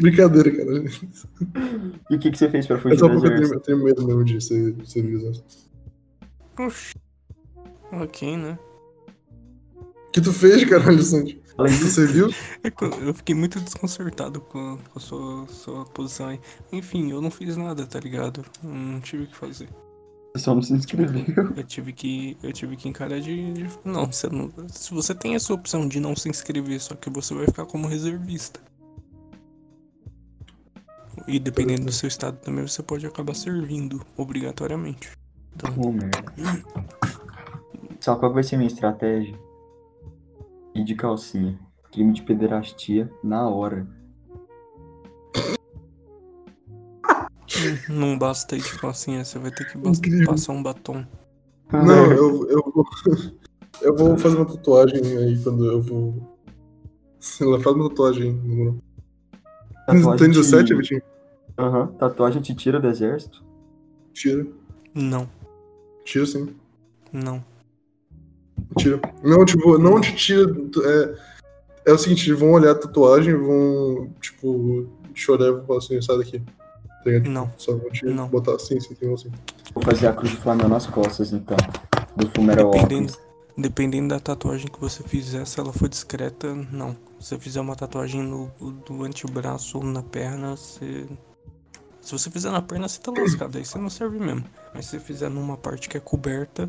Brincadeira, 0.00 0.50
cara. 0.56 0.84
E 2.08 2.14
o 2.14 2.18
que, 2.20 2.30
que 2.30 2.38
você 2.38 2.48
fez 2.48 2.66
pra 2.68 2.76
É 2.76 2.80
fugir 2.80 2.98
só 3.00 3.08
do 3.08 3.14
porque 3.14 3.26
eu 3.26 3.30
tenho, 3.30 3.42
exército? 3.42 3.54
eu 3.54 3.60
tenho 3.60 3.84
medo 3.84 4.06
mesmo 4.06 4.24
de 4.24 4.40
ser, 4.40 4.72
de 4.72 4.88
ser 4.90 5.02
visado. 5.02 5.42
Oxi. 6.60 6.94
Ok, 7.90 8.36
né? 8.36 8.56
O 9.76 10.10
que 10.12 10.20
tu 10.20 10.32
fez, 10.32 10.64
caralho, 10.64 11.02
Sandy? 11.02 11.41
Além 11.58 11.72
disso, 11.72 11.90
serviu? 11.90 12.28
É 12.64 12.70
que 12.70 12.84
eu 12.84 13.12
fiquei 13.14 13.34
muito 13.34 13.60
desconcertado 13.60 14.40
com, 14.40 14.78
a 14.94 15.00
sua, 15.00 15.46
sua 15.48 15.84
posição 15.86 16.28
aí. 16.28 16.40
Enfim, 16.72 17.10
eu 17.10 17.20
não 17.20 17.30
fiz 17.30 17.56
nada, 17.56 17.84
tá 17.86 17.98
ligado? 18.00 18.44
Não 18.62 19.00
tive 19.00 19.24
o 19.24 19.26
que 19.26 19.36
fazer. 19.36 19.68
você 20.34 20.44
só 20.44 20.54
não 20.54 20.62
se 20.62 20.72
inscreveu. 20.72 21.24
Eu 21.56 21.64
tive 21.64 21.92
que. 21.92 22.36
Eu 22.42 22.52
tive 22.52 22.76
que 22.76 22.88
encarar 22.88 23.20
de. 23.20 23.52
de- 23.52 23.68
não, 23.84 24.06
você 24.06 24.28
não. 24.28 24.50
Se 24.68 24.94
você 24.94 25.14
tem 25.14 25.34
essa 25.34 25.52
opção 25.52 25.86
de 25.88 25.98
não 26.00 26.14
se 26.16 26.28
inscrever, 26.28 26.80
só 26.80 26.94
que 26.94 27.10
você 27.10 27.34
vai 27.34 27.46
ficar 27.46 27.66
como 27.66 27.86
reservista. 27.88 28.60
E 31.28 31.38
dependendo 31.38 31.84
do 31.84 31.92
seu 31.92 32.08
estado 32.08 32.38
também, 32.38 32.66
você 32.66 32.82
pode 32.82 33.06
acabar 33.06 33.34
servindo 33.34 34.00
obrigatoriamente. 34.16 35.10
Então, 35.54 35.72
Pô, 35.74 35.92
merda. 35.92 36.24
Sabe 38.00 38.18
qual 38.18 38.30
que 38.30 38.34
vai 38.34 38.42
ser 38.42 38.56
minha 38.56 38.66
estratégia? 38.68 39.38
Ir 40.74 40.84
de 40.84 40.94
calcinha. 40.94 41.58
Crime 41.92 42.12
de 42.12 42.22
pederastia 42.22 43.10
na 43.22 43.48
hora. 43.48 43.86
Não 47.88 48.18
basta 48.18 48.56
ir 48.56 48.62
de 48.62 48.78
calcinha, 48.78 49.24
você 49.24 49.38
vai 49.38 49.50
ter 49.50 49.64
que 49.70 49.78
Incrível. 49.78 50.26
passar 50.26 50.52
um 50.52 50.62
batom. 50.62 51.04
Não, 51.72 52.12
eu, 52.12 52.48
eu, 52.48 52.72
vou, 52.74 52.84
eu 53.82 53.96
vou 53.96 54.18
fazer 54.18 54.36
uma 54.36 54.46
tatuagem 54.46 55.00
aí 55.18 55.42
quando 55.42 55.64
eu 55.70 55.80
vou. 55.80 56.38
Sei 57.20 57.46
lá, 57.46 57.60
faz 57.60 57.76
uma. 57.76 57.88
Tatuagem 57.90 58.80
Tem 60.18 60.30
17, 60.30 60.66
te- 60.68 60.74
Vitinho? 60.74 61.02
Aham. 61.58 61.86
Tatuagem 61.98 62.42
te 62.42 62.54
tira 62.54 62.80
do 62.80 62.88
exército? 62.88 63.44
Tira. 64.12 64.46
Não, 64.94 65.28
Tira 66.04 66.26
sim. 66.26 66.54
não. 67.12 67.42
Tira. 68.78 69.00
Não, 69.22 69.44
tipo, 69.44 69.78
não 69.78 70.00
te 70.00 70.14
tira. 70.14 70.50
É, 70.84 71.90
é 71.90 71.92
o 71.92 71.98
seguinte, 71.98 72.28
eles 72.28 72.38
vão 72.40 72.52
olhar 72.52 72.72
a 72.72 72.74
tatuagem, 72.74 73.34
vão, 73.34 74.10
tipo, 74.20 74.86
olhar 75.28 75.48
e 75.48 75.52
vão 75.52 75.66
falar 75.66 75.78
assim, 75.78 76.00
sai 76.02 76.18
daqui. 76.18 76.42
Tipo, 77.04 77.28
Não. 77.28 77.52
Só 77.56 77.74
vão 77.76 77.90
te 77.90 78.04
Não. 78.06 78.28
botar 78.28 78.54
assim, 78.54 78.76
assim, 78.76 78.94
assim, 78.94 79.12
assim. 79.12 79.30
Vou 79.74 79.82
fazer 79.82 80.06
a 80.06 80.12
cruz 80.12 80.30
de 80.30 80.36
Flamengo 80.36 80.68
nas 80.68 80.86
costas, 80.86 81.32
então. 81.32 81.56
Do 82.16 82.28
Fumeral 82.30 82.70
Dependendo, 82.70 83.12
dependendo 83.56 84.08
da 84.08 84.20
tatuagem 84.20 84.66
que 84.68 84.78
você 84.80 85.02
fizer, 85.02 85.46
se 85.46 85.58
ela 85.58 85.72
for 85.72 85.88
discreta, 85.88 86.54
não. 86.70 86.92
Se 87.18 87.28
você 87.30 87.38
fizer 87.38 87.60
uma 87.60 87.74
tatuagem 87.74 88.22
no, 88.22 88.50
do 88.86 89.02
antebraço 89.04 89.78
ou 89.78 89.84
na 89.84 90.02
perna, 90.02 90.56
você. 90.56 91.06
Se 92.00 92.12
você 92.12 92.30
fizer 92.30 92.50
na 92.50 92.60
perna, 92.60 92.88
você 92.88 93.00
tá 93.00 93.12
lascado, 93.12 93.56
aí 93.56 93.64
você 93.64 93.78
não 93.78 93.88
serve 93.88 94.18
mesmo. 94.18 94.44
Mas 94.74 94.86
se 94.86 94.92
você 94.92 95.00
fizer 95.00 95.28
numa 95.30 95.56
parte 95.56 95.88
que 95.88 95.96
é 95.96 96.00
coberta, 96.00 96.68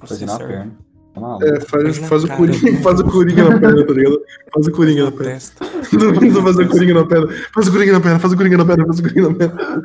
você 0.00 0.06
Fazer 0.08 0.26
na 0.26 0.36
serve. 0.36 0.52
perna. 0.52 0.76
Tá? 1.14 1.38
É, 1.42 1.60
faz, 1.60 2.00
na 2.00 2.08
faz, 2.08 2.24
o 2.24 2.28
coringa, 2.28 2.76
faz 2.82 3.00
o 3.00 3.04
coringa 3.04 3.48
na 3.48 3.58
perna, 3.60 3.86
tá 3.86 3.92
ligado? 3.92 4.20
Faz 4.52 4.66
o 4.66 4.72
coringa 4.72 5.04
na 5.04 5.10
Na 5.10 5.16
perna. 5.16 5.38
Não 6.32 6.42
fazer 6.42 6.62
o 6.64 6.68
coringa 6.68 6.94
na 6.94 7.06
perna. 7.06 7.28
Faz 7.54 7.68
o 7.68 7.72
coringa 7.72 7.92
na 7.92 8.00
perna, 8.00 8.18
faz 8.18 8.32
o 8.32 8.36
coringa 8.36 8.56
na 8.56 8.64
perna, 8.64 8.86
faz 8.86 8.98
o 8.98 9.02
coringa 9.02 9.28
na 9.28 9.34
perna. 9.34 9.82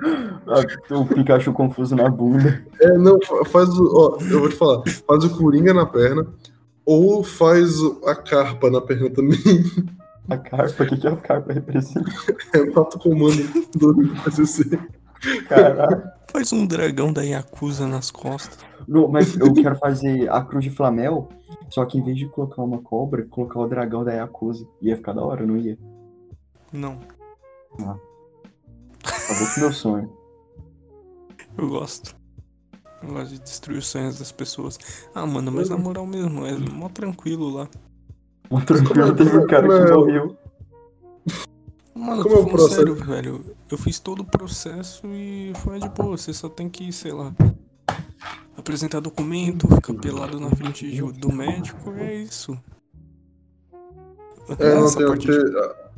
Ah, 0.48 0.96
o 0.96 1.06
Pikachu 1.06 1.54
confuso 1.54 1.96
na 1.96 2.10
bunda. 2.10 2.62
É, 2.82 2.98
não, 2.98 3.20
fa- 3.22 3.46
faz 3.46 3.70
o. 3.70 3.84
Ó, 3.96 4.18
eu 4.30 4.40
vou 4.40 4.50
te 4.50 4.56
falar. 4.56 4.82
Faz 5.08 5.24
o 5.24 5.30
coringa 5.38 5.74
na 5.74 5.86
perna. 5.86 6.26
Ou 6.86 7.24
faz 7.24 7.76
a 8.08 8.16
carpa 8.16 8.72
na 8.72 8.82
perna 8.82 9.12
também. 9.12 9.38
A 10.28 10.38
carpa, 10.38 10.84
o 10.84 10.88
que, 10.88 10.98
que 10.98 11.08
a 11.08 11.16
carpa 11.16 11.54
representa? 11.54 12.10
É 12.54 12.60
o 12.62 12.72
tato 12.72 12.98
comando 12.98 13.44
do 13.76 13.96
PCC. 14.24 14.80
Caralho. 15.48 16.02
Faz 16.32 16.54
um 16.54 16.66
dragão 16.66 17.12
da 17.12 17.24
Yakuza 17.24 17.88
nas 17.88 18.12
costas. 18.12 18.58
Não, 18.88 19.08
mas 19.08 19.36
eu 19.36 19.54
quero 19.54 19.76
fazer 19.78 20.30
a 20.32 20.42
cruz 20.44 20.64
de 20.64 20.70
Flamel, 20.72 21.28
só 21.70 21.86
que 21.86 21.98
em 21.98 22.04
vez 22.04 22.18
de 22.18 22.28
colocar 22.28 22.62
uma 22.64 22.80
cobra, 22.80 23.26
colocar 23.26 23.60
o 23.60 23.68
dragão 23.68 24.04
da 24.04 24.14
Yakuza. 24.14 24.68
Ia 24.82 24.96
ficar 24.96 25.14
da 25.14 25.24
hora, 25.24 25.46
não 25.46 25.58
ia? 25.58 25.78
Não, 26.72 27.00
Acabou 29.04 29.48
com 29.56 29.60
meu 29.62 29.74
sonho. 29.74 30.12
eu 31.58 31.70
gosto. 31.70 32.16
Eu 33.02 33.10
gosto 33.14 33.32
de 33.34 33.40
destruir 33.40 33.78
os 33.78 33.88
sonhos 33.88 34.20
das 34.20 34.32
pessoas. 34.32 34.78
Ah, 35.16 35.26
mano, 35.26 35.52
mas 35.52 35.70
na 35.70 35.78
moral 35.78 36.06
mesmo, 36.06 36.46
é 36.46 36.56
mó 36.58 36.90
tranquilo 36.90 37.50
lá. 37.50 37.68
Mó 38.52 38.60
tranquilo, 38.62 39.16
teve 39.16 39.38
um 39.38 39.48
cara 39.48 39.68
que 39.68 39.92
morreu. 39.94 40.38
Mano, 41.96 42.24
Como 42.24 42.36
é 42.36 42.40
o 42.40 42.46
processo? 42.48 42.76
sério, 42.76 42.96
velho. 42.96 43.56
Eu 43.72 43.78
fiz 43.78 44.00
todo 44.00 44.22
o 44.22 44.26
processo 44.26 45.06
e 45.08 45.54
foi 45.64 45.80
de 45.80 45.90
boa. 45.90 46.18
Você 46.18 46.34
só 46.34 46.50
tem 46.50 46.68
que, 46.70 46.92
sei 46.92 47.12
lá, 47.12 47.32
apresentar 48.58 49.00
documento, 49.00 49.68
ficar 49.76 49.94
pelado 49.94 50.40
na 50.40 50.50
frente 50.50 50.90
de- 50.90 51.02
do 51.20 51.32
médico, 51.32 51.92
é 51.94 52.16
isso. 52.16 52.58
É, 54.58 54.80
essa, 54.84 55.06
parte 55.06 55.28
de, 55.28 55.38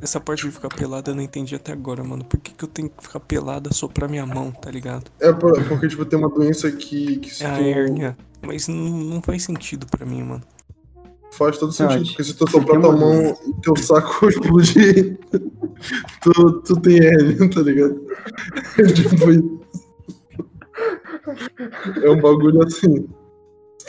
essa 0.02 0.20
parte 0.20 0.44
de 0.46 0.50
ficar 0.52 0.68
pelada 0.68 1.10
eu 1.10 1.14
não 1.14 1.22
entendi 1.22 1.54
até 1.54 1.72
agora, 1.72 2.04
mano. 2.04 2.22
Por 2.22 2.38
que, 2.38 2.52
que 2.52 2.62
eu 2.62 2.68
tenho 2.68 2.90
que 2.90 3.02
ficar 3.02 3.20
pelada 3.20 3.72
só 3.72 3.88
pra 3.88 4.06
minha 4.06 4.26
mão, 4.26 4.52
tá 4.52 4.70
ligado? 4.70 5.10
É 5.18 5.32
por- 5.32 5.54
porque, 5.68 5.88
tipo, 5.88 6.04
tem 6.04 6.18
uma 6.18 6.28
doença 6.28 6.70
que, 6.70 7.16
que 7.16 7.42
É 7.42 7.46
a 7.46 7.56
tu- 7.56 7.62
hérnia. 7.62 8.16
Mas 8.46 8.68
não, 8.68 8.74
não 8.76 9.22
faz 9.22 9.44
sentido 9.44 9.86
pra 9.86 10.04
mim, 10.04 10.22
mano. 10.22 10.42
Faz 11.32 11.58
todo 11.58 11.72
sentido. 11.72 12.00
Não, 12.00 12.06
Porque 12.06 12.24
se 12.24 12.34
tu 12.34 12.50
soprar 12.50 12.80
tua 12.80 12.90
uma 12.90 12.98
mão 12.98 13.36
e 13.46 13.60
teu 13.62 13.76
saco 13.76 14.28
explodir, 14.28 15.18
tu, 16.22 16.60
tu 16.60 16.80
tem 16.80 16.98
hérnia, 16.98 17.50
tá 17.50 17.60
ligado? 17.60 18.00
É 18.78 18.82
tipo. 18.92 19.62
É 22.02 22.10
um 22.10 22.20
bagulho 22.20 22.62
assim. 22.62 23.08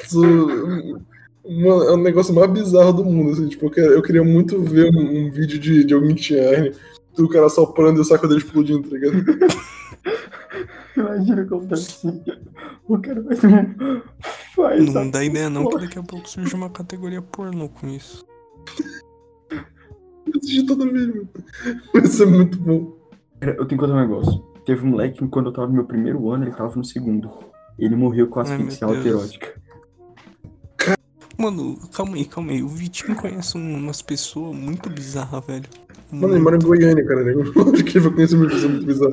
Tu- 0.10 1.02
Mano, 1.46 1.84
é 1.84 1.94
um 1.94 2.02
negócio 2.02 2.34
mais 2.34 2.50
bizarro 2.50 2.94
do 2.94 3.04
mundo. 3.04 3.32
Assim, 3.32 3.50
tipo, 3.50 3.66
eu, 3.66 3.70
queria, 3.70 3.90
eu 3.90 4.02
queria 4.02 4.24
muito 4.24 4.62
ver 4.62 4.90
um, 4.96 5.26
um 5.26 5.30
vídeo 5.32 5.60
de, 5.60 5.84
de 5.84 5.94
alguém 5.94 6.16
que 6.16 6.22
tinha 6.22 6.40
hérnia, 6.42 6.72
do 7.18 7.28
cara 7.28 7.50
soprando 7.50 7.98
e 7.98 8.02
o 8.02 8.06
saco 8.06 8.28
dele 8.28 8.40
explodindo, 8.40 8.88
tá 8.90 8.96
ligado? 8.96 9.24
Imagina 10.96 11.46
como 11.46 11.66
deve 11.66 11.82
ser. 11.82 12.22
O 12.88 12.98
cara 12.98 13.22
vai 13.22 13.36
ser 13.36 13.48
um. 13.48 14.02
Faz 14.56 14.94
Não 14.94 15.10
dá 15.10 15.24
ideia 15.24 15.50
não 15.50 15.68
que 15.68 15.78
daqui 15.80 15.98
a 15.98 16.04
pouco 16.04 16.30
surge 16.30 16.54
uma 16.54 16.70
categoria 16.70 17.22
pornô 17.22 17.70
com 17.70 17.88
isso. 17.88 18.26
Eu 19.52 20.34
assisti 20.38 20.64
vez, 20.66 21.08
mano. 21.08 21.30
Vai 21.94 22.06
ser 22.08 22.26
muito 22.28 22.60
bom. 22.60 22.96
Eu 23.42 23.56
tenho 23.56 23.68
que 23.68 23.78
contar 23.78 23.94
um 23.94 24.02
negócio. 24.02 24.40
Teve 24.66 24.86
um 24.86 24.92
moleque 24.92 25.18
que 25.20 25.28
quando 25.28 25.48
eu 25.48 25.54
tava 25.54 25.68
no 25.68 25.74
meu 25.74 25.86
primeiro 25.86 26.30
ano, 26.30 26.46
ele 26.46 26.52
tava 26.56 26.76
no 26.76 26.84
segundo. 26.86 27.30
Ele 27.78 27.96
morreu 27.96 28.28
com 28.28 28.40
asfixia 28.40 28.88
Deus. 28.88 28.98
autoerótica. 28.98 29.62
Mano, 31.38 31.78
calma 31.92 32.16
aí, 32.16 32.26
calma 32.26 32.52
aí. 32.52 32.62
O 32.62 32.68
Vitinho 32.68 33.16
conhece 33.18 33.58
um- 33.58 33.76
umas 33.78 34.02
pessoas 34.02 34.56
muito 34.56 34.90
bizarras, 34.90 35.44
velho. 35.46 35.66
Mano, 36.12 36.36
ele 36.36 36.44
mora 36.44 36.56
em 36.56 36.60
Goiânia, 36.60 37.04
cara. 37.06 37.24
né? 37.24 37.34
Lógico 37.34 37.84
que 37.84 37.98
ele 37.98 38.00
vai 38.06 38.14
conhecer 38.14 38.36
uma 38.36 38.48
pessoa 38.48 38.72
muito 38.72 38.86
bizarra. 38.86 39.12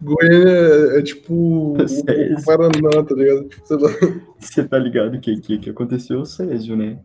Goiânia 0.00 0.48
é, 0.48 0.98
é 0.98 1.02
tipo 1.02 1.74
o 1.76 2.44
Paraná, 2.44 3.02
tá 3.06 3.14
ligado? 3.14 3.44
Tipo. 3.48 4.22
Você 4.38 4.64
tá 4.64 4.78
ligado 4.78 5.18
que 5.20 5.36
que, 5.40 5.58
que 5.58 5.70
aconteceu 5.70 6.20
o 6.20 6.26
Césio, 6.26 6.76
né? 6.76 6.98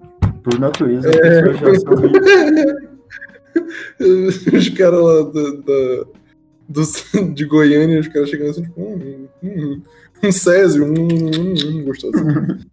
Por 0.43 0.59
natureza, 0.59 1.09
É. 1.09 1.41
pessoas 1.41 1.59
já 1.59 1.75
são 1.79 1.93
Os 4.57 4.69
caras 4.69 5.01
lá 5.01 5.21
da, 5.23 5.49
da- 5.61 6.05
do- 6.69 7.33
de 7.33 7.45
Goiânia, 7.45 7.99
os 7.99 8.07
caras 8.07 8.29
chegando 8.29 8.51
assim, 8.51 8.63
tipo, 8.63 8.81
hum, 8.81 9.27
hum, 9.43 9.81
um 10.23 10.31
Césio, 10.31 10.85
hum, 10.85 11.07
hum, 11.07 11.53
hum, 11.65 11.83
gostoso. 11.85 12.13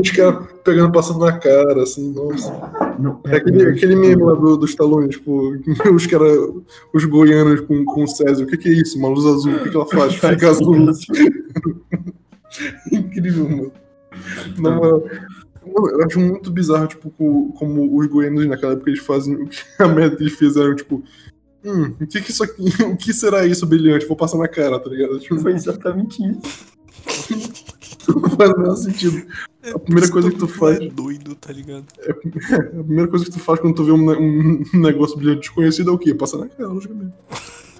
Os 0.00 0.10
caras 0.10 0.46
pegando, 0.64 0.92
passando 0.92 1.20
na 1.20 1.32
cara, 1.38 1.82
assim, 1.82 2.12
nossa. 2.12 2.50
Não, 2.98 3.20
É 3.26 3.36
aquele, 3.36 3.66
aquele 3.70 3.96
meme 3.96 4.22
lá 4.22 4.34
do, 4.34 4.56
do 4.56 4.66
Stallone, 4.66 5.08
tipo, 5.08 5.52
os 5.94 6.06
caras, 6.06 6.38
os 6.94 7.04
goianos 7.06 7.60
com, 7.62 7.84
com 7.84 8.04
o 8.04 8.08
Césio, 8.08 8.44
o 8.44 8.48
que, 8.48 8.56
que 8.56 8.68
é 8.68 8.72
isso? 8.72 8.98
Uma 8.98 9.08
luz 9.08 9.24
azul, 9.26 9.54
o 9.54 9.62
que, 9.62 9.70
que 9.70 9.76
ela 9.76 9.86
faz? 9.86 10.14
Fica 10.14 10.50
azul. 10.50 10.76
Incrível, 12.92 13.48
mano. 13.48 13.72
Mano, 14.58 15.02
eu 15.64 16.04
acho 16.04 16.18
muito 16.18 16.50
bizarro, 16.50 16.86
tipo, 16.88 17.10
co- 17.10 17.52
como 17.58 17.96
os 17.98 18.06
goianos 18.06 18.46
naquela 18.46 18.72
época 18.72 18.90
eles 18.90 19.00
fazem 19.00 19.34
o 19.36 19.46
que 19.46 19.58
a 19.78 19.86
merda 19.88 20.16
que 20.16 20.22
eles 20.22 20.34
fizeram, 20.34 20.74
tipo, 20.74 21.02
hum, 21.64 21.94
o 22.00 22.06
que 22.06 22.20
que 22.20 22.30
isso 22.30 22.42
aqui, 22.42 22.62
o 22.84 22.96
que 22.96 23.12
será 23.12 23.46
isso 23.46 23.66
brilhante? 23.66 24.06
Vou 24.06 24.16
passar 24.16 24.38
na 24.38 24.48
cara, 24.48 24.78
tá 24.78 24.90
ligado? 24.90 25.18
Tipo, 25.20 25.38
Foi 25.38 25.52
exatamente 25.52 26.18
isso. 26.22 26.40
não 28.08 28.30
faz 28.30 28.50
o 28.50 28.58
menor 28.58 28.76
sentido. 28.76 29.22
É, 29.62 29.70
A 29.72 29.78
primeira 29.78 30.10
coisa 30.10 30.30
que 30.30 30.38
tu 30.38 30.48
faz- 30.48 30.80
É 30.80 30.88
doido, 30.88 31.34
tá 31.34 31.52
ligado? 31.52 31.84
A 32.08 32.82
primeira 32.82 33.08
coisa 33.08 33.24
que 33.24 33.30
tu 33.30 33.38
faz 33.38 33.60
quando 33.60 33.74
tu 33.74 33.84
vê 33.84 33.92
um, 33.92 34.10
um 34.10 34.62
negócio 34.80 35.16
brilhante 35.16 35.40
desconhecido 35.40 35.90
é 35.90 35.94
o 35.94 35.98
quê? 35.98 36.14
Passar 36.14 36.38
na 36.38 36.48
cara, 36.48 36.68
logicamente. 36.68 37.14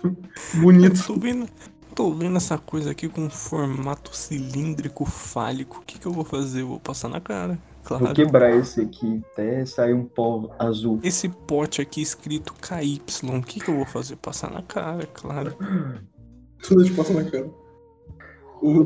Bonito. 0.60 1.02
Tô 1.06 1.14
vendo, 1.14 1.46
tô 1.94 2.12
vendo 2.12 2.36
essa 2.36 2.58
coisa 2.58 2.90
aqui 2.90 3.08
com 3.08 3.28
formato 3.30 4.14
cilíndrico 4.16 5.04
fálico. 5.04 5.78
O 5.80 5.84
que, 5.84 5.98
que 5.98 6.06
eu 6.06 6.12
vou 6.12 6.24
fazer? 6.24 6.62
Eu 6.62 6.68
vou 6.68 6.80
passar 6.80 7.08
na 7.08 7.20
cara, 7.20 7.58
Vou 7.88 7.98
claro. 7.98 8.14
quebrar 8.14 8.54
esse 8.54 8.82
aqui 8.82 9.22
até 9.32 9.64
sair 9.64 9.94
um 9.94 10.04
pó 10.04 10.54
azul. 10.58 11.00
Esse 11.02 11.28
pote 11.28 11.80
aqui 11.80 12.02
escrito 12.02 12.52
KY, 12.54 13.00
o 13.36 13.42
que, 13.42 13.58
que 13.60 13.68
eu 13.70 13.76
vou 13.76 13.86
fazer? 13.86 14.16
Passar 14.16 14.50
na 14.50 14.62
cara, 14.62 15.06
claro. 15.06 15.54
Tudo 16.62 16.84
de 16.84 16.92
passa 16.92 17.14
na 17.14 17.24
cara. 17.24 17.50
O... 18.62 18.84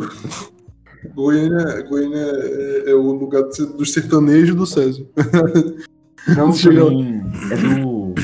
Goiânia, 1.14 1.82
Goiânia 1.89 2.16
é, 2.18 2.90
é 2.90 2.94
o 2.94 3.12
lugar 3.12 3.43
dos 3.43 3.93
sertanejos 3.93 4.55
do 4.55 4.66
Césio. 4.66 5.09
Não, 6.36 6.52
também 6.52 7.22
é 7.51 7.56
do. 7.56 8.14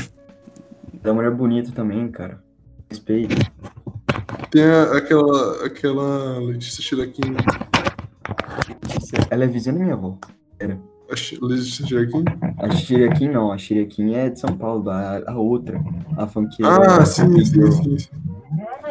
Da 1.03 1.13
mulher 1.13 1.31
bonita 1.31 1.71
também, 1.71 2.07
cara. 2.09 2.41
Respeito. 2.89 3.35
Tem 4.51 4.63
a- 4.63 4.97
aquela, 4.97 5.65
aquela 5.65 6.39
Letícia 6.39 6.81
Chiraquim. 6.83 7.35
Ela 9.29 9.43
é 9.45 9.47
vizinha 9.47 9.73
da 9.75 9.81
minha 9.81 9.93
avó. 9.93 10.17
A 11.11 11.15
Chi- 11.15 11.37
Letícia 11.41 11.85
Chiraquim? 11.85 12.23
A 12.57 12.69
Shiriakin 12.71 13.29
não, 13.29 13.51
a 13.51 13.57
Shiriakin 13.57 14.13
é 14.15 14.29
de 14.29 14.39
São 14.39 14.55
Paulo, 14.55 14.89
a, 14.89 15.21
a 15.27 15.35
outra. 15.37 15.81
A 16.17 16.25
funkeira. 16.27 16.71
Ah, 16.71 16.97
a 17.01 17.05
sim, 17.05 17.43
sim, 17.43 17.71
sim. 17.71 17.97
sim. 17.97 18.09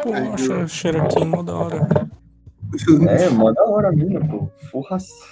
Pô, 0.03 0.13
Aí, 0.13 0.27
acho 0.29 0.51
eu- 0.51 0.61
a 0.61 0.67
Xeraquim 0.67 1.25
mó 1.25 1.41
da 1.43 1.55
hora. 1.55 2.00
É, 3.09 3.29
mó 3.31 3.51
da 3.51 3.63
hora 3.65 3.89
a 3.89 3.91
mina, 3.91 4.19
pô. 4.27 4.47
For 4.71 4.81
racista. 4.81 5.25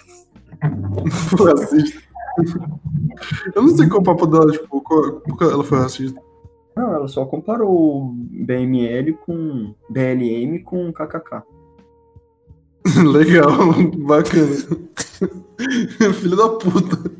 Foi 1.37 1.51
racista. 1.51 2.01
Eu 3.55 3.61
não 3.63 3.69
sei 3.75 3.87
qual 3.87 3.99
é 3.99 4.01
o 4.01 4.03
papo 4.03 4.27
dela, 4.27 4.51
tipo, 4.51 4.81
qual, 4.81 5.13
por 5.21 5.37
que 5.37 5.43
ela 5.43 5.63
foi 5.63 5.79
racista. 5.79 6.21
Não, 6.75 6.93
ela 6.93 7.07
só 7.07 7.25
comparou 7.25 8.13
BML 8.15 9.13
com 9.25 9.73
BLM 9.89 10.59
com 10.63 10.91
KKK. 10.93 11.43
Legal, 13.05 13.51
bacana. 14.05 14.55
Filho 16.13 16.37
da 16.37 16.49
puta. 16.49 17.11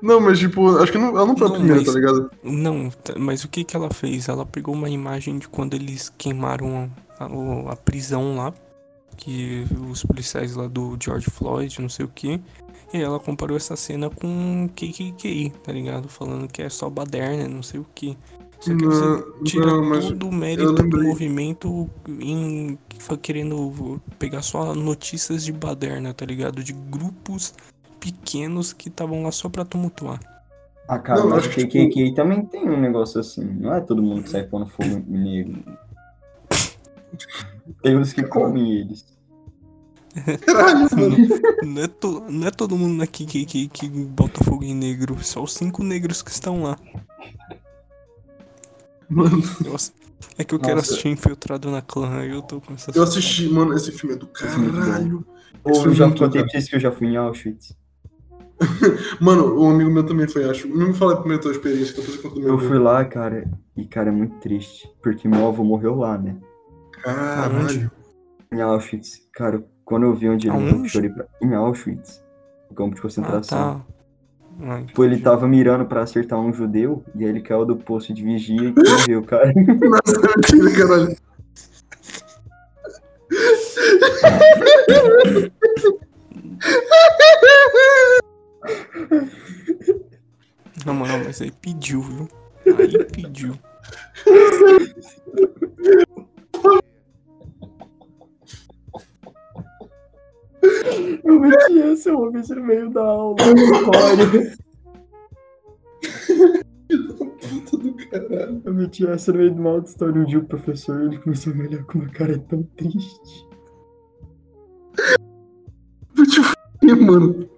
Não, 0.00 0.20
mas 0.20 0.38
tipo, 0.38 0.76
acho 0.78 0.92
que 0.92 0.98
não, 0.98 1.08
ela 1.08 1.26
não 1.26 1.36
foi 1.36 1.48
a 1.48 1.50
primeira, 1.50 1.76
mas- 1.76 1.86
tá 1.86 1.92
ligado? 1.92 2.30
Não, 2.42 2.90
tá- 2.90 3.14
mas 3.18 3.44
o 3.44 3.48
que 3.48 3.64
que 3.64 3.76
ela 3.76 3.90
fez? 3.92 4.28
Ela 4.28 4.44
pegou 4.46 4.74
uma 4.74 4.88
imagem 4.88 5.38
de 5.38 5.48
quando 5.48 5.74
eles 5.74 6.10
queimaram 6.16 6.90
a, 7.18 7.72
a 7.72 7.76
prisão 7.76 8.36
lá, 8.36 8.52
que 9.16 9.64
os 9.90 10.02
policiais 10.04 10.56
lá 10.56 10.66
do 10.66 10.96
George 11.00 11.30
Floyd, 11.30 11.80
não 11.80 11.88
sei 11.88 12.04
o 12.04 12.08
que, 12.08 12.40
e 12.92 13.02
ela 13.02 13.18
comparou 13.18 13.56
essa 13.56 13.76
cena 13.76 14.10
com 14.10 14.68
KKK, 14.74 15.52
tá 15.62 15.72
ligado? 15.72 16.08
Falando 16.08 16.48
que 16.48 16.62
é 16.62 16.68
só 16.68 16.88
baderna, 16.88 17.48
não 17.48 17.62
sei 17.62 17.80
o 17.80 17.86
que. 17.94 18.16
Só 18.60 18.74
que 18.74 18.84
você 18.84 19.24
tira 19.44 19.66
não, 19.66 19.84
mas 19.84 20.06
todo 20.06 20.28
o 20.28 20.32
mérito 20.32 20.72
do 20.72 21.02
movimento 21.02 21.90
em 22.08 22.78
que 22.88 23.02
foi 23.02 23.18
querendo 23.18 24.00
pegar 24.18 24.42
só 24.42 24.74
notícias 24.74 25.44
de 25.44 25.52
baderna, 25.52 26.14
tá 26.14 26.24
ligado? 26.24 26.62
De 26.62 26.72
grupos 26.72 27.52
pequenos 28.00 28.72
que 28.72 28.88
estavam 28.88 29.22
lá 29.22 29.32
só 29.32 29.48
pra 29.48 29.64
tumultuar. 29.64 30.20
Ah, 30.88 30.98
cara, 30.98 31.20
Não, 31.20 31.30
mas 31.30 31.46
acho 31.46 31.60
o 31.60 31.68
que, 31.68 31.88
KKK 31.88 32.14
também 32.14 32.44
tem 32.44 32.68
um 32.68 32.80
negócio 32.80 33.20
assim. 33.20 33.44
Não 33.44 33.74
é 33.74 33.80
todo 33.80 34.02
mundo 34.02 34.22
que 34.22 34.30
sai 34.30 34.44
pondo 34.44 34.66
fogo 34.66 35.02
negro. 35.06 35.62
Tem 37.82 37.96
uns 37.96 38.12
que 38.12 38.22
comem 38.22 38.72
eles. 38.72 39.04
Caralho, 40.46 40.88
mano. 40.96 41.16
Não 41.62 41.82
é, 41.82 41.88
to- 41.88 42.24
não 42.28 42.46
é 42.46 42.50
todo 42.50 42.76
mundo 42.76 43.02
aqui 43.02 43.26
que, 43.26 43.44
que, 43.44 43.68
que 43.68 43.88
bota 43.88 44.42
fogo 44.44 44.64
em 44.64 44.74
negro, 44.74 45.16
só 45.22 45.42
os 45.42 45.54
cinco 45.54 45.82
negros 45.82 46.22
que 46.22 46.30
estão 46.30 46.62
lá. 46.62 46.78
Mano, 49.08 49.42
Nossa, 49.64 49.92
é 50.38 50.44
que 50.44 50.54
eu 50.54 50.58
quero 50.58 50.76
Nossa. 50.76 50.92
assistir 50.92 51.08
Infiltrado 51.08 51.70
na 51.70 51.82
Clã, 51.82 52.24
eu 52.24 52.42
tô 52.42 52.60
com 52.60 52.72
essa 52.74 52.90
eu 52.94 53.02
assisti, 53.02 53.48
mano, 53.48 53.74
esse 53.74 53.92
filme 53.92 54.14
é 54.14 54.18
do 54.18 54.26
é 54.26 54.72
caralho. 54.80 55.26
Ou 55.62 55.84
eu 55.84 55.90
é 55.90 55.94
já 55.94 56.10
contei 56.10 56.42
pra 56.42 56.50
vocês 56.50 56.68
que 56.68 56.76
eu 56.76 56.80
já 56.80 56.90
fui 56.92 57.08
em 57.08 57.16
Auschwitz. 57.16 57.76
Mano, 59.20 59.60
um 59.60 59.70
amigo 59.70 59.90
meu 59.90 60.06
também 60.06 60.28
foi, 60.28 60.48
acho. 60.48 60.68
Não 60.68 60.88
me 60.88 60.94
fala 60.94 61.16
primeiro 61.16 61.40
a 61.40 61.42
tua 61.42 61.52
experiência, 61.52 61.94
que 61.94 62.00
depois 62.00 62.16
eu 62.16 62.22
conto 62.22 62.34
do 62.36 62.40
meu 62.40 62.50
Eu 62.50 62.58
fui 62.58 62.78
lá, 62.78 63.04
cara, 63.04 63.50
e 63.76 63.84
cara, 63.84 64.10
é 64.10 64.12
muito 64.12 64.36
triste. 64.38 64.88
Porque 65.02 65.26
meu 65.26 65.46
avô 65.46 65.64
morreu 65.64 65.94
lá, 65.96 66.16
né? 66.16 66.36
Caralho. 67.04 67.90
Em 68.52 68.60
Auschwitz. 68.60 69.20
Cara, 69.34 69.62
quando 69.84 70.04
eu 70.06 70.14
vi 70.14 70.28
onde 70.28 70.46
ele 70.48 70.54
Aonde? 70.56 70.66
morreu, 70.70 70.84
eu 70.84 70.88
chorei 70.88 71.10
pra... 71.10 71.26
Em 71.42 71.54
Auschwitz. 71.54 72.22
No 72.70 72.76
campo 72.76 72.94
de 72.94 73.00
Ah, 73.00 73.02
concentração. 73.02 73.80
tá. 73.80 73.86
Ai, 74.66 74.84
Tipo, 74.84 75.04
ele 75.04 75.18
tava 75.20 75.48
mirando 75.48 75.84
pra 75.84 76.02
acertar 76.02 76.38
um 76.38 76.52
judeu, 76.52 77.04
e 77.14 77.24
aí 77.24 77.30
ele 77.30 77.40
caiu 77.42 77.66
do 77.66 77.76
posto 77.76 78.14
de 78.14 78.22
vigia 78.22 78.68
e 78.70 78.74
morreu, 78.90 79.22
cara. 79.24 79.52
Nossa, 79.80 80.20
mentira, 80.36 80.86
caralho. 80.86 81.16
Na 90.84 90.92
moral, 90.92 91.18
mas 91.24 91.40
aí 91.40 91.50
pediu, 91.50 92.02
viu? 92.02 92.28
Aí 92.78 93.04
pediu. 93.06 93.54
Eu 101.24 101.40
meti 101.40 101.80
essa, 101.80 102.10
eu 102.10 102.30
meti 102.32 102.54
no 102.54 102.64
meio 102.64 102.90
da 102.90 103.02
aula. 103.02 103.36
História. 103.40 104.56
Puta 107.40 107.76
do 107.78 107.94
caralho. 107.94 108.62
Eu 108.64 108.74
meti 108.74 109.06
essa 109.06 109.32
no 109.32 109.38
meio 109.38 109.50
de 109.52 109.60
uma 109.60 109.70
aula 109.70 109.82
de 109.82 109.88
história. 109.88 110.20
Um 110.20 110.24
dia 110.24 110.38
o 110.38 110.44
professor 110.44 111.02
ele 111.02 111.18
começou 111.18 111.52
a 111.52 111.56
me 111.56 111.66
olhar 111.66 111.84
com 111.84 111.98
uma 111.98 112.08
cara 112.08 112.38
tão 112.38 112.62
triste. 112.76 113.48
Vou 116.14 116.26
te 116.26 116.40
fuder, 116.42 117.00
mano. 117.02 117.48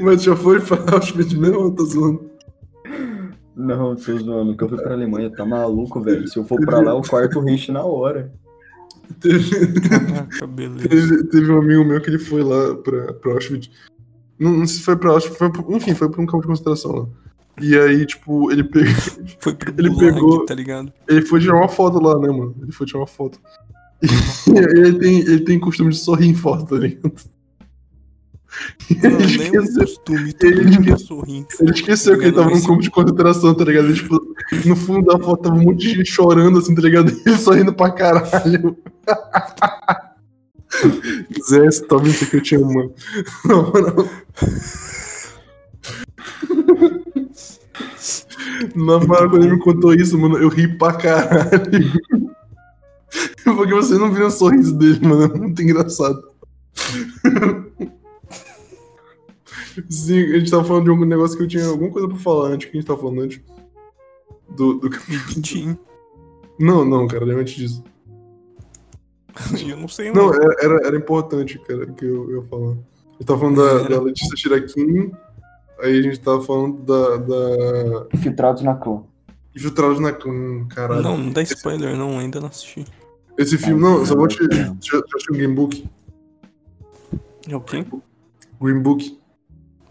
Mas 0.00 0.22
já 0.22 0.36
foi 0.36 0.60
pra 0.60 0.94
Auschwitz 0.94 1.32
mesmo 1.34 1.60
ou 1.60 1.74
tá 1.74 1.84
zoando? 1.84 2.30
Não, 3.56 3.94
tô 3.96 4.02
zoando. 4.18 4.44
Nunca 4.44 4.68
fui 4.68 4.78
pra 4.78 4.92
Alemanha, 4.94 5.30
tá 5.30 5.44
maluco, 5.44 6.00
velho. 6.00 6.26
Se 6.28 6.38
eu 6.38 6.44
for 6.44 6.60
pra 6.60 6.80
lá, 6.80 6.92
eu 6.92 7.02
quarto 7.02 7.38
o 7.38 7.42
Reich 7.42 7.70
na 7.70 7.84
hora. 7.84 8.32
Teve, 9.20 9.80
Caraca, 9.88 10.46
beleza. 10.48 10.88
teve, 10.88 11.24
teve 11.24 11.52
um 11.52 11.58
amigo 11.58 11.84
meu 11.84 12.00
que 12.00 12.10
ele 12.10 12.18
foi 12.18 12.42
lá 12.42 12.74
pra, 12.76 13.12
pra 13.14 13.32
Auschwitz. 13.32 13.70
Não, 14.38 14.50
não 14.52 14.66
sei 14.66 14.78
se 14.78 14.82
foi 14.82 14.96
pra 14.96 15.10
Auschwitz, 15.10 15.36
foi 15.38 15.50
enfim, 15.76 15.94
foi 15.94 16.08
pra 16.10 16.20
um 16.20 16.26
campo 16.26 16.42
de 16.42 16.48
concentração 16.48 16.92
lá. 16.92 17.06
E 17.60 17.76
aí, 17.78 18.06
tipo, 18.06 18.50
ele, 18.50 18.64
pe... 18.64 18.80
Foi 19.38 19.54
pro 19.54 19.74
Ele 19.78 19.90
Gulag, 19.90 20.14
pegou- 20.14 20.46
tá 20.46 20.54
ligado? 20.54 20.90
ele 21.06 21.20
foi 21.22 21.38
tirar 21.38 21.54
uma 21.56 21.68
foto 21.68 22.00
lá, 22.02 22.18
né, 22.18 22.28
mano? 22.28 22.54
Ele 22.62 22.72
foi 22.72 22.86
tirar 22.86 23.00
uma 23.00 23.06
foto. 23.06 23.38
E 24.02 24.58
aí 24.58 24.64
ele 24.86 24.98
tem, 24.98 25.18
ele 25.20 25.40
tem 25.40 25.60
costume 25.60 25.90
de 25.90 25.98
sorrir 25.98 26.26
em 26.28 26.34
foto, 26.34 26.64
tá 26.74 26.76
ligado? 26.76 27.12
Não, 29.02 29.10
Ele 29.10 29.24
esqueceu, 29.24 29.80
costume, 29.80 30.34
ele 30.42 30.70
esqueceu- 30.70 31.22
ele 31.26 31.46
esqueceu 31.70 32.18
que 32.18 32.24
ele 32.26 32.32
tava 32.36 32.50
num 32.50 32.60
campo 32.60 32.82
de 32.82 32.90
concentração, 32.90 33.54
tá 33.54 33.64
ligado? 33.64 33.86
Ele, 33.86 33.94
tipo, 33.94 34.20
no 34.66 34.76
fundo 34.76 35.06
da 35.06 35.18
foto 35.18 35.44
tava 35.44 35.56
um 35.56 35.62
monte 35.62 35.78
de 35.80 35.94
gente 35.94 36.10
chorando, 36.12 36.58
assim, 36.58 36.74
tá 36.74 36.82
ligado? 36.82 37.10
Ele 37.24 37.36
sorrindo 37.38 37.72
pra 37.72 37.90
caralho. 37.90 38.76
Zé, 41.48 41.64
você 41.66 41.82
tá 41.86 41.96
vendo 41.96 42.14
aqui? 42.22 42.36
Eu 42.36 42.42
te 42.42 42.56
amo, 42.56 42.74
mano. 42.74 42.92
Na 43.46 43.56
moral. 43.56 44.08
Na 48.74 48.98
moral, 49.00 49.30
quando 49.30 49.44
ele 49.44 49.54
me 49.54 49.58
contou 49.60 49.94
isso, 49.94 50.18
mano, 50.18 50.36
eu 50.38 50.48
ri 50.48 50.76
pra 50.78 50.92
caralho. 50.94 51.92
Porque 53.44 53.74
você 53.74 53.94
não 53.98 54.12
viu 54.12 54.26
o 54.26 54.30
sorriso 54.30 54.74
dele, 54.76 55.06
mano. 55.06 55.24
É 55.34 55.38
muito 55.38 55.60
engraçado. 55.62 56.22
Sim, 59.88 60.34
a 60.34 60.38
gente 60.38 60.50
tava 60.50 60.64
falando 60.64 60.84
de 60.84 60.90
algum 60.90 61.04
negócio 61.04 61.36
que 61.36 61.42
eu 61.42 61.48
tinha 61.48 61.66
alguma 61.66 61.90
coisa 61.90 62.08
pra 62.08 62.16
falar 62.16 62.48
antes. 62.48 62.68
que 62.70 62.76
a 62.76 62.80
gente 62.80 62.86
tava 62.86 63.00
falando 63.00 63.22
antes? 63.22 63.40
Do, 64.50 64.74
do... 64.74 64.90
Tim. 65.40 65.78
Não, 66.58 66.84
não, 66.84 67.06
cara, 67.06 67.24
nem 67.26 67.36
antes 67.36 67.54
disso. 67.54 67.84
Eu 69.66 69.76
não 69.76 69.88
sei, 69.88 70.12
Não, 70.12 70.26
não. 70.26 70.34
era, 70.34 70.54
era, 70.60 70.86
era 70.88 70.96
importante, 70.96 71.58
cara, 71.60 71.86
que 71.86 72.04
eu, 72.04 72.30
eu 72.30 72.42
ia 72.42 72.48
falar. 72.48 72.72
A 72.72 72.74
gente 73.14 73.26
tava 73.26 73.40
falando 73.40 73.56
da, 73.56 73.88
da 73.88 74.02
Letícia 74.02 74.36
Chiraquim, 74.36 75.10
aí 75.80 75.98
a 75.98 76.02
gente 76.02 76.20
tava 76.20 76.42
falando 76.42 76.82
da, 76.82 77.16
da 77.16 78.06
Infiltrados 78.12 78.62
na 78.62 78.74
clã. 78.74 79.02
Infiltrados 79.54 80.00
na 80.00 80.12
Clã, 80.12 80.66
caralho. 80.68 81.02
Não, 81.02 81.16
não 81.16 81.30
dá 81.30 81.42
spoiler, 81.42 81.96
não, 81.96 82.18
ainda 82.18 82.40
não 82.40 82.48
assisti. 82.48 82.84
Esse 83.38 83.58
filme, 83.58 83.80
não, 83.80 83.98
eu 83.98 84.06
só 84.06 84.14
vou 84.14 84.26
te. 84.26 84.38
Já, 84.80 84.98
assistiu 84.98 85.34
Green 85.34 85.54
Book? 85.54 85.88
É 87.48 87.56
o 87.56 87.60
quê? 87.60 87.84
Green 88.60 88.80
Book. 88.80 89.18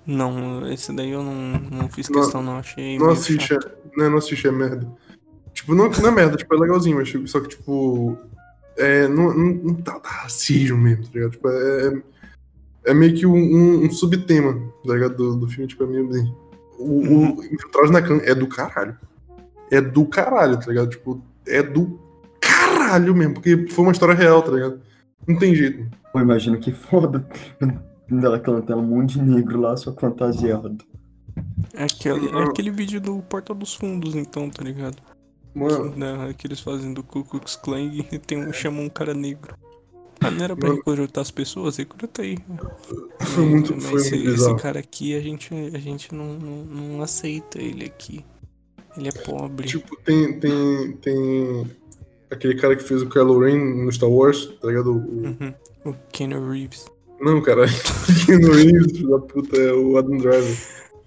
Não, 0.06 0.72
esse 0.72 0.92
daí 0.94 1.12
eu 1.12 1.24
não, 1.24 1.34
não 1.72 1.90
fiz 1.90 2.10
Não- 2.10 2.22
questão, 2.22 2.42
não. 2.42 2.58
Achei. 2.58 2.98
Não 2.98 3.10
assiste, 3.12 3.54
é, 3.54 3.60
não, 3.96 4.10
não 4.10 4.18
assiste, 4.18 4.48
é 4.48 4.52
merda. 4.52 4.88
Tipo, 5.54 5.76
não, 5.76 5.90
não 5.90 6.08
é 6.08 6.12
merda, 6.12 6.38
tipo, 6.38 6.54
é 6.56 6.58
legalzinho, 6.58 6.98
mas 6.98 7.10
tipo, 7.10 7.28
só 7.28 7.40
que, 7.40 7.50
tipo. 7.50 8.18
É, 8.78 9.08
não, 9.08 9.34
não, 9.36 9.54
não 9.64 9.76
tá, 9.76 10.00
tá 10.00 10.10
racismo 10.10 10.78
mesmo, 10.78 11.04
tá 11.04 11.10
ligado? 11.14 11.32
Tipo, 11.32 11.50
é, 11.50 11.88
é, 11.88 12.92
é 12.92 12.94
meio 12.94 13.14
que 13.14 13.26
um, 13.26 13.36
um, 13.36 13.86
um 13.86 13.92
subtema, 13.92 14.54
tá 14.86 14.94
ligado? 14.94 15.16
Do, 15.16 15.36
do 15.36 15.48
filme, 15.48 15.68
tipo, 15.68 15.84
é 15.84 15.88
meio 15.88 16.10
assim. 16.10 16.34
O, 16.80 17.02
o 17.02 17.46
Infiltrados 17.46 17.92
na 17.92 18.02
Clã 18.02 18.20
é 18.24 18.34
do 18.34 18.48
caralho. 18.48 18.98
É 19.70 19.80
do 19.80 20.06
caralho, 20.06 20.60
tá 20.60 20.68
ligado? 20.68 20.90
Tipo, 20.90 21.24
é 21.46 21.62
do 21.62 22.00
caralho 22.40 23.16
mesmo, 23.16 23.36
porque 23.36 23.68
foi 23.70 23.86
uma 23.86 23.92
história 23.92 24.16
real, 24.16 24.42
tá 24.42 24.52
ligado? 24.52 24.82
Não 25.28 25.38
tem 25.38 25.54
jeito. 25.54 25.86
Pô, 26.12 26.20
imagina 26.20 26.58
que 26.58 26.72
foda. 26.72 27.28
Ela 28.12 28.40
cantando 28.40 28.82
um 28.82 28.86
monte 28.88 29.14
de 29.20 29.22
negro 29.24 29.60
lá, 29.62 29.76
só 29.78 29.94
fantasiado. 29.94 30.78
É 31.74 31.84
aquele, 31.86 32.28
é 32.30 32.44
aquele 32.44 32.72
vídeo 32.72 33.00
do 33.00 33.22
Porta 33.22 33.54
dos 33.54 33.74
Fundos, 33.74 34.16
então, 34.16 34.50
tá 34.50 34.64
ligado? 34.64 34.98
Mano, 35.54 35.96
Né, 35.96 36.34
que 36.38 36.48
eles 36.48 36.60
fazem 36.60 36.94
do 36.94 37.04
Ku 37.04 37.24
Klux 37.24 37.56
Klan 37.56 37.82
e 37.82 38.04
tem 38.20 38.38
um, 38.46 38.52
chamam 38.54 38.84
um 38.86 38.90
cara 38.90 39.14
negro. 39.14 39.56
Ah, 40.20 40.30
não 40.30 40.44
era 40.44 40.56
pra 40.56 40.70
Mano. 40.70 40.82
recrutar 40.86 41.22
as 41.22 41.32
pessoas? 41.32 41.78
Recruta 41.78 42.22
aí. 42.22 42.38
foi 43.22 43.46
muito, 43.46 43.74
Mas 43.74 43.86
foi 43.86 44.02
esse, 44.02 44.16
muito 44.18 44.30
esse 44.34 44.56
cara 44.58 44.80
aqui, 44.80 45.16
a 45.16 45.20
gente, 45.22 45.54
a 45.74 45.80
gente 45.80 46.14
não, 46.14 46.34
não, 46.38 46.64
não 46.66 47.02
aceita 47.02 47.60
ele 47.62 47.86
aqui. 47.86 48.24
Ele 48.98 49.08
é 49.08 49.12
pobre. 49.12 49.68
Tipo, 49.68 49.96
tem, 50.04 50.40
tem, 50.40 50.92
tem 50.98 51.66
aquele 52.30 52.56
cara 52.56 52.76
que 52.76 52.84
fez 52.84 53.02
o 53.02 53.10
Kylo 53.10 53.40
Ren 53.40 53.58
no 53.84 53.92
Star 53.92 54.10
Wars, 54.10 54.46
tá 54.62 54.68
ligado? 54.68 54.92
O- 54.92 54.98
o- 54.98 55.26
Uhum. 55.26 55.54
O 55.86 55.94
Keanu 56.12 56.52
Reeves. 56.52 56.86
Não, 57.22 57.42
cara, 57.42 57.66
Keanu 58.26 58.52
Reeves, 58.52 58.98
filho 58.98 59.10
da 59.12 59.20
puta, 59.20 59.56
é 59.58 59.72
o 59.74 59.98
Adam 59.98 60.18
Driver. 60.18 60.58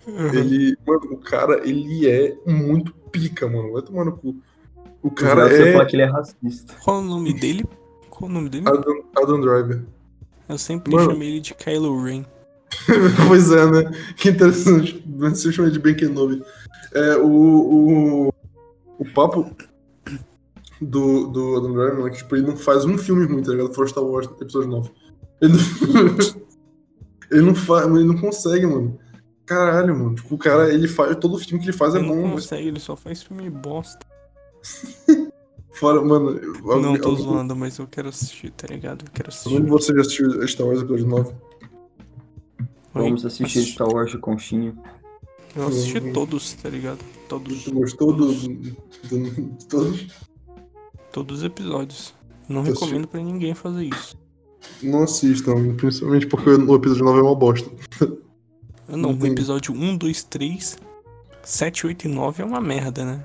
Uhum. 0.07 0.35
Ele, 0.35 0.77
mano, 0.87 1.13
o 1.13 1.17
cara, 1.17 1.67
ele 1.67 2.09
é 2.09 2.37
muito 2.47 2.95
pica, 3.11 3.49
mano. 3.49 3.73
Vai 3.73 3.83
tomar 3.83 4.05
no 4.05 4.17
cu. 4.17 4.37
O 5.03 5.11
cara 5.11 5.49
Você 5.49 5.69
é 5.69 5.73
fala 5.73 5.87
que 5.87 5.97
ele 5.97 6.03
é 6.03 6.07
racista. 6.07 6.75
Qual 6.83 7.01
o 7.01 7.03
nome 7.03 7.35
dele? 7.35 7.65
Qual 8.09 8.31
o 8.31 8.33
nome 8.33 8.49
dele? 8.49 8.65
Adam, 8.69 9.05
Adam 9.17 9.41
Driver. 9.41 9.83
Eu 10.49 10.59
sempre 10.59 10.95
Mano. 10.95 11.11
chamei 11.11 11.29
ele 11.29 11.41
de 11.41 11.55
Kylo 11.55 12.03
Ren. 12.03 12.25
pois 13.29 13.51
é, 13.51 13.67
né? 13.71 13.91
Que 14.17 14.31
interessante. 14.31 15.03
Você 15.07 15.53
chama 15.53 15.71
de 15.71 15.79
Ben 15.79 15.95
Kenobi. 15.95 16.43
É, 16.95 17.17
o, 17.17 18.29
o, 18.29 18.35
o 18.99 19.05
papo 19.15 19.51
do, 20.81 21.27
do 21.29 21.57
Adam 21.57 21.73
Driver 21.73 22.07
é 22.07 22.11
que 22.11 22.19
tipo, 22.19 22.37
ele 22.37 22.47
não 22.47 22.57
faz 22.57 22.85
um 22.85 22.97
filme 22.97 23.27
ruim, 23.27 23.43
tá 23.43 23.53
ligado? 23.53 23.75
For 23.75 23.89
Star 23.89 24.05
Wars 24.05 24.29
episódio 24.41 24.69
9. 24.69 24.91
Ele 25.41 25.53
não, 25.53 25.59
ele 27.31 27.43
não 27.43 27.55
faz, 27.55 27.87
ele 27.87 28.05
não 28.05 28.19
consegue, 28.19 28.67
mano. 28.67 28.99
Caralho, 29.47 29.95
mano. 29.99 30.15
Tipo, 30.15 30.35
o 30.35 30.39
cara, 30.39 30.73
ele 30.73 30.89
faz. 30.89 31.17
Todo 31.17 31.39
filme 31.39 31.59
que 31.63 31.67
ele 31.71 31.77
faz 31.77 31.95
é 31.95 31.99
ele 31.99 32.07
não 32.09 32.15
bom, 32.15 32.23
mas 32.29 32.45
consegue, 32.45 32.69
ele 32.69 32.81
só 32.81 32.97
faz 32.97 33.23
filme 33.23 33.51
bosta. 33.51 34.07
fora, 35.73 36.01
mano. 36.03 36.31
eu- 36.39 36.81
não, 36.81 36.97
tô 36.97 37.11
eu- 37.11 37.17
zoando, 37.17 37.55
mas 37.57 37.79
eu 37.79 37.87
quero 37.87 38.09
assistir, 38.09 38.51
tá 38.53 38.67
ligado? 38.69 39.05
Eu 39.05 39.11
quero 39.13 39.29
assistir. 39.29 39.49
Algum 39.55 39.65
de 39.65 39.71
vocês 39.71 39.97
já 39.97 40.01
assistiu 40.03 40.49
Star 40.49 40.67
Wars 40.67 40.81
episódio 40.81 41.07
9? 41.07 41.33
Vamos 42.95 43.27
assistir 43.27 43.45
Assisti- 43.59 43.73
Star 43.73 43.89
Wars 43.89 44.11
de 44.13 44.19
conchinha. 44.19 44.75
Eu 45.57 45.67
assisti 45.69 45.99
Uhum. 45.99 46.13
todos, 46.13 46.53
tá 46.55 46.69
ligado? 46.69 46.99
Todos, 47.29 47.65
Tu 47.65 47.73
gostou 47.73 48.13
do, 48.13 48.33
do, 48.33 48.49
do- 48.49 49.31
de 49.31 49.67
todos? 49.69 50.07
todos 51.13 51.39
os 51.39 51.45
episódios. 51.45 52.15
Não 52.49 52.63
recomendo 52.63 53.07
pra 53.09 53.21
ninguém 53.21 53.55
fazer 53.55 53.85
isso. 53.85 54.17
Não 54.83 55.03
assistam, 55.05 55.75
principalmente 55.77 56.27
porque 56.27 56.51
o 56.51 56.75
episódio 56.75 57.05
9 57.05 57.19
é 57.19 57.23
uma 57.23 57.35
bosta. 57.35 57.71
Ah, 58.89 58.97
Não, 58.97 59.13
o 59.19 59.27
episódio 59.27 59.73
1, 59.73 59.97
2, 59.97 60.25
3, 60.25 60.77
7, 61.43 61.87
8 61.87 62.05
e 62.05 62.09
9 62.09 62.43
é 62.43 62.47
uma 62.47 62.61
merda, 62.61 63.05
né? 63.05 63.25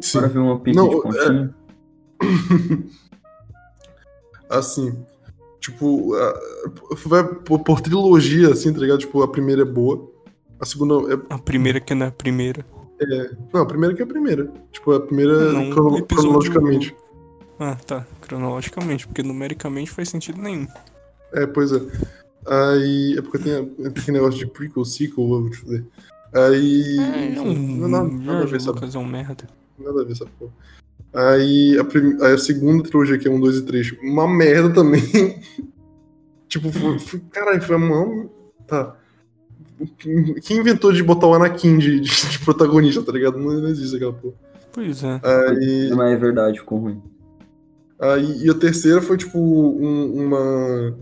Sim. 0.00 0.18
Bora 0.20 0.28
ver 0.28 0.38
uma 0.38 0.62
Não, 0.74 0.88
de 0.88 0.94
é- 0.96 1.00
conchinha. 1.00 1.54
assim, 4.48 4.94
tipo, 5.60 6.12
vai 7.06 7.24
por, 7.24 7.80
trilogia, 7.80 8.50
assim, 8.52 8.72
tá 8.72 8.80
ligado? 8.80 8.98
Tipo, 9.00 9.22
a 9.22 9.28
primeira 9.28 9.62
é 9.62 9.64
boa, 9.64 10.10
a 10.58 10.64
segunda 10.66 10.94
é. 11.14 11.18
A 11.30 11.38
primeira 11.38 11.80
que 11.80 11.94
não 11.94 12.06
é 12.06 12.08
a 12.08 12.12
primeira. 12.12 12.64
Não, 13.52 13.62
a 13.62 13.66
primeira 13.66 13.94
que 13.94 14.02
é 14.02 14.04
a 14.04 14.08
primeira. 14.08 14.52
Tipo, 14.72 14.92
a 14.92 15.00
primeira 15.00 15.52
Não, 15.52 15.70
crono- 15.70 15.90
o 15.94 15.98
episódio- 15.98 16.50
cronologicamente. 16.50 16.96
Ah, 17.60 17.76
tá. 17.86 18.06
Cronologicamente, 18.22 19.06
porque 19.06 19.22
numericamente 19.22 19.90
faz 19.90 20.08
sentido 20.08 20.40
nenhum. 20.40 20.66
É, 21.34 21.46
pois 21.46 21.70
é. 21.72 21.80
Aí. 22.46 23.16
É 23.18 23.22
porque 23.22 23.38
tem, 23.38 23.52
a- 23.54 23.90
tem 23.90 24.14
negócio 24.14 24.38
de 24.38 24.46
prequel, 24.46 24.84
sequel, 24.84 25.24
eu 25.24 25.28
vou 25.42 25.50
te 25.50 25.56
foder. 25.58 25.84
Aí. 26.32 26.98
É, 26.98 27.34
é 27.36 27.40
um. 27.40 27.52
não, 27.76 27.88
nada, 27.88 28.08
nada 28.08 28.42
a 28.44 28.46
ver, 28.46 28.60
sabe? 28.60 28.76
Lucas 28.78 28.94
é 28.94 28.98
um 28.98 29.04
merda. 29.06 29.44
Nada 29.78 30.00
a 30.00 30.04
ver 30.04 30.12
essa 30.12 30.24
porra. 30.38 30.52
Aí 31.12 31.76
a, 31.78 31.84
prim- 31.84 32.16
aí 32.22 32.32
a 32.32 32.38
segunda 32.38 32.82
trilogia, 32.84 33.18
que 33.18 33.26
é 33.28 33.30
1, 33.30 33.40
2 33.40 33.56
e 33.56 33.62
3, 33.62 33.92
uma 34.02 34.26
merda 34.28 34.72
também. 34.72 35.02
tipo, 36.48 36.70
foi, 36.72 36.98
foi, 36.98 37.20
caralho, 37.30 37.60
foi 37.62 37.76
uma. 37.76 38.28
Tá. 38.66 38.96
Quem 40.42 40.58
inventou 40.58 40.92
de 40.92 41.02
botar 41.02 41.26
o 41.26 41.34
Anakin 41.34 41.78
de, 41.78 42.00
de- 42.00 42.28
de 42.30 42.38
protagonista, 42.40 43.02
tá 43.02 43.12
ligado? 43.12 43.38
Não, 43.38 43.52
não 43.60 43.68
existe 43.68 43.96
aquela 43.96 44.12
porra. 44.12 44.34
Pois 44.72 45.02
é. 45.02 45.20
Aí, 45.24 45.90
Mas 45.96 46.12
é 46.12 46.16
verdade, 46.16 46.58
ficou 46.60 46.78
ruim. 46.78 47.02
Aí, 48.00 48.44
e 48.44 48.50
a 48.50 48.54
terceira 48.54 49.00
foi, 49.02 49.16
tipo, 49.16 49.38
um- 49.38 50.26
uma. 50.26 50.96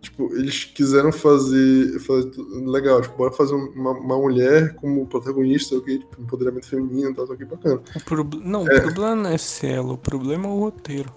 Tipo, 0.00 0.34
eles 0.36 0.64
quiseram 0.64 1.10
fazer. 1.10 1.98
fazer 2.00 2.30
legal, 2.66 3.00
tipo, 3.00 3.16
bora 3.16 3.32
fazer 3.32 3.54
uma, 3.54 3.92
uma 3.92 4.18
mulher 4.18 4.74
como 4.74 5.06
protagonista, 5.06 5.76
ok? 5.76 5.98
Tipo, 5.98 6.20
empoderamento 6.22 6.66
feminino 6.68 7.10
e 7.10 7.14
tal, 7.14 7.24
ok, 7.24 7.46
bacana. 7.46 7.80
O 7.96 8.38
Não, 8.46 8.68
É. 8.68 8.78
o 8.78 8.82
problema 8.82 9.14
não 9.16 9.30
é 9.30 9.38
ser 9.38 9.68
ela, 9.72 9.92
o 9.94 9.98
problema 9.98 10.46
é 10.46 10.50
o 10.50 10.58
roteiro. 10.58 11.10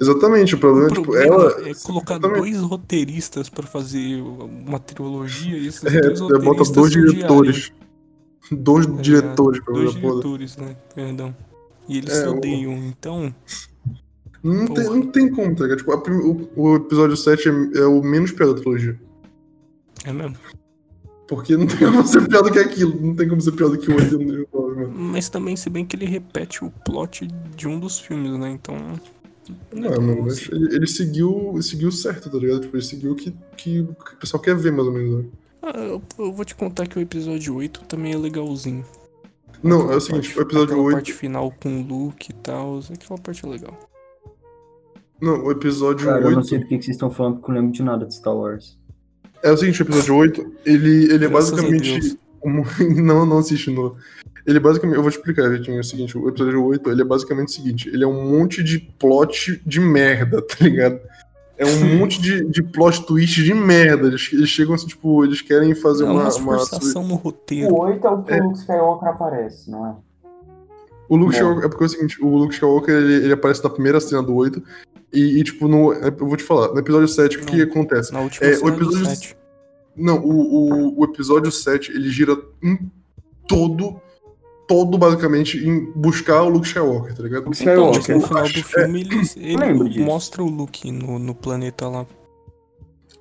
Exatamente, 0.00 0.56
o 0.56 0.58
problema 0.58 0.88
O 0.88 0.90
é, 0.90 0.94
tipo, 0.94 1.02
problema 1.12 1.34
ela. 1.34 1.68
é 1.70 1.74
colocar 1.74 2.14
exatamente. 2.14 2.40
dois 2.40 2.56
roteiristas 2.62 3.48
pra 3.48 3.62
fazer 3.64 4.20
uma 4.22 4.80
trilogia 4.80 5.56
e 5.56 5.68
esses 5.68 5.84
É, 5.84 6.00
dois 6.00 6.20
é, 6.20 6.38
bota 6.44 6.64
dois 6.72 6.92
se 6.92 7.00
diretores. 7.00 7.72
Dois 8.50 8.86
ligado? 8.86 9.02
diretores 9.02 9.60
pra 9.60 9.74
Dois 9.74 9.94
porra. 9.94 10.00
diretores, 10.10 10.56
né? 10.56 10.76
Perdão. 10.94 11.36
E 11.88 11.98
eles 11.98 12.10
É, 12.12 12.22
se 12.22 12.28
o- 12.28 12.36
odeiam, 12.36 12.72
então. 12.74 13.32
Não 14.42 14.66
tem, 14.66 14.84
não 14.84 15.02
tem 15.06 15.30
como, 15.30 15.54
tá 15.54 15.64
ligado? 15.64 15.78
Tipo, 15.78 15.92
a 15.92 15.96
o, 15.96 16.48
o 16.56 16.76
episódio 16.76 17.16
7 17.16 17.48
é, 17.48 17.78
é 17.78 17.86
o 17.86 18.02
menos 18.02 18.32
pior 18.32 18.52
da 18.52 18.60
trilogia. 18.60 18.98
É 20.04 20.12
mesmo. 20.12 20.36
Porque 21.28 21.56
não 21.56 21.66
tem 21.66 21.78
como 21.78 22.06
ser 22.06 22.28
pior 22.28 22.42
do 22.42 22.50
que 22.50 22.58
aquilo. 22.58 23.00
Não 23.00 23.14
tem 23.14 23.28
como 23.28 23.40
ser 23.40 23.52
pior 23.52 23.68
do 23.70 23.78
que 23.78 23.90
o 23.90 23.94
8 23.94 24.12
e 24.12 24.16
o 24.16 24.48
9, 24.52 24.80
mano. 24.82 24.92
Mas 24.94 25.28
também, 25.28 25.56
se 25.56 25.70
bem 25.70 25.86
que 25.86 25.94
ele 25.96 26.06
repete 26.06 26.64
o 26.64 26.70
plot 26.84 27.26
de 27.56 27.68
um 27.68 27.78
dos 27.78 28.00
filmes, 28.00 28.32
né? 28.38 28.50
Então. 28.50 28.76
Não, 29.72 29.90
mano, 29.90 30.22
mas 30.24 30.48
ele, 30.50 30.74
ele 30.74 30.86
seguiu, 30.86 31.58
seguiu 31.62 31.90
certo, 31.92 32.28
tá 32.30 32.36
ligado? 32.38 32.60
Tipo, 32.62 32.76
ele 32.76 32.84
seguiu 32.84 33.12
o 33.12 33.14
que, 33.14 33.32
que 33.56 33.80
o 33.80 33.94
pessoal 34.20 34.42
quer 34.42 34.56
ver, 34.56 34.72
mais 34.72 34.86
ou 34.86 34.92
menos. 34.92 35.24
né? 35.24 35.30
Ah, 35.62 35.78
eu, 35.78 36.02
eu 36.18 36.32
vou 36.32 36.44
te 36.44 36.54
contar 36.56 36.86
que 36.86 36.98
o 36.98 37.00
episódio 37.02 37.54
8 37.54 37.84
também 37.84 38.12
é 38.12 38.16
legalzinho. 38.18 38.84
Não, 39.62 39.92
é 39.92 39.96
o 39.96 40.00
seguinte, 40.00 40.28
parte- 40.28 40.38
o 40.38 40.42
episódio 40.42 40.74
aquela 40.74 40.86
8. 40.86 40.94
parte 40.96 41.12
final 41.12 41.54
com 41.62 41.80
o 41.80 41.84
Luke 41.86 42.30
e 42.30 42.34
tal, 42.34 42.80
aquela 42.92 43.18
parte 43.20 43.46
é 43.46 43.48
legal. 43.48 43.78
Não, 45.22 45.44
o 45.44 45.50
episódio 45.52 46.06
Cara, 46.06 46.20
eu 46.20 46.26
8. 46.26 46.36
não 46.36 46.42
sei 46.42 46.58
do 46.58 46.66
que 46.66 46.76
que 46.78 46.84
vocês 46.84 46.96
estão 46.96 47.08
falando, 47.10 47.36
porque 47.36 47.50
eu 47.50 47.54
não 47.54 47.60
lembro 47.62 47.76
de 47.76 47.82
nada 47.82 48.04
de 48.04 48.14
Star 48.14 48.36
Wars. 48.36 48.76
É 49.42 49.50
o 49.52 49.56
seguinte, 49.56 49.80
o 49.80 49.84
episódio 49.84 50.16
8, 50.16 50.52
ele, 50.66 51.12
ele 51.12 51.24
é 51.24 51.28
basicamente. 51.28 52.18
Um- 52.44 52.64
Não, 53.00 53.24
não 53.24 53.38
assiste 53.38 53.70
no. 53.70 53.94
Ele 54.44 54.56
é 54.56 54.60
basicamente. 54.60 54.96
Eu 54.96 55.02
vou 55.02 55.12
te 55.12 55.16
explicar, 55.16 55.48
Vitinho. 55.48 55.76
É 55.76 55.80
o 55.80 55.84
seguinte, 55.84 56.18
o 56.18 56.28
episódio 56.28 56.64
8, 56.64 56.90
ele 56.90 57.02
é 57.02 57.04
basicamente 57.04 57.46
o 57.46 57.52
seguinte: 57.52 57.88
ele 57.88 58.02
é 58.02 58.06
um 58.06 58.32
monte 58.36 58.64
de 58.64 58.80
plot 58.80 59.62
de 59.64 59.78
merda, 59.78 60.42
tá 60.42 60.56
ligado? 60.60 60.98
É 61.56 61.64
um 61.64 61.84
monte 62.00 62.20
de, 62.20 62.44
de 62.46 62.60
plot 62.60 63.06
twist 63.06 63.44
de 63.44 63.54
merda. 63.54 64.08
Eles, 64.08 64.28
eles 64.32 64.48
chegam 64.48 64.74
assim, 64.74 64.88
tipo, 64.88 65.22
eles 65.24 65.40
querem 65.40 65.72
fazer 65.72 66.02
É 66.02 66.06
uma. 66.10 66.22
uma 66.24 66.30
forçação 66.32 67.06
no 67.06 67.14
roteiro. 67.14 67.72
8 67.78 68.04
é 68.04 68.10
o 68.10 68.22
que 68.24 68.32
É. 68.32 68.40
o 68.40 68.44
Luke 68.46 68.58
Skywalker 68.58 69.08
aparece, 69.10 69.70
não 69.70 69.86
é? 69.86 69.94
O 71.08 71.14
Luke 71.16 71.26
Bom. 71.26 71.32
Skywalker, 71.36 71.64
é 71.64 71.68
porque 71.68 71.84
é 71.84 71.86
o 71.86 71.90
seguinte, 71.90 72.24
o 72.24 72.36
Luke 72.38 72.54
Skywalker, 72.54 72.92
ele, 72.92 73.14
ele 73.26 73.32
aparece 73.34 73.62
na 73.62 73.70
primeira 73.70 74.00
cena 74.00 74.20
do 74.20 74.34
8. 74.34 74.60
E, 75.12 75.38
e, 75.40 75.44
tipo, 75.44 75.68
no, 75.68 75.92
eu 75.92 76.16
vou 76.16 76.36
te 76.36 76.42
falar, 76.42 76.72
no 76.72 76.78
episódio 76.78 77.06
7, 77.08 77.36
o 77.38 77.44
que 77.44 77.60
acontece? 77.62 78.12
Na 78.12 78.20
última 78.20 78.46
É, 78.46 78.58
o 78.58 78.68
episódio- 78.68 79.04
7. 79.06 79.36
Não, 79.94 80.18
o, 80.24 80.30
o, 80.30 81.00
o 81.00 81.04
episódio 81.04 81.52
7, 81.52 81.92
ele 81.92 82.08
gira 82.10 82.34
em 82.62 82.90
todo, 83.46 84.00
todo 84.66 84.96
basicamente 84.96 85.58
em 85.58 85.84
buscar 85.92 86.42
o 86.44 86.48
Luke 86.48 86.66
Skywalker, 86.66 87.14
tá 87.14 87.22
ligado? 87.22 87.44
Luke 87.44 87.58
Então, 87.60 87.90
Skywalker. 87.92 88.00
tipo, 88.00 88.18
no 88.18 88.26
final 88.26 88.44
do 88.44 88.62
filme, 88.64 89.00
ele, 89.36 89.64
ele 89.64 89.88
disso. 89.90 90.04
mostra 90.06 90.42
o 90.42 90.46
Luke 90.48 90.90
no, 90.90 91.18
no 91.18 91.34
planeta 91.34 91.86
lá. 91.88 92.06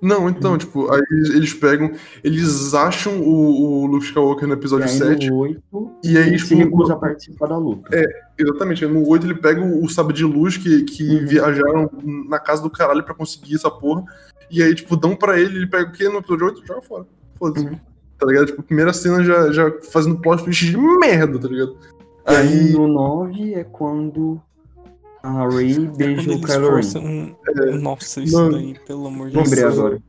Não, 0.01 0.27
então, 0.27 0.57
tipo, 0.57 0.91
aí 0.91 1.01
eles, 1.11 1.53
pegam, 1.53 1.91
eles 2.23 2.73
acham 2.73 3.21
o, 3.21 3.83
o 3.83 3.85
Luke 3.85 4.05
Skywalker 4.05 4.47
no 4.47 4.55
E 4.55 4.57
episódio 4.57 4.87
aí 4.87 4.91
7, 4.97 5.29
no 5.29 5.37
8, 5.37 5.61
e 6.03 6.17
aí, 6.17 6.27
ele 6.27 6.37
tipo, 6.37 6.47
se 6.47 6.55
recusa 6.55 6.93
a 6.93 6.95
participar 6.97 7.47
da 7.47 7.57
luta. 7.57 7.89
exatamente, 8.37 8.83
no 8.87 9.07
8 9.07 9.27
ele 9.27 9.35
pega 9.35 9.61
o, 9.61 9.83
o 9.83 9.89
sabre 9.89 10.13
de 10.15 10.23
luz 10.25 10.57
que, 10.57 10.83
que 10.83 11.03
Uhum. 11.03 11.27
viajaram 11.27 11.89
na 12.27 12.39
casa 12.39 12.63
do 12.63 12.69
caralho 12.69 13.03
pra 13.03 13.13
conseguir 13.13 13.55
essa 13.55 13.69
porra, 13.69 14.03
e 14.49 14.63
aí, 14.63 14.73
tipo, 14.73 14.97
dão 14.97 15.15
pra 15.15 15.39
ele, 15.39 15.55
ele 15.57 15.67
pega 15.67 15.89
o 15.89 15.93
quê 15.93 16.09
no 16.09 16.17
episódio 16.17 16.47
8? 16.47 16.65
Joga 16.65 16.81
fora. 16.81 17.05
Foda-se. 17.37 17.65
Uhum. 17.67 17.79
Tá 18.17 18.25
ligado? 18.27 18.45
Tipo, 18.47 18.63
primeira 18.63 18.93
cena 18.93 19.23
já, 19.23 19.51
já 19.51 19.71
fazendo 19.91 20.19
plot 20.19 20.43
twist 20.43 20.65
de 20.65 20.77
merda, 20.77 21.39
tá 21.39 21.47
ligado? 21.47 21.75
E 22.27 22.35
aí 22.35 22.47
Aí, 22.47 22.71
no 22.73 22.87
9 22.87 23.53
é 23.55 23.63
quando 23.63 24.41
a 25.23 25.45
Quando 25.49 25.97
beija 25.97 26.31
o 26.33 26.41
Kylo 26.41 26.59
Ren. 26.65 26.71
forçam. 26.71 27.37
Nossa, 27.81 28.21
isso 28.21 28.37
É. 28.37 28.41
Mano. 28.41 28.51
daí, 28.57 28.75
pelo 28.87 29.07
amor 29.07 29.29
de 29.29 29.35
Nossa, 29.35 29.49
Lembrei 29.49 29.63
Deus. 29.65 29.79
agora. 29.79 30.03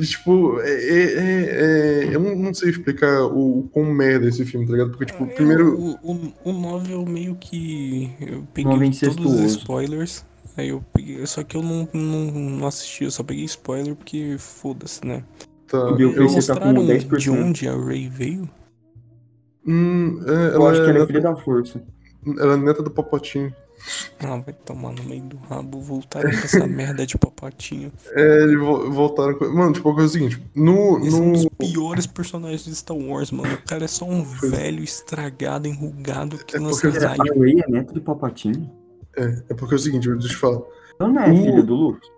Tipo, 0.00 0.60
é, 0.60 0.70
é- 0.74 1.14
é- 1.14 2.04
é- 2.10 2.14
eu 2.14 2.20
não, 2.20 2.36
não 2.36 2.52
sei 2.54 2.68
explicar 2.70 3.22
o, 3.22 3.60
o 3.60 3.68
quão 3.72 3.86
merda 3.86 4.26
é 4.26 4.28
esse 4.28 4.44
filme, 4.44 4.66
tá 4.66 4.72
ligado? 4.72 4.90
Porque, 4.90 5.06
tipo, 5.06 5.24
É, 5.24 5.26
primeiro. 5.28 5.78
O, 5.78 6.12
o, 6.12 6.32
o 6.44 6.52
9 6.52 6.92
eu 6.92 7.06
meio 7.06 7.34
que. 7.36 8.10
Eu 8.20 8.40
é 8.40 8.42
peguei 8.52 8.90
todos 9.00 9.32
os 9.40 9.52
spoilers. 9.56 10.24
Aí 10.56 10.68
eu 10.68 10.82
peguei. 10.92 11.24
Só 11.26 11.42
que 11.42 11.56
eu 11.56 11.62
não, 11.62 11.88
não, 11.94 12.30
não 12.30 12.66
assisti, 12.66 13.04
eu 13.04 13.10
só 13.10 13.22
peguei 13.22 13.44
spoiler 13.44 13.94
porque 13.94 14.36
foda-se, 14.38 15.06
né? 15.06 15.22
Tá, 15.66 15.92
Bill 15.92 16.10
eu, 16.10 16.14
tá 16.14 16.26
com 16.26 16.32
Mostraram 16.34 16.86
10%. 16.86 17.16
de 17.18 17.30
onde 17.30 17.68
a 17.68 17.74
Ray 17.76 18.08
veio? 18.08 18.48
hum, 19.66 20.20
é, 20.26 20.54
Eu 20.56 20.66
acho 20.66 20.80
que 20.82 20.86
é 20.86 20.90
ela 20.90 21.04
é 21.04 21.06
filha 21.06 21.20
da 21.20 21.36
força. 21.36 21.82
ela 22.38 22.54
é 22.54 22.56
neta 22.56 22.82
do 22.82 22.90
Papotinho. 22.90 23.52
Ah, 24.20 24.36
vai 24.38 24.52
tomar 24.52 24.92
no 24.92 25.02
meio 25.04 25.22
do 25.22 25.36
rabo. 25.36 25.80
Voltaram 25.80 26.28
com 26.30 26.36
essa 26.36 26.66
merda 26.68 27.06
de 27.06 27.16
papatinho. 27.16 27.92
É, 28.12 28.42
eles 28.42 28.58
vo- 28.58 28.90
voltaram 28.90 29.34
com. 29.38 29.48
Mano, 29.52 29.72
tipo, 29.72 29.88
a 29.90 29.94
coisa 29.94 30.06
é 30.06 30.10
o 30.10 30.12
seguinte: 30.12 30.42
no. 30.54 30.98
Esse 31.06 31.16
é 31.16 31.20
um 31.20 31.32
dos 31.32 31.44
no 31.44 31.50
piores 31.50 32.06
personagens 32.06 32.64
de 32.64 32.74
Star 32.74 32.96
Wars, 32.96 33.30
mano. 33.30 33.54
O 33.54 33.62
cara 33.62 33.84
é 33.84 33.88
só 33.88 34.04
um 34.04 34.22
velho 34.24 34.82
estragado, 34.82 35.68
enrugado 35.68 36.38
que 36.44 36.56
É 36.56 36.60
lança 36.60 36.88
raio. 36.90 37.40
Rey 37.40 37.60
é 37.60 37.70
neta 37.70 37.92
do 37.92 38.00
Papatinho? 38.00 38.70
é, 39.16 39.42
é 39.50 39.54
porque 39.54 39.74
é 39.74 39.76
o 39.76 39.80
seguinte, 39.80 40.08
deixa 40.08 40.26
eu 40.26 40.30
te 40.30 40.36
falar. 40.36 40.60
Ela 40.98 41.08
não 41.10 41.22
é 41.22 41.30
O- 41.32 41.36
filha 41.36 41.62
do 41.62 41.74
Luke? 41.74 42.08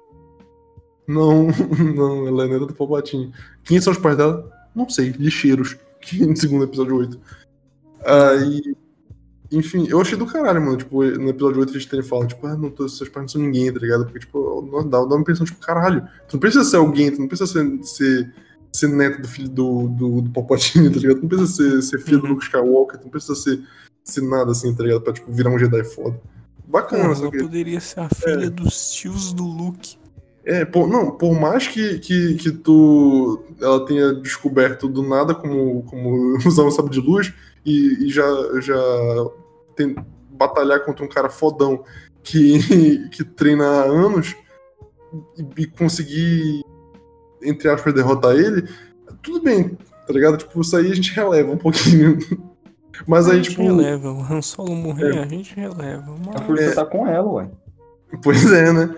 Não, 1.07 1.47
não, 1.95 2.27
ela 2.29 2.45
é 2.45 2.49
neta 2.49 2.67
do 2.67 2.75
Papotinho. 2.75 3.33
Quem 3.65 3.81
são 3.81 3.93
os 3.93 3.99
pais 3.99 4.17
dela? 4.17 4.51
Não 4.75 4.89
sei, 4.89 5.11
lixeiros. 5.11 5.77
Que 6.01 6.25
no 6.27 6.37
segundo 6.37 6.65
episódio 6.65 6.97
8. 6.97 7.21
Aí. 8.05 8.75
Enfim, 9.51 9.87
eu 9.89 10.01
achei 10.01 10.17
do 10.17 10.27
caralho, 10.27 10.61
mano. 10.61 10.77
Tipo, 10.77 11.03
no 11.05 11.31
episódio 11.31 11.61
8 11.61 11.73
eles 11.73 11.87
terem 11.87 12.05
falado, 12.05 12.29
tipo, 12.29 12.47
ah, 12.47 12.57
não, 12.57 12.71
tô, 12.71 12.89
seus 12.89 13.09
pais 13.09 13.25
não 13.25 13.29
são 13.29 13.41
ninguém, 13.41 13.73
tá 13.73 13.81
ligado? 13.81 14.05
Porque, 14.05 14.21
tipo, 14.21 14.69
não, 14.71 14.87
dá, 14.87 14.99
dá 15.01 15.15
uma 15.15 15.21
impressão, 15.21 15.47
tipo, 15.47 15.59
caralho, 15.59 16.03
tu 16.29 16.35
não 16.35 16.41
precisa 16.41 16.65
ser 16.65 16.77
alguém, 16.77 17.11
tu 17.11 17.21
não 17.21 17.29
precisa 17.29 17.51
ser, 17.51 17.83
ser, 17.83 18.35
ser 18.71 18.89
neto 18.89 19.23
do 19.23 19.29
filho 19.29 19.49
do, 19.49 19.89
do, 19.89 20.21
do 20.23 20.31
Palpatine, 20.31 20.91
tá 20.93 20.99
ligado? 20.99 21.17
Tu 21.17 21.23
não 21.23 21.29
precisa 21.29 21.53
ser, 21.53 21.83
ser 21.83 21.99
filho 22.01 22.19
do 22.19 22.25
Uhum. 22.25 22.33
Luke 22.35 22.45
Skywalker, 22.45 22.99
tu 22.99 23.05
não 23.05 23.11
precisa 23.11 23.35
ser, 23.35 23.61
ser 24.05 24.23
nada 24.23 24.51
assim, 24.51 24.75
tá 24.75 24.83
ligado? 24.83 25.01
Pra, 25.01 25.13
tipo, 25.15 25.33
virar 25.33 25.51
um 25.51 25.59
Jedi 25.59 25.85
foda. 25.85 26.21
Bacana, 26.67 27.15
só 27.15 27.23
ela 27.23 27.31
que... 27.31 27.39
poderia 27.39 27.81
ser 27.81 28.01
a 28.01 28.09
filha 28.11 28.51
dos 28.51 28.91
tios 28.93 29.33
do 29.33 29.45
Luke. 29.45 29.97
É, 30.45 30.65
por, 30.65 30.87
não, 30.89 31.11
por 31.11 31.39
mais 31.39 31.67
que, 31.67 31.99
que, 31.99 32.35
que 32.35 32.51
tu 32.51 33.43
ela 33.61 33.85
tenha 33.85 34.15
descoberto 34.15 34.89
do 34.89 35.03
nada 35.03 35.35
como, 35.35 35.83
como 35.85 36.39
usar 36.47 36.63
um 36.63 36.71
sabre 36.71 36.91
de 36.91 37.01
luz 37.01 37.33
e, 37.69 38.07
e 38.07 38.11
já, 38.11 38.25
já 38.61 38.77
tem, 39.77 39.95
batalhar 40.31 40.85
contra 40.85 41.05
um 41.05 41.09
cara 41.09 41.29
fodão 41.29 41.85
que, 42.23 43.09
que 43.11 43.25
treina 43.25 43.65
há 43.65 43.83
anos 43.85 44.35
e, 45.37 45.63
e 45.63 45.67
conseguir, 45.67 46.63
entre 47.43 47.69
aspas, 47.69 47.95
derrotar 47.95 48.35
ele, 48.37 48.69
tudo 49.23 49.43
bem, 49.43 49.77
tá 50.07 50.13
ligado? 50.13 50.37
Tipo, 50.37 50.61
isso 50.61 50.77
aí 50.77 50.91
a 50.91 50.95
gente 50.95 51.13
releva 51.13 51.53
um 51.53 51.59
pouquinho. 51.59 52.19
Mas 53.07 53.29
a 53.29 53.33
aí, 53.33 53.37
gente 53.39 53.51
tipo. 53.51 53.63
releva. 53.63 54.11
O 54.11 54.21
Han 54.23 54.43
Solo 54.43 54.75
morrer, 54.75 55.15
É. 55.15 55.23
a 55.23 55.27
gente 55.27 55.55
releva. 55.55 56.05
A 56.11 56.39
Mas... 56.39 56.47
força 56.47 56.65
É. 56.65 56.75
tá 56.75 56.85
com 56.85 57.07
ela, 57.07 57.31
ué. 57.31 57.51
Pois 58.23 58.51
é, 58.51 58.73
né? 58.73 58.95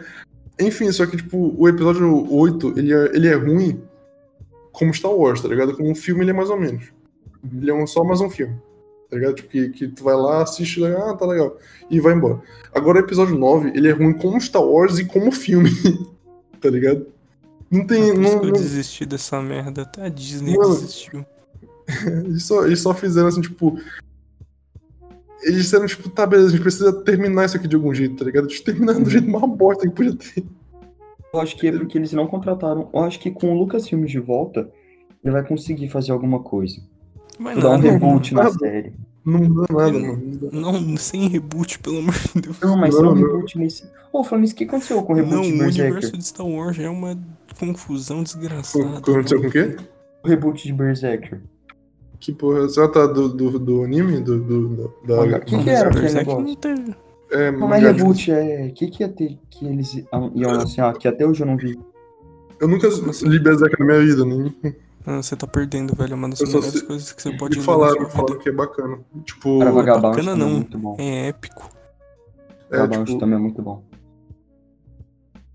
Enfim, 0.58 0.90
só 0.92 1.04
que, 1.06 1.16
tipo, 1.16 1.54
o 1.58 1.68
episódio 1.68 2.32
8, 2.32 2.78
ele 2.78 2.94
é, 2.94 3.16
ele 3.16 3.28
é 3.28 3.34
ruim 3.34 3.82
como 4.72 4.94
Star 4.94 5.12
Wars, 5.12 5.42
tá 5.42 5.48
ligado? 5.48 5.76
Como 5.76 5.90
um 5.90 5.94
filme, 5.94 6.22
ele 6.22 6.30
é 6.30 6.34
mais 6.34 6.48
ou 6.48 6.58
menos. 6.58 6.84
Ele 7.52 7.70
é 7.70 7.86
só 7.86 8.04
mais 8.04 8.20
um 8.20 8.28
filme, 8.28 8.56
tá 9.08 9.16
ligado? 9.16 9.34
Tipo, 9.34 9.48
que, 9.48 9.68
que 9.70 9.88
tu 9.88 10.04
vai 10.04 10.14
lá, 10.14 10.42
assiste, 10.42 10.84
ah, 10.84 11.14
tá 11.14 11.26
legal, 11.26 11.56
e 11.88 12.00
vai 12.00 12.14
embora. 12.14 12.40
Agora, 12.74 12.98
o 12.98 13.04
episódio 13.04 13.36
9, 13.36 13.72
ele 13.74 13.88
é 13.88 13.92
ruim 13.92 14.12
como 14.12 14.40
Star 14.40 14.62
Wars 14.62 14.98
e 14.98 15.04
como 15.04 15.32
filme, 15.32 15.70
tá 16.60 16.68
ligado? 16.68 17.06
Não 17.70 17.86
tem... 17.86 18.12
Não, 18.12 18.42
não, 18.42 18.52
desisti 18.52 19.06
dessa 19.06 19.40
merda. 19.40 19.82
Até 19.82 20.06
a 20.06 20.08
Disney 20.08 20.56
Mano. 20.56 20.74
desistiu. 20.74 21.24
eles, 22.24 22.42
só, 22.42 22.66
eles 22.66 22.80
só 22.80 22.92
fizeram 22.92 23.28
assim, 23.28 23.40
tipo... 23.40 23.78
Eles 25.42 25.62
disseram, 25.62 25.86
tipo, 25.86 26.10
tá, 26.10 26.26
beleza, 26.26 26.48
a 26.48 26.50
gente 26.50 26.62
precisa 26.62 26.92
terminar 26.92 27.46
isso 27.46 27.56
aqui 27.56 27.66
de 27.66 27.74
algum 27.76 27.94
jeito, 27.94 28.16
tá 28.16 28.24
ligado? 28.24 28.46
Deixa 28.46 28.60
eu 28.60 28.64
terminar 28.66 28.92
do 28.94 29.08
jeito 29.08 29.30
mais 29.30 29.56
bosta 29.56 29.88
que 29.88 29.94
podia 29.94 30.14
ter. 30.14 30.44
Eu 31.32 31.40
acho 31.40 31.56
que 31.56 31.68
é 31.68 31.72
porque 31.72 31.96
eles 31.96 32.12
não 32.12 32.26
contrataram. 32.26 32.90
Eu 32.92 33.00
acho 33.00 33.18
que 33.18 33.30
com 33.30 33.52
o 33.52 33.58
Lucasfilm 33.58 34.04
de 34.04 34.18
volta, 34.18 34.70
ele 35.24 35.32
vai 35.32 35.46
conseguir 35.46 35.88
fazer 35.88 36.12
alguma 36.12 36.42
coisa. 36.42 36.82
Vai 37.40 37.56
Dar 37.60 37.70
um 37.70 37.78
reboot 37.78 38.34
na 38.34 38.50
série. 38.50 38.92
Não 39.24 39.38
muda 39.40 39.66
nada, 39.72 39.92
mano. 39.98 40.20
Não, 40.52 40.96
sem 40.96 41.28
reboot, 41.28 41.78
pelo 41.80 41.98
amor 41.98 42.14
de 42.34 42.40
Deus. 42.42 42.60
Não, 42.60 42.76
mas 42.76 42.94
Não, 42.94 43.02
não, 43.02 43.12
um 43.12 43.14
não. 43.14 43.22
reboot 43.26 43.58
nesse. 43.58 43.84
Ô, 44.12 44.24
falando 44.24 44.44
isso, 44.44 44.54
o 44.54 44.56
que 44.56 44.64
aconteceu 44.64 45.02
com 45.02 45.12
o 45.12 45.16
reboot 45.16 45.34
Não, 45.34 45.42
de 45.42 45.48
o 45.48 45.50
universo 45.52 45.78
Berserker? 45.82 46.18
de 46.18 46.24
Star 46.26 46.46
Wars 46.46 46.78
é 46.78 46.88
uma 46.88 47.18
confusão 47.58 48.20
O 48.20 48.24
desgraçada. 48.24 49.00
que 49.00 49.10
aconteceu 49.10 49.40
com 49.40 49.48
o 49.48 49.50
quê? 49.50 49.76
O 50.24 50.28
reboot 50.28 50.62
de 50.66 50.72
Berserker. 50.72 51.40
Que 52.18 52.32
porra, 52.32 52.60
você 52.62 52.86
tá 52.88 53.06
do, 53.06 53.28
do, 53.28 53.58
do 53.58 53.82
anime? 53.84 54.20
Do, 54.20 54.38
do, 54.38 54.68
do- 54.68 54.94
da, 55.06 55.20
Olha, 55.20 55.40
que 55.40 55.56
que 55.62 55.70
era 55.70 55.88
aquele 55.88 56.02
Berserk 56.02 56.26
negócio? 56.28 56.46
não 56.48 56.54
teve. 56.56 56.94
É, 57.30 57.50
Não, 57.52 57.68
mas 57.68 57.82
reboot 57.82 58.30
é. 58.32 58.66
O 58.70 58.74
que, 58.74 58.88
que 58.88 59.02
ia 59.02 59.08
ter 59.08 59.38
que 59.48 59.64
eles 59.66 59.94
iam 60.34 60.50
anunciar? 60.50 60.92
Que 60.98 61.06
até 61.08 61.26
hoje 61.26 61.42
eu 61.42 61.46
não 61.46 61.56
vi. 61.56 61.78
Eu 62.60 62.68
nunca 62.68 62.88
Assim? 62.88 63.26
li 63.28 63.38
Berserk 63.38 63.78
na 63.78 63.86
minha 63.86 64.00
vida, 64.00 64.24
nem 64.24 64.54
Ah, 65.06 65.16
você 65.22 65.34
tá 65.34 65.46
perdendo, 65.46 65.94
velho. 65.96 66.12
É 66.12 66.14
uma 66.14 66.28
das 66.28 66.40
melhores 66.40 66.66
sei- 66.72 66.82
coisas 66.82 67.12
que 67.12 67.22
você 67.22 67.32
pode 67.36 67.58
me 67.58 67.64
falaram, 67.64 68.08
falaram 68.10 68.38
que 68.38 68.48
é 68.48 68.52
bacana. 68.52 68.98
Tipo, 69.24 69.58
Cara, 69.60 69.72
Vagabond 69.72 70.02
bacana 70.16 70.32
é 70.32 70.34
não. 70.34 70.50
muito 70.50 70.78
bom. 70.78 70.96
É 70.98 71.28
épico. 71.28 71.70
é, 72.70 72.76
Vagabond 72.78 73.06
tipo, 73.06 73.18
também 73.20 73.36
é 73.38 73.40
muito 73.42 73.62
bom. 73.62 73.82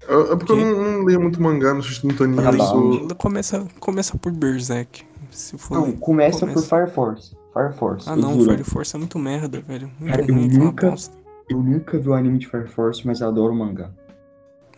é, 0.07 0.13
é 0.33 0.35
porque 0.35 0.51
eu 0.51 0.55
não, 0.57 0.83
não 0.83 1.03
leio 1.05 1.21
muito 1.21 1.41
mangá, 1.41 1.73
não 1.73 1.79
assisto 1.79 2.05
muito 2.07 2.23
anime, 2.23 2.57
sou... 2.59 3.07
Começa, 3.15 3.67
começa 3.79 4.17
por 4.17 4.31
Berserk. 4.31 5.03
Se 5.31 5.57
for 5.57 5.75
Não, 5.79 5.91
começa, 5.93 6.39
começa. 6.41 6.61
por 6.61 6.67
Fire 6.67 6.91
Force. 6.95 7.35
Fire 7.53 7.73
Force. 7.77 8.09
Ah 8.09 8.15
não, 8.15 8.33
juro. 8.39 8.51
Fire 8.51 8.63
Force 8.63 8.95
é 8.95 8.99
muito 8.99 9.19
merda, 9.19 9.59
velho. 9.61 9.91
Muito 9.99 10.11
Cara, 10.11 10.25
eu 10.27 10.33
ruim, 10.35 10.47
nunca- 10.47 10.89
bosta. 10.91 11.15
Eu 11.49 11.61
nunca 11.61 11.99
vi 11.99 12.09
o 12.09 12.13
anime 12.13 12.39
de 12.39 12.47
Fire 12.47 12.67
Force, 12.67 13.05
mas 13.05 13.21
eu 13.21 13.27
adoro 13.27 13.53
o 13.53 13.55
mangá. 13.55 13.91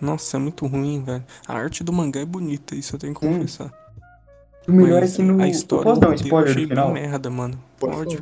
Nossa, 0.02 0.38
é 0.38 0.40
muito 0.40 0.66
ruim, 0.68 1.02
velho. 1.04 1.24
A 1.48 1.54
arte 1.56 1.84
do 1.84 1.94
mangá 1.94 2.20
é 2.20 2.26
bonita, 2.26 2.76
isso 2.76 2.96
eu 2.96 3.00
tenho 3.00 3.14
que 3.16 3.26
Hum. 3.26 3.40
O 4.68 4.72
melhor 4.72 5.02
Mas 5.02 5.14
é 5.14 5.16
que 5.16 5.22
no. 5.24 5.42
A 5.42 5.48
história 5.48 5.84
posso 5.84 6.02
dar 6.02 6.10
um 6.10 6.14
spoiler 6.14 6.54
no 6.54 6.68
final? 6.68 6.92
merda, 6.92 7.30
mano. 7.30 7.58
Pode. 7.80 8.18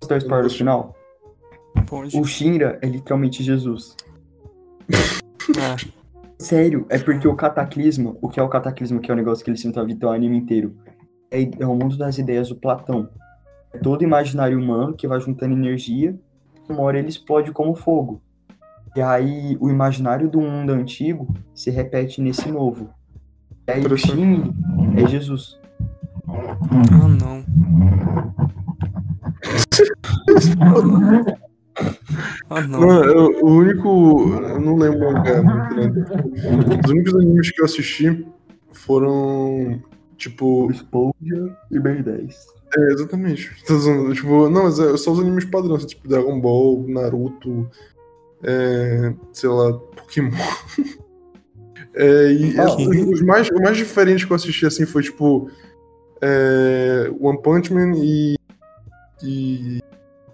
Posso 0.00 0.08
dar 0.08 0.14
um 0.16 0.18
spoiler 0.18 0.44
no 0.44 0.50
final? 0.50 0.96
pode. 1.86 2.18
O 2.18 2.24
Shinra 2.24 2.78
é 2.82 2.86
literalmente 2.86 3.42
Jesus. 3.42 3.96
Ah, 5.58 5.76
Sério, 6.38 6.86
é 6.88 6.98
porque 6.98 7.26
o 7.26 7.34
cataclisma, 7.34 8.14
o 8.22 8.28
que 8.28 8.38
é 8.38 8.42
o 8.42 8.48
cataclisma, 8.48 9.00
que 9.00 9.10
é 9.10 9.14
o 9.14 9.16
negócio 9.16 9.44
que 9.44 9.50
eles 9.50 9.60
tentam 9.60 9.82
evitar 9.82 10.06
o 10.06 10.12
anime 10.12 10.36
inteiro, 10.36 10.76
é, 11.30 11.42
é 11.58 11.66
o 11.66 11.74
mundo 11.74 11.96
das 11.96 12.16
ideias 12.16 12.48
do 12.48 12.54
Platão. 12.54 13.08
É 13.72 13.78
todo 13.78 14.04
imaginário 14.04 14.56
humano 14.56 14.94
que 14.94 15.08
vai 15.08 15.20
juntando 15.20 15.54
energia, 15.54 16.16
uma 16.68 16.82
hora 16.82 16.98
ele 16.98 17.08
explode 17.08 17.50
como 17.50 17.74
fogo. 17.74 18.22
E 18.94 19.00
aí 19.00 19.56
o 19.60 19.68
imaginário 19.68 20.28
do 20.30 20.40
mundo 20.40 20.70
antigo 20.70 21.34
se 21.52 21.70
repete 21.70 22.20
nesse 22.20 22.50
novo. 22.50 22.88
E 23.66 23.72
aí 23.72 23.84
o. 23.84 23.96
Shinra 23.96 24.54
é 24.96 25.06
Jesus. 25.08 25.58
Ah 26.92 27.08
não. 27.08 27.44
Ah 32.50 32.60
não. 32.62 32.80
Não, 32.80 33.04
eu- 33.04 33.40
o 33.44 33.50
único... 33.50 34.32
Eu 34.32 34.60
não 34.60 34.76
lembro 34.76 35.12
mangá 35.12 35.42
né? 35.42 35.92
Os 36.84 36.90
únicos 36.90 37.14
animes 37.14 37.50
que 37.50 37.60
eu 37.60 37.64
assisti 37.64 38.26
foram, 38.72 39.80
tipo... 40.16 40.70
Explosion 40.70 41.50
e 41.70 41.78
Ben 41.78 42.02
10. 42.02 42.36
É, 42.76 42.92
exatamente. 42.92 43.50
Tipo, 44.14 44.48
não, 44.50 44.64
mas 44.64 44.78
é 44.78 44.96
só 44.96 45.12
os 45.12 45.20
animes 45.20 45.44
padrões, 45.44 45.86
tipo 45.86 46.08
Dragon 46.08 46.40
Ball, 46.40 46.84
Naruto, 46.88 47.68
é, 48.42 49.14
sei 49.32 49.48
lá, 49.48 49.72
Pokémon. 49.72 50.30
É, 51.94 52.30
e 52.32 52.54
Ah, 52.60 52.62
é, 52.62 52.66
os, 52.66 52.86
os 53.14 53.22
mais, 53.22 53.48
o 53.48 53.60
mais 53.60 53.76
diferente 53.76 54.24
que 54.24 54.32
eu 54.32 54.36
assisti 54.36 54.64
assim 54.66 54.86
foi 54.86 55.02
tipo 55.02 55.50
é, 56.22 57.10
One 57.20 57.40
Punch 57.42 57.72
Man 57.72 57.92
e, 57.96 58.36
e 59.22 59.80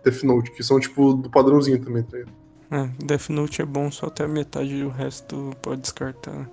Death 0.05 0.23
Note, 0.23 0.51
que 0.53 0.63
são 0.63 0.79
tipo 0.81 1.15
do 1.15 1.31
padrãozinho 1.31 1.79
também, 1.83 2.03
tá 2.03 2.17
ligado? 2.19 2.33
É, 2.71 2.89
Death 3.05 3.29
Note 3.31 3.63
é 3.63 3.65
bom 3.65 3.91
só 3.91 4.07
até 4.07 4.25
a 4.25 4.29
metade 4.29 4.75
e 4.75 4.85
o 4.85 4.89
resto 4.89 5.51
pode 5.63 5.83
descartar. 5.83 6.49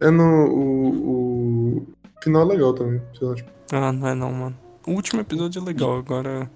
É 0.00 0.10
no. 0.10 0.24
O, 0.48 1.76
o 1.78 1.86
final 2.22 2.42
é 2.42 2.44
legal 2.46 2.72
também. 2.74 3.00
tipo, 3.12 3.50
Ah, 3.72 3.92
não 3.92 4.08
é 4.08 4.14
não, 4.14 4.32
mano. 4.32 4.56
O 4.86 4.92
último 4.92 5.20
episódio 5.20 5.60
é 5.60 5.64
legal, 5.64 5.96
agora 5.98 6.50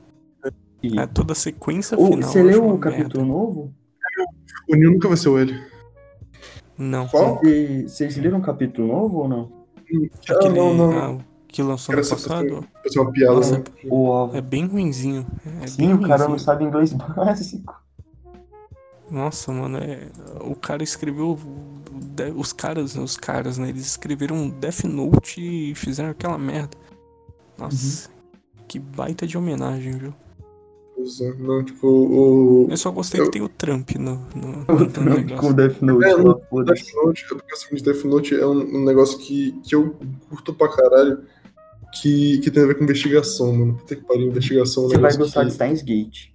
E- 0.83 0.99
é 0.99 1.07
toda 1.07 1.33
a 1.33 1.37
sequência 1.37 1.97
final. 1.97 2.23
você 2.23 2.43
leu 2.43 2.67
o 2.69 2.79
capítulo 2.79 3.25
novo? 3.25 3.73
O 4.71 4.77
Neo 4.77 4.93
nunca 4.93 5.09
vai 5.09 5.17
ser 5.17 5.29
o 5.29 5.39
L. 5.39 5.53
merda. 5.53 5.75
Não. 6.79 7.07
Qual? 7.09 7.41
E 7.45 7.83
vocês 7.89 8.17
leram 8.17 8.39
o 8.39 8.43
capítulo 8.43 8.89
novo 8.89 9.19
ou 9.19 9.29
não? 9.29 9.53
Ah, 10.31 10.49
não, 10.49 10.75
não. 10.75 10.93
ah, 10.99 11.19
que 11.55 11.63
lançou 11.63 11.95
no 11.95 12.03
Quero 12.03 12.05
ser 12.19 12.29
passado 12.29 12.67
uma 12.97 13.13
piada, 13.13 13.35
Nossa, 13.37 13.59
né? 13.59 13.65
O 13.89 14.07
ovo. 14.09 14.37
é 14.37 14.41
bem 14.41 14.67
ruinzinho. 14.67 15.25
É 15.63 15.69
Sim, 15.69 15.77
bem 15.87 15.95
o 15.95 16.01
cara 16.01 16.25
não 16.25 16.31
ruinzinho. 16.31 16.39
sabe 16.45 16.65
inglês 16.65 16.93
básico. 17.15 17.75
Nossa, 19.09 19.53
mano, 19.53 19.79
é... 19.79 20.09
o 20.41 20.57
cara 20.57 20.83
escreveu. 20.83 21.39
Os 22.37 22.53
caras, 22.53 22.97
os 22.97 23.17
caras, 23.17 23.57
né? 23.59 23.69
Eles 23.69 23.87
escreveram 23.87 24.49
Death 24.51 24.83
Note 24.85 25.41
e 25.41 25.75
fizeram 25.77 26.11
aquela 26.11 26.37
merda. 26.37 26.77
Nossa, 27.57 28.11
que 28.67 28.81
baita 28.81 29.25
de 29.25 29.39
homenagem, 29.39 29.93
viu? 29.97 30.15
É, 31.21 31.33
Não, 31.39 31.63
tipo, 31.65 31.87
o. 31.87 32.67
Eu 32.69 32.77
só 32.77 32.91
gostei 32.91 33.21
Eu- 33.21 33.27
que 33.27 33.31
tem 33.33 33.43
o 33.43 33.49
Trump 33.49 33.91
no, 33.97 34.17
no, 34.35 34.65
O 34.75 34.79
no 34.81 34.87
Trump 34.91 35.07
com 35.39 35.47
o 35.49 35.53
negócio. 35.53 35.55
Death 35.55 35.83
Note 35.83 36.05
É, 36.05 36.17
no-. 36.17 36.65
Death 36.65 36.95
Note, 36.95 37.25
é 37.25 37.29
porque 37.29 37.53
é 37.53 37.55
o 37.55 37.59
seguinte, 37.59 37.83
Death 37.85 38.05
Note 38.05 38.35
é 38.41 38.47
um, 38.47 38.77
um 38.79 38.85
negócio 38.85 39.19
que, 39.19 39.53
que 39.63 39.75
eu 39.77 39.95
curto 40.29 40.53
pra 40.55 40.69
caralho, 40.69 41.21
que, 42.01 42.39
que 42.39 42.51
tem 42.51 42.63
a 42.63 42.67
ver 42.67 42.75
com 42.77 42.85
investigação, 42.85 43.53
mano. 43.53 43.75
Puta 43.77 43.97
que 43.97 44.03
pariu, 44.03 44.27
investigação 44.29 44.85
é 44.85 44.87
um 44.87 44.91
Você 44.91 44.99
vai 44.99 45.17
gostar 45.17 45.41
que... 45.43 45.47
de 45.49 45.55
Steins 45.55 45.83
Gate. 45.83 46.29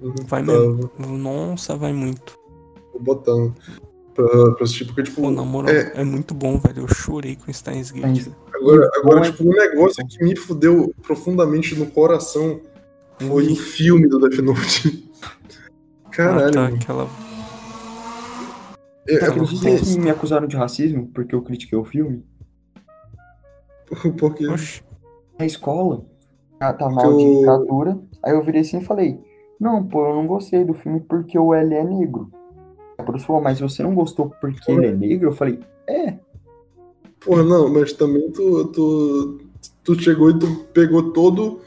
Uhum, 0.00 0.14
Vai 0.26 0.44
tá, 0.44 0.52
mesmo. 0.52 0.90
vou- 0.98 1.18
Nossa, 1.18 1.76
vai 1.76 1.92
muito. 1.92 2.38
Vou 2.92 3.02
botar 3.02 3.32
pra, 4.14 4.26
pra 4.52 4.62
assistir, 4.64 4.84
porque, 4.84 5.02
tipo, 5.02 5.22
Pô, 5.22 5.30
na 5.30 5.42
moral, 5.44 5.70
é, 5.74 5.92
é... 5.96 6.04
muito 6.04 6.34
bom, 6.34 6.58
velho. 6.58 6.82
Eu 6.82 6.88
chorei 6.88 7.34
com 7.36 7.52
Steins 7.52 7.90
Gate. 7.90 8.20
Steins- 8.22 8.36
agora, 8.54 8.90
agora 8.94 9.26
é- 9.26 9.30
tipo, 9.30 9.44
um 9.44 9.52
negócio 9.52 10.06
que 10.06 10.22
me 10.22 10.36
fudeu 10.36 10.94
profundamente 11.02 11.74
no 11.74 11.86
coração 11.86 12.60
foi 13.18 13.46
Ui. 13.46 13.52
o 13.52 13.56
filme 13.56 14.06
do 14.08 14.20
Death 14.20 14.38
Note. 14.40 15.08
Caralho, 16.12 16.48
Ah, 16.48 16.50
tá, 16.50 16.66
aquela. 16.68 17.08
É, 19.08 19.14
é 19.14 19.30
porque, 19.30 19.56
que 19.80 19.98
me 19.98 20.10
acusaram 20.10 20.46
de 20.46 20.56
racismo 20.56 21.08
porque 21.14 21.34
eu 21.34 21.42
critiquei 21.42 21.78
o 21.78 21.84
filme? 21.84 22.22
Porque 24.18 24.46
Oxi. 24.46 24.82
Na 25.38 25.46
escola, 25.46 26.04
ah, 26.60 26.72
tá 26.72 26.88
mal 26.88 27.16
de 27.16 27.24
literatura. 27.24 27.98
Aí 28.22 28.32
eu 28.32 28.42
virei 28.42 28.62
assim 28.62 28.78
e 28.78 28.84
falei: 28.84 29.20
Não, 29.60 29.84
pô, 29.84 30.06
eu 30.06 30.16
não 30.16 30.26
gostei 30.26 30.64
do 30.64 30.74
filme 30.74 31.00
porque 31.00 31.38
o 31.38 31.54
L 31.54 31.74
é 31.74 31.84
negro. 31.84 32.30
A 32.98 33.18
falou, 33.20 33.40
mas 33.40 33.60
você 33.60 33.82
não 33.82 33.94
gostou 33.94 34.32
porque 34.40 34.72
ele 34.72 34.86
é 34.86 34.92
negro? 34.92 35.28
Eu 35.28 35.32
falei, 35.32 35.60
é. 35.86 36.14
Porra, 37.20 37.44
não, 37.44 37.72
mas 37.72 37.92
também 37.92 38.30
tu, 38.32 38.66
tu, 38.66 39.38
tu 39.84 40.00
chegou 40.00 40.30
e 40.30 40.38
tu 40.38 40.64
pegou 40.74 41.12
todo 41.12 41.60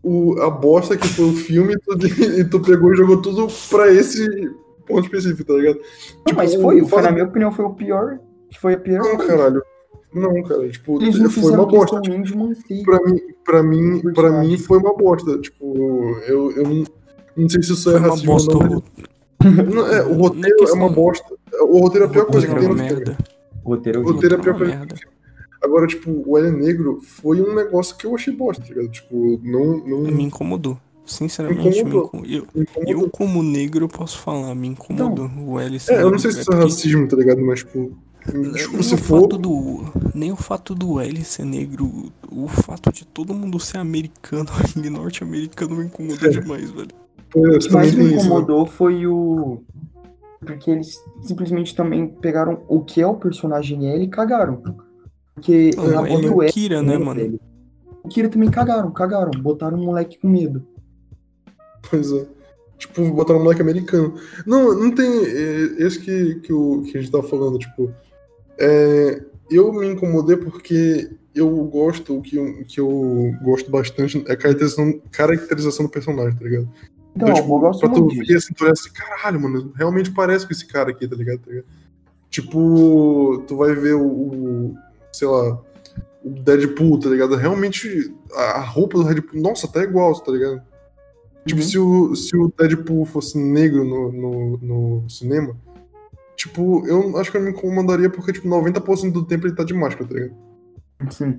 o, 0.00 0.40
a 0.40 0.48
bosta 0.48 0.96
que 0.96 1.08
foi 1.08 1.24
o 1.24 1.34
filme 1.34 1.74
e 1.74 1.78
tu, 1.78 2.06
e 2.40 2.44
tu 2.44 2.60
pegou 2.60 2.92
e 2.92 2.96
jogou 2.96 3.20
tudo 3.20 3.48
pra 3.68 3.92
esse 3.92 4.24
ponto 4.86 5.04
específico, 5.04 5.44
tá 5.44 5.54
ligado? 5.54 5.80
Não, 6.26 6.36
mas 6.36 6.52
Tipo, 6.52 6.62
foi, 6.62 6.80
o 6.80 6.86
foi, 6.86 7.02
na 7.02 7.10
minha 7.10 7.24
opinião, 7.24 7.50
foi 7.50 7.64
o 7.64 7.74
pior. 7.74 8.20
Foi 8.60 8.74
a 8.74 8.78
pior. 8.78 9.02
Não, 9.02 9.16
coisa. 9.16 9.36
caralho. 9.36 9.62
Não, 10.18 10.42
cara, 10.42 10.68
tipo, 10.68 11.02
Eles 11.02 11.18
não 11.18 11.30
foi 11.30 11.52
uma 11.52 11.66
bosta. 11.66 12.00
de 12.00 12.36
manter. 12.36 12.82
Pra 12.84 13.00
mim, 13.04 13.20
pra 13.44 13.62
mim, 13.62 14.00
pra 14.14 14.40
mim 14.42 14.56
foi 14.58 14.78
uma 14.78 14.94
bosta. 14.96 15.38
Tipo, 15.38 15.74
eu, 16.26 16.50
eu 16.52 16.62
não, 16.64 16.84
não 17.36 17.48
sei 17.48 17.62
se 17.62 17.72
isso 17.72 17.90
é 17.90 17.98
racismo 17.98 18.32
bosta. 18.32 18.56
ou 18.56 18.62
não. 18.64 18.78
o- 18.78 19.86
é, 19.86 20.02
o 20.06 20.10
é 20.12 20.16
roteiro 20.16 20.68
é 20.68 20.72
uma 20.72 20.88
bosta. 20.88 21.34
O 21.60 21.78
roteiro 21.80 22.06
é 22.06 22.08
a 22.08 22.10
pior 22.10 22.22
o 22.22 22.26
coisa 22.26 22.46
que 22.46 22.52
roteiro 22.52 22.74
tem 22.76 22.86
é 22.86 22.88
no 22.88 22.94
uma 22.94 23.04
filme. 23.04 23.04
merda. 23.14 23.24
O 23.64 23.68
roteiro 23.68 23.98
é 23.98 24.02
O 24.02 24.06
roteiro 24.06 24.34
é 24.34 24.36
a 24.36 24.40
é 24.40 24.42
pior 24.42 24.52
uma 24.54 24.58
coisa. 24.58 24.76
merda. 24.76 24.94
Agora, 25.62 25.86
tipo, 25.86 26.22
o 26.26 26.38
L 26.38 26.50
Negro 26.50 27.00
foi 27.02 27.40
um 27.42 27.54
negócio 27.54 27.96
que 27.96 28.06
eu 28.06 28.14
achei 28.14 28.34
bosta, 28.34 28.62
tá 28.62 28.68
ligado? 28.74 28.88
Tipo, 28.90 29.40
não. 29.42 29.78
não 29.86 30.00
Me 30.12 30.24
incomodou. 30.24 30.78
Sinceramente, 31.04 31.62
me 31.68 31.78
Incomodou. 31.78 32.04
incomodou. 32.06 32.30
Eu, 32.30 32.46
me 32.54 32.62
incomodou. 32.62 33.02
eu, 33.04 33.10
como 33.10 33.42
negro, 33.42 33.88
posso 33.88 34.18
falar, 34.18 34.54
me 34.56 34.68
incomodou. 34.68 35.30
o 35.46 35.60
L 35.60 35.78
ser 35.78 35.94
É, 35.94 36.02
eu 36.02 36.10
não 36.10 36.18
sei 36.18 36.32
se 36.32 36.38
É 36.38 36.40
isso 36.40 36.50
é 36.50 36.54
porque- 36.56 36.68
racismo, 36.72 37.06
tá 37.08 37.16
ligado? 37.16 37.40
Mas, 37.42 37.60
tipo. 37.60 37.92
Desculpa 38.32 38.82
nem 38.82 38.82
se 38.82 38.94
o 38.94 38.98
for. 38.98 39.20
fato 39.22 39.38
do 39.38 39.84
nem 40.14 40.32
o 40.32 40.36
fato 40.36 40.74
do 40.74 41.00
L 41.00 41.24
ser 41.24 41.44
negro 41.44 42.12
o 42.30 42.48
fato 42.48 42.92
de 42.92 43.04
todo 43.06 43.32
mundo 43.34 43.58
ser 43.60 43.78
americano 43.78 44.48
e 44.76 44.90
norte-americano 44.90 45.76
me 45.76 45.84
incomodou 45.86 46.28
É. 46.28 46.30
demais 46.30 46.70
velho 46.70 46.90
é, 47.36 47.38
O 47.38 47.58
que 47.58 47.72
mais 47.72 47.94
me 47.94 48.04
tem 48.04 48.16
isso. 48.16 48.26
incomodou 48.26 48.66
foi 48.66 49.06
o. 49.06 49.62
Porque 50.40 50.70
eles 50.70 50.96
simplesmente 51.22 51.74
também 51.74 52.06
pegaram 52.08 52.62
o 52.68 52.80
que 52.84 53.00
é 53.00 53.06
o 53.06 53.14
personagem 53.16 53.88
L 53.90 54.04
e 54.04 54.08
cagaram. 54.08 54.62
Porque 55.34 55.70
Não, 55.76 55.86
na 55.88 56.02
o 56.02 56.06
L 56.06 56.26
é 56.26 56.30
o 56.30 56.52
Kira 56.52 56.82
né 56.82 56.98
né, 56.98 57.04
mano? 57.04 57.40
O 58.04 58.08
Kira 58.08 58.28
também 58.28 58.50
cagaram, 58.50 58.90
cagaram. 58.92 59.30
Botaram 59.40 59.78
um 59.78 59.84
moleque 59.84 60.18
com 60.18 60.28
medo. 60.28 60.64
Pois 61.90 62.12
é. 62.12 62.26
Tipo, 62.78 63.10
botaram 63.12 63.40
um 63.40 63.42
moleque 63.44 63.62
americano. 63.62 64.14
Não, 64.46 64.74
não 64.78 64.90
tem. 64.94 65.06
é, 65.24 65.62
Esse 65.84 65.98
que, 66.00 66.36
que, 66.40 66.52
o, 66.52 66.82
que 66.82 66.96
a 66.96 67.00
gente 67.00 67.10
tava 67.10 67.26
falando, 67.26 67.58
tipo. 67.58 67.92
É, 68.58 69.22
eu 69.50 69.72
me 69.72 69.86
incomodei 69.88 70.36
porque 70.36 71.10
eu 71.34 71.48
gosto, 71.64 72.16
o 72.18 72.22
que, 72.22 72.36
eu- 72.36 72.64
que 72.66 72.80
eu 72.80 73.34
gosto 73.42 73.70
bastante 73.70 74.18
é 74.26 74.32
a 74.32 74.36
caracterização, 74.36 75.00
caracterização 75.10 75.86
do 75.86 75.90
personagem, 75.92 76.36
tá 76.38 76.44
ligado? 76.44 76.68
Então, 77.14 77.28
Então, 77.28 77.34
tipo, 77.42 77.54
eu 77.54 77.58
gosto 77.60 77.80
pra 77.80 77.88
tu 77.90 78.08
ver 78.08 78.36
assim, 78.36 78.54
tu 78.54 78.64
olha 78.64 78.72
assim, 78.72 78.90
caralho, 78.92 79.40
mano, 79.40 79.72
realmente 79.76 80.10
parece 80.10 80.46
com 80.46 80.52
esse 80.52 80.66
cara 80.66 80.90
aqui, 80.90 81.06
tá 81.08 81.16
ligado? 81.16 81.38
Tá 81.40 81.50
ligado? 81.50 81.66
Tipo, 82.30 83.44
tu 83.46 83.56
vai 83.56 83.74
ver 83.74 83.94
o, 83.94 84.06
o, 84.06 84.76
sei 85.12 85.28
lá, 85.28 85.58
o 86.24 86.30
Deadpool, 86.30 86.98
tá 86.98 87.08
ligado? 87.08 87.36
Realmente, 87.36 88.12
a 88.32 88.42
a 88.58 88.60
roupa 88.60 88.98
do 88.98 89.04
Deadpool, 89.04 89.40
nossa, 89.40 89.68
tá 89.68 89.82
igual, 89.82 90.12
tá 90.20 90.32
ligado? 90.32 90.60
Tipo, 91.46 91.60
Uhum. 91.60 91.66
se, 91.66 91.78
o, 91.78 92.16
se 92.16 92.36
o 92.36 92.52
Deadpool 92.58 93.04
fosse 93.06 93.38
negro 93.38 93.84
no, 93.84 94.10
no, 94.12 94.58
no 95.02 95.08
cinema, 95.10 95.56
tipo, 96.36 96.86
eu 96.86 97.16
acho 97.18 97.30
que 97.30 97.36
eu 97.36 97.40
me 97.42 97.50
incomodaria 97.50 98.10
porque, 98.10 98.32
tipo, 98.32 98.48
90% 98.48 99.10
do 99.12 99.24
tempo 99.24 99.46
ele 99.46 99.54
tá 99.56 99.64
de 99.64 99.74
máscara, 99.74 100.06
tá 100.06 100.14
ligado? 100.14 100.34
Sim. 101.10 101.38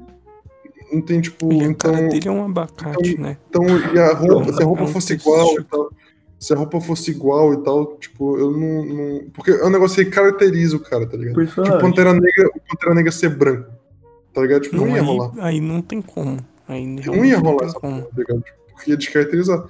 Não 0.91 1.02
tem, 1.02 1.19
tipo, 1.22 1.52
e 1.52 1.57
então... 1.64 1.94
cara 1.94 2.07
dele 2.07 2.28
é 2.28 2.32
um 2.32 2.45
abacate 2.45 3.19
né 3.19 3.38
Então, 3.49 3.64
e 3.94 3.99
a 3.99 4.14
roupa, 4.14 4.45
Não, 4.45 4.53
se 4.53 4.64
a 4.64 4.65
roupa 4.65 4.88
fosse 4.88 5.07
tem 5.07 5.18
igual 5.18 5.60
e 5.60 5.64
tal. 5.64 5.90
Se 6.40 6.53
a 6.53 6.56
roupa 6.56 6.80
fosse 6.80 7.11
igual 7.11 7.53
e 7.53 7.64
tal, 7.64 7.98
tipo, 7.98 8.38
eu 8.38 8.52
não. 8.52 8.86
não- 8.86 9.30
porque 9.34 9.52
é 9.52 9.65
um 9.65 9.69
negócio 9.72 10.03
que 10.06 10.11
caracteriza 10.11 10.76
o 10.78 10.80
cara, 10.80 11.06
tá 11.07 11.18
ligado? 11.18 11.34
Tipo, 11.34 11.56
Personagem. 11.56 11.80
Pantera 11.80 12.14
Negra, 12.14 12.48
o 12.56 12.60
Pantera 12.69 12.94
Negra 12.94 13.11
ser 13.11 13.30
branco. 13.30 13.69
Tá 14.34 14.41
ligado? 14.41 14.61
Tipo, 14.61 14.76
não, 14.78 14.86
não, 14.86 14.95
ia 14.95 15.02
aí, 15.02 15.07
rolar. 15.07 15.32
aí 15.40 15.60
não 15.60 15.82
tem 15.82 15.99
como 16.02 16.38
aí 16.68 16.86
Não 16.86 17.26
ia 17.26 17.40
rolar 17.40 17.65
essa 17.65 17.80
como. 17.80 18.02
porra, 18.03 18.10
tá 18.15 18.22
ligado? 18.22 18.41
Tipo, 18.44 18.57
porque 18.72 18.91
ia 18.91 18.98
descaracterizar. 18.98 19.65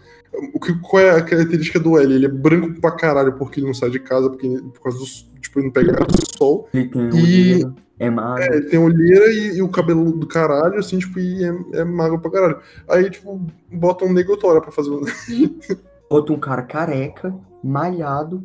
O 0.53 0.59
que, 0.59 0.73
qual 0.79 1.01
é 1.01 1.11
a 1.11 1.21
característica 1.23 1.79
do 1.79 1.97
L? 1.97 2.13
Ele 2.13 2.25
é 2.25 2.29
branco 2.29 2.79
pra 2.79 2.91
caralho 2.91 3.33
porque 3.33 3.59
ele 3.59 3.67
não 3.67 3.73
sai 3.73 3.89
de 3.89 3.99
casa, 3.99 4.29
porque 4.29 4.45
ele- 4.47 4.61
por 4.61 4.81
causa 4.81 4.99
do. 4.99 5.05
Tipo, 5.41 5.59
ele 5.59 5.65
não 5.67 5.73
pega 5.73 5.91
do 5.93 6.37
sol. 6.37 6.67
Ele 6.73 6.89
tem 6.89 7.01
E- 7.01 7.13
olheira, 7.13 7.73
é 7.99 8.09
magro. 8.09 8.43
É, 8.43 8.61
tem 8.61 8.79
olheira 8.79 9.25
e, 9.31 9.57
e 9.57 9.61
o 9.61 9.69
cabelo 9.69 10.11
do 10.11 10.27
caralho, 10.27 10.77
assim, 10.79 10.99
tipo, 10.99 11.19
e 11.19 11.43
é, 11.43 11.79
é 11.79 11.83
magro 11.83 12.19
pra 12.19 12.31
caralho. 12.31 12.59
Aí, 12.89 13.09
tipo, 13.09 13.41
bota 13.71 14.05
um 14.05 14.13
negotória 14.13 14.61
pra 14.61 14.71
fazer. 14.71 14.91
Outro 16.09 16.35
um 16.35 16.39
cara 16.39 16.61
careca, 16.63 17.33
malhado 17.63 18.43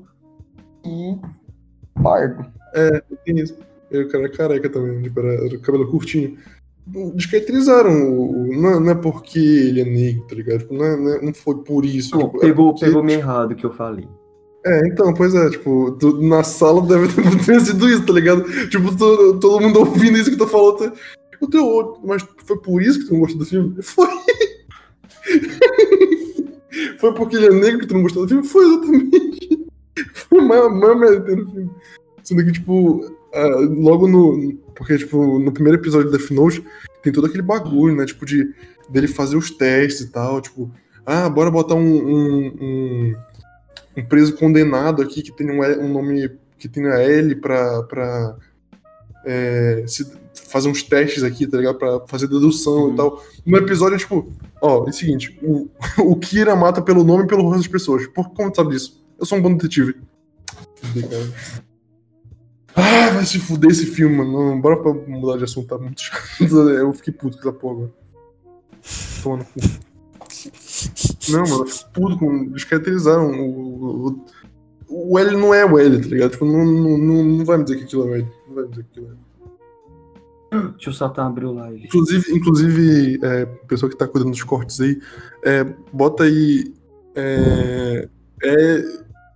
e 0.84 1.16
pardo. 2.02 2.44
Tem 3.24 3.38
isso. 3.38 3.56
E 3.90 3.98
o 3.98 4.08
cara 4.08 4.24
é 4.24 4.28
careca 4.28 4.68
também, 4.70 5.02
tipo, 5.02 5.20
era, 5.20 5.46
era 5.46 5.58
cabelo 5.58 5.90
curtinho. 5.90 6.38
Descaracterizaram 6.86 8.10
o. 8.12 8.30
o- 8.50 8.56
Não, 8.60 8.70
é- 8.70 8.80
não 8.80 8.90
é 8.90 8.94
porque 8.94 9.38
ele 9.38 9.80
é 9.80 9.84
negro, 9.84 10.24
tá 10.28 10.34
ligado? 10.34 10.66
Não, 10.70 10.84
é- 10.84 10.96
não, 10.96 11.08
é- 11.14 11.22
não 11.22 11.32
foi 11.34 11.56
por 11.62 11.84
isso. 11.84 12.10
Pô, 12.10 12.24
tipo, 12.24 12.36
é 12.38 12.40
pegou, 12.40 12.72
porque- 12.72 12.86
pegou 12.86 13.02
meio 13.04 13.20
errado 13.20 13.52
o 13.52 13.54
que 13.56 13.64
eu 13.64 13.72
falei. 13.72 14.08
É, 14.64 14.86
então, 14.88 15.12
pois 15.14 15.34
é, 15.34 15.50
tipo, 15.50 15.92
tu- 15.92 16.22
na 16.22 16.42
sala 16.44 16.80
deve 16.86 17.08
ter, 17.44 17.60
sido 17.60 17.88
isso, 17.88 18.04
tá 18.06 18.12
ligado? 18.12 18.44
Tipo, 18.68 18.96
tu- 18.96 19.38
todo 19.40 19.60
mundo 19.60 19.80
ouvindo 19.80 20.16
isso 20.18 20.30
que 20.30 20.36
tu 20.36 20.46
falou. 20.46 20.74
Tu, 20.76 20.92
o 21.40 21.48
teu 21.48 21.66
olho, 21.66 21.96
mas 22.04 22.24
foi 22.44 22.58
por 22.58 22.80
isso 22.82 23.00
que 23.00 23.06
tu 23.06 23.12
não 23.14 23.20
gostou 23.20 23.38
do 23.40 23.46
filme? 23.46 23.76
Foi. 23.82 24.08
foi 26.98 27.14
porque 27.14 27.36
ele 27.36 27.46
é 27.46 27.50
negro 27.50 27.80
que 27.80 27.86
tu 27.86 27.94
não 27.94 28.02
gostou 28.02 28.24
do 28.24 28.28
filme? 28.28 28.46
Foi 28.46 28.64
exatamente. 28.66 29.66
Foi 30.14 30.38
a 30.38 30.42
maior, 30.42 30.96
merda 30.98 31.36
no 31.36 31.50
filme. 31.50 31.70
Sendo 32.22 32.44
que, 32.44 32.52
tipo, 32.52 33.16
ah, 33.34 33.46
logo 33.70 34.06
no. 34.08 34.54
Porque, 34.74 34.98
tipo, 34.98 35.38
no 35.38 35.52
primeiro 35.52 35.78
episódio 35.78 36.10
de 36.10 36.18
Death 36.18 36.30
Note, 36.30 36.64
tem 37.02 37.12
todo 37.12 37.26
aquele 37.26 37.42
bagulho, 37.42 37.94
né? 37.96 38.04
Tipo, 38.06 38.24
de 38.26 38.54
dele 38.88 39.06
fazer 39.08 39.36
os 39.36 39.50
testes 39.50 40.02
e 40.02 40.10
tal, 40.10 40.40
tipo, 40.40 40.70
ah, 41.06 41.28
bora 41.28 41.50
botar 41.50 41.74
um, 41.74 41.80
um, 41.80 42.46
um, 42.60 43.14
um 43.96 44.04
preso 44.06 44.34
condenado 44.36 45.00
aqui 45.02 45.22
que 45.22 45.32
tem 45.34 45.50
um, 45.50 45.62
L- 45.64 45.80
um 45.80 45.92
nome 45.92 46.30
que 46.58 46.68
tem 46.68 46.86
a 46.86 47.00
L 47.00 47.34
pra, 47.36 47.82
pra 47.84 48.36
é, 49.24 49.84
se- 49.86 50.12
fazer 50.48 50.68
uns 50.68 50.82
testes 50.82 51.22
aqui, 51.22 51.46
tá 51.46 51.56
ligado? 51.58 51.78
Pra 51.78 52.00
fazer 52.06 52.26
dedução 52.28 52.86
Uhum. 52.88 52.92
e 52.92 52.96
tal. 52.96 53.22
No 53.46 53.56
episódio 53.58 53.94
é 53.96 53.98
tipo, 53.98 54.30
ó, 54.60 54.86
é 54.86 54.90
o 54.90 54.92
seguinte, 54.92 55.38
o, 55.42 55.68
o 55.98 56.16
Kira 56.16 56.54
mata 56.56 56.82
pelo 56.82 57.02
nome 57.04 57.24
e 57.24 57.26
pelo 57.26 57.42
rosto 57.42 57.58
das 57.58 57.68
pessoas. 57.68 58.06
Por 58.08 58.30
como 58.34 58.50
tu 58.50 58.56
sabe 58.56 58.70
disso? 58.70 59.02
Eu 59.18 59.24
sou 59.26 59.38
um 59.38 59.42
bom 59.42 59.54
detetive. 59.54 59.94
Cara. 61.08 61.32
Ah, 62.74 63.10
vai 63.10 63.24
se 63.24 63.38
fuder 63.38 63.70
esse 63.70 63.86
filme, 63.86 64.16
mano. 64.16 64.32
Não, 64.32 64.60
bora 64.60 64.76
pra 64.82 64.92
mudar 64.92 65.38
de 65.38 65.44
assunto, 65.44 65.68
tá 65.68 65.78
muito 65.78 66.00
chato. 66.00 66.22
Eu 66.40 66.92
fiquei 66.92 67.12
puto 67.12 67.36
com 67.36 67.48
essa 67.48 67.58
porra 67.58 67.74
agora. 67.74 67.92
Toma 69.22 69.36
no 69.38 69.44
cu. 69.44 69.60
Não, 71.30 71.42
mano, 71.42 71.62
eu 71.62 71.66
fico 71.66 71.90
puto 71.92 72.18
com. 72.18 72.46
Descaracterizaram 72.46 73.30
o, 73.30 74.08
o. 74.08 74.24
O 74.88 75.18
L 75.18 75.36
não 75.36 75.54
é 75.54 75.64
o 75.64 75.78
L, 75.78 76.00
tá 76.00 76.08
ligado? 76.08 76.32
Tipo, 76.32 76.44
não, 76.44 76.64
não, 76.64 77.24
não, 77.24 77.44
vai 77.44 77.56
me 77.56 77.64
dizer 77.64 77.78
que 77.78 77.84
aquilo 77.84 78.02
é 78.02 78.10
o 78.10 78.14
L. 78.14 78.28
Não 78.48 78.54
vai 78.54 78.64
me 78.64 78.70
dizer 78.70 78.82
que 78.84 78.90
aquilo 78.90 79.12
é. 79.12 79.32
Deixa 80.72 80.90
eu 80.90 80.92
Satã 80.92 81.24
abrir 81.24 81.46
o 81.46 81.54
live. 81.54 81.86
Inclusive, 81.86 82.32
inclusive 82.32 83.18
é, 83.22 83.46
pessoa 83.66 83.88
que 83.88 83.96
tá 83.96 84.06
cuidando 84.06 84.32
dos 84.32 84.42
cortes 84.42 84.80
aí, 84.80 85.00
é, 85.44 85.64
bota 85.90 86.24
aí. 86.24 86.74
É, 87.14 88.08
é, 88.42 88.84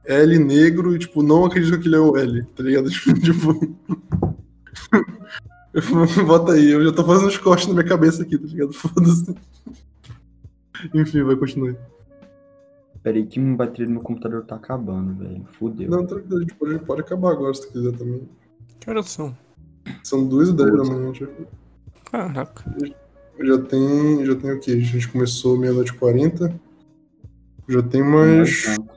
L 0.07 0.39
negro 0.39 0.95
e, 0.95 0.99
tipo, 0.99 1.23
não 1.23 1.45
acredito 1.45 1.81
que 1.81 1.89
ele 1.89 1.97
é 1.97 2.01
o 2.01 2.17
L, 2.17 2.43
tá 2.55 2.63
ligado? 2.63 2.89
Tipo. 3.21 3.77
bota 6.27 6.53
aí, 6.53 6.71
eu 6.71 6.85
já 6.85 6.93
tô 6.93 7.05
fazendo 7.05 7.29
os 7.29 7.37
cortes 7.37 7.67
na 7.67 7.75
minha 7.75 7.87
cabeça 7.87 8.23
aqui, 8.23 8.39
tá 8.39 8.47
ligado? 8.47 8.73
Foda-se. 8.75 9.35
Enfim, 10.95 11.23
vai 11.23 11.37
continuar. 11.37 11.75
Pera 13.03 13.19
aí 13.19 13.27
que 13.27 13.39
a 13.39 13.55
bateria 13.55 13.87
do 13.87 13.93
meu 13.93 14.03
computador 14.03 14.45
tá 14.45 14.57
acabando, 14.57 15.15
velho. 15.15 15.47
Fudeu. 15.53 15.91
Não, 15.91 16.07
tranquilo, 16.07 16.39
a 16.39 16.41
gente 16.41 16.55
pode, 16.55 16.79
pode 16.81 17.01
acabar 17.03 17.33
agora 17.33 17.55
se 17.55 17.63
tu 17.63 17.73
quiser 17.73 17.93
também. 17.93 18.29
Que 18.81 18.91
horas 18.91 19.09
são? 19.09 19.37
São 20.03 20.27
duas 20.27 20.49
e 20.49 20.53
dez 20.53 20.71
da 20.71 20.85
manhã. 20.85 21.13
Já, 21.15 21.27
Caraca. 22.11 22.65
já 23.41 23.59
tem. 23.59 24.25
Já 24.25 24.35
tem 24.35 24.53
o 24.53 24.61
quê? 24.61 24.73
A 24.73 24.79
gente 24.79 25.09
começou 25.09 25.59
meia-noite 25.59 25.93
e 25.93 25.97
quarenta. 25.97 26.61
Já 27.69 27.83
tem 27.83 28.03
mais. 28.03 28.67
hora 28.69 28.96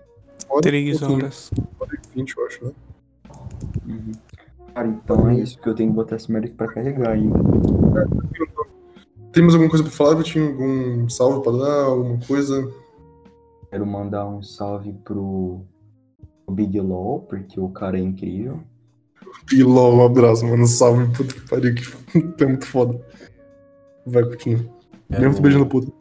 e 0.57 0.61
Três 0.61 1.01
horas. 1.01 1.51
hora 1.79 1.91
e 1.93 2.17
vinte, 2.17 2.35
eu 2.37 2.45
acho, 2.45 2.65
né? 2.65 2.71
Uhum. 3.87 4.11
Cara, 4.73 4.87
então 4.87 5.29
é 5.29 5.35
isso 5.35 5.59
que 5.59 5.67
eu 5.67 5.75
tenho 5.75 5.89
que 5.89 5.95
botar 5.95 6.17
merda 6.29 6.47
aqui 6.47 6.55
pra 6.55 6.67
carregar 6.67 7.11
ainda. 7.11 7.39
Tem 9.31 9.43
mais 9.43 9.53
alguma 9.53 9.69
coisa 9.69 9.83
pra 9.83 9.91
falar, 9.93 10.15
Vitinho? 10.15 10.47
Algum 10.51 11.09
salve 11.09 11.43
pra 11.43 11.51
dar? 11.51 11.83
Alguma 11.85 12.17
coisa? 12.25 12.71
Quero 13.69 13.85
mandar 13.85 14.27
um 14.27 14.41
salve 14.41 14.93
pro, 15.03 15.61
Big 16.49 16.79
LOL, 16.79 17.21
porque 17.21 17.59
o 17.59 17.69
cara 17.69 17.97
é 17.99 18.01
incrível. 18.01 18.59
Piló, 19.45 19.93
um 19.93 20.03
abraço, 20.05 20.45
mano. 20.45 20.65
Salve, 20.65 21.05
puta 21.15 21.33
que 21.33 21.41
pariu, 21.47 21.75
que 21.75 21.83
é 22.43 22.47
muito 22.47 22.65
foda. 22.65 22.99
Vai, 24.05 24.23
continua. 24.23 24.59
Mesmo 24.59 24.69
tu 25.07 25.17
Quero- 25.31 25.41
beijando 25.41 25.65
puta. 25.67 25.91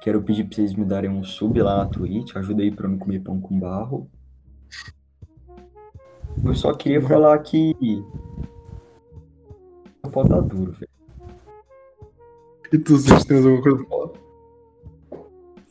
Quero 0.00 0.22
pedir 0.22 0.44
pra 0.44 0.56
vocês 0.56 0.74
me 0.74 0.84
darem 0.84 1.10
um 1.10 1.24
sub 1.24 1.60
lá 1.60 1.78
na 1.78 1.86
Twitch. 1.86 2.34
Ajuda 2.36 2.62
aí 2.62 2.70
pra 2.70 2.86
eu 2.86 2.90
não 2.90 2.98
comer 2.98 3.20
pão 3.20 3.40
com 3.40 3.58
barro. 3.58 4.10
Eu 6.44 6.54
só 6.54 6.72
queria 6.74 7.00
falar 7.00 7.38
que. 7.40 7.74
O 10.02 10.10
pau 10.10 10.26
tá 10.26 10.40
duro, 10.40 10.72
velho. 10.72 10.90
E 12.72 12.78
tu, 12.78 12.96
vocês 12.98 13.24
têm 13.24 13.38
alguma 13.38 13.62
coisa 13.62 13.78
pra 13.78 13.88
falar? 13.88 14.10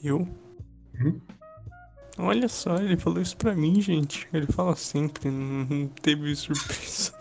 Eu? 0.04 0.28
Uhum. 1.00 1.22
Olha 2.18 2.48
só, 2.48 2.78
ele 2.78 2.96
falou 2.96 3.22
isso 3.22 3.36
pra 3.36 3.54
mim, 3.54 3.82
gente. 3.82 4.28
Ele 4.34 4.48
fala 4.48 4.76
sempre, 4.76 5.30
não 5.30 5.88
teve 6.02 6.34
surpresa. 6.36 7.14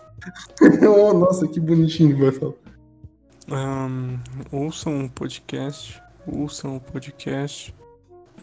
oh, 0.89 1.13
nossa, 1.13 1.47
que 1.47 1.59
bonitinho 1.59 2.17
vai 2.17 2.31
falar. 2.31 2.53
Ahn, 3.51 4.17
ouçam 4.51 5.05
o 5.05 5.09
podcast, 5.09 6.01
ouçam 6.27 6.77
o 6.77 6.79
podcast 6.79 7.73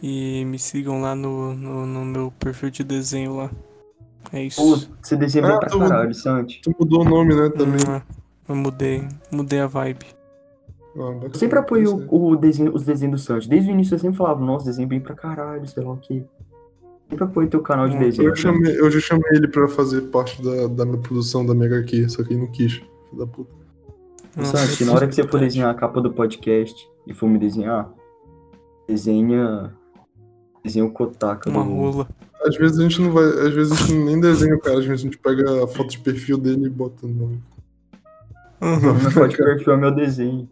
e 0.01 0.43
me 0.45 0.57
sigam 0.59 1.01
lá 1.01 1.15
no, 1.15 1.53
no, 1.53 1.85
no 1.85 2.05
meu 2.05 2.31
perfil 2.39 2.69
de 2.69 2.83
desenho 2.83 3.35
lá. 3.37 3.51
É 4.31 4.43
isso. 4.43 4.61
Pô, 4.61 4.95
você 5.01 5.15
desenha 5.15 5.45
bem 5.47 5.55
Ah, 5.55 5.59
pra 5.59 5.69
tu- 5.69 5.79
caralho, 5.79 6.13
Santi. 6.13 6.61
Tu 6.63 6.73
mudou 6.79 7.01
o 7.01 7.05
nome, 7.05 7.35
né, 7.35 7.49
também. 7.49 7.81
Hum, 7.87 8.01
Eu 8.49 8.55
mudei, 8.55 9.07
mudei 9.31 9.59
a 9.59 9.67
vibe. 9.67 10.05
Ah, 10.95 11.19
Eu 11.23 11.33
sempre 11.35 11.59
apoio 11.59 11.83
isso 11.83 11.97
aí. 11.99 12.07
o, 12.09 12.31
o 12.31 12.35
desenho, 12.35 12.73
os 12.75 12.83
desenhos 12.83 13.19
do 13.19 13.25
Santi. 13.25 13.49
Desde 13.49 13.69
o 13.69 13.73
início 13.73 13.95
eu 13.95 13.99
sempre 13.99 14.17
falava, 14.17 14.43
nossa, 14.43 14.65
desenho 14.65 14.87
bem 14.87 14.99
pra 15.01 15.13
caralho, 15.15 15.67
sei 15.67 15.83
lá 15.83 15.91
o 15.93 15.97
quê. 15.97 16.23
Sempre 17.09 17.25
apoio 17.25 17.49
teu 17.49 17.61
canal 17.61 17.87
de 17.89 17.95
Hum, 17.95 17.99
desenho. 17.99 18.29
Eu, 18.29 18.35
chamei, 18.35 18.79
eu 18.79 18.89
já 18.91 18.99
chamei 18.99 19.29
ele 19.33 19.47
pra 19.47 19.67
fazer 19.67 20.01
parte 20.03 20.41
da, 20.41 20.67
da 20.67 20.85
minha 20.85 20.99
produção 20.99 21.45
da 21.45 21.53
Mega 21.53 21.79
aqui, 21.79 22.07
só 22.09 22.23
que 22.23 22.33
ele 22.33 22.41
não 22.41 22.47
quis, 22.51 22.73
filho 22.73 22.85
da 23.17 23.27
puta. 23.27 23.53
Nossa, 24.35 24.57
Santi, 24.57 24.85
na 24.85 24.93
hora 24.93 25.07
que 25.07 25.15
você 25.15 25.27
for 25.27 25.39
desenhar 25.39 25.69
a 25.69 25.73
capa 25.73 26.01
do 26.01 26.11
podcast 26.11 26.89
e 27.05 27.13
for 27.13 27.29
me 27.29 27.37
desenhar, 27.37 27.89
desenha. 28.87 29.73
Desenha 30.63 30.85
o 30.85 30.91
Kotaka 30.91 31.49
Uma 31.49 31.61
rola. 31.61 32.07
Às 32.45 32.55
vezes 32.55 32.79
a 32.79 32.83
gente 32.83 33.01
não 33.01 33.11
vai. 33.11 33.25
Às 33.25 33.53
vezes 33.53 33.71
a 33.71 33.75
gente 33.75 33.93
nem 33.93 34.19
desenha 34.19 34.55
o 34.55 34.59
cara, 34.59 34.79
às 34.79 34.85
vezes 34.85 35.01
a 35.01 35.03
gente 35.03 35.17
pega 35.17 35.63
a 35.63 35.67
foto 35.67 35.89
de 35.89 35.99
perfil 35.99 36.37
dele 36.37 36.65
e 36.65 36.69
bota 36.69 37.05
no. 37.05 37.41
Aham. 38.61 38.93
Não 39.03 39.11
pode 39.11 39.35
perfil 39.35 39.73
é 39.73 39.77
meu 39.77 39.91
desenho. 39.91 40.49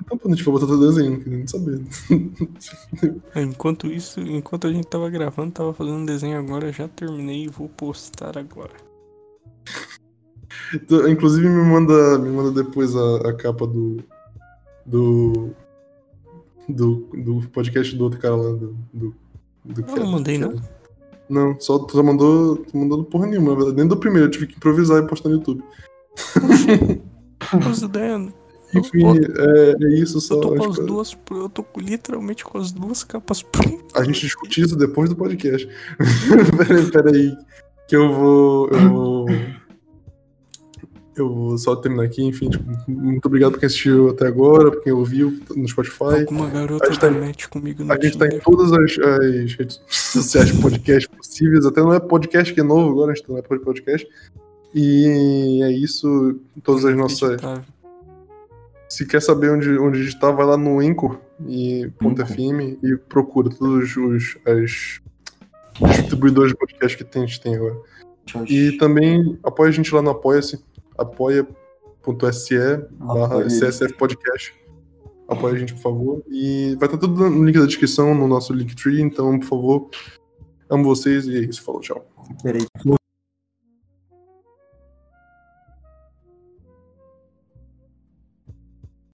Então, 0.00 0.18
pô, 0.18 0.28
a 0.28 0.30
gente 0.32 0.42
vai 0.44 0.54
botar 0.54 0.66
teu 0.66 0.80
desenho, 0.80 1.12
não 1.12 1.20
queria 1.20 1.38
nem 1.38 1.46
saber. 1.46 1.80
Enquanto 3.36 3.86
isso, 3.86 4.20
enquanto 4.20 4.66
a 4.66 4.72
gente 4.72 4.86
tava 4.88 5.08
gravando, 5.08 5.52
tava 5.52 5.72
fazendo 5.72 5.98
um 5.98 6.04
desenho 6.04 6.36
agora, 6.36 6.72
já 6.72 6.88
terminei 6.88 7.44
e 7.44 7.48
vou 7.48 7.68
postar 7.68 8.36
agora. 8.36 8.72
Inclusive 11.08 11.48
me 11.48 11.62
manda, 11.64 12.18
me 12.18 12.30
manda 12.30 12.62
depois 12.62 12.94
a, 12.96 13.28
a 13.28 13.32
capa 13.34 13.66
do. 13.66 13.98
Do. 14.84 15.50
Do, 16.66 17.08
do 17.12 17.48
podcast 17.52 17.94
do 17.94 18.04
outro 18.04 18.18
cara 18.18 18.36
lá. 18.36 18.52
Do, 18.52 18.76
do, 18.92 19.14
do 19.64 19.80
Eu 19.86 19.96
não 19.96 20.12
mandei, 20.12 20.38
não. 20.38 20.54
Não, 21.28 21.58
só 21.60 21.78
tu 21.78 22.02
mandou, 22.02 22.56
tu 22.56 22.76
mandou 22.76 23.04
porra 23.04 23.26
nenhuma, 23.26 23.50
na 23.50 23.56
verdade. 23.56 23.76
Nem 23.76 23.86
do 23.88 23.96
primeiro, 23.96 24.26
eu 24.26 24.30
tive 24.30 24.46
que 24.46 24.56
improvisar 24.56 25.02
e 25.02 25.06
postar 25.06 25.28
no 25.28 25.36
YouTube. 25.36 25.62
Eu, 28.74 28.80
Enfim, 28.80 29.04
é, 29.06 29.76
é 29.84 29.94
isso 30.00 30.20
só. 30.20 30.34
eu 30.34 30.40
tô 30.40 30.54
com 30.56 30.70
as 30.70 30.78
que- 30.78 30.84
duas. 30.84 31.16
Eu 31.30 31.48
tô 31.48 31.64
literalmente 31.76 32.44
com 32.44 32.58
as 32.58 32.72
duas 32.72 33.04
capas 33.04 33.42
prontas. 33.44 33.94
A 33.94 34.02
gente 34.04 34.20
discute 34.20 34.62
isso 34.62 34.76
depois 34.76 35.08
do 35.08 35.16
podcast. 35.16 35.68
peraí, 36.56 36.90
peraí. 36.90 37.36
Que 37.86 37.96
eu 37.96 38.12
vou. 38.12 38.68
Eu 38.70 38.90
vou. 38.90 39.26
Eu 41.16 41.32
vou 41.32 41.56
só 41.58 41.76
terminar 41.76 42.04
aqui, 42.04 42.24
enfim, 42.24 42.50
tipo, 42.50 42.64
muito 42.88 43.24
obrigado 43.26 43.52
por 43.52 43.60
quem 43.60 43.66
assistiu 43.68 44.10
até 44.10 44.26
agora, 44.26 44.70
por 44.72 44.82
quem 44.82 44.92
ouviu 44.92 45.38
no 45.54 45.68
Spotify. 45.68 46.20
Alguma 46.22 46.50
garota 46.50 46.90
tá 46.98 47.08
em- 47.08 47.20
mete 47.20 47.48
comigo 47.48 47.84
no 47.84 47.92
A 47.92 47.94
gente 48.00 48.18
tá 48.18 48.26
em 48.26 48.30
Tinder. 48.30 48.44
todas 48.44 48.72
as, 48.72 48.98
as 48.98 49.54
redes 49.54 49.80
sociais 49.88 50.48
de 50.52 50.60
podcast 50.60 51.08
possíveis, 51.08 51.64
até 51.64 51.80
não 51.80 51.94
é 51.94 52.00
podcast 52.00 52.52
que 52.52 52.58
é 52.60 52.64
novo 52.64 52.90
agora, 52.90 53.12
a 53.12 53.14
gente 53.14 53.26
tá 53.26 53.32
no 53.32 53.38
Apple 53.38 53.60
Podcast. 53.60 54.08
E 54.74 55.60
é 55.62 55.70
isso, 55.70 56.40
todas 56.64 56.84
as 56.84 56.96
nossas. 56.96 57.20
Inacreditável. 57.20 57.64
Se 58.88 59.06
quer 59.06 59.22
saber 59.22 59.50
onde, 59.50 59.70
onde 59.78 60.00
a 60.00 60.02
gente 60.04 60.18
tá, 60.18 60.30
vai 60.32 60.44
lá 60.46 60.56
no 60.56 60.80
Anchor 60.80 61.18
e 61.46 61.84
Anchor. 62.02 62.26
.fm 62.26 62.76
e 62.82 62.96
procura 63.08 63.50
todos 63.50 63.96
os 63.96 64.36
as 64.44 65.00
distribuidores 65.96 66.52
de 66.52 66.58
podcast 66.58 66.96
que 66.98 67.04
tem, 67.04 67.22
a 67.22 67.26
gente 67.26 67.40
tem 67.40 67.54
agora. 67.54 67.76
E 68.48 68.72
também 68.78 69.38
apoia 69.44 69.68
a 69.68 69.72
gente 69.72 69.94
lá 69.94 70.00
no 70.02 70.10
Apoia-se, 70.10 70.58
apoia.se 70.98 72.58
barra. 72.98 73.44
CSF 73.44 73.94
Podcast. 73.94 74.54
Apoia 75.28 75.54
a 75.54 75.58
gente, 75.58 75.74
por 75.74 75.82
favor. 75.82 76.22
E 76.28 76.76
vai 76.78 76.86
estar 76.86 76.98
tudo 76.98 77.30
no 77.30 77.44
link 77.44 77.58
da 77.58 77.66
descrição, 77.66 78.14
no 78.14 78.28
nosso 78.28 78.52
Linktree, 78.52 79.00
então, 79.00 79.38
por 79.38 79.46
favor, 79.46 79.90
amo 80.68 80.84
vocês 80.84 81.26
e 81.26 81.36
é 81.36 81.40
isso. 81.40 81.62
Falou, 81.62 81.80
tchau. 81.80 82.06
Peraí. 82.42 82.66